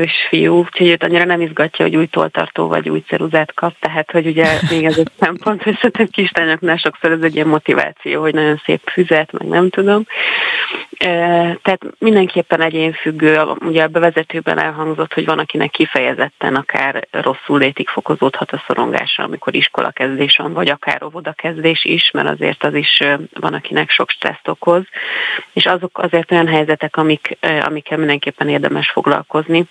és 0.01 0.11
fiú, 0.29 0.57
úgyhogy 0.57 0.87
őt 0.87 1.03
annyira 1.03 1.25
nem 1.25 1.41
izgatja, 1.41 1.85
hogy 1.85 1.95
új 1.95 2.05
toltartó 2.05 2.67
vagy 2.67 2.89
új 2.89 3.03
ceruzát 3.07 3.53
kap, 3.53 3.79
tehát 3.79 4.11
hogy 4.11 4.27
ugye 4.27 4.45
még 4.69 4.85
ez 4.85 4.97
egy 4.97 5.09
szempont, 5.19 5.63
hogy 5.63 5.75
szerintem 5.75 6.07
kislányoknál 6.07 6.77
sokszor 6.77 7.11
ez 7.11 7.21
egy 7.21 7.35
ilyen 7.35 7.47
motiváció, 7.47 8.21
hogy 8.21 8.33
nagyon 8.33 8.61
szép 8.65 8.89
füzet, 8.91 9.31
meg 9.31 9.47
nem 9.47 9.69
tudom. 9.69 10.05
Tehát 10.97 11.79
mindenképpen 11.99 12.61
egyénfüggő, 12.61 13.41
ugye 13.59 13.83
a 13.83 13.87
bevezetőben 13.87 14.59
elhangzott, 14.59 15.13
hogy 15.13 15.25
van, 15.25 15.39
akinek 15.39 15.69
kifejezetten 15.69 16.55
akár 16.55 17.07
rosszul 17.11 17.59
létig 17.59 17.87
fokozódhat 17.87 18.51
a 18.51 18.63
szorongása, 18.67 19.23
amikor 19.23 19.55
iskola 19.55 19.91
kezdés 19.91 20.37
van, 20.37 20.53
vagy 20.53 20.69
akár 20.69 21.03
óvoda 21.03 21.31
kezdés 21.31 21.85
is, 21.85 22.11
mert 22.11 22.29
azért 22.29 22.63
az 22.63 22.73
is 22.73 22.99
van, 23.39 23.53
akinek 23.53 23.89
sok 23.89 24.09
stresszt 24.09 24.47
okoz, 24.47 24.83
és 25.53 25.65
azok 25.65 25.97
azért 25.97 26.31
olyan 26.31 26.47
helyzetek, 26.47 26.97
amik, 26.97 27.37
amikkel 27.61 27.97
mindenképpen 27.97 28.49
érdemes 28.49 28.89
foglalkozni, 28.89 29.65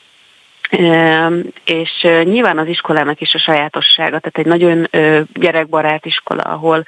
és 1.65 2.07
nyilván 2.23 2.59
az 2.59 2.67
iskolának 2.67 3.21
is 3.21 3.35
a 3.35 3.39
sajátossága, 3.39 4.19
tehát 4.19 4.39
egy 4.39 4.47
nagyon 4.47 4.89
gyerekbarát 5.33 6.07
iskola, 6.07 6.43
ahol, 6.43 6.85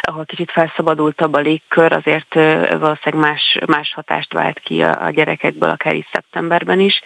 ahol 0.00 0.24
kicsit 0.24 0.50
felszabadultabb 0.50 1.34
a 1.34 1.38
légkör, 1.38 1.92
azért 1.92 2.34
valószínűleg 2.78 3.30
más, 3.30 3.58
más 3.66 3.92
hatást 3.94 4.32
vált 4.32 4.58
ki 4.58 4.82
a, 4.82 5.04
a 5.04 5.10
gyerekekből, 5.10 5.70
akár 5.70 5.94
is 5.94 6.08
szeptemberben 6.12 6.80
is. 6.80 7.02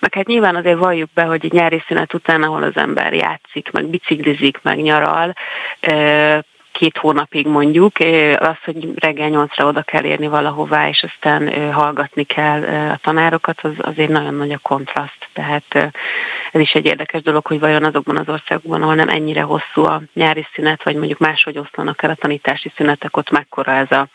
Meg 0.00 0.14
hát 0.14 0.26
nyilván 0.26 0.56
azért 0.56 0.78
valljuk 0.78 1.10
be, 1.14 1.22
hogy 1.22 1.44
egy 1.44 1.52
nyári 1.52 1.82
szünet 1.86 2.14
után, 2.14 2.42
ahol 2.42 2.62
az 2.62 2.76
ember 2.76 3.12
játszik, 3.12 3.70
meg 3.70 3.86
biciklizik, 3.86 4.58
meg 4.62 4.82
nyaral, 4.82 5.34
két 6.78 6.98
hónapig 6.98 7.46
mondjuk, 7.46 7.96
az, 8.38 8.56
hogy 8.64 8.88
reggel 8.94 9.28
nyolcra 9.28 9.66
oda 9.66 9.82
kell 9.82 10.04
érni 10.04 10.26
valahová, 10.26 10.88
és 10.88 11.06
aztán 11.12 11.72
hallgatni 11.72 12.24
kell 12.24 12.62
a 12.90 12.98
tanárokat, 13.02 13.60
az 13.62 13.72
azért 13.78 14.10
nagyon 14.10 14.34
nagy 14.34 14.52
a 14.52 14.58
kontraszt. 14.58 15.28
Tehát 15.32 15.92
ez 16.52 16.60
is 16.60 16.70
egy 16.70 16.84
érdekes 16.84 17.22
dolog, 17.22 17.46
hogy 17.46 17.58
vajon 17.60 17.84
azokban 17.84 18.16
az 18.16 18.28
országokban, 18.28 18.82
ahol 18.82 18.94
nem 18.94 19.08
ennyire 19.08 19.42
hosszú 19.42 19.84
a 19.84 20.02
nyári 20.14 20.46
szünet, 20.54 20.82
vagy 20.82 20.96
mondjuk 20.96 21.18
máshogy 21.18 21.58
oszlanak 21.58 22.02
el 22.02 22.10
a 22.10 22.14
tanítási 22.14 22.72
szünetek, 22.76 23.16
ott 23.16 23.30
mekkora 23.30 23.72
ez 23.72 23.90
a 23.90 24.08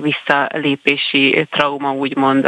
visszalépési 0.00 1.46
trauma, 1.50 1.92
úgymond 1.92 2.44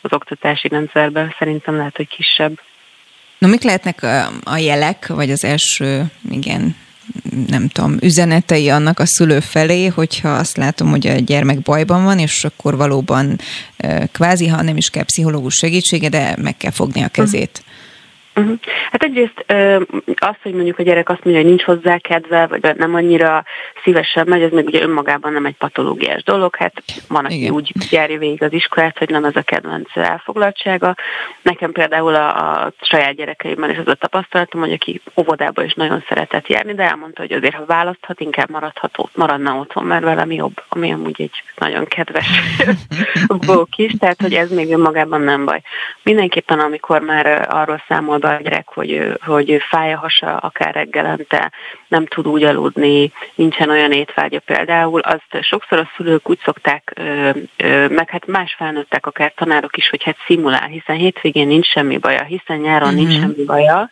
az 0.00 0.12
oktatási 0.12 0.68
rendszerben. 0.68 1.34
Szerintem 1.38 1.76
lehet, 1.76 1.96
hogy 1.96 2.08
kisebb. 2.08 2.60
No, 3.38 3.48
mik 3.48 3.62
lehetnek 3.62 4.02
a 4.44 4.56
jelek, 4.56 5.06
vagy 5.06 5.30
az 5.30 5.44
első, 5.44 6.04
igen, 6.30 6.76
nem 7.46 7.68
tudom, 7.68 7.96
üzenetei 8.00 8.68
annak 8.68 8.98
a 8.98 9.06
szülő 9.06 9.40
felé, 9.40 9.86
hogyha 9.86 10.28
azt 10.28 10.56
látom, 10.56 10.90
hogy 10.90 11.06
a 11.06 11.14
gyermek 11.14 11.62
bajban 11.62 12.04
van, 12.04 12.18
és 12.18 12.44
akkor 12.44 12.76
valóban 12.76 13.40
kvázi, 14.12 14.46
ha 14.46 14.62
nem 14.62 14.76
is 14.76 14.90
kell 14.90 15.04
pszichológus 15.04 15.54
segítsége, 15.54 16.08
de 16.08 16.36
meg 16.40 16.56
kell 16.56 16.70
fogni 16.70 17.02
a 17.02 17.08
kezét. 17.08 17.50
Uh-huh. 17.58 17.76
Hát 18.90 19.02
egyrészt 19.02 19.44
az, 20.18 20.36
hogy 20.42 20.52
mondjuk 20.52 20.78
a 20.78 20.82
gyerek 20.82 21.08
azt 21.08 21.24
mondja, 21.24 21.42
hogy 21.42 21.50
nincs 21.50 21.64
hozzá 21.64 21.98
kedve, 21.98 22.46
vagy 22.46 22.76
nem 22.76 22.94
annyira 22.94 23.44
szívesen 23.82 24.26
megy, 24.28 24.42
ez 24.42 24.50
még 24.50 24.66
ugye 24.66 24.82
önmagában 24.82 25.32
nem 25.32 25.46
egy 25.46 25.56
patológiás 25.56 26.22
dolog. 26.22 26.56
Hát 26.56 26.82
van, 27.08 27.24
aki 27.24 27.40
Igen. 27.40 27.52
úgy 27.52 27.72
járja 27.90 28.18
végig 28.18 28.42
az 28.42 28.52
iskolát, 28.52 28.98
hogy 28.98 29.10
nem 29.10 29.24
ez 29.24 29.36
a 29.36 29.42
kedvenc 29.42 29.96
elfoglaltsága. 29.96 30.94
Nekem 31.42 31.72
például 31.72 32.14
a, 32.14 32.62
a 32.64 32.72
saját 32.80 33.14
gyerekeimben 33.14 33.70
is 33.70 33.78
az 33.78 33.88
a 33.88 33.94
tapasztalatom, 33.94 34.60
hogy 34.60 34.72
aki 34.72 35.00
óvodába 35.16 35.62
is 35.62 35.74
nagyon 35.74 36.04
szeretett 36.08 36.46
járni, 36.46 36.74
de 36.74 36.82
elmondta, 36.82 37.20
hogy 37.20 37.32
azért, 37.32 37.54
ha 37.54 37.64
választhat, 37.66 38.20
inkább 38.20 38.50
maradhat, 38.50 38.96
maradna 39.14 39.54
otthon, 39.54 39.84
mert 39.84 40.04
velem 40.04 40.32
jobb, 40.32 40.62
ami 40.68 40.92
amúgy 40.92 41.20
egy 41.20 41.42
nagyon 41.56 41.84
kedves 41.84 42.26
bók 43.46 43.76
is, 43.76 43.92
tehát 43.98 44.20
hogy 44.20 44.34
ez 44.34 44.50
még 44.50 44.72
önmagában 44.72 45.20
nem 45.20 45.44
baj. 45.44 45.62
Mindenképpen, 46.02 46.58
amikor 46.58 47.00
már 47.00 47.46
arról 47.50 47.82
számol 47.88 48.18
be 48.18 48.27
a 48.34 48.40
gyerek, 48.42 48.68
hogy, 48.68 49.18
hogy 49.24 49.62
fáj 49.68 49.92
a 49.92 49.98
hasa 49.98 50.36
akár 50.36 50.74
reggelente, 50.74 51.52
nem 51.88 52.06
tud 52.06 52.26
úgy 52.26 52.42
aludni, 52.42 53.12
nincsen 53.34 53.70
olyan 53.70 53.92
étvágya 53.92 54.40
például, 54.40 55.00
azt 55.00 55.44
sokszor 55.44 55.78
a 55.78 55.90
szülők 55.96 56.28
úgy 56.28 56.38
szokták, 56.44 57.00
meg 57.88 58.10
hát 58.10 58.26
más 58.26 58.54
felnőttek, 58.54 59.06
akár 59.06 59.32
tanárok 59.36 59.76
is, 59.76 59.90
hogy 59.90 60.02
hát 60.02 60.16
szimulál, 60.26 60.66
hiszen 60.66 60.96
hétvégén 60.96 61.46
nincs 61.46 61.66
semmi 61.66 61.98
baja, 61.98 62.22
hiszen 62.22 62.58
nyáron 62.58 62.88
uh-huh. 62.88 63.04
nincs 63.04 63.18
mhm. 63.18 63.22
semmi 63.22 63.44
baja, 63.44 63.90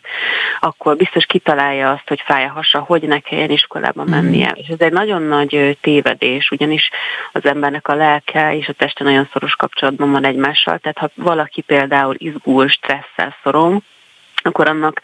akkor 0.59 0.95
biztos 0.95 1.25
kitalálja 1.25 1.91
azt, 1.91 2.07
hogy 2.07 2.21
fáj 2.25 2.45
a 2.45 2.51
hasa, 2.51 2.79
hogy 2.79 3.01
ne 3.01 3.19
kelljen 3.19 3.49
iskolába 3.49 4.03
mennie. 4.03 4.51
És 4.55 4.67
ez 4.67 4.79
egy 4.79 4.91
nagyon 4.91 5.21
nagy 5.21 5.77
tévedés, 5.81 6.51
ugyanis 6.51 6.89
az 7.31 7.45
embernek 7.45 7.87
a 7.87 7.95
lelke 7.95 8.55
és 8.55 8.67
a 8.67 8.73
teste 8.73 9.03
nagyon 9.03 9.29
szoros 9.31 9.55
kapcsolatban 9.55 10.11
van 10.11 10.25
egymással, 10.25 10.77
tehát 10.77 10.97
ha 10.97 11.09
valaki 11.15 11.61
például 11.61 12.15
izgul, 12.17 12.67
stresszel 12.67 13.35
szorong, 13.43 13.81
akkor 14.47 14.67
annak 14.67 15.01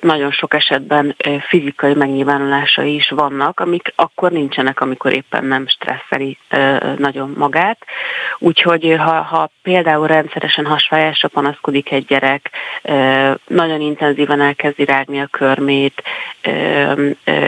nagyon 0.00 0.30
sok 0.30 0.54
esetben 0.54 1.16
fizikai 1.48 1.94
megnyilvánulásai 1.94 2.94
is 2.94 3.08
vannak, 3.08 3.60
amik 3.60 3.92
akkor 3.96 4.30
nincsenek, 4.30 4.80
amikor 4.80 5.12
éppen 5.12 5.44
nem 5.44 5.66
stresszeli 5.66 6.38
nagyon 6.96 7.34
magát. 7.36 7.78
Úgyhogy 8.38 8.94
ha, 8.98 9.22
ha 9.22 9.50
például 9.62 10.06
rendszeresen 10.06 10.66
hasfájásra 10.66 11.28
panaszkodik 11.28 11.90
egy 11.90 12.04
gyerek, 12.04 12.50
nagyon 13.46 13.80
intenzíven 13.80 14.40
elkezdi 14.40 14.84
rágni 14.84 15.20
a 15.20 15.26
körmét, 15.26 16.02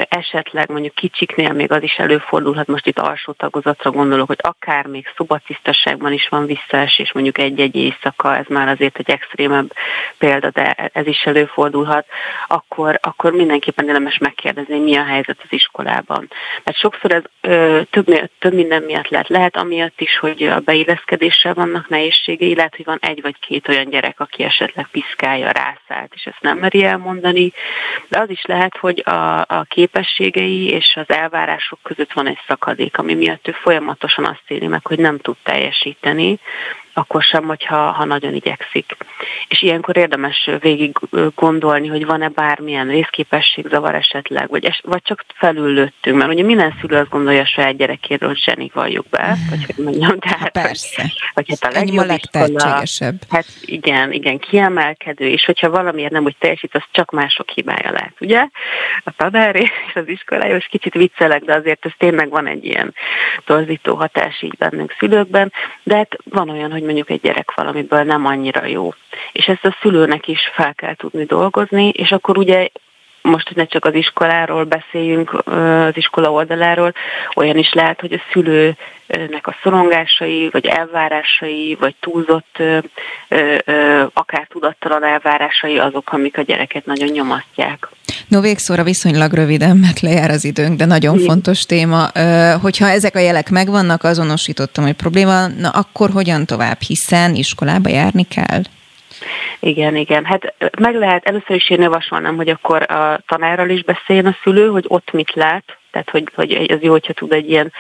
esetleg 0.09 0.71
mondjuk 0.71 0.95
kicsiknél 0.95 1.53
még 1.53 1.73
az 1.73 1.83
is 1.83 1.97
előfordulhat, 1.97 2.67
most 2.67 2.87
itt 2.87 2.99
alsó 2.99 3.33
tagozatra 3.33 3.91
gondolok, 3.91 4.27
hogy 4.27 4.41
akár 4.41 4.87
még 4.87 5.13
szobatisztaságban 5.17 6.13
is 6.13 6.29
van 6.29 6.47
visszaesés, 6.47 7.13
mondjuk 7.13 7.39
egy-egy 7.39 7.77
éjszaka, 7.77 8.37
ez 8.37 8.47
már 8.49 8.69
azért 8.69 8.99
egy 8.99 9.11
extrémebb 9.11 9.73
példa, 10.19 10.51
de 10.51 10.91
ez 10.93 11.07
is 11.07 11.23
előfordulhat, 11.23 12.06
akkor, 12.49 12.99
akkor 13.03 13.33
mindenképpen 13.33 13.87
érdemes 13.87 14.19
megkérdezni, 14.19 14.79
mi 14.79 14.97
a 14.97 15.05
helyzet 15.05 15.39
az 15.43 15.53
iskolában. 15.53 16.31
Mert 16.65 16.79
sokszor 16.79 17.13
ez 17.13 17.23
ö, 17.41 17.81
több, 17.91 18.31
több 18.39 18.55
minden 18.55 18.83
miatt 18.83 19.09
lehet. 19.09 19.29
Lehet 19.29 19.57
amiatt 19.57 20.01
is, 20.01 20.19
hogy 20.19 20.43
a 20.43 20.61
beilleszkedéssel 20.61 21.55
vannak 21.55 21.89
nehézségei, 21.89 22.55
lehet, 22.55 22.77
hogy 22.77 22.85
van 22.85 22.99
egy 23.01 23.23
vagy 23.23 23.39
két 23.39 23.69
olyan 23.69 23.89
gyerek, 23.89 24.21
aki 24.21 24.43
esetleg 24.43 24.87
piszkálja, 24.91 25.51
rászállt, 25.51 26.13
és 26.15 26.25
ezt 26.25 26.41
nem 26.41 26.59
meri 26.59 26.85
elmondani, 26.85 27.53
de 28.09 28.19
az 28.19 28.31
is 28.31 28.45
lehet, 28.45 28.77
hogy 28.77 29.03
a, 29.05 29.39
a 29.41 29.65
képességei 29.69 30.71
és 30.71 30.97
az 30.97 31.17
elvárások 31.17 31.79
között 31.83 32.13
van 32.13 32.27
egy 32.27 32.41
szakadék, 32.47 32.99
ami 32.99 33.15
miatt 33.15 33.49
ő 33.49 33.53
folyamatosan 33.53 34.25
azt 34.25 34.45
éli 34.47 34.67
meg, 34.67 34.87
hogy 34.87 34.99
nem 34.99 35.19
tud 35.19 35.37
teljesíteni, 35.43 36.39
akkor 36.97 37.23
sem, 37.23 37.45
hogyha 37.45 37.77
ha 37.77 38.05
nagyon 38.05 38.35
igyekszik. 38.35 38.97
És 39.49 39.63
ilyenkor 39.63 39.97
érdemes 39.97 40.51
végig 40.61 40.97
gondolni, 41.35 41.87
hogy 41.87 42.07
van-e 42.07 42.29
bármilyen 42.29 42.89
részképességzavar 42.89 43.95
esetleg, 43.95 44.49
vagy, 44.49 44.65
es, 44.65 44.81
vagy 44.85 45.03
csak 45.03 45.25
felüllöttünk, 45.35 46.17
mert 46.17 46.31
ugye 46.31 46.43
minden 46.43 46.75
szülő 46.81 46.97
azt 46.97 47.09
gondolja 47.09 47.41
a 47.41 47.47
saját 47.47 47.77
gyerekéről, 47.77 48.29
hogy 48.29 48.39
zsenik 48.39 48.73
valljuk 48.73 49.09
be, 49.09 49.37
vagy 49.51 49.65
hogy 49.65 49.85
mondjam, 49.85 50.19
tehát, 50.19 50.51
Persze. 50.51 51.03
Vagy, 51.35 51.47
hát 51.49 51.73
a 51.73 51.79
legjobb 51.79 52.11
iskola, 52.11 52.83
hát 53.31 53.47
igen, 53.61 54.13
igen, 54.13 54.39
kiemelkedő, 54.39 55.29
és 55.29 55.45
hogyha 55.45 55.71
valamiért 55.71 56.13
nem 56.13 56.25
úgy 56.25 56.37
teljesít, 56.39 56.75
az 56.75 56.83
csak 56.91 57.11
mások 57.11 57.51
hibája 57.51 57.91
lehet, 57.91 58.15
ugye? 58.21 58.49
A 59.05 59.11
tanár 59.17 59.57
és 59.57 59.71
az 59.95 60.09
iskolája, 60.09 60.57
és 60.57 60.67
kicsit 60.71 60.95
viccelek, 60.95 61.45
de 61.45 61.55
azért 61.55 61.85
ez 61.87 61.93
tényleg 61.99 62.29
van 62.29 62.47
egy 62.47 62.65
ilyen 62.65 62.95
torzító 63.45 63.95
hatás 63.95 64.43
így 64.43 64.57
bennünk 64.59 64.95
szülőkben, 64.99 65.53
de 65.83 65.97
hát 65.97 66.17
van 66.25 66.51
olyan, 66.51 66.71
hogy 66.71 66.85
mondjuk 66.87 67.11
egy 67.11 67.21
gyerek 67.21 67.55
valamiből 67.55 68.03
nem 68.03 68.27
annyira 68.27 68.67
jó. 68.67 68.95
És 69.33 69.47
ezt 69.47 69.65
a 69.65 69.77
szülőnek 69.81 70.29
is 70.29 70.51
fel 70.55 70.75
kell 70.75 70.95
tudni 70.95 71.25
dolgozni, 71.25 71.89
és 71.89 72.13
akkor 72.13 72.39
ugye 72.39 72.69
most, 73.27 73.55
ne 73.55 73.67
csak 73.67 73.85
az 73.85 73.95
iskoláról 73.95 74.65
beszéljünk, 74.65 75.47
az 75.47 75.97
iskola 75.97 76.33
oldaláról, 76.33 76.93
olyan 77.35 77.57
is 77.57 77.73
lehet, 77.73 78.01
hogy 78.01 78.13
a 78.13 78.21
szülőnek 78.33 79.47
a 79.47 79.57
szorongásai, 79.63 80.49
vagy 80.53 80.67
elvárásai, 80.67 81.77
vagy 81.81 81.95
túlzott, 82.01 82.63
akár 84.13 84.47
tudattalan 84.49 85.05
elvárásai 85.05 85.79
azok, 85.79 86.13
amik 86.13 86.39
a 86.39 86.43
gyereket 86.43 86.87
nagyon 86.87 87.09
nyomasztják. 87.09 87.89
No, 88.29 88.41
végszóra 88.41 88.83
viszonylag 88.83 89.33
röviden, 89.33 89.77
mert 89.77 90.01
lejár 90.01 90.31
az 90.31 90.45
időnk, 90.45 90.77
de 90.77 90.85
nagyon 90.85 91.15
Igen. 91.15 91.27
fontos 91.27 91.67
téma. 91.67 92.09
Hogyha 92.63 92.89
ezek 92.89 93.15
a 93.15 93.19
jelek 93.19 93.51
megvannak, 93.51 94.05
azonosítottam, 94.05 94.85
hogy 94.85 94.95
probléma, 94.95 95.47
na 95.47 95.69
akkor 95.69 96.11
hogyan 96.11 96.47
tovább, 96.47 96.81
hiszen 96.81 97.35
iskolába 97.35 97.89
járni 97.89 98.27
kell? 98.29 98.63
Igen, 99.59 99.97
igen. 99.97 100.25
Hát 100.25 100.55
meg 100.79 100.95
lehet, 100.95 101.25
először 101.25 101.57
is 101.57 101.71
én 101.71 101.81
javasolnám, 101.81 102.37
hogy 102.37 102.49
akkor 102.49 102.91
a 102.91 103.21
tanárral 103.27 103.69
is 103.69 103.83
beszéljen 103.83 104.27
a 104.27 104.37
szülő, 104.43 104.69
hogy 104.69 104.85
ott 104.89 105.13
mit 105.13 105.35
lát, 105.35 105.79
tehát 105.97 106.11
hogy, 106.11 106.31
hogy 106.35 106.71
ez 106.71 106.83
jó, 106.83 106.91
hogyha 106.91 107.13
tud 107.13 107.33
egy 107.33 107.51
ilyen 107.51 107.73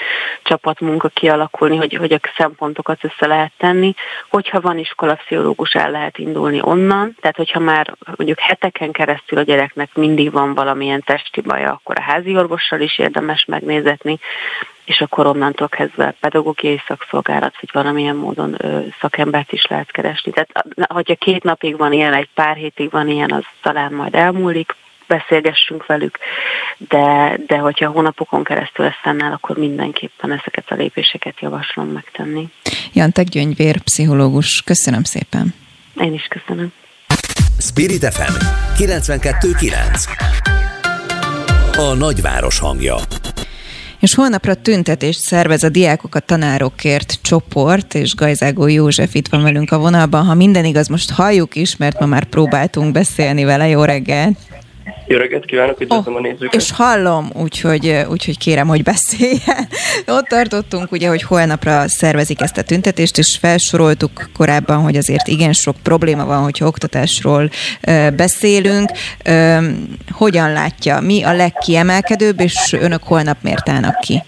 csapatmunka 0.43 1.09
kialakulni, 1.09 1.77
hogy, 1.77 1.95
hogy 1.95 2.13
a 2.13 2.21
szempontokat 2.37 3.05
össze 3.05 3.27
lehet 3.27 3.53
tenni. 3.59 3.95
Hogyha 4.31 4.61
van 4.61 4.79
iskolapszichológus, 4.79 5.73
el 5.73 5.91
lehet 5.91 6.19
indulni 6.19 6.61
onnan, 6.63 7.17
tehát 7.21 7.37
hogyha 7.37 7.59
már 7.59 7.95
mondjuk 8.17 8.39
heteken 8.39 8.93
keresztül 8.93 9.39
a 9.39 9.43
gyereknek 9.43 9.95
mindig 9.95 10.33
van 10.33 10.55
valamilyen 10.55 11.03
testi 11.03 11.41
baja, 11.41 11.71
akkor 11.71 11.99
a 11.99 12.03
házi 12.03 12.37
orvossal 12.37 12.81
is 12.81 12.99
érdemes 12.99 13.45
megnézetni, 13.45 14.19
és 14.87 15.01
akkor 15.01 15.27
onnantól 15.27 15.69
kezdve 15.69 16.15
pedagógiai 16.21 16.81
szakszolgálat, 16.87 17.55
vagy 17.61 17.71
valamilyen 17.73 18.17
módon 18.17 18.55
ö, 18.59 18.81
szakembert 19.01 19.53
is 19.53 19.67
lehet 19.67 19.91
keresni. 19.91 20.33
Tehát 20.33 20.65
hogyha 20.89 21.15
két 21.15 21.43
napig 21.43 21.77
van 21.77 21.93
ilyen, 21.93 22.15
egy 22.15 22.29
pár 22.35 22.57
hétig 22.57 22.91
van 22.91 23.09
ilyen, 23.09 23.33
az 23.33 23.45
talán 23.63 23.93
majd 23.93 24.15
elmúlik, 24.15 24.75
beszélgessünk 25.09 25.87
velük, 25.87 26.19
de, 26.79 27.39
de 27.47 27.57
hogyha 27.57 27.91
hónapokon 27.91 28.45
keresztül 28.45 28.85
ezt 28.85 29.01
fennáll, 29.03 29.33
akkor 29.33 29.57
mindenképpen 29.57 30.33
ezeket 30.33 30.71
a 30.71 30.75
lépéseket 30.75 31.41
javaslom 31.41 31.89
megtenni. 31.89 32.49
Jantek 32.93 33.27
Gyöngyvér, 33.27 33.81
pszichológus, 33.81 34.63
köszönöm 34.65 35.03
szépen. 35.03 35.55
Én 35.97 36.13
is 36.13 36.27
köszönöm. 36.29 36.73
Spirit 37.59 38.15
FM 38.15 38.33
92.9 38.77 41.77
A 41.77 41.95
nagyváros 41.95 42.59
hangja 42.59 42.97
és 44.07 44.15
holnapra 44.15 44.55
tüntetést 44.55 45.21
szervez 45.21 45.63
a 45.63 45.69
diákokat 45.69 46.25
tanárokért 46.25 47.19
csoport, 47.23 47.95
és 47.95 48.15
Gajzágó 48.15 48.67
József 48.67 49.15
itt 49.15 49.29
van 49.29 49.43
velünk 49.43 49.71
a 49.71 49.79
vonalban. 49.79 50.25
Ha 50.25 50.35
minden 50.35 50.65
igaz, 50.65 50.89
most 50.89 51.11
halljuk 51.11 51.55
is, 51.55 51.77
mert 51.77 52.01
ma 52.01 52.07
már 52.07 52.25
próbáltunk 52.25 52.93
beszélni 52.93 53.45
vele. 53.45 53.69
Jó 53.69 53.85
reggelt! 53.85 54.39
Jó 55.07 55.19
reggelt 55.19 55.45
kívánok, 55.45 55.81
üdvözlöm 55.81 56.15
oh, 56.15 56.21
a 56.21 56.23
nézőket. 56.23 56.61
És 56.61 56.73
hallom, 56.73 57.31
úgyhogy, 57.35 58.05
úgyhogy 58.11 58.39
kérem, 58.39 58.67
hogy 58.67 58.83
beszéljen. 58.83 59.69
Ott 60.19 60.27
tartottunk, 60.27 60.93
ugye, 60.93 61.09
hogy 61.09 61.23
holnapra 61.23 61.89
szervezik 61.89 62.41
ezt 62.41 62.59
a 62.59 62.63
tüntetést, 62.63 63.19
és 63.19 63.39
felsoroltuk 63.41 64.29
korábban, 64.37 64.83
hogy 64.83 64.97
azért 64.97 65.27
igen 65.27 65.53
sok 65.53 65.77
probléma 65.83 66.25
van, 66.25 66.43
hogyha 66.43 66.67
oktatásról 66.67 67.51
beszélünk. 68.17 68.91
Hogyan 70.11 70.53
látja, 70.53 71.01
mi 71.01 71.23
a 71.23 71.33
legkiemelkedőbb, 71.33 72.41
és 72.41 72.73
önök 72.81 73.03
holnap 73.03 73.37
miért 73.43 73.69
állnak 73.69 74.01
ki? 74.01 74.23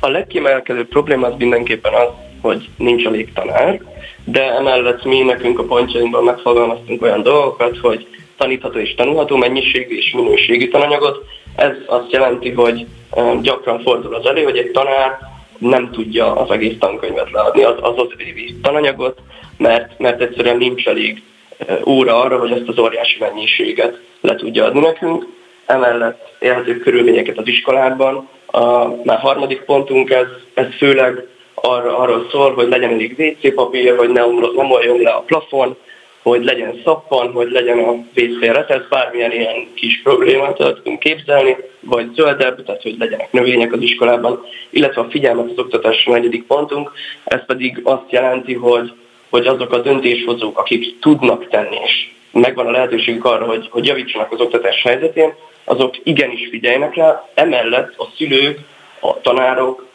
A 0.00 0.08
legkiemelkedőbb 0.08 0.88
probléma 0.88 1.26
az 1.26 1.34
mindenképpen 1.38 1.92
az, 1.92 2.08
hogy 2.40 2.68
nincs 2.76 3.06
elég 3.06 3.32
tanár, 3.32 3.80
de 4.24 4.52
emellett 4.52 5.04
mi 5.04 5.20
nekünk 5.20 5.58
a 5.58 5.62
pontjainkban 5.64 6.24
megfogalmaztunk 6.24 7.02
olyan 7.02 7.22
dolgokat, 7.22 7.78
hogy 7.78 8.06
tanítható 8.38 8.78
és 8.78 8.94
tanulható 8.94 9.36
mennyiségű 9.36 9.96
és 9.96 10.12
minőségű 10.12 10.68
tananyagot. 10.68 11.24
Ez 11.56 11.72
azt 11.86 12.12
jelenti, 12.12 12.50
hogy 12.50 12.86
gyakran 13.42 13.82
fordul 13.82 14.14
az 14.14 14.26
elő, 14.26 14.42
hogy 14.42 14.56
egy 14.56 14.70
tanár 14.70 15.18
nem 15.58 15.90
tudja 15.90 16.32
az 16.32 16.50
egész 16.50 16.74
tankönyvet 16.78 17.30
leadni, 17.30 17.62
az 17.62 17.74
az, 17.80 17.94
az 17.96 18.08
évi 18.18 18.54
tananyagot, 18.62 19.18
mert, 19.56 19.98
mert 19.98 20.20
egyszerűen 20.20 20.56
nincs 20.56 20.86
elég 20.86 21.22
óra 21.86 22.20
arra, 22.20 22.38
hogy 22.38 22.50
ezt 22.50 22.68
az 22.68 22.78
óriási 22.78 23.16
mennyiséget 23.20 24.00
le 24.20 24.34
tudja 24.34 24.64
adni 24.64 24.80
nekünk. 24.80 25.26
Emellett 25.66 26.32
jelző 26.40 26.78
körülményeket 26.78 27.38
az 27.38 27.46
iskolában. 27.46 28.28
A 28.46 28.86
már 29.04 29.18
harmadik 29.18 29.60
pontunk 29.60 30.10
ez, 30.10 30.26
ez 30.54 30.66
főleg 30.78 31.26
arra, 31.54 31.98
arról 31.98 32.26
szól, 32.30 32.54
hogy 32.54 32.68
legyen 32.68 32.92
elég 32.92 33.14
WC 33.18 33.54
papír, 33.54 33.96
hogy 33.96 34.08
ne, 34.08 34.20
nem 34.56 34.70
oljon 34.70 35.00
le 35.00 35.10
a 35.10 35.20
plafon, 35.20 35.76
hogy 36.28 36.44
legyen 36.44 36.80
szappan, 36.84 37.32
hogy 37.32 37.50
legyen 37.50 37.78
a 37.78 37.94
vészfélre, 38.14 38.64
tehát 38.64 38.88
bármilyen 38.88 39.32
ilyen 39.32 39.74
kis 39.74 40.00
problémát 40.02 40.56
tudunk 40.56 40.98
képzelni, 40.98 41.56
vagy 41.80 42.14
zöldebb, 42.14 42.64
tehát 42.64 42.82
hogy 42.82 42.96
legyenek 42.98 43.32
növények 43.32 43.72
az 43.72 43.80
iskolában, 43.80 44.44
illetve 44.70 45.00
a 45.00 45.08
figyelmet 45.10 45.50
az 45.50 45.58
oktatás 45.58 46.04
negyedik 46.04 46.46
pontunk, 46.46 46.92
ez 47.24 47.44
pedig 47.46 47.80
azt 47.84 48.10
jelenti, 48.10 48.54
hogy, 48.54 48.92
hogy 49.30 49.46
azok 49.46 49.72
a 49.72 49.80
döntéshozók, 49.80 50.58
akik 50.58 50.98
tudnak 50.98 51.48
tenni, 51.48 51.76
és 51.84 52.10
megvan 52.32 52.66
a 52.66 52.70
lehetőségük 52.70 53.24
arra, 53.24 53.44
hogy, 53.44 53.68
hogy 53.70 53.86
javítsanak 53.86 54.32
az 54.32 54.40
oktatás 54.40 54.82
helyzetén, 54.82 55.34
azok 55.64 55.94
igenis 56.02 56.48
figyeljenek 56.50 56.94
rá, 56.94 57.28
emellett 57.34 57.94
a 57.96 58.08
szülők, 58.16 58.58
a 59.00 59.20
tanárok, 59.20 59.86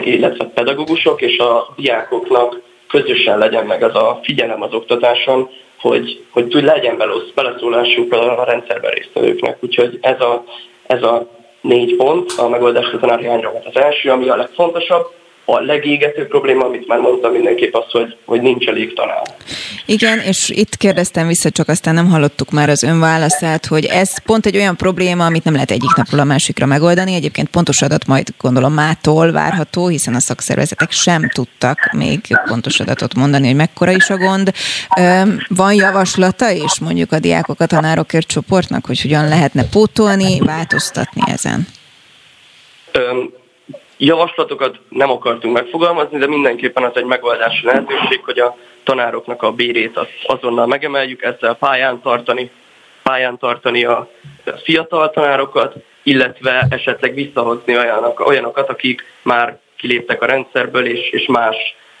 illetve 0.00 0.44
a 0.44 0.50
pedagógusok 0.54 1.20
és 1.20 1.38
a 1.38 1.74
diákoknak 1.76 2.60
közösen 2.88 3.38
legyen 3.38 3.66
meg 3.66 3.82
az 3.82 3.94
a 3.94 4.20
figyelem 4.22 4.62
az 4.62 4.72
oktatáson, 4.72 5.50
hogy, 5.80 6.24
hogy 6.30 6.48
legyen 6.52 6.96
beleszólásuk 7.34 8.12
a 8.12 8.44
rendszerben 8.44 8.90
résztvevőknek. 8.90 9.56
Úgyhogy 9.60 9.98
ez 10.00 10.20
a, 10.20 10.44
ez 10.86 11.02
a 11.02 11.26
négy 11.60 11.96
pont 11.96 12.32
a 12.36 12.48
megoldás 12.48 12.92
a 12.92 12.98
tanári 12.98 13.26
Az 13.64 13.76
első, 13.82 14.10
ami 14.10 14.28
a 14.28 14.36
legfontosabb, 14.36 15.06
a 15.52 15.60
legégető 15.60 16.26
probléma, 16.26 16.64
amit 16.64 16.86
már 16.86 16.98
mondtam 16.98 17.32
mindenképp 17.32 17.74
az, 17.74 17.90
hogy, 17.90 18.16
hogy 18.24 18.40
nincs 18.40 18.66
elég 18.66 18.94
tanár. 18.94 19.22
Igen, 19.86 20.18
és 20.18 20.50
itt 20.54 20.76
kérdeztem 20.76 21.26
vissza, 21.26 21.50
csak 21.50 21.68
aztán 21.68 21.94
nem 21.94 22.08
hallottuk 22.08 22.50
már 22.50 22.68
az 22.68 22.82
ön 22.82 23.00
válaszát, 23.00 23.66
hogy 23.66 23.84
ez 23.84 24.22
pont 24.22 24.46
egy 24.46 24.56
olyan 24.56 24.76
probléma, 24.76 25.24
amit 25.24 25.44
nem 25.44 25.52
lehet 25.52 25.70
egyik 25.70 25.94
napról 25.96 26.20
a 26.20 26.24
másikra 26.24 26.66
megoldani. 26.66 27.14
Egyébként 27.14 27.48
pontos 27.48 27.82
adat 27.82 28.06
majd 28.06 28.28
gondolom 28.40 28.72
mától 28.72 29.32
várható, 29.32 29.86
hiszen 29.86 30.14
a 30.14 30.20
szakszervezetek 30.20 30.90
sem 30.90 31.28
tudtak 31.28 31.92
még 31.92 32.20
pontos 32.44 32.80
adatot 32.80 33.14
mondani, 33.14 33.46
hogy 33.46 33.56
mekkora 33.56 33.90
is 33.90 34.10
a 34.10 34.16
gond. 34.16 34.52
Van 35.48 35.74
javaslata 35.74 36.52
és 36.52 36.78
mondjuk 36.80 37.12
a 37.12 37.18
diákok 37.18 37.60
a 37.60 37.66
tanárokért 37.66 38.26
csoportnak, 38.26 38.86
hogy 38.86 39.00
hogyan 39.02 39.28
lehetne 39.28 39.64
pótolni, 39.64 40.38
változtatni 40.40 41.22
ezen? 41.26 41.66
Javaslatokat 44.02 44.78
nem 44.88 45.10
akartunk 45.10 45.54
megfogalmazni, 45.54 46.18
de 46.18 46.26
mindenképpen 46.26 46.84
az 46.84 46.90
egy 46.94 47.04
megoldási 47.04 47.66
lehetőség, 47.66 48.20
hogy 48.24 48.38
a 48.38 48.56
tanároknak 48.84 49.42
a 49.42 49.52
bérét 49.52 49.98
azonnal 50.26 50.66
megemeljük, 50.66 51.22
ezzel 51.22 51.54
pályán 51.54 52.00
tartani, 52.00 52.50
pályán 53.02 53.38
tartani 53.38 53.84
a 53.84 54.10
fiatal 54.62 55.10
tanárokat, 55.10 55.74
illetve 56.02 56.66
esetleg 56.70 57.14
visszahozni 57.14 57.76
olyanok, 57.76 58.26
olyanokat, 58.26 58.68
akik 58.68 59.04
már 59.22 59.58
kiléptek 59.76 60.22
a 60.22 60.26
rendszerből, 60.26 60.86
és, 60.86 61.10
és 61.10 61.26
más 61.26 61.56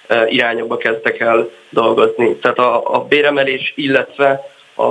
e, 0.06 0.26
irányokba 0.28 0.76
kezdtek 0.76 1.20
el 1.20 1.50
dolgozni. 1.70 2.36
Tehát 2.36 2.58
a, 2.58 2.94
a 2.94 3.04
béremelés, 3.04 3.72
illetve 3.76 4.40
a, 4.74 4.82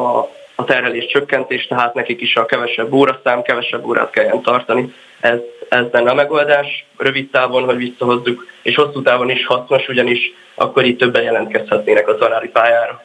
a 0.56 0.64
terhelés 0.65 1.06
csökkentés, 1.06 1.68
tehát 1.68 1.94
nekik 1.94 2.22
is 2.22 2.36
a 2.36 2.45
kevesebb 2.45 2.94
óraszám, 2.94 3.41
kevesebb 3.41 3.86
órát 3.86 4.10
kelljen 4.10 4.41
tartani. 4.41 4.94
Ez 5.19 5.40
ez 5.70 5.86
lenne 5.91 6.10
a 6.10 6.14
megoldás 6.14 6.86
rövid 6.98 7.30
távon, 7.30 7.64
hogy 7.64 7.78
visszahozzuk, 7.78 8.46
és 8.62 8.76
hosszú 8.76 9.02
távon 9.02 9.30
is 9.30 9.46
hasznos, 9.46 9.88
ugyanis 9.88 10.20
akkor 10.56 10.84
itt 10.84 11.00
többen 11.00 11.24
jelentkezhetnének 11.24 12.08
a 12.08 12.18
tanári 12.18 12.48
pályára. 12.48 13.02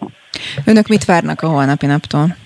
Önök 0.67 0.87
mit 0.87 1.05
várnak 1.05 1.43
a 1.43 1.49
holnapi 1.49 1.87
naptól? 1.87 2.37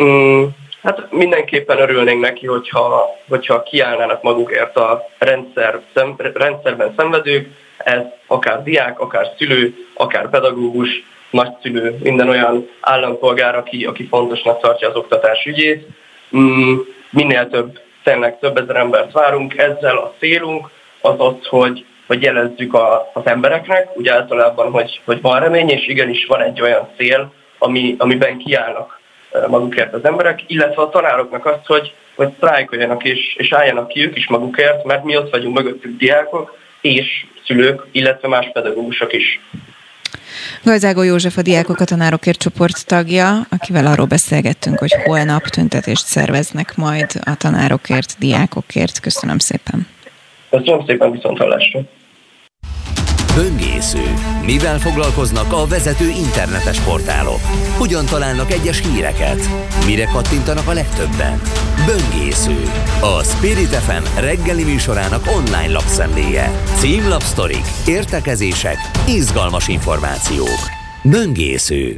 Mm, 0.00 0.44
hát 0.82 1.12
mindenképpen 1.12 1.78
örülnénk 1.78 2.20
neki, 2.20 2.46
hogyha, 2.46 3.06
hogyha 3.28 3.62
kiállnának 3.62 4.22
magukért 4.22 4.76
a 4.76 5.08
rendszer, 5.18 5.80
szem, 5.94 6.14
rendszerben 6.34 6.94
szenvedők, 6.96 7.48
ez 7.76 8.02
akár 8.26 8.62
diák, 8.62 9.00
akár 9.00 9.32
szülő, 9.38 9.74
akár 9.94 10.30
pedagógus, 10.30 10.88
nagyszülő, 11.30 11.98
minden 12.02 12.28
olyan 12.28 12.68
állampolgár, 12.80 13.56
aki, 13.56 13.84
aki 13.84 14.06
fontosnak 14.06 14.60
tartja 14.60 14.88
az 14.88 14.96
oktatás 14.96 15.44
ügyét. 15.44 15.86
Mm, 16.36 16.76
minél 17.10 17.48
több 17.48 17.78
tényleg 18.04 18.38
több 18.38 18.58
ezer 18.58 18.76
embert 18.76 19.12
várunk, 19.12 19.56
ezzel 19.56 19.96
a 19.96 20.14
célunk 20.18 20.70
az 21.00 21.14
az, 21.18 21.46
hogy, 21.46 21.84
hogy 22.06 22.22
jelezzük 22.22 22.74
a, 22.74 23.10
az 23.14 23.26
embereknek, 23.26 23.96
úgy 23.96 24.08
általában, 24.08 24.70
hogy, 24.70 25.00
hogy 25.04 25.20
van 25.20 25.40
remény, 25.40 25.68
és 25.68 25.88
igenis 25.88 26.26
van 26.26 26.42
egy 26.42 26.60
olyan 26.60 26.88
cél, 26.96 27.32
ami, 27.58 27.94
amiben 27.98 28.38
kiállnak 28.38 29.00
magukért 29.48 29.92
az 29.92 30.04
emberek, 30.04 30.42
illetve 30.46 30.82
a 30.82 30.88
tanároknak 30.88 31.46
azt, 31.46 31.66
hogy, 31.66 31.94
hogy 32.14 32.32
sztrájkoljanak 32.36 33.04
és, 33.04 33.34
és 33.36 33.52
álljanak 33.52 33.88
ki 33.88 34.04
ők 34.04 34.16
is 34.16 34.28
magukért, 34.28 34.84
mert 34.84 35.04
mi 35.04 35.16
ott 35.16 35.30
vagyunk 35.30 35.56
mögöttük 35.56 35.96
diákok 35.96 36.56
és 36.80 37.26
szülők, 37.46 37.86
illetve 37.92 38.28
más 38.28 38.50
pedagógusok 38.52 39.12
is. 39.12 39.40
Galzágó 40.62 41.02
József 41.02 41.36
a 41.36 41.42
Diákok 41.42 41.80
a 41.80 41.84
Tanárokért 41.84 42.38
csoport 42.38 42.86
tagja, 42.86 43.46
akivel 43.50 43.86
arról 43.86 44.06
beszélgettünk, 44.06 44.78
hogy 44.78 44.92
holnap 45.04 45.42
tüntetést 45.42 46.06
szerveznek 46.06 46.76
majd 46.76 47.10
a 47.24 47.36
tanárokért, 47.36 48.16
diákokért. 48.18 49.00
Köszönöm 49.00 49.38
szépen. 49.38 49.86
Köszönöm 50.50 50.84
szépen, 50.86 51.10
viszont 51.10 51.38
hallásra. 51.38 51.80
Böngésző. 53.34 54.14
Mivel 54.44 54.78
foglalkoznak 54.78 55.52
a 55.52 55.66
vezető 55.66 56.08
internetes 56.08 56.80
portálok? 56.80 57.40
Hogyan 57.76 58.06
találnak 58.06 58.52
egyes 58.52 58.82
híreket? 58.82 59.48
Mire 59.86 60.04
kattintanak 60.04 60.68
a 60.68 60.72
legtöbben? 60.72 61.40
Böngésző. 61.86 62.62
A 63.00 63.22
Spirit 63.22 63.74
FM 63.74 64.20
reggeli 64.20 64.64
műsorának 64.64 65.26
online 65.36 65.72
lapszemléje. 65.72 66.62
Címlapsztorik, 66.78 67.64
értekezések, 67.86 68.76
izgalmas 69.08 69.68
információk. 69.68 70.60
Böngésző. 71.02 71.96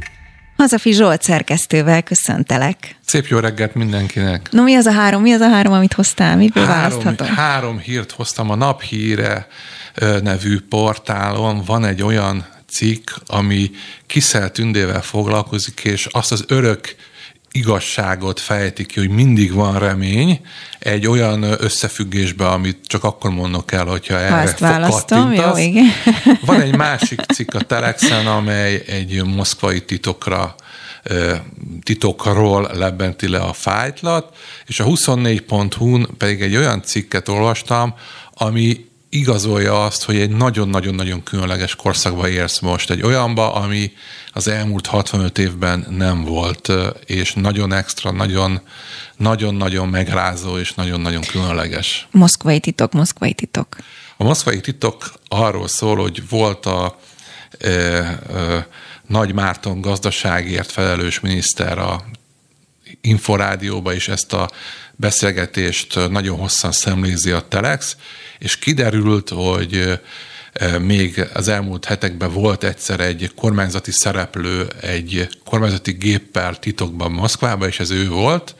Hazafi 0.57 0.93
Zsolt 0.93 1.21
szerkesztővel 1.21 2.01
köszöntelek. 2.01 2.95
Szép 3.05 3.27
jó 3.27 3.39
reggelt 3.39 3.75
mindenkinek. 3.75 4.47
No 4.51 4.63
mi 4.63 4.75
az 4.75 4.85
a 4.85 4.91
három? 4.91 5.21
Mi 5.21 5.31
az 5.33 5.41
a 5.41 5.49
három, 5.49 5.73
amit 5.73 5.93
hoztál? 5.93 6.37
Miből 6.37 6.65
három, 6.65 6.81
választhatom? 6.81 7.35
Három 7.35 7.79
hírt 7.79 8.11
hoztam 8.11 8.49
a 8.49 8.55
naphíre 8.55 9.47
nevű 10.21 10.59
portálon 10.69 11.63
van 11.65 11.85
egy 11.85 12.03
olyan 12.03 12.45
cikk, 12.69 13.09
ami 13.25 13.71
Kiszel 14.07 14.51
Tündével 14.51 15.01
foglalkozik, 15.01 15.79
és 15.79 16.05
azt 16.05 16.31
az 16.31 16.45
örök 16.47 16.95
igazságot 17.51 18.39
fejti 18.39 18.85
ki, 18.85 18.99
hogy 18.99 19.09
mindig 19.09 19.53
van 19.53 19.79
remény 19.79 20.41
egy 20.79 21.07
olyan 21.07 21.43
összefüggésbe, 21.43 22.47
amit 22.47 22.79
csak 22.85 23.03
akkor 23.03 23.31
mondok 23.31 23.71
el, 23.71 23.85
hogyha 23.85 24.19
erre 24.19 24.29
ha 24.29 24.41
ezt 24.41 24.59
választom, 24.59 25.33
jó, 25.33 25.57
igen. 25.57 25.85
Van 26.45 26.61
egy 26.61 26.75
másik 26.75 27.21
cikk 27.33 27.53
a 27.53 27.61
Telexen, 27.61 28.27
amely 28.27 28.83
egy 28.87 29.23
moszkvai 29.25 29.85
titokra 29.85 30.55
titokról 31.83 32.69
lebenti 32.73 33.27
le 33.27 33.39
a 33.39 33.53
fájtlat, 33.53 34.35
és 34.65 34.79
a 34.79 34.83
24.hu-n 34.83 36.09
pedig 36.17 36.41
egy 36.41 36.55
olyan 36.55 36.81
cikket 36.81 37.27
olvastam, 37.27 37.95
ami 38.33 38.85
igazolja 39.09 39.85
azt, 39.85 40.03
hogy 40.03 40.17
egy 40.17 40.29
nagyon-nagyon-nagyon 40.29 41.23
különleges 41.23 41.75
korszakba 41.75 42.29
érsz 42.29 42.59
most, 42.59 42.89
egy 42.89 43.01
olyanba, 43.01 43.53
ami 43.53 43.91
az 44.33 44.47
elmúlt 44.47 44.85
65 44.85 45.37
évben 45.37 45.85
nem 45.89 46.23
volt, 46.23 46.71
és 47.05 47.33
nagyon 47.33 47.73
extra, 47.73 48.11
nagyon, 48.11 48.61
nagyon-nagyon 49.17 49.87
megrázó, 49.87 50.57
és 50.57 50.73
nagyon-nagyon 50.73 51.21
különleges. 51.21 52.07
Moszkvai 52.11 52.59
titok, 52.59 52.91
moszkvai 52.93 53.33
titok. 53.33 53.75
A 54.17 54.23
moszkvai 54.23 54.61
titok 54.61 55.13
arról 55.27 55.67
szól, 55.67 55.95
hogy 55.95 56.29
volt 56.29 56.65
a 56.65 56.99
e, 57.59 57.69
e, 57.69 58.67
Nagy 59.07 59.33
Márton 59.33 59.81
gazdaságért 59.81 60.71
felelős 60.71 61.19
miniszter 61.19 61.77
a 61.77 62.03
Inforádióba 63.07 63.93
is 63.93 64.07
ezt 64.07 64.33
a 64.33 64.49
beszélgetést 64.95 66.09
nagyon 66.09 66.37
hosszan 66.37 66.71
szemlézi 66.71 67.31
a 67.31 67.47
Telex, 67.47 67.95
és 68.39 68.59
kiderült, 68.59 69.29
hogy 69.29 69.99
még 70.79 71.27
az 71.33 71.47
elmúlt 71.47 71.85
hetekben 71.85 72.33
volt 72.33 72.63
egyszer 72.63 72.99
egy 72.99 73.31
kormányzati 73.35 73.91
szereplő 73.91 74.67
egy 74.81 75.27
kormányzati 75.45 75.91
géppel 75.91 76.59
titokban 76.59 77.11
Moszkvába, 77.11 77.67
és 77.67 77.79
ez 77.79 77.91
ő 77.91 78.09
volt, 78.09 78.55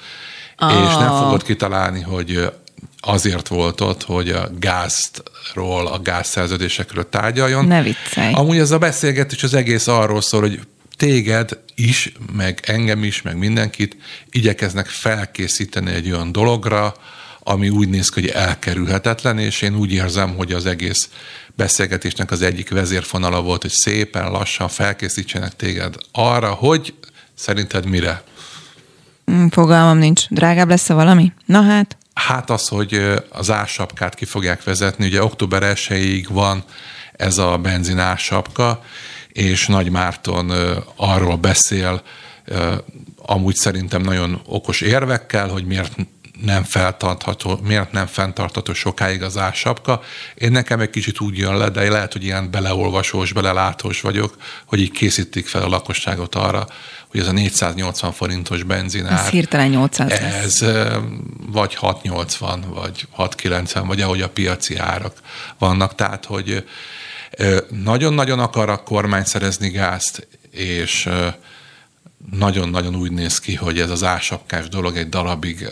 ah. 0.55 0.71
és 0.71 0.95
nem 0.95 1.15
fogod 1.15 1.43
kitalálni, 1.43 2.01
hogy 2.01 2.51
azért 2.99 3.47
volt 3.47 3.81
ott, 3.81 4.03
hogy 4.03 4.29
a 4.29 4.49
gázról, 4.59 5.87
a 5.87 5.99
gázszerződésekről 5.99 7.09
tárgyaljon. 7.09 7.65
Ne 7.65 7.81
viccelj. 7.81 8.33
Amúgy 8.33 8.57
ez 8.57 8.71
a 8.71 8.77
beszélgetés 8.77 9.43
az 9.43 9.53
egész 9.53 9.87
arról 9.87 10.21
szól, 10.21 10.41
hogy 10.41 10.59
téged 10.97 11.59
is, 11.75 12.11
meg 12.33 12.59
engem 12.65 13.03
is, 13.03 13.21
meg 13.21 13.37
mindenkit 13.37 13.97
igyekeznek 14.31 14.85
felkészíteni 14.85 15.91
egy 15.91 16.11
olyan 16.11 16.31
dologra, 16.31 16.95
ami 17.39 17.69
úgy 17.69 17.89
néz 17.89 18.09
ki, 18.09 18.21
hogy 18.21 18.29
elkerülhetetlen, 18.29 19.39
és 19.39 19.61
én 19.61 19.75
úgy 19.75 19.91
érzem, 19.91 20.35
hogy 20.35 20.51
az 20.51 20.65
egész 20.65 21.09
beszélgetésnek 21.55 22.31
az 22.31 22.41
egyik 22.41 22.69
vezérfonala 22.69 23.41
volt, 23.41 23.61
hogy 23.61 23.71
szépen 23.71 24.31
lassan 24.31 24.67
felkészítsenek 24.67 25.55
téged 25.55 25.95
arra, 26.11 26.51
hogy 26.51 26.93
szerinted 27.33 27.85
mire? 27.85 28.23
Mm, 29.31 29.47
fogalmam 29.47 29.97
nincs. 29.97 30.27
Drágább 30.29 30.69
lesz-e 30.69 30.93
valami? 30.93 31.31
Na 31.45 31.61
hát. 31.61 31.97
Hát 32.13 32.49
az, 32.49 32.67
hogy 32.67 33.01
az 33.29 33.51
ársapkát 33.51 34.15
ki 34.15 34.25
fogják 34.25 34.63
vezetni. 34.63 35.05
Ugye 35.05 35.23
október 35.23 35.77
1 35.89 36.27
van 36.29 36.63
ez 37.13 37.37
a 37.37 37.57
benzin 37.57 37.99
ársapka, 37.99 38.83
és 39.37 39.67
Nagy 39.67 39.89
Márton 39.89 40.51
arról 40.95 41.35
beszél, 41.35 42.01
amúgy 43.25 43.55
szerintem 43.55 44.01
nagyon 44.01 44.41
okos 44.45 44.81
érvekkel, 44.81 45.47
hogy 45.47 45.65
miért 45.65 45.95
nem 46.41 46.63
feltartható, 46.63 47.59
miért 47.63 47.91
nem 47.91 48.05
fenntartható 48.05 48.73
sokáig 48.73 49.23
az 49.23 49.37
ársapka. 49.37 50.01
Én 50.35 50.51
nekem 50.51 50.79
egy 50.79 50.89
kicsit 50.89 51.19
úgy 51.19 51.37
jön 51.37 51.57
le, 51.57 51.69
de 51.69 51.89
lehet, 51.89 52.13
hogy 52.13 52.23
ilyen 52.23 52.51
beleolvasós, 52.51 53.33
belelátós 53.33 54.01
vagyok, 54.01 54.37
hogy 54.65 54.79
így 54.79 54.91
készítik 54.91 55.47
fel 55.47 55.61
a 55.61 55.67
lakosságot 55.67 56.35
arra, 56.35 56.67
hogy 57.07 57.19
ez 57.19 57.27
a 57.27 57.31
480 57.31 58.11
forintos 58.11 58.63
benzinár. 58.63 59.19
Ez 59.19 59.29
hirtelen 59.29 59.69
800 59.69 60.11
Ez 60.11 60.65
vagy 61.51 61.75
680, 61.75 62.65
vagy 62.73 63.07
690, 63.11 63.87
vagy 63.87 64.01
ahogy 64.01 64.21
a 64.21 64.29
piaci 64.29 64.77
árak 64.77 65.17
vannak. 65.57 65.95
Tehát, 65.95 66.25
hogy 66.25 66.63
nagyon-nagyon 67.83 68.39
akar 68.39 68.69
a 68.69 68.83
kormány 68.83 69.23
szerezni 69.23 69.69
gázt, 69.69 70.27
és 70.51 71.09
nagyon-nagyon 72.31 72.95
úgy 72.95 73.11
néz 73.11 73.39
ki, 73.39 73.55
hogy 73.55 73.79
ez 73.79 73.89
az 73.89 74.03
ásapkás 74.03 74.69
dolog 74.69 74.97
egy 74.97 75.09
darabig 75.09 75.67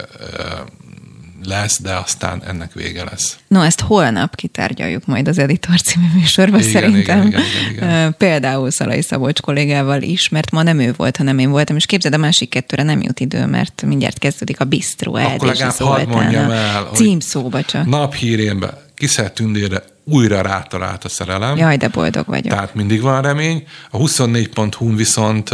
lesz, 1.44 1.82
de 1.82 1.94
aztán 1.94 2.44
ennek 2.44 2.74
vége 2.74 3.04
lesz. 3.04 3.38
No, 3.48 3.62
ezt 3.62 3.82
holnap 3.82 4.36
kitárgyaljuk 4.36 5.06
majd 5.06 5.28
az 5.28 5.38
Editor 5.38 5.82
című 5.82 6.06
műsorban 6.14 6.60
igen, 6.60 6.72
szerintem. 6.72 7.28
Igen, 7.28 7.28
igen, 7.28 7.72
igen, 7.72 7.90
igen. 7.90 8.16
Például 8.18 8.72
Szalai 8.72 9.02
Szabolcs 9.02 9.42
kollégával 9.42 10.02
is, 10.02 10.30
mert 10.30 10.52
ma 10.52 10.64
nem 10.64 10.80
ő 10.80 10.94
volt, 10.98 11.18
hanem 11.18 11.40
én 11.40 11.50
voltam, 11.50 11.76
és 11.76 11.86
képzeld, 11.86 12.14
a 12.14 12.18
másik 12.18 12.50
kettőre 12.50 12.84
nem 12.84 13.02
jut 13.02 13.20
idő, 13.20 13.46
mert 13.46 13.84
mindjárt 13.86 14.20
kezdődik 14.20 14.60
a 14.60 14.66
Bistró 14.66 15.16
Akkor 15.16 15.48
legalább 15.48 15.76
hadd 15.76 16.08
mondjam 16.08 16.52
el, 16.52 16.90
címszóba 16.94 17.62
csak. 17.64 17.86
Naphírénbe 17.86 18.84
Kiszelt 18.96 19.34
Tündére 19.34 19.84
újra 20.06 20.42
rátalált 20.42 21.04
a 21.04 21.10
szerelem. 21.10 21.58
Jaj, 21.58 21.78
de 21.78 21.88
boldog 21.88 22.26
vagyok. 22.26 22.54
Tehát 22.54 22.76
mindig 22.76 23.02
van 23.02 23.22
remény. 23.22 23.68
A 23.92 23.98
24.hu 23.98 24.96
viszont 24.96 25.50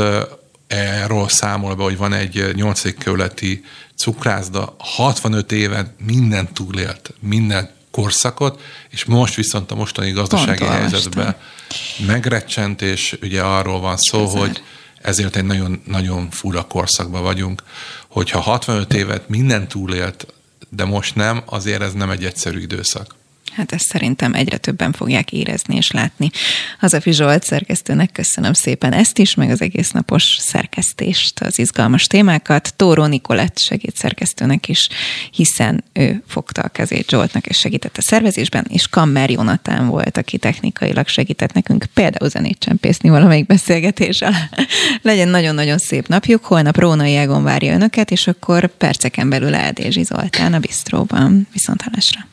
erről 0.68 1.30
számol 1.30 1.76
be, 1.76 1.84
hogy 1.84 1.98
van 1.98 2.14
egy 2.14 2.52
8. 2.56 2.98
kerületi 2.98 3.64
cukrászda, 3.95 4.76
65 4.78 5.52
éven 5.52 5.95
minden 6.06 6.53
túlélt, 6.53 7.14
minden 7.19 7.69
korszakot, 7.91 8.61
és 8.90 9.06
most 9.06 9.36
viszont 9.36 9.72
a 9.72 9.76
mostani 9.76 10.11
gazdasági 10.11 10.57
Pont 10.57 10.72
helyzetben 10.72 11.36
megrecsent, 12.06 12.82
és 12.82 13.18
ugye 13.22 13.41
arról 13.41 13.80
van 13.80 13.98
szó, 13.98 14.23
Ezer. 14.23 14.40
hogy 14.40 14.64
ezért 15.02 15.36
egy 15.36 15.45
nagyon, 15.45 15.82
nagyon 15.86 16.30
fura 16.30 16.68
korszakban 16.68 17.23
vagyunk, 17.23 17.64
hogyha 18.07 18.40
65 18.40 18.94
évet 18.94 19.30
minden 19.30 19.68
túlélt, 19.68 20.28
de 20.69 20.86
most 20.86 21.15
nem, 21.15 21.44
azért 21.45 21.82
ez 21.82 21.94
nem 21.94 22.10
egy 22.10 22.26
egyszerű 22.26 22.60
időszak. 22.60 23.15
Hát 23.56 23.72
ezt 23.72 23.86
szerintem 23.86 24.34
egyre 24.34 24.57
többen 24.57 24.91
fogják 24.91 25.32
érezni 25.32 25.76
és 25.76 25.91
látni. 25.91 26.30
Hazafi 26.80 27.11
Zsolt 27.11 27.44
szerkesztőnek 27.44 28.11
köszönöm 28.11 28.53
szépen 28.53 28.94
ezt 28.94 29.18
is, 29.18 29.36
meg 29.36 29.49
az 29.49 29.61
egész 29.61 29.91
napos 29.91 30.38
szerkesztést, 30.40 31.40
az 31.40 31.60
izgalmas 31.60 32.07
témákat. 32.07 32.73
Tóró 32.76 33.06
Nikolett 33.06 33.57
szerkesztőnek 33.94 34.68
is, 34.68 34.90
hiszen 35.32 35.84
ő 35.94 36.23
fogta 36.28 36.61
a 36.61 36.68
kezét 36.68 37.10
Zsoltnak 37.10 37.45
és 37.45 37.57
segített 37.57 37.98
a 37.98 38.02
szervezésben, 38.02 38.65
és 38.69 38.88
Kammer 38.88 39.30
Jonatán 39.30 39.88
volt, 39.88 40.18
aki 40.18 40.38
technikailag 40.38 41.07
segített 41.07 41.53
nekünk 41.53 41.86
például 41.94 42.30
zenét 42.30 42.60
csempészni 42.60 43.10
valamelyik 43.10 43.45
beszélgetéssel. 43.45 44.34
Legyen 45.02 45.28
nagyon-nagyon 45.28 45.78
szép 45.78 46.07
napjuk, 46.07 46.45
holnap 46.45 46.78
Rónai 46.78 47.15
Egon 47.15 47.44
várja 47.44 47.73
önöket, 47.73 48.11
és 48.11 48.28
akkor 48.28 48.68
perceken 48.68 49.30
belül 49.30 49.56
Eldézsi 49.56 50.03
Zoltán 50.03 50.53
a 50.53 50.60
Bistróban. 50.60 51.48
Viszont 51.52 51.82
hallásra. 51.82 52.30